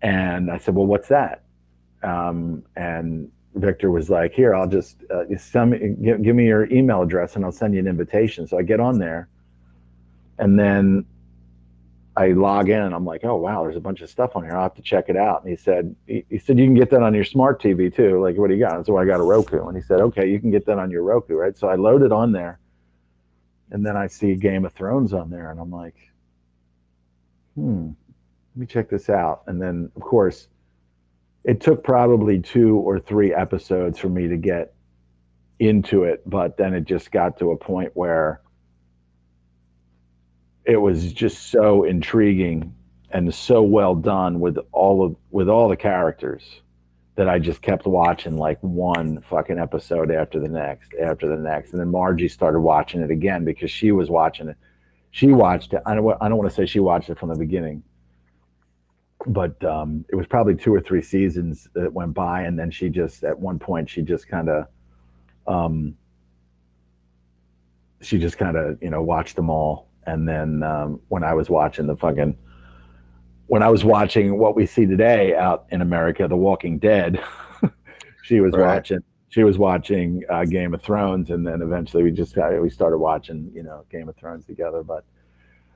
[0.00, 1.42] And i said well what's that?
[2.04, 5.24] Um, and Victor was like, "Here, I'll just uh,
[5.66, 8.62] me, give, give me your email address, and I'll send you an invitation." So I
[8.62, 9.28] get on there,
[10.38, 11.04] and then
[12.16, 14.54] I log in, and I'm like, "Oh wow, there's a bunch of stuff on here.
[14.54, 16.90] I'll have to check it out." And he said, "He, he said you can get
[16.90, 18.22] that on your smart TV too.
[18.22, 20.40] Like, what do you got?" so I got a Roku, and he said, "Okay, you
[20.40, 22.58] can get that on your Roku, right?" So I load it on there,
[23.70, 25.96] and then I see Game of Thrones on there, and I'm like,
[27.54, 27.90] "Hmm,
[28.54, 30.48] let me check this out." And then, of course
[31.44, 34.74] it took probably two or three episodes for me to get
[35.58, 38.40] into it, but then it just got to a point where
[40.64, 42.74] it was just so intriguing
[43.10, 46.42] and so well done with all of with all the characters
[47.16, 51.72] that I just kept watching like one fucking episode after the next, after the next,
[51.72, 54.56] and then Margie started watching it again because she was watching it.
[55.10, 55.82] She watched it.
[55.84, 56.16] I don't.
[56.20, 57.82] I don't want to say she watched it from the beginning
[59.26, 62.88] but um, it was probably two or three seasons that went by, and then she
[62.88, 64.66] just at one point she just kind of,
[65.46, 65.96] um,
[68.00, 71.48] she just kind of you know watched them all, and then um, when I was
[71.48, 72.36] watching the fucking,
[73.46, 77.22] when I was watching what we see today out in America, The Walking Dead,
[78.22, 78.74] she was right.
[78.74, 79.00] watching.
[79.28, 82.98] She was watching uh, Game of Thrones, and then eventually we just got, we started
[82.98, 84.82] watching you know Game of Thrones together.
[84.82, 85.04] But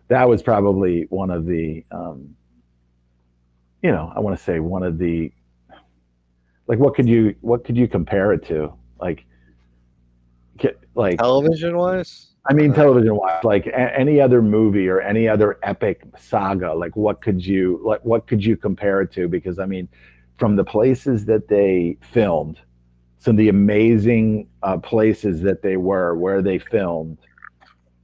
[0.08, 2.36] that was probably one of the um,
[3.86, 5.30] you know, I want to say one of the
[6.66, 8.72] like what could you what could you compare it to?
[9.00, 9.24] Like
[10.96, 12.32] like television wise?
[12.50, 16.96] I mean television wise, like a- any other movie or any other epic saga, like
[16.96, 19.28] what could you like what could you compare it to?
[19.28, 19.88] Because I mean,
[20.36, 22.58] from the places that they filmed,
[23.18, 27.18] some of the amazing uh, places that they were where they filmed,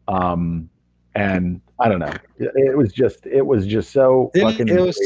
[0.07, 0.71] um,
[1.17, 2.15] and I don't know.
[2.39, 4.69] It was just it was just so fucking.
[4.69, 4.97] It was,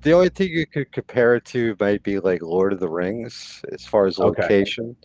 [0.00, 3.62] the only thing you could compare it to might be like Lord of the Rings
[3.70, 4.96] as far as location.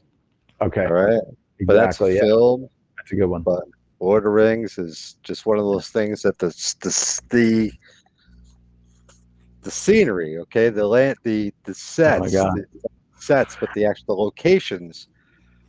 [0.62, 0.86] Okay.
[0.86, 1.20] All right.
[1.60, 2.22] Exactly, but that's a yeah.
[2.22, 2.70] film.
[2.96, 3.42] That's a good one.
[3.42, 3.64] But
[4.00, 6.48] Lord of the Rings is just one of those things that the
[6.80, 7.72] the the,
[9.64, 12.66] the scenery, okay, the land, the the oh sets, oh the
[13.20, 15.10] sets, but the actual locations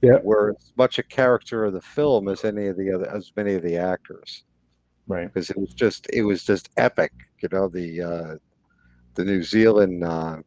[0.02, 0.24] Yep.
[0.24, 3.54] were as much a character of the film as any of the other as many
[3.54, 4.42] of the actors
[5.08, 5.26] Right.
[5.32, 7.12] because it was just it was just epic.
[7.42, 8.34] You know the uh,
[9.14, 10.39] the New Zealand uh,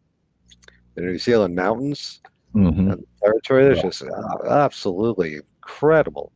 [0.96, 2.22] the New Zealand mountains
[2.54, 3.64] hmm and territory.
[3.66, 3.84] There's Yeah.
[3.84, 6.32] just uh, absolutely incredible.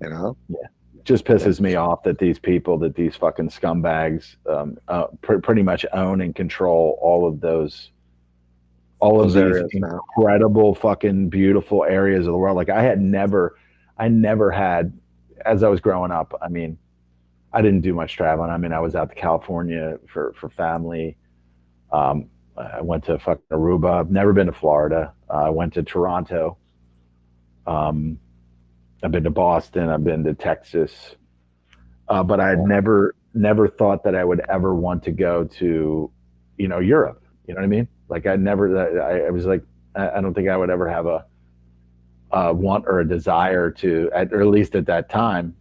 [0.00, 0.68] You know, yeah
[1.04, 5.62] Just pisses me off that these people, that these fucking scumbags, um, uh, pr- pretty
[5.62, 7.90] much own and control all of those,
[9.00, 10.00] all of Those these areas now.
[10.18, 12.56] incredible fucking beautiful areas of the world.
[12.56, 13.56] Like I had never,
[13.98, 14.92] I never had,
[15.44, 16.32] as I was growing up.
[16.42, 16.76] I mean,
[17.54, 18.50] I didn't do much traveling.
[18.50, 21.16] I mean, I was out to California for for family.
[21.92, 24.00] Um, I went to fucking Aruba.
[24.00, 25.12] I've never been to Florida.
[25.30, 26.58] Uh, I went to Toronto.
[27.66, 28.18] Um,
[29.02, 29.88] I've been to Boston.
[29.88, 31.14] I've been to Texas.
[32.08, 36.10] Uh, but I had never never thought that I would ever want to go to,
[36.58, 37.24] you know, Europe.
[37.46, 37.88] You know what I mean?
[38.08, 39.00] Like I never.
[39.00, 39.62] I, I was like,
[39.94, 41.24] I, don't think I would ever have a,
[42.32, 45.54] a want or a desire to, at, or at least at that time,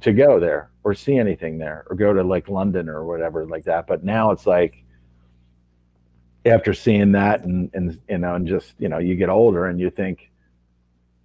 [0.00, 3.64] to go there or see anything there or go to like London or whatever like
[3.64, 3.86] that.
[3.86, 4.84] But now it's like
[6.46, 9.80] after seeing that and and you know and just you know you get older and
[9.80, 10.30] you think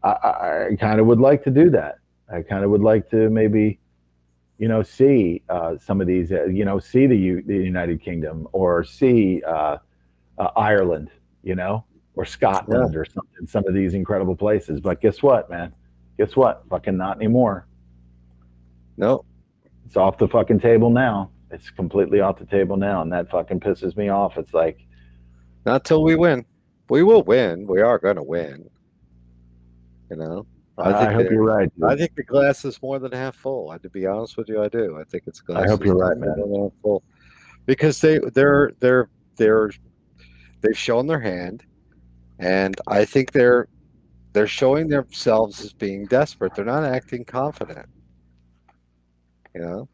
[0.03, 1.95] I, I, I kind of would like to do that.
[2.31, 3.79] I kind of would like to maybe
[4.57, 8.01] you know see uh, some of these uh, you know see the U, the United
[8.01, 9.77] Kingdom or see uh,
[10.37, 11.09] uh, Ireland
[11.43, 14.79] you know or Scotland or something some of these incredible places.
[14.79, 15.73] But guess what, man?
[16.17, 16.63] Guess what?
[16.69, 17.65] Fucking not anymore.
[18.99, 19.23] No,
[19.85, 21.31] It's off the fucking table now.
[21.51, 24.37] It's completely off the table now, and that fucking pisses me off.
[24.37, 24.85] It's like,
[25.65, 26.45] not till we win.
[26.89, 27.65] We will win.
[27.65, 28.69] We are going to win.
[30.11, 30.45] You know,
[30.77, 31.71] I, think hope you're right.
[31.75, 31.89] dude.
[31.89, 33.69] I think the glass is more than half full.
[33.69, 34.99] I, to be honest with you, I do.
[34.99, 35.63] I think it's glass.
[35.63, 36.35] I hope you're right, man.
[36.37, 37.01] half full,
[37.65, 39.71] because they they're they're they're
[40.61, 41.63] they've shown their hand,
[42.37, 43.69] and I think they're
[44.33, 46.53] they're showing themselves as being desperate.
[46.53, 47.87] They're not acting confident.
[49.53, 49.89] You know,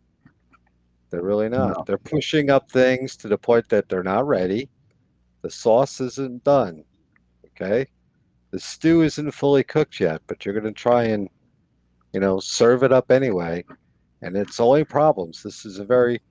[1.09, 1.77] they're really not.
[1.77, 1.83] No.
[1.85, 4.69] They're pushing up things to the point that they're not ready.
[5.41, 6.83] The sauce isn't done.
[7.47, 7.87] Okay,
[8.51, 11.29] the stew isn't fully cooked yet, but you're going to try and
[12.15, 13.61] you know, serve it up anyway.
[14.21, 15.43] And it's only problems.
[15.43, 16.21] This is a very,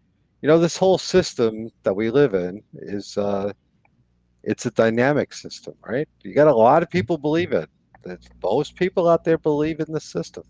[0.40, 3.52] you know, this whole system that we live in is, uh,
[4.42, 6.08] it's a dynamic system, right?
[6.22, 7.68] You got a lot of people believe it.
[8.02, 10.44] That most people out there believe in the system,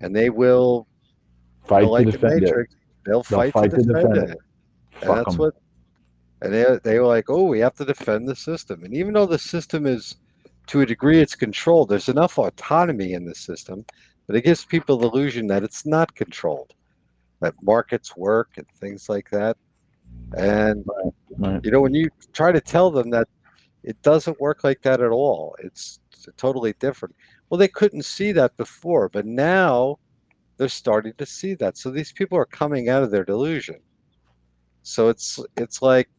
[0.00, 0.88] and they will
[1.66, 2.46] Fight like to the defend it.
[2.46, 2.74] Matrix,
[3.06, 4.38] They'll, fight, fight to to defend, defend it.
[4.94, 5.38] And Fuck that's 'em.
[5.38, 5.54] what,
[6.42, 8.84] and they they were like, oh, we have to defend the system.
[8.84, 10.16] And even though the system is,
[10.68, 11.88] to a degree, it's controlled.
[11.88, 13.84] There's enough autonomy in the system,
[14.26, 16.74] but it gives people the illusion that it's not controlled,
[17.40, 19.56] that markets work and things like that.
[20.36, 20.84] And
[21.38, 21.64] Right.
[21.64, 23.28] you know, when you try to tell them that
[23.82, 26.00] it doesn't work like that at all, it's
[26.36, 27.14] totally different.
[27.48, 29.98] Well, they couldn't see that before, but now
[30.60, 31.78] they're starting to see that.
[31.78, 33.80] So these people are coming out of their delusion.
[34.82, 36.10] So it's it's like,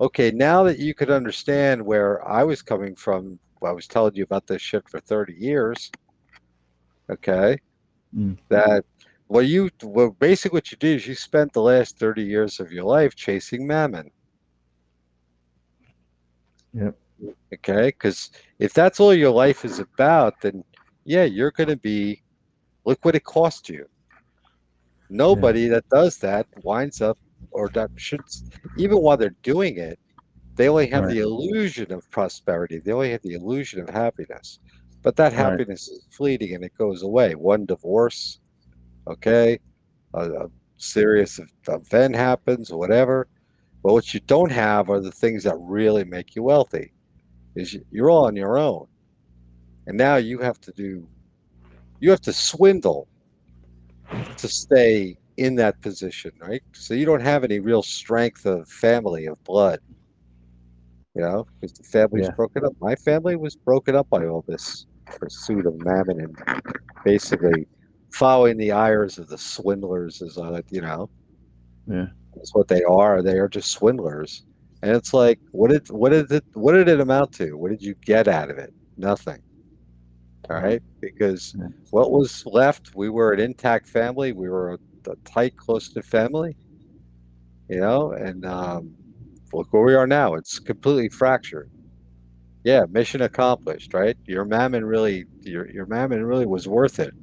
[0.00, 4.24] okay, now that you could understand where I was coming from, I was telling you
[4.24, 5.92] about this shit for 30 years.
[7.08, 7.60] Okay.
[8.12, 8.36] Mm.
[8.48, 8.84] That
[9.28, 12.72] well you well basically what you did is you spent the last 30 years of
[12.72, 14.10] your life chasing mammon.
[16.74, 16.98] Yep.
[17.54, 20.64] Okay, because if that's all your life is about, then
[21.04, 22.24] yeah, you're gonna be
[22.88, 23.86] look what it cost you.
[25.10, 27.18] Nobody that does that winds up
[27.50, 28.22] or that should
[28.76, 29.98] even while they're doing it,
[30.56, 31.14] they only have Right.
[31.14, 32.78] the illusion of prosperity.
[32.80, 34.60] They only have the illusion of happiness.
[35.02, 35.52] But that Right.
[35.52, 37.34] happiness is fleeting and it goes away.
[37.36, 38.40] One divorce,
[39.08, 39.60] okay,
[40.14, 43.28] a, a serious event happens, or whatever.
[43.82, 46.92] But what you don't have are the things that really make you wealthy.
[47.56, 48.88] Is you're all on your own,
[49.86, 51.08] and now you have to do,
[52.00, 53.08] you have to swindle
[54.36, 56.62] to stay in that position, right?
[56.72, 59.80] So you don't have any real strength of family of blood.
[61.14, 62.34] You know, because the family's Yeah.
[62.34, 62.74] broken up.
[62.80, 66.36] My family was broken up by all this pursuit of mammon and
[67.04, 67.66] basically
[68.12, 71.10] following the ires of the swindlers, as I, uh, you know,
[71.86, 72.08] Yeah.
[72.34, 73.22] that's what they are.
[73.22, 74.44] They are just swindlers.
[74.82, 77.54] And it's like, what did what did it what did it amount to?
[77.56, 78.72] What did you get out of it?
[78.96, 79.42] Nothing.
[80.50, 81.54] All right, because
[81.90, 84.32] what was left, we were an intact family.
[84.32, 84.74] We were
[85.06, 86.56] a, a tight, close knit family.
[87.68, 88.96] You know, and um,
[89.52, 90.34] look where we are now.
[90.34, 91.70] It's completely fractured.
[92.64, 94.16] Yeah, mission accomplished, right?
[94.26, 97.14] Your mammon really, your your mammon really was worth it,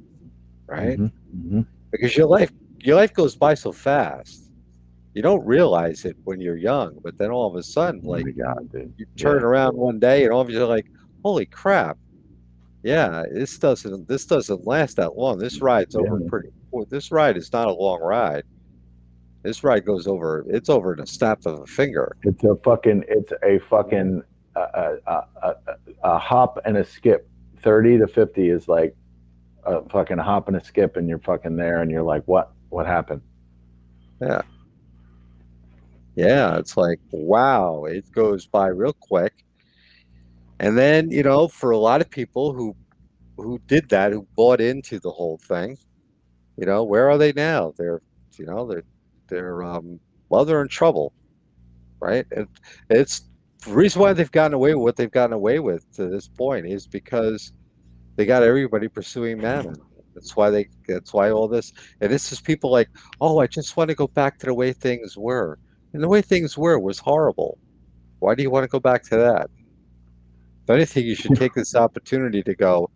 [0.68, 1.00] right?
[1.00, 1.12] Mhm.
[1.34, 1.66] Mhm.
[1.92, 2.50] because your life
[2.82, 4.50] your life goes by so fast
[5.14, 8.24] you don't realize it when you're young but then all of a sudden Oh like
[8.24, 9.46] my God, you turn Yeah.
[9.46, 10.86] around one day and all of you are like
[11.24, 11.98] holy crap
[12.86, 15.38] yeah, this doesn't this doesn't last that long.
[15.38, 16.28] This ride's over Yeah.
[16.28, 16.50] pretty.
[16.88, 18.44] This ride is not a long ride.
[19.42, 20.44] This ride goes over.
[20.48, 22.16] It's over in a snap of a finger.
[22.22, 23.04] It's a fucking.
[23.08, 24.22] It's a fucking.
[24.54, 25.54] Uh, uh, uh,
[26.04, 27.28] a hop and a skip.
[27.58, 28.94] Thirty to fifty is like
[29.64, 32.52] a fucking hop and a skip, and you're fucking there, and you're like, what?
[32.68, 33.20] What happened?
[34.20, 34.42] Yeah.
[36.14, 39.44] Yeah, it's like wow, it goes by real quick.
[40.60, 42.74] And then you know, for a lot of people who
[43.36, 45.76] who did that, who bought into the whole thing,
[46.56, 47.74] you know, where are they now?
[47.76, 48.00] They're
[48.38, 48.84] you know they're
[49.28, 51.12] they're um well they're in trouble,
[52.00, 52.26] right?
[52.34, 52.48] And
[52.90, 53.28] it's
[53.64, 56.66] the reason why they've gotten away with what they've gotten away with to this point
[56.66, 57.52] is because
[58.16, 59.76] they got everybody pursuing mammon.
[60.14, 60.68] That's why they.
[60.88, 61.72] That's why all this.
[62.00, 62.88] And this is people like,
[63.20, 65.58] oh, I just want to go back to the way things were,
[65.92, 67.58] and the way things were was horrible.
[68.20, 69.50] Why do you want to go back to that?
[70.66, 72.90] If anything, you should take this opportunity to go.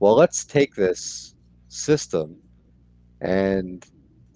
[0.00, 1.34] Well, let's take this
[1.68, 2.36] system,
[3.22, 3.82] and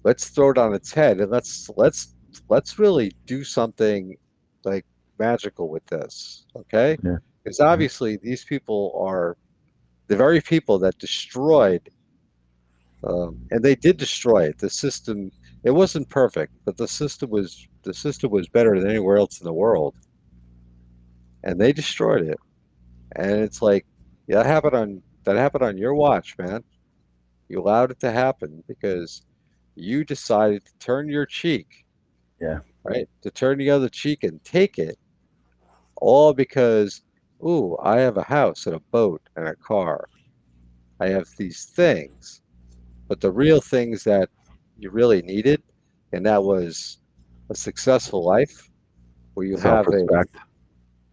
[0.03, 2.15] let's throw it on its head, and let's let's
[2.49, 4.17] let's really do something
[4.63, 4.87] like
[5.19, 6.47] magical with this.
[6.55, 6.97] Okay?
[7.03, 7.17] Yeah.
[7.43, 9.37] Because obviously these people are
[10.07, 11.87] the very people that destroyed
[13.03, 15.31] um, and they did destroy it the system
[15.63, 19.45] it wasn't perfect but the system was the system was better than anywhere else in
[19.45, 19.95] the world
[21.43, 22.37] and they destroyed it
[23.15, 23.85] and it's like
[24.27, 26.63] yeah, that happened on that happened on your watch man.
[27.49, 29.23] You allowed it to happen because
[29.75, 31.85] you decided to turn your cheek.
[32.39, 32.59] Yeah.
[32.83, 33.07] right?
[33.21, 34.97] To turn the other cheek and take it.
[35.97, 37.03] All because
[37.45, 40.07] ooh i have a house and a boat and a car.
[40.99, 42.41] I have these things.
[43.07, 44.29] But the real things that
[44.77, 45.61] you really needed
[46.13, 46.99] and that was
[47.49, 48.69] a successful life
[49.33, 50.35] where you have a Self-respect.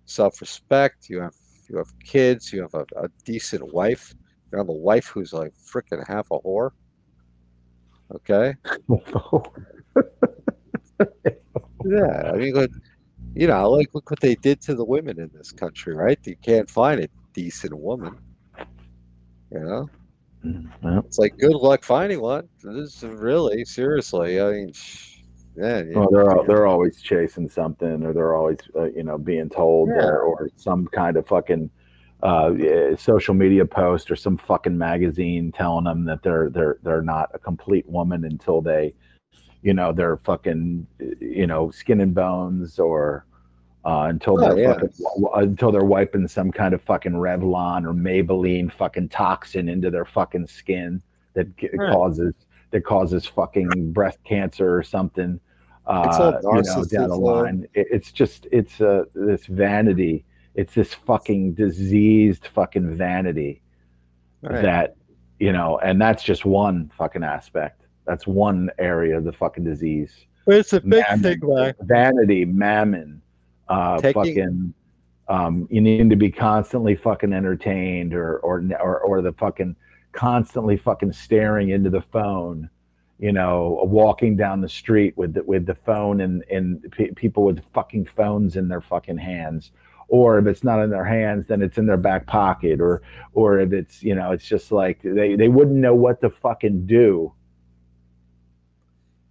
[0.04, 1.34] self-respect you have
[1.68, 4.14] you have kids you have a, a decent wife
[4.50, 6.70] you have a wife who's like freaking half a whore.
[8.14, 8.54] Okay?
[11.84, 12.70] Yeah i mean like,
[13.34, 16.18] you know like look what they did to the women in this country right?
[16.24, 18.18] You can't find a decent woman
[19.52, 19.88] you know?
[20.82, 22.48] Well, it's like good luck finding one.
[22.62, 24.72] This is really seriously i mean
[25.58, 29.88] yeah, well, they're they're always chasing something, or they're always uh, you know being told,
[29.88, 30.06] Yeah.
[30.06, 31.70] or, or some kind of fucking
[32.22, 37.30] uh, social media post or some fucking magazine telling them that they're they're they're not
[37.34, 38.94] a complete woman until they,
[39.62, 40.86] you know, they're fucking
[41.20, 43.24] you know skin and bones, or
[43.84, 44.72] uh, until Oh, they're yeah.
[44.74, 44.90] fucking,
[45.34, 50.46] until they're wiping some kind of fucking Revlon or Maybelline fucking toxin into their fucking
[50.46, 51.02] skin
[51.34, 51.92] that Right.
[51.92, 52.34] causes
[52.70, 55.40] that causes fucking breast cancer or something.
[55.90, 57.66] It's all Uh, you know, down the line.
[57.74, 60.24] It, it's just it's uh, this vanity.
[60.54, 63.62] It's this fucking diseased fucking vanity
[64.42, 64.62] right.
[64.62, 64.96] that
[65.38, 67.86] you know, and that's just one fucking aspect.
[68.06, 70.12] That's one area of the fucking disease.
[70.46, 71.22] But it's a big Mammon.
[71.22, 73.22] thing like Vanity, mammon,
[73.68, 74.74] uh, Taking- fucking.
[75.28, 79.76] Um, you need to be constantly fucking entertained, or or or or the fucking
[80.12, 82.70] constantly fucking staring into the phone.
[83.18, 87.42] You know, walking down the street with the, with the phone and and pe- people
[87.44, 89.72] with fucking phones in their fucking hands.
[90.10, 92.80] Or if it's not in their hands, then it's in their back pocket.
[92.80, 96.30] Or or if it's you know, it's just like they they wouldn't know what to
[96.30, 97.32] fucking do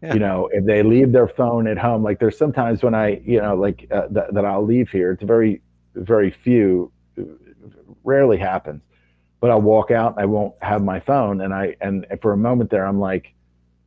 [0.02, 0.14] Yeah.
[0.14, 3.42] you know if they leave their phone at home like there's sometimes when i you
[3.42, 5.62] know like uh, that, that i'll leave here it's very
[5.96, 6.92] very few
[8.04, 8.84] rarely happens
[9.40, 12.38] but i'll walk out and i won't have my phone and i and for a
[12.38, 13.34] moment there i'm like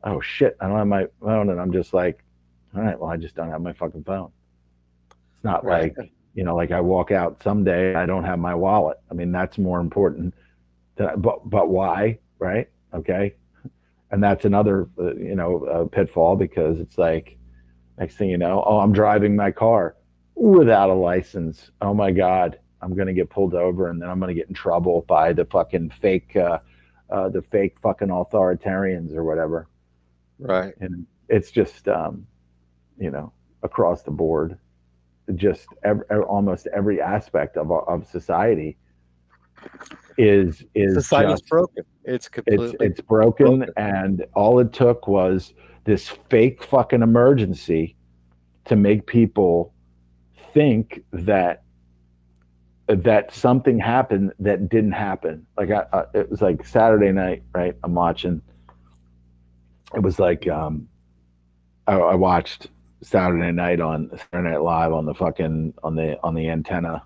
[0.03, 2.23] oh shit i don't have my phone and i'm just like
[2.75, 4.31] all right well i just don't have my fucking phone.
[5.35, 5.95] It's not Right.
[5.97, 8.97] like you know like i walk out someday i don't have my wallet.
[9.09, 10.33] I mean that's more important
[10.95, 12.67] than, but but why right?
[12.93, 13.35] Okay.
[14.11, 17.37] And that's another uh, you know uh, pitfall because it's like
[17.97, 19.95] next thing you know oh i'm driving my car
[20.35, 21.71] without a license.
[21.81, 24.47] Oh my god i'm going to get pulled over and then i'm going to get
[24.47, 26.59] in trouble by the fucking fake uh,
[27.09, 29.67] uh, the fake fucking authoritarians or whatever
[30.41, 30.73] right.
[30.79, 32.25] and it's just um,
[32.97, 33.31] you know
[33.63, 34.57] across the board
[35.35, 38.77] just ev ev- almost every aspect of of society
[40.17, 41.83] is is Society's just, broken.
[42.03, 43.73] It's it's completely it's broken, broken.
[43.77, 45.53] and all it took was
[45.83, 47.95] this fake fucking emergency
[48.65, 49.73] to make people
[50.53, 51.63] think that
[52.87, 57.73] that something happened that didn't happen like I, I it was like saturday night right
[57.83, 58.41] i'm watching
[59.95, 60.87] it was like um
[61.87, 62.67] I, I watched
[63.01, 67.03] saturday night on saturday night live on the fucking on the on the antenna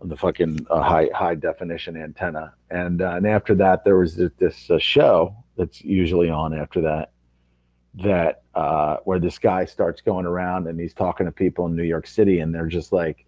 [0.00, 2.54] on the fucking uh, high high definition antenna.
[2.70, 6.80] And uh, and after that, there was this, this uh, show that's usually on after
[6.82, 7.10] that
[7.94, 11.82] that uh, where this guy starts going around and he's talking to people in New
[11.82, 13.26] York City, and they're just like,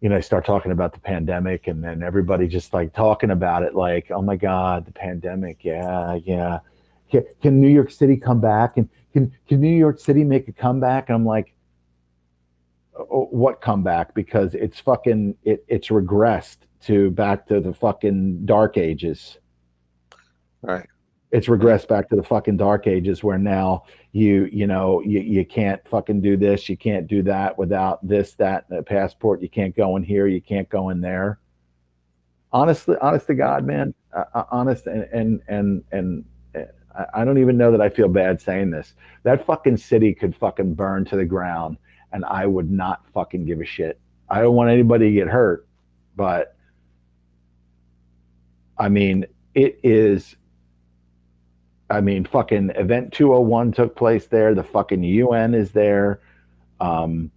[0.00, 3.62] you know, they start talking about the pandemic, and then everybody just like talking about
[3.62, 6.60] it, like, oh my god, the pandemic, yeah, yeah.
[7.10, 8.76] Can, can New York City come back?
[8.76, 11.08] And can can New York City make a comeback?
[11.08, 11.54] And I'm like,
[12.98, 14.14] oh, what comeback?
[14.14, 19.38] Because it's fucking it, it's regressed to back to the fucking dark ages.
[20.62, 20.86] Right
[21.32, 25.44] it's regressed back to the fucking dark ages where now you you know you, you
[25.44, 29.76] can't fucking do this you can't do that without this that a passport you can't
[29.76, 31.38] go in here you can't go in there
[32.52, 36.24] honestly honest to god man uh, uh honest and and and and
[37.14, 38.94] I don't even know that I feel bad saying this.
[39.22, 41.78] That fucking city could fucking burn to the ground
[42.12, 44.00] and I would not fucking give a shit.
[44.28, 45.66] I don't want anybody to get hurt,
[46.16, 46.56] but
[48.78, 50.36] I mean, it is
[51.88, 54.54] I mean, fucking Event 201 took place there.
[54.54, 56.20] The fucking UN is there.
[56.80, 57.30] Um,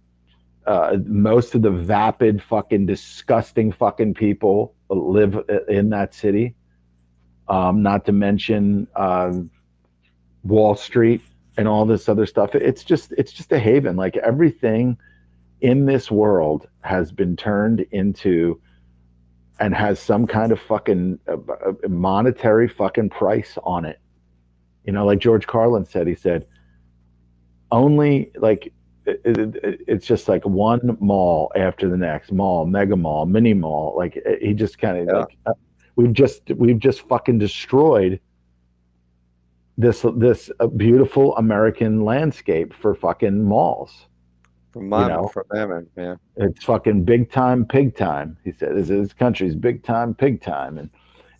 [0.66, 6.54] uh, most of the vapid, fucking disgusting fucking people live in that city.
[7.50, 9.32] Um, not to mention uh,
[10.44, 11.20] Wall Street
[11.58, 12.54] and all this other stuff.
[12.54, 13.96] It's just, it's just a haven.
[13.96, 14.96] Like everything
[15.60, 18.58] in this world has been turned into
[19.58, 24.00] and has some kind of fucking uh, uh monetary fucking price on it
[24.84, 26.46] you know, like George Carlin said, he said,
[27.70, 28.72] only like
[29.06, 33.94] it, it, it's just like one mall after the next mall, mega mall, mini mall.
[33.96, 35.24] Like he just kind of yeah.
[35.46, 35.56] like
[35.96, 38.20] we've just we've just fucking destroyed
[39.78, 44.06] this this uh, beautiful American landscape for fucking malls.
[44.72, 46.14] For my, you know, them, yeah.
[46.36, 48.36] It's fucking big time pig time.
[48.44, 50.90] He said this, this country's big time pig time, and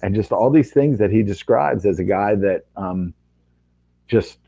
[0.02, 3.14] and just all these things that he describes as a guy that um,
[4.08, 4.38] just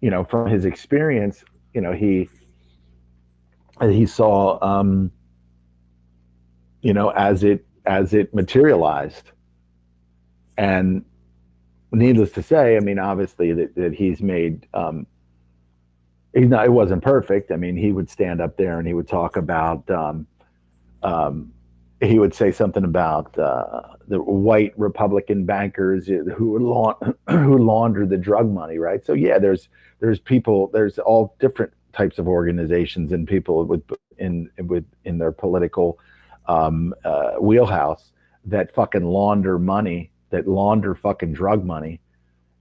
[0.00, 2.28] you know from his experience you know he
[3.82, 5.10] he saw um
[6.82, 9.32] you know as it as it materialized
[10.58, 11.04] and
[11.92, 15.06] needless to say i mean obviously that, that he's made um
[16.34, 19.08] he's not it wasn't perfect i mean he would stand up there and he would
[19.08, 20.26] talk about um
[21.02, 21.50] um
[22.00, 26.94] he would say something about uh, the white Republican bankers who
[27.28, 29.04] who launder the drug money, right?
[29.04, 29.68] So yeah, there's
[30.00, 33.82] there's people, there's all different types of organizations and people with
[34.18, 35.98] in with in their political
[36.46, 38.12] um, uh, wheelhouse
[38.44, 42.00] that fucking launder money, that launder fucking drug money.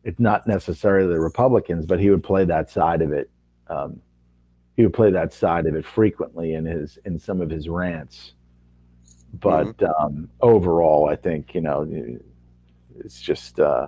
[0.03, 3.29] It's not necessarily the Republicans, but he would play that side of it.
[3.67, 4.01] Um,
[4.75, 8.33] he would play that side of it frequently in his in some of his rants
[9.33, 10.03] but mm-hmm.
[10.03, 11.87] um, overall, I think you know
[12.99, 13.87] it's just uh,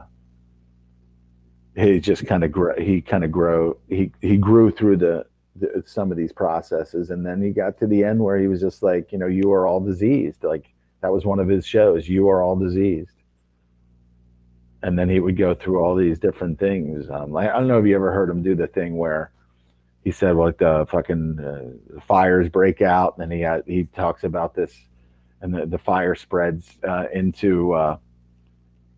[1.75, 2.73] he just kind of grew.
[2.79, 3.77] He kind of grow.
[3.87, 5.25] He he grew through the,
[5.55, 8.61] the, some of these processes, and then he got to the end where he was
[8.61, 10.43] just like, you know, you are all diseased.
[10.43, 12.07] Like that was one of his shows.
[12.07, 13.18] You are all diseased.
[14.81, 17.09] And then he would go through all these different things.
[17.09, 19.31] Um, like I don't know if you ever heard him do the thing where
[20.03, 23.83] he said, well, like the fucking uh, fires break out, and then he had, he
[23.93, 24.73] talks about this
[25.41, 27.97] and the, the fire spreads uh, into uh,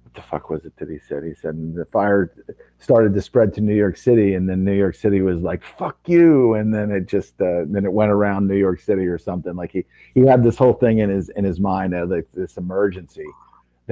[0.03, 1.24] what the fuck was it that he said?
[1.24, 2.34] He said the fire
[2.80, 5.98] started to spread to New York City, and then New York City was like "fuck
[6.06, 9.56] you," and then it just uh, then it went around New York City or something.
[9.56, 12.58] Like he he had this whole thing in his in his mind of like this
[12.58, 13.27] emergency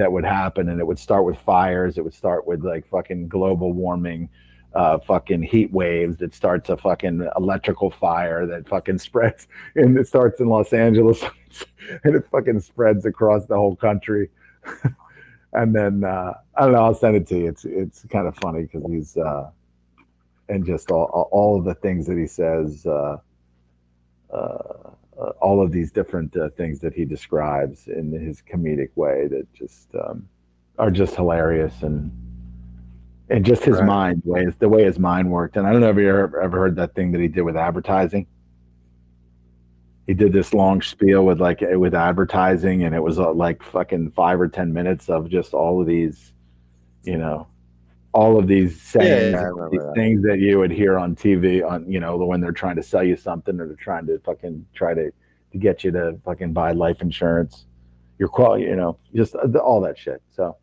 [0.00, 1.98] that would happen, and it would start with fires.
[1.98, 4.28] It would start with like fucking global warming
[4.74, 10.06] uh, fucking heat waves that starts a fucking electrical fire that fucking spreads and it
[10.06, 11.22] starts in Los Angeles
[12.04, 14.30] and it fucking spreads across the whole country.
[15.52, 17.48] and then uh, I don't know, I'll send it to you.
[17.48, 19.50] It's it's kind of funny because he's uh,
[20.48, 23.16] and just all all of the things that he says, uh,
[24.32, 24.90] uh,
[25.40, 29.88] all of these different uh, things that he describes in his comedic way that just
[29.94, 30.28] um,
[30.78, 32.10] are just hilarious and
[33.28, 33.86] and just his right.
[33.86, 35.56] mind, the way, the way his mind worked.
[35.56, 37.56] And I don't know if you ever, ever heard that thing that he did with
[37.56, 38.26] advertising.
[40.08, 44.10] He did this long spiel with like with advertising, and it was uh, like fucking
[44.10, 46.32] five or ten minutes of just all of these,
[47.04, 47.46] you know,
[48.12, 49.92] all of these sayings, yeah, yeah, these that.
[49.94, 53.04] things that you would hear on TV on you know when they're trying to sell
[53.04, 55.12] you something or they're trying to fucking try to
[55.52, 57.66] to get you to fucking buy life insurance,
[58.18, 60.22] your quality, you know, just all that shit.
[60.34, 60.56] So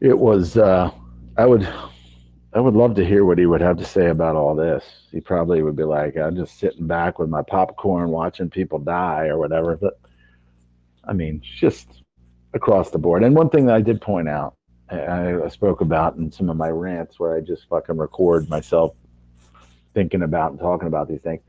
[0.00, 0.90] it was uh,
[1.36, 1.68] I would
[2.54, 4.84] I would love to hear what he would have to say about all this.
[5.10, 9.26] He probably would be like, I'm just sitting back with my popcorn watching people die
[9.26, 9.76] or whatever.
[9.76, 9.98] But
[11.02, 12.02] I mean, just
[12.54, 13.24] across the board.
[13.24, 14.54] And one thing that I did point out,
[14.90, 18.94] I, I spoke about in some of my rants where I just fucking record myself
[19.94, 21.40] thinking about and talking about these things.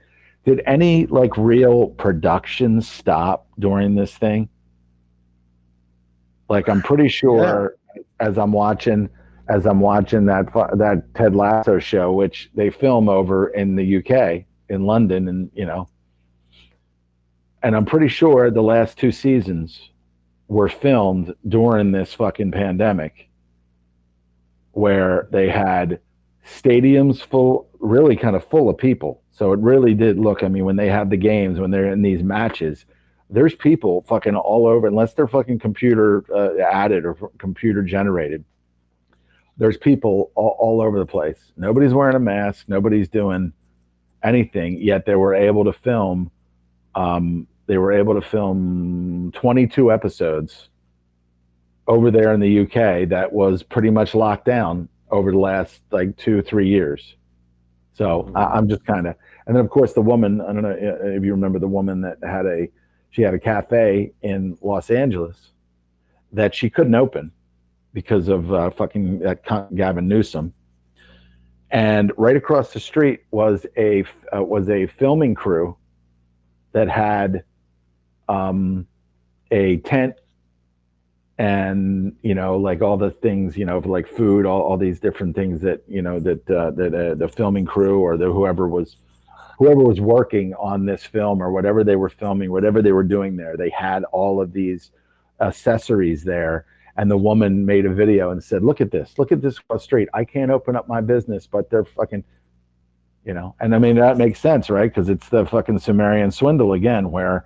[0.45, 4.49] Did any like real production stop during this thing?
[6.47, 8.01] Like I'm pretty sure yeah.
[8.19, 9.09] as I'm watching
[9.47, 14.45] as I'm watching that that Ted Lasso show, which they film over in the UK
[14.69, 15.87] in London, and you know,
[17.63, 19.89] and I'm pretty sure the last two seasons
[20.47, 23.24] were filmed during this fucking pandemic,
[24.75, 25.99] where they had
[26.47, 29.21] stadiums full, really kind of full of people.
[29.31, 30.43] So it really did look.
[30.43, 32.85] I mean, when they have the games, when they're in these matches,
[33.29, 38.45] there's people fucking all over, unless they're fucking computer uh, added or computer generated
[39.57, 41.51] there's people all, all over the place.
[41.57, 42.65] Nobody's wearing a mask.
[42.67, 43.53] Nobody's doing
[44.23, 44.77] anything.
[44.81, 46.31] Yet they were able to film.
[46.93, 50.69] Um, they were able to film 22 episodes
[51.87, 56.15] over there in the UK that was pretty much locked down over the last like
[56.17, 57.15] two three years.
[57.93, 58.37] So mm-hmm.
[58.37, 59.15] I, am just kind of,
[59.47, 60.41] and then of course the woman.
[60.41, 62.67] I don't know if you remember the woman that had a
[63.11, 65.51] she had a cafe in Los Angeles
[66.33, 67.31] that she couldn't open
[67.93, 70.53] because of uh, fucking that Gavin Newsom.
[71.71, 74.03] And right across the street was a
[74.35, 75.77] uh, was a filming crew
[76.73, 77.43] that had
[78.27, 78.85] um,
[79.51, 80.15] a tent
[81.37, 85.35] and you know like all the things you know like food all, all these different
[85.35, 88.97] things that you know that uh, that uh, the filming crew or the whoever was
[89.57, 93.35] whoever was working on this film or whatever they were filming whatever they were doing
[93.35, 94.91] there they had all of these
[95.41, 96.65] accessories there
[96.97, 99.17] and the woman made a video and said, "Look at this!
[99.17, 100.07] Look at this street!
[100.13, 102.23] I can't open up my business, but they're fucking."
[103.25, 104.89] You know, and I mean that makes sense, right?
[104.89, 107.45] Because it's the fucking Sumerian swindle again, where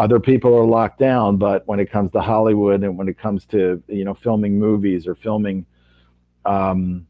[0.00, 3.44] other people are locked down, but when it comes to Hollywood and when it comes
[3.46, 5.66] to you know filming movies or filming
[6.46, 7.06] um,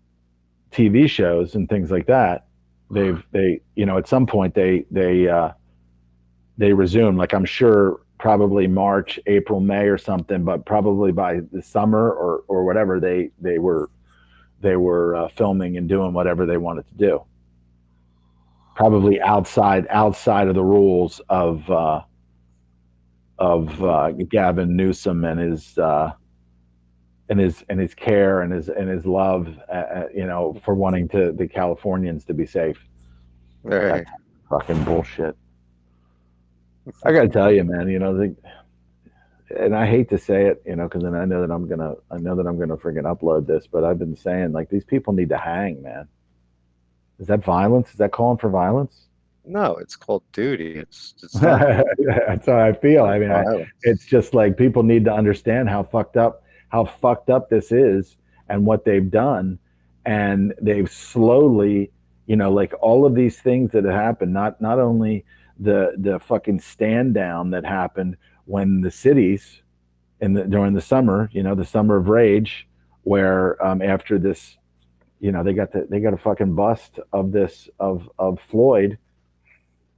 [0.73, 2.47] TV shows and things like that,
[2.91, 5.53] they've they you know at some point they they uh,
[6.59, 7.17] they resume.
[7.17, 12.43] Like I'm sure probably March, April, May or something, but probably by the summer or
[12.49, 13.89] or whatever they they were
[14.63, 17.25] they were uh, filming and doing whatever they wanted to do.
[18.75, 22.01] Probably outside outside of the rules of uh,
[23.41, 26.13] of uh, Gavin Newsom and his uh,
[27.31, 30.75] and his and his care and his and his love, uh, uh, you know, for
[30.75, 32.79] wanting to the Californians to be safe.
[33.63, 34.05] Right.
[34.05, 34.11] That's
[34.51, 35.37] fucking bullshit.
[37.05, 37.89] I got to tell you, man.
[37.89, 38.37] You know, the,
[39.59, 41.95] and I hate to say it, you know, because then I know that I'm gonna,
[42.11, 45.13] I know that I'm gonna freaking upload this, but I've been saying like these people
[45.13, 46.09] need to hang, man.
[47.19, 47.91] Is that violence?
[47.91, 49.07] Is that calling for violence?
[49.45, 50.77] No, it's called duty.
[50.77, 53.05] It's, it's that's how I feel.
[53.05, 57.31] I mean, I, it's just like people need to understand how fucked up, how fucked
[57.31, 58.17] up this is,
[58.49, 59.59] and what they've done,
[60.05, 61.91] and they've slowly,
[62.27, 64.33] you know, like all of these things that have happened.
[64.33, 65.25] Not not only
[65.59, 69.63] the the fucking stand down that happened when the cities
[70.21, 72.67] in the during the summer, you know, the summer of rage,
[73.03, 74.57] where um, after this,
[75.21, 78.99] you know, they got the they got a fucking bust of this of of Floyd.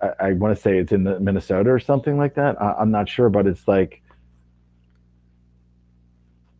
[0.03, 2.61] I, I want to say it's in the Minnesota or something like that.
[2.61, 4.03] I, I'm not sure, but it's like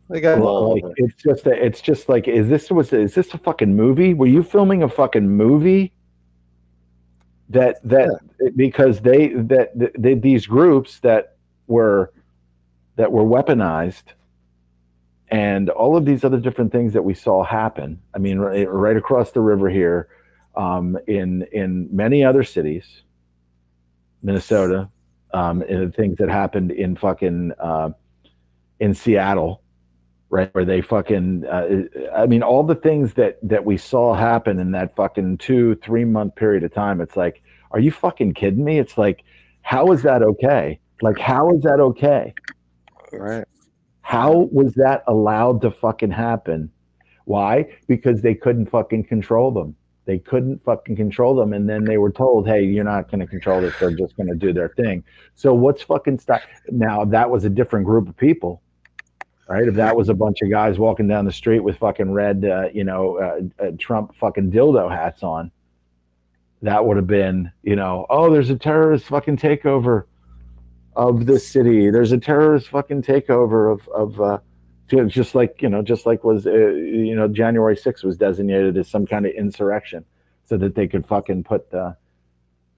[0.09, 3.37] they got like, it's just a, it's just like is this was is this a
[3.37, 4.13] fucking movie?
[4.13, 5.93] Were you filming a fucking movie?
[7.53, 8.09] that that
[8.41, 8.49] yeah.
[8.55, 11.35] because they that they, these groups that
[11.67, 12.11] were
[12.95, 14.13] that were weaponized
[15.29, 18.97] and all of these other different things that we saw happen i mean right, right
[18.97, 20.09] across the river here
[20.55, 23.03] um, in in many other cities
[24.23, 24.89] minnesota
[25.33, 27.89] um, and the things that happened in fucking uh,
[28.79, 29.61] in seattle
[30.29, 31.67] right where they fucking uh,
[32.15, 36.05] i mean all the things that that we saw happen in that fucking two three
[36.05, 37.43] month period of time it's like
[37.73, 38.79] are you fucking kidding me?
[38.79, 39.23] It's like
[39.63, 40.79] how is that okay?
[41.01, 42.33] Like how is that okay?
[43.11, 43.45] Right.
[44.01, 46.71] How was that allowed to fucking happen?
[47.25, 47.67] Why?
[47.87, 49.75] Because they couldn't fucking control them
[50.05, 53.27] they couldn't fucking control them and then they were told hey you're not going to
[53.27, 55.03] control this they're just going to do their thing
[55.35, 58.61] so what's fucking stop now that was a different group of people
[59.47, 59.67] right?
[59.67, 62.69] If that was a bunch of guys walking down the street with fucking red, uh,
[62.73, 65.51] you know, uh, uh, Trump fucking dildo hats on,
[66.61, 70.05] that would have been, you know, oh, there's a terrorist fucking takeover
[70.95, 71.89] of the city.
[71.89, 74.39] There's a terrorist fucking takeover of of uh,
[75.07, 78.87] just like you know, just like was uh, you know, January 6th was designated as
[78.87, 80.05] some kind of insurrection,
[80.45, 81.95] so that they could fucking put the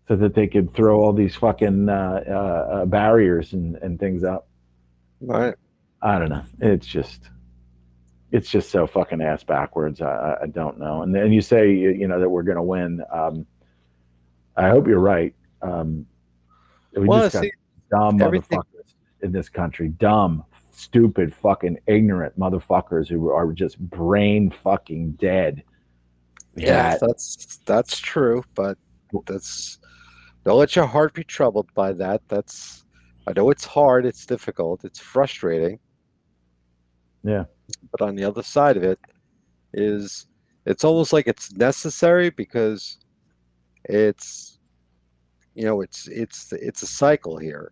[0.08, 4.24] so that they could throw all these fucking uh, uh, uh barriers and, and things
[4.24, 4.48] up.
[5.20, 5.56] Right.
[6.02, 6.44] I don't know.
[6.60, 7.30] It's just,
[8.32, 10.02] it's just so fucking ass backwards.
[10.02, 11.02] I, I- don't know.
[11.02, 13.02] And then you say, you know, that we're going to win.
[13.12, 13.48] Um,
[14.56, 15.34] I hope you're right.
[15.64, 16.06] Um,
[16.96, 17.52] we Well, just got see,
[17.90, 19.90] dumb everything- motherfuckers in this country.
[19.90, 20.44] Dumb,
[20.76, 25.64] stupid, fucking ignorant motherfuckers who are just brain fucking dead.
[26.56, 28.78] Yeah, That- that's that's true, but
[29.26, 29.80] that's
[30.46, 32.22] don't let your heart be troubled by that.
[32.28, 32.84] That's
[33.28, 35.80] I know it's hard, it's difficult, it's frustrating.
[37.24, 37.46] Yeah.
[37.92, 39.00] But on the other side of it
[39.74, 40.28] is
[40.66, 42.98] it's almost like it's necessary because
[43.86, 44.60] it's
[45.56, 47.72] you know, it's it's it's a cycle here.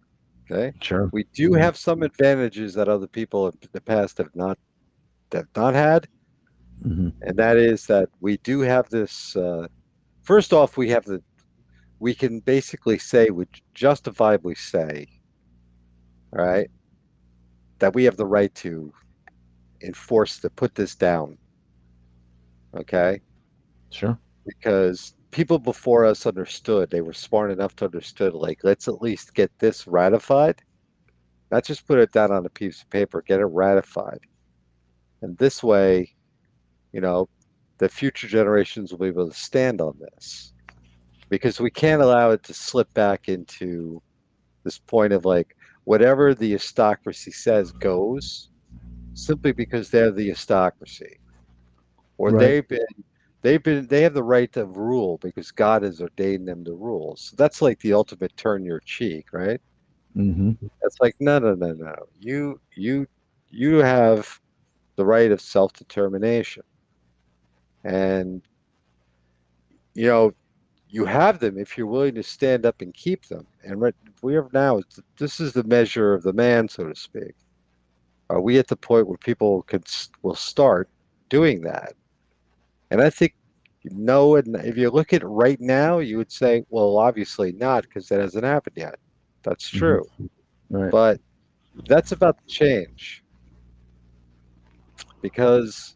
[0.51, 0.73] Okay?
[0.81, 1.09] sure.
[1.13, 4.57] We do have some advantages that other people in the past have not
[5.31, 6.07] have not had
[6.83, 9.35] hmm and that is that we do have this.
[9.35, 9.67] Uh,
[10.21, 11.23] first off, we have the
[11.99, 15.07] we can basically say, we justifiably say,
[16.37, 16.69] all right,
[17.79, 18.91] that we have the right to
[19.81, 21.37] enforce to put this down.
[22.75, 23.21] Okay,
[23.89, 24.17] Sure.
[24.45, 29.33] because people before us understood they were smart enough to understood like let's at least
[29.33, 30.61] get this ratified.
[31.51, 34.19] Not just put it down on a piece of paper get it ratified.
[35.21, 36.13] And this way
[36.91, 37.27] you know
[37.79, 40.53] the future generations will be able to stand on this.
[41.29, 44.01] Because we can't allow it to slip back into
[44.63, 45.55] this point of like
[45.85, 48.49] whatever the aristocracy says goes
[49.15, 51.19] simply because they're the aristocracy.
[52.17, 52.39] Or Right.
[52.39, 53.03] they've been
[53.43, 57.15] they've been they have the right to rule because god has ordained them to rule.
[57.15, 59.61] So that's like the ultimate turn your cheek right?
[60.13, 61.95] Hmm that's like no no no no.
[62.19, 63.05] You you
[63.51, 64.39] you have
[64.95, 66.63] the right of self-determination.
[67.83, 68.41] And
[69.93, 70.31] you know
[70.89, 73.47] you have them if you're willing to stand up and keep them.
[73.63, 74.85] And what we have now is
[75.17, 77.35] this is the measure of the man so to speak.
[78.29, 79.85] Are we at the point where people could
[80.21, 80.89] will start
[81.29, 81.93] doing that
[82.93, 83.33] and i think
[83.91, 87.83] no and if you look at it right now you would say well obviously not
[87.83, 88.95] because that hasn't happened yet
[89.41, 89.77] that's Mhm.
[89.79, 90.03] true
[90.69, 90.89] Right.
[90.91, 91.19] but
[91.89, 93.23] that's about to change
[95.21, 95.95] because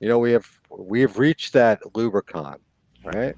[0.00, 2.56] you know we have we have reached that Lubricon,
[3.04, 3.34] right?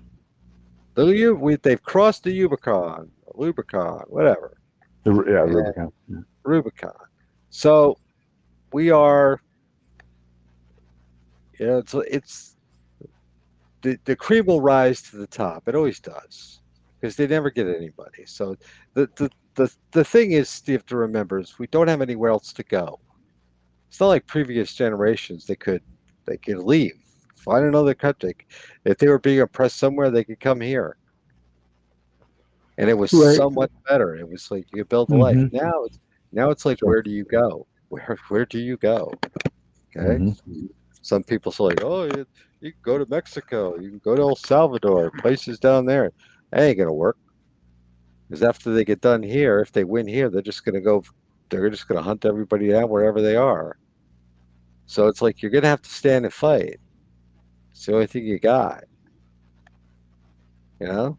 [0.95, 4.59] The we, they've crossed the Rubicon, Lubricon, whatever,
[5.05, 5.93] The, yeah, Rubicon.
[6.09, 6.19] Yeah.
[6.45, 6.93] Rubicon.
[7.49, 7.97] So
[8.73, 9.41] we are,
[11.59, 12.52] you know, it's it's
[13.83, 15.69] the the cream will rise to the top.
[15.69, 16.61] It always does
[17.01, 18.25] because they never get anybody.
[18.27, 18.57] So
[18.95, 22.31] the the the the thing is, you have to remember is we don't have anywhere
[22.31, 23.01] else to go.
[23.91, 25.47] It's not like previous generations.
[25.47, 25.83] They could
[26.27, 26.95] they could leave,
[27.35, 28.35] find another country.
[28.85, 30.97] If they were being oppressed somewhere, they could come here.
[32.79, 33.37] And it was Right.
[33.37, 34.17] somewhat better.
[34.17, 35.37] It was like you could build a life.
[35.37, 35.53] Mhm.
[35.53, 35.99] Now it's
[36.33, 37.67] now it's like where do you go?
[37.89, 39.13] Where where do you go?
[39.95, 40.19] Okay.
[40.25, 40.71] Mhm.
[41.03, 42.27] Some people say like, oh, you,
[42.61, 46.13] you can go to Mexico, you can go to El Salvador, places down there.
[46.51, 47.19] That ain't gonna work.
[48.29, 51.05] Because after they get done here, if they win here, they're just gonna go.
[51.51, 53.77] They're just gonna hunt everybody down wherever they are.
[54.87, 56.79] So it's like you're gonna have to stand and fight.
[57.73, 58.85] It's the only thing you got.
[60.81, 61.19] You know,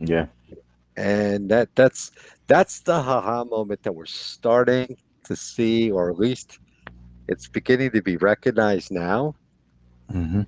[0.00, 0.26] Yeah.
[0.96, 2.10] and that that's
[2.46, 6.58] that's the haha moment that we're starting to see, or at least
[7.32, 9.34] it's beginning to be recognized now
[10.10, 10.42] hmm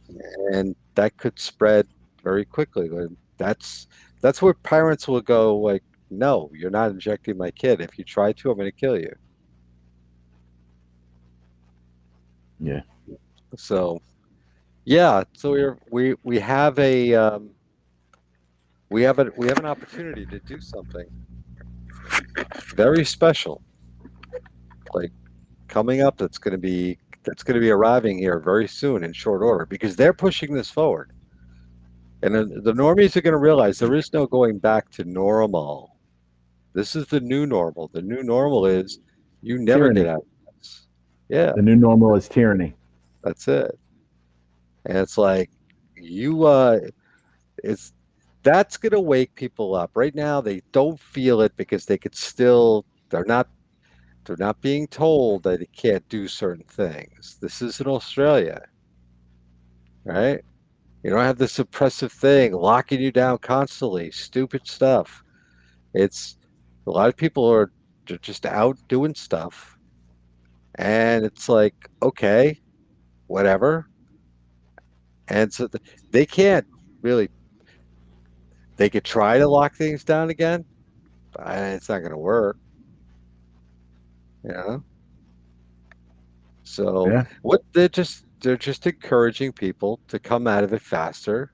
[0.52, 1.86] and that could spread
[2.22, 2.86] very quickly.
[2.88, 3.86] And That's
[4.20, 7.80] that's where parents will go like, no, you're not injecting my kid.
[7.80, 9.14] If you try to, I'm going to kill you.
[12.60, 12.80] Yeah.
[13.56, 14.00] So,
[14.84, 15.24] yeah.
[15.34, 17.50] So we're we we have a um,
[18.90, 21.06] we have a we have an opportunity to do something
[22.74, 23.62] very special,
[24.94, 25.12] like
[25.74, 26.16] coming up.
[26.16, 29.66] That's going to be that's going to be arriving here very soon in short order
[29.66, 31.10] because they're pushing this forward.
[32.22, 35.96] And the normies are going to realize there is no going back to normal.
[36.74, 37.88] This is the new normal.
[37.88, 39.00] The new normal is
[39.42, 40.00] you never Tyranny.
[40.02, 40.86] get out of this.
[41.28, 42.74] Yeah, The new normal is tyranny.
[43.22, 43.78] that's it.
[44.86, 45.50] And it's like
[45.96, 46.78] you uh
[47.62, 47.92] it's
[48.42, 49.90] that's going to wake people up.
[49.94, 53.48] Right now they don't feel it because they could still they're not
[54.24, 57.38] they're not being told that they can't do certain things.
[57.40, 58.62] This isn't Australia.
[60.04, 60.42] Right?
[61.02, 65.22] You don't have this oppressive thing locking you down constantly, stupid stuff.
[65.92, 66.38] It's
[66.86, 67.70] a lot of people are
[68.06, 69.78] just out doing stuff.
[70.76, 72.60] And it's like, okay,
[73.26, 73.88] whatever.
[75.28, 76.66] And so th- they can't
[77.02, 77.28] really,
[78.76, 80.64] they could try to lock things down again,
[81.32, 82.56] but it's not going to work.
[84.44, 84.78] Yeah.
[86.62, 87.26] So Yeah.
[87.42, 91.52] what they're just they're just encouraging people to come out of it faster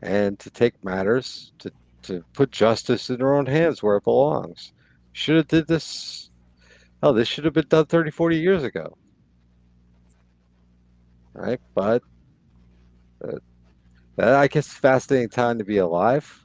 [0.00, 1.72] and to take matters to
[2.04, 4.72] to put justice in their own hands where it belongs.
[5.12, 6.30] Should have did this
[7.02, 8.96] oh this should have been done 30 40 years ago.
[11.34, 11.60] Right?
[11.74, 12.02] But
[13.24, 13.38] uh,
[14.18, 16.44] I guess fascinating time to be alive.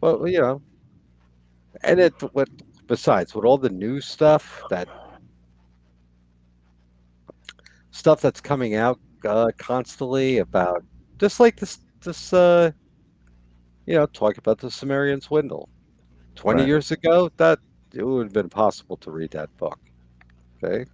[0.00, 0.62] Well, you know,
[1.82, 2.48] and it what
[2.86, 4.88] besides with all the new stuff that
[7.90, 10.84] stuff that's coming out uh, constantly about
[11.18, 12.70] just like this this uh
[13.86, 15.68] you know talk about the Sumerian swindle
[16.34, 16.66] 20 Right.
[16.66, 17.58] years ago that
[17.94, 19.78] it would have been possible to read that book
[20.62, 20.84] okay?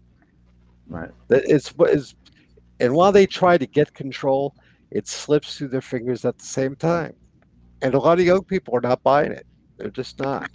[0.89, 1.11] Right.
[1.29, 2.15] that it's what is
[2.81, 4.55] and while they try to get control
[4.91, 7.13] it slips through their fingers at the same time.
[7.83, 9.47] And a lot of young people are not buying it.
[9.77, 10.51] They're just not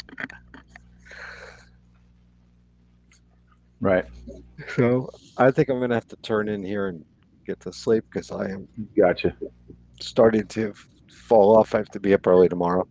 [3.84, 4.06] Right.
[4.78, 7.03] so i think i'm gonna have to turn in here and
[7.45, 8.66] get to sleep because i am
[8.98, 9.36] Gotcha.
[10.00, 10.74] starting to
[11.12, 12.88] fall off i have to be up early tomorrow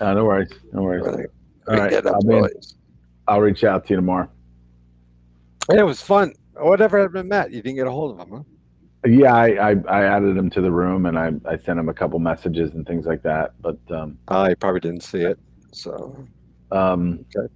[0.00, 0.50] Uh, no worries.
[0.72, 1.04] No worries.
[1.04, 1.26] Really.
[1.68, 1.90] All right.
[1.90, 2.52] Get up I'll, be in- early.
[3.28, 4.30] I'll reach out to you tomorrow.
[5.70, 8.36] Yeah, it was fun whatever happened to matt you didn't get a hold of him
[8.38, 8.42] huh
[9.06, 11.94] Yeah, I, I, I added him to the room and I, I sent him a
[11.94, 13.52] couple messages and things like that.
[13.60, 15.38] But um, i probably didn't see it
[15.72, 16.16] so
[16.72, 17.52] um, Okay.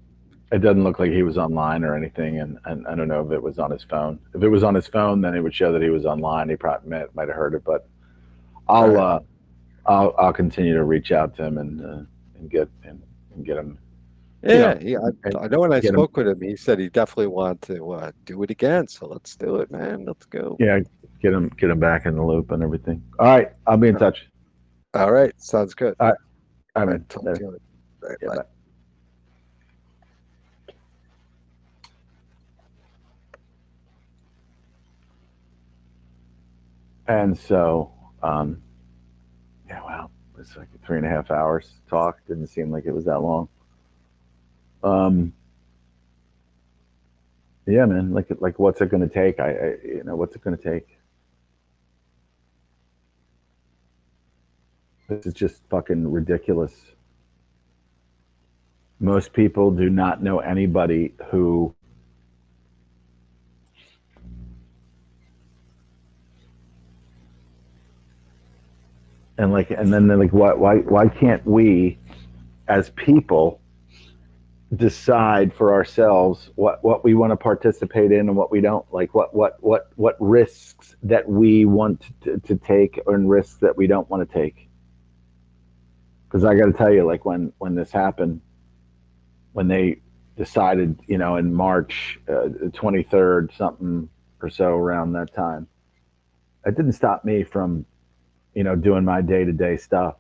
[0.53, 2.41] It doesn't look like he was online or anything.
[2.41, 4.19] And, and I don't know if it was on his phone.
[4.35, 6.49] If it was on his phone, then it would show that he was online.
[6.49, 7.65] He probably might, might have heard it.
[7.65, 7.87] But
[8.69, 9.21] I'll All uh,
[9.87, 12.03] I'll I'll continue to reach out to him and uh,
[12.39, 13.03] and get and,
[13.35, 13.79] and get him.
[14.43, 14.99] Yeah, Yeah.
[15.25, 18.13] I, I know when I spoke with him, he said he definitely wanted to uh,
[18.27, 18.87] do it again.
[18.89, 20.05] So let's do it, man.
[20.05, 20.57] Let's go.
[20.61, 20.81] Yeah,
[21.23, 23.03] get him get him back in the loop and everything.
[23.19, 24.29] All right, I'll be in touch.
[24.93, 25.95] All right, sounds good.
[25.99, 26.13] All
[26.77, 27.05] right, man.
[27.09, 27.37] Talk Later.
[27.39, 27.63] to you later.
[28.03, 28.37] All right, Yeah, bye.
[28.37, 28.43] bye.
[37.07, 37.93] And so,
[38.23, 38.63] um,
[39.69, 42.19] yeah, wow, it's like three and a half hours talk.
[42.27, 43.49] Didn't seem like it was that long.
[44.83, 45.33] Um,
[47.67, 49.41] yeah, man, like, like, what's it going to take?
[49.41, 50.99] I, I, you know, what's it going to take?
[55.09, 56.75] This is just fucking ridiculous.
[59.01, 61.75] Most people do not know anybody who
[69.39, 71.99] and like and then they're like why why why can't we
[72.69, 73.61] as people
[74.77, 78.87] decide for ourselves what what we want to participate in and what we don't?
[78.93, 83.77] Like what what what what risks that we want to, to take and risks that
[83.77, 84.69] we don't want to take?
[86.27, 88.41] Because i got to tell you like when when this happened
[89.53, 90.01] when they
[90.37, 94.09] decided you know in march uh, 23rd something
[94.43, 95.69] or so around that time
[96.67, 97.87] it didn't stop me from
[98.55, 100.17] you know doing my day-to-day stuff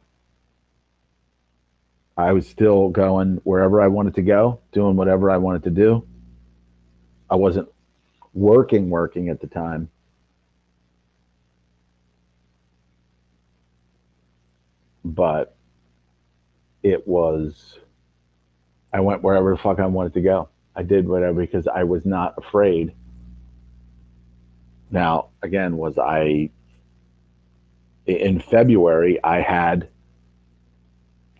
[2.16, 6.06] I was still going wherever I wanted to go, doing whatever I wanted to do.
[7.28, 7.68] I wasn't
[8.32, 9.90] working, working at the time.
[15.04, 15.56] But
[16.82, 17.78] it was,
[18.92, 20.48] I went wherever the fuck I wanted to go.
[20.76, 22.94] I did whatever because I was not afraid.
[24.90, 26.50] Now, again, was I,
[28.06, 29.88] in February, I had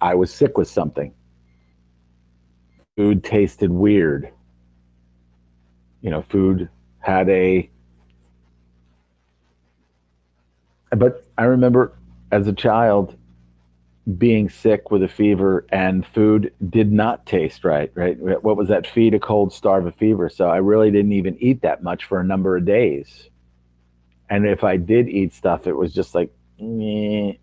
[0.00, 1.14] I was sick with something.
[2.96, 4.30] Food tasted weird.
[6.02, 6.68] You know, food
[6.98, 7.70] had a.
[10.90, 11.96] But I remember
[12.30, 13.16] as a child
[14.18, 18.20] being sick with a fever and food did not taste right, right?
[18.20, 18.86] What was that?
[18.86, 20.28] Feed a cold, starve a fever.
[20.28, 23.30] So I really didn't even eat that much for a number of days.
[24.28, 27.38] And if I did eat stuff, it was just like, I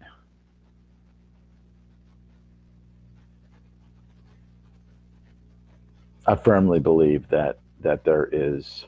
[6.44, 8.86] firmly believe that that there is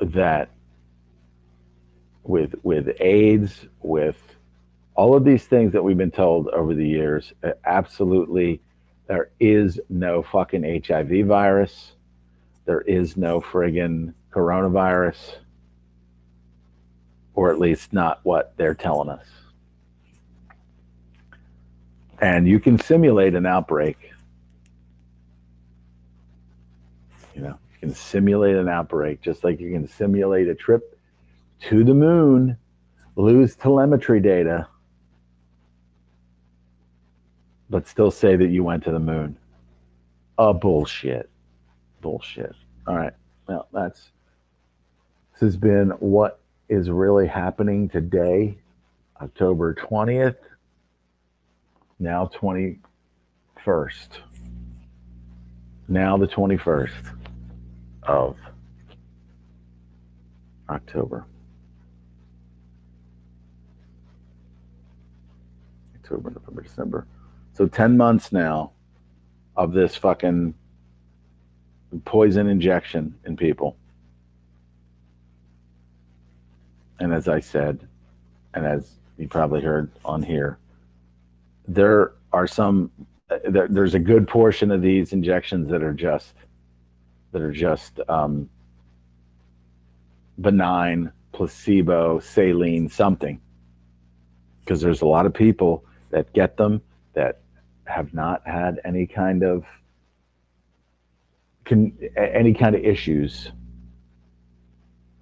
[0.00, 0.50] that
[2.24, 4.36] with with AIDS, with
[4.94, 7.32] all of these things that we've been told over the years,
[7.64, 8.60] absolutely
[9.06, 11.92] there is no fucking HIV virus.
[12.66, 15.36] There is no friggin' coronavirus.
[17.34, 19.26] Or at least not what they're telling us
[22.22, 24.12] and you can simulate an outbreak.
[27.34, 30.96] You know, you can simulate an outbreak just like you can simulate a trip
[31.62, 32.56] to the moon,
[33.16, 34.68] lose telemetry data,
[37.68, 39.36] but still say that you went to the moon.
[40.38, 41.28] a bullshit.
[42.00, 42.54] Bullshit.
[42.86, 43.12] All right.
[43.48, 44.10] Well, that's
[45.32, 46.40] this has been what
[46.72, 48.56] is really happening today,
[49.20, 50.38] October 20th,
[51.98, 52.78] now 21st.
[55.86, 57.14] Now the 21st
[58.04, 58.38] of
[60.70, 61.26] October.
[65.96, 67.06] October, November, December.
[67.52, 68.72] So 10 months now
[69.56, 70.54] of this fucking
[72.06, 73.76] poison injection in people.
[77.02, 77.88] And as I said,
[78.54, 80.58] and as you probably heard on here,
[81.66, 82.92] there are some,
[83.44, 86.32] there, there's a good portion of these injections that are just,
[87.32, 88.48] that are just um,
[90.40, 93.40] benign, placebo, saline, something.
[94.60, 96.80] Because there's a lot of people that get them
[97.14, 97.40] that
[97.82, 99.64] have not had any kind of
[101.64, 103.50] can any kind of issues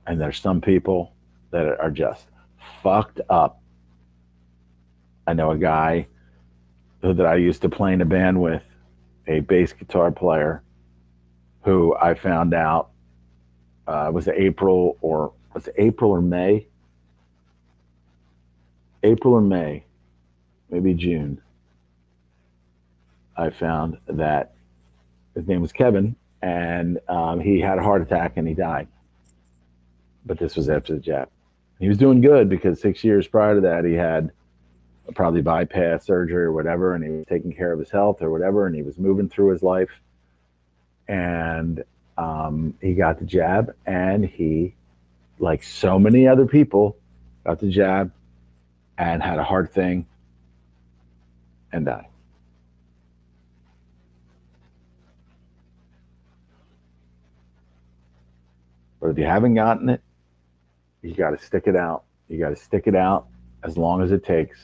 [0.07, 1.15] and there's some people
[1.51, 2.27] that are just
[2.83, 3.61] fucked up
[5.27, 6.07] i know a guy
[7.01, 8.65] that i used to play in a band with
[9.27, 10.62] a bass guitar player
[11.62, 12.91] who i found out
[13.87, 16.67] uh, was april or was april or may
[19.03, 19.85] april or may
[20.70, 21.41] maybe june
[23.41, 24.53] I found that
[25.35, 28.87] his name was Kevin, and um, he had a heart attack and he died.
[30.27, 31.31] But this was after the jab.
[31.81, 34.31] He was doing good because six years prior to that, he had
[35.15, 38.67] probably bypass surgery or whatever, and he was taking care of his health or whatever,
[38.67, 39.89] and he was moving through his life.
[41.09, 41.83] And
[42.18, 44.75] um, he got the jab, and he,
[45.39, 46.99] like so many other people,
[47.44, 48.12] got the jab
[48.99, 50.07] and had a heart thing
[51.73, 52.07] and died.
[59.00, 60.02] But if you haven't gotten it,
[61.03, 62.05] you got to stick it out.
[62.29, 63.27] You got to stick it out
[63.62, 64.59] as long as it takes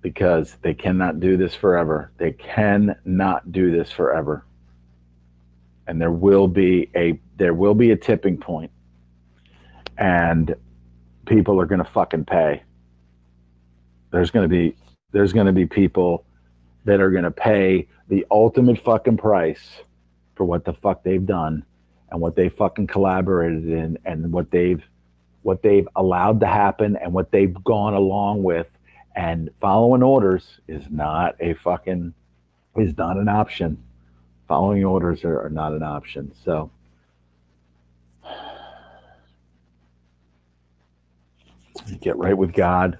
[0.00, 2.12] because they cannot do this forever.
[2.18, 4.44] They cannot do this forever.
[5.86, 8.70] And there will be a there will be a tipping point
[9.98, 10.54] and
[11.26, 12.62] people are going to fucking pay.
[14.10, 14.76] There's going to be
[15.12, 16.24] there's going to be people
[16.84, 19.82] that are going to pay the ultimate fucking price
[20.34, 21.64] for what the fuck they've done
[22.16, 24.82] and what they fucking collaborated in and what they've
[25.42, 28.70] what they've allowed to happen and what they've gone along with.
[29.14, 32.14] And following orders is not a fucking
[32.76, 33.76] is not an option.
[34.48, 36.32] Following orders are, are not an option.
[36.42, 36.70] So
[42.00, 42.98] get right with god.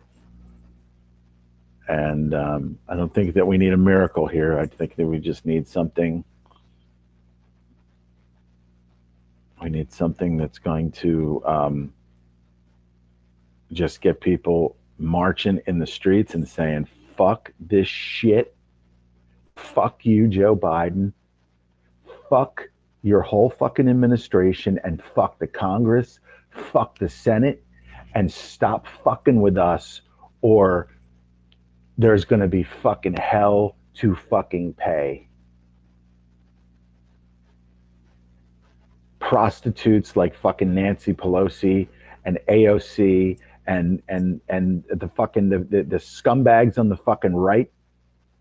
[1.88, 4.58] And um, i don't think that we need a miracle here.
[4.58, 6.22] I think that we just need something
[9.66, 11.92] We need something that's going to um,
[13.72, 16.86] just get people marching in the streets and saying,
[17.16, 18.54] fuck this shit.
[19.56, 21.12] Fuck you, Joe Biden.
[22.30, 22.68] Fuck
[23.02, 26.20] your whole fucking administration and fuck the Congress.
[26.50, 27.64] Fuck the Senate
[28.14, 30.00] and stop fucking with us
[30.42, 30.94] or
[31.98, 35.25] there's going to be fucking hell to fucking pay.
[39.26, 41.88] Prostitutes like fucking Nancy Pelosi
[42.24, 47.68] and AOC and and and the fucking the, the, the scumbags on the fucking right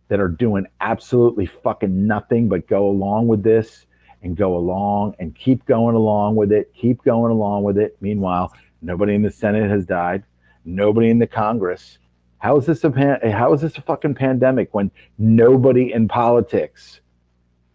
[0.10, 3.88] that are doing absolutely fucking nothing but go along with this
[4.22, 7.98] and go along and keep going along with it, keep going along with it.
[8.00, 10.24] Meanwhile, nobody in the Senate has died,
[10.66, 11.98] nobody in the Congress.
[12.38, 17.02] How is this a pan- how is this a fucking pandemic when nobody in politics,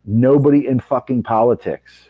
[0.05, 2.10] nobody in fucking politics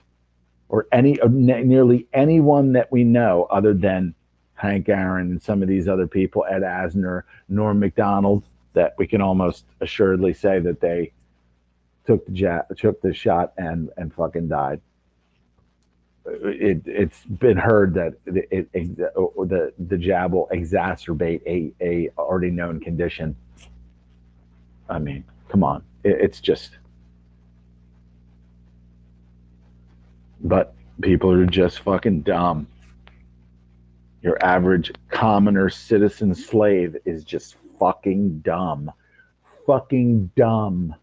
[0.70, 4.15] or any uh, nearly anyone that we know other than
[4.55, 9.20] Hank Aaron and some of these other people, Ed Asner, Norm Macdonald, that we can
[9.20, 11.12] almost assuredly say that they
[12.07, 14.81] took the jab, took the shot and and fucking died.
[16.24, 22.50] It it's been heard that it, it the the jab will exacerbate a a already
[22.50, 23.34] known condition.
[24.89, 26.78] I mean, come on, it, it's just
[30.43, 32.67] but people are just fucking dumb.
[34.23, 38.91] Your average commoner citizen slave is just fucking dumb.
[39.67, 40.94] Fucking dumb.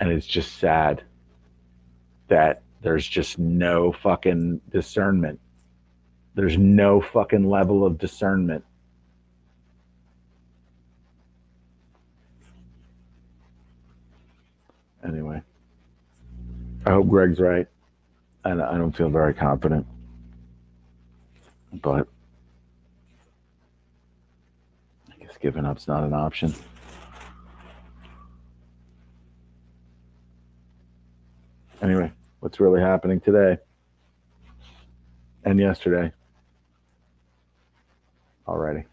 [0.00, 1.02] And it's just sad
[2.28, 5.40] that there's just no fucking discernment.
[6.34, 8.64] There's no fucking level of discernment
[15.06, 15.40] Anyway,
[16.84, 17.66] I hope Greg's right.
[18.44, 19.86] And I don't feel very confident.
[21.72, 22.08] But
[25.10, 26.54] I guess giving up's not an option.
[31.82, 32.10] Anyway,
[32.40, 33.58] what's really happening today
[35.44, 36.12] and yesterday?
[38.48, 38.84] Already.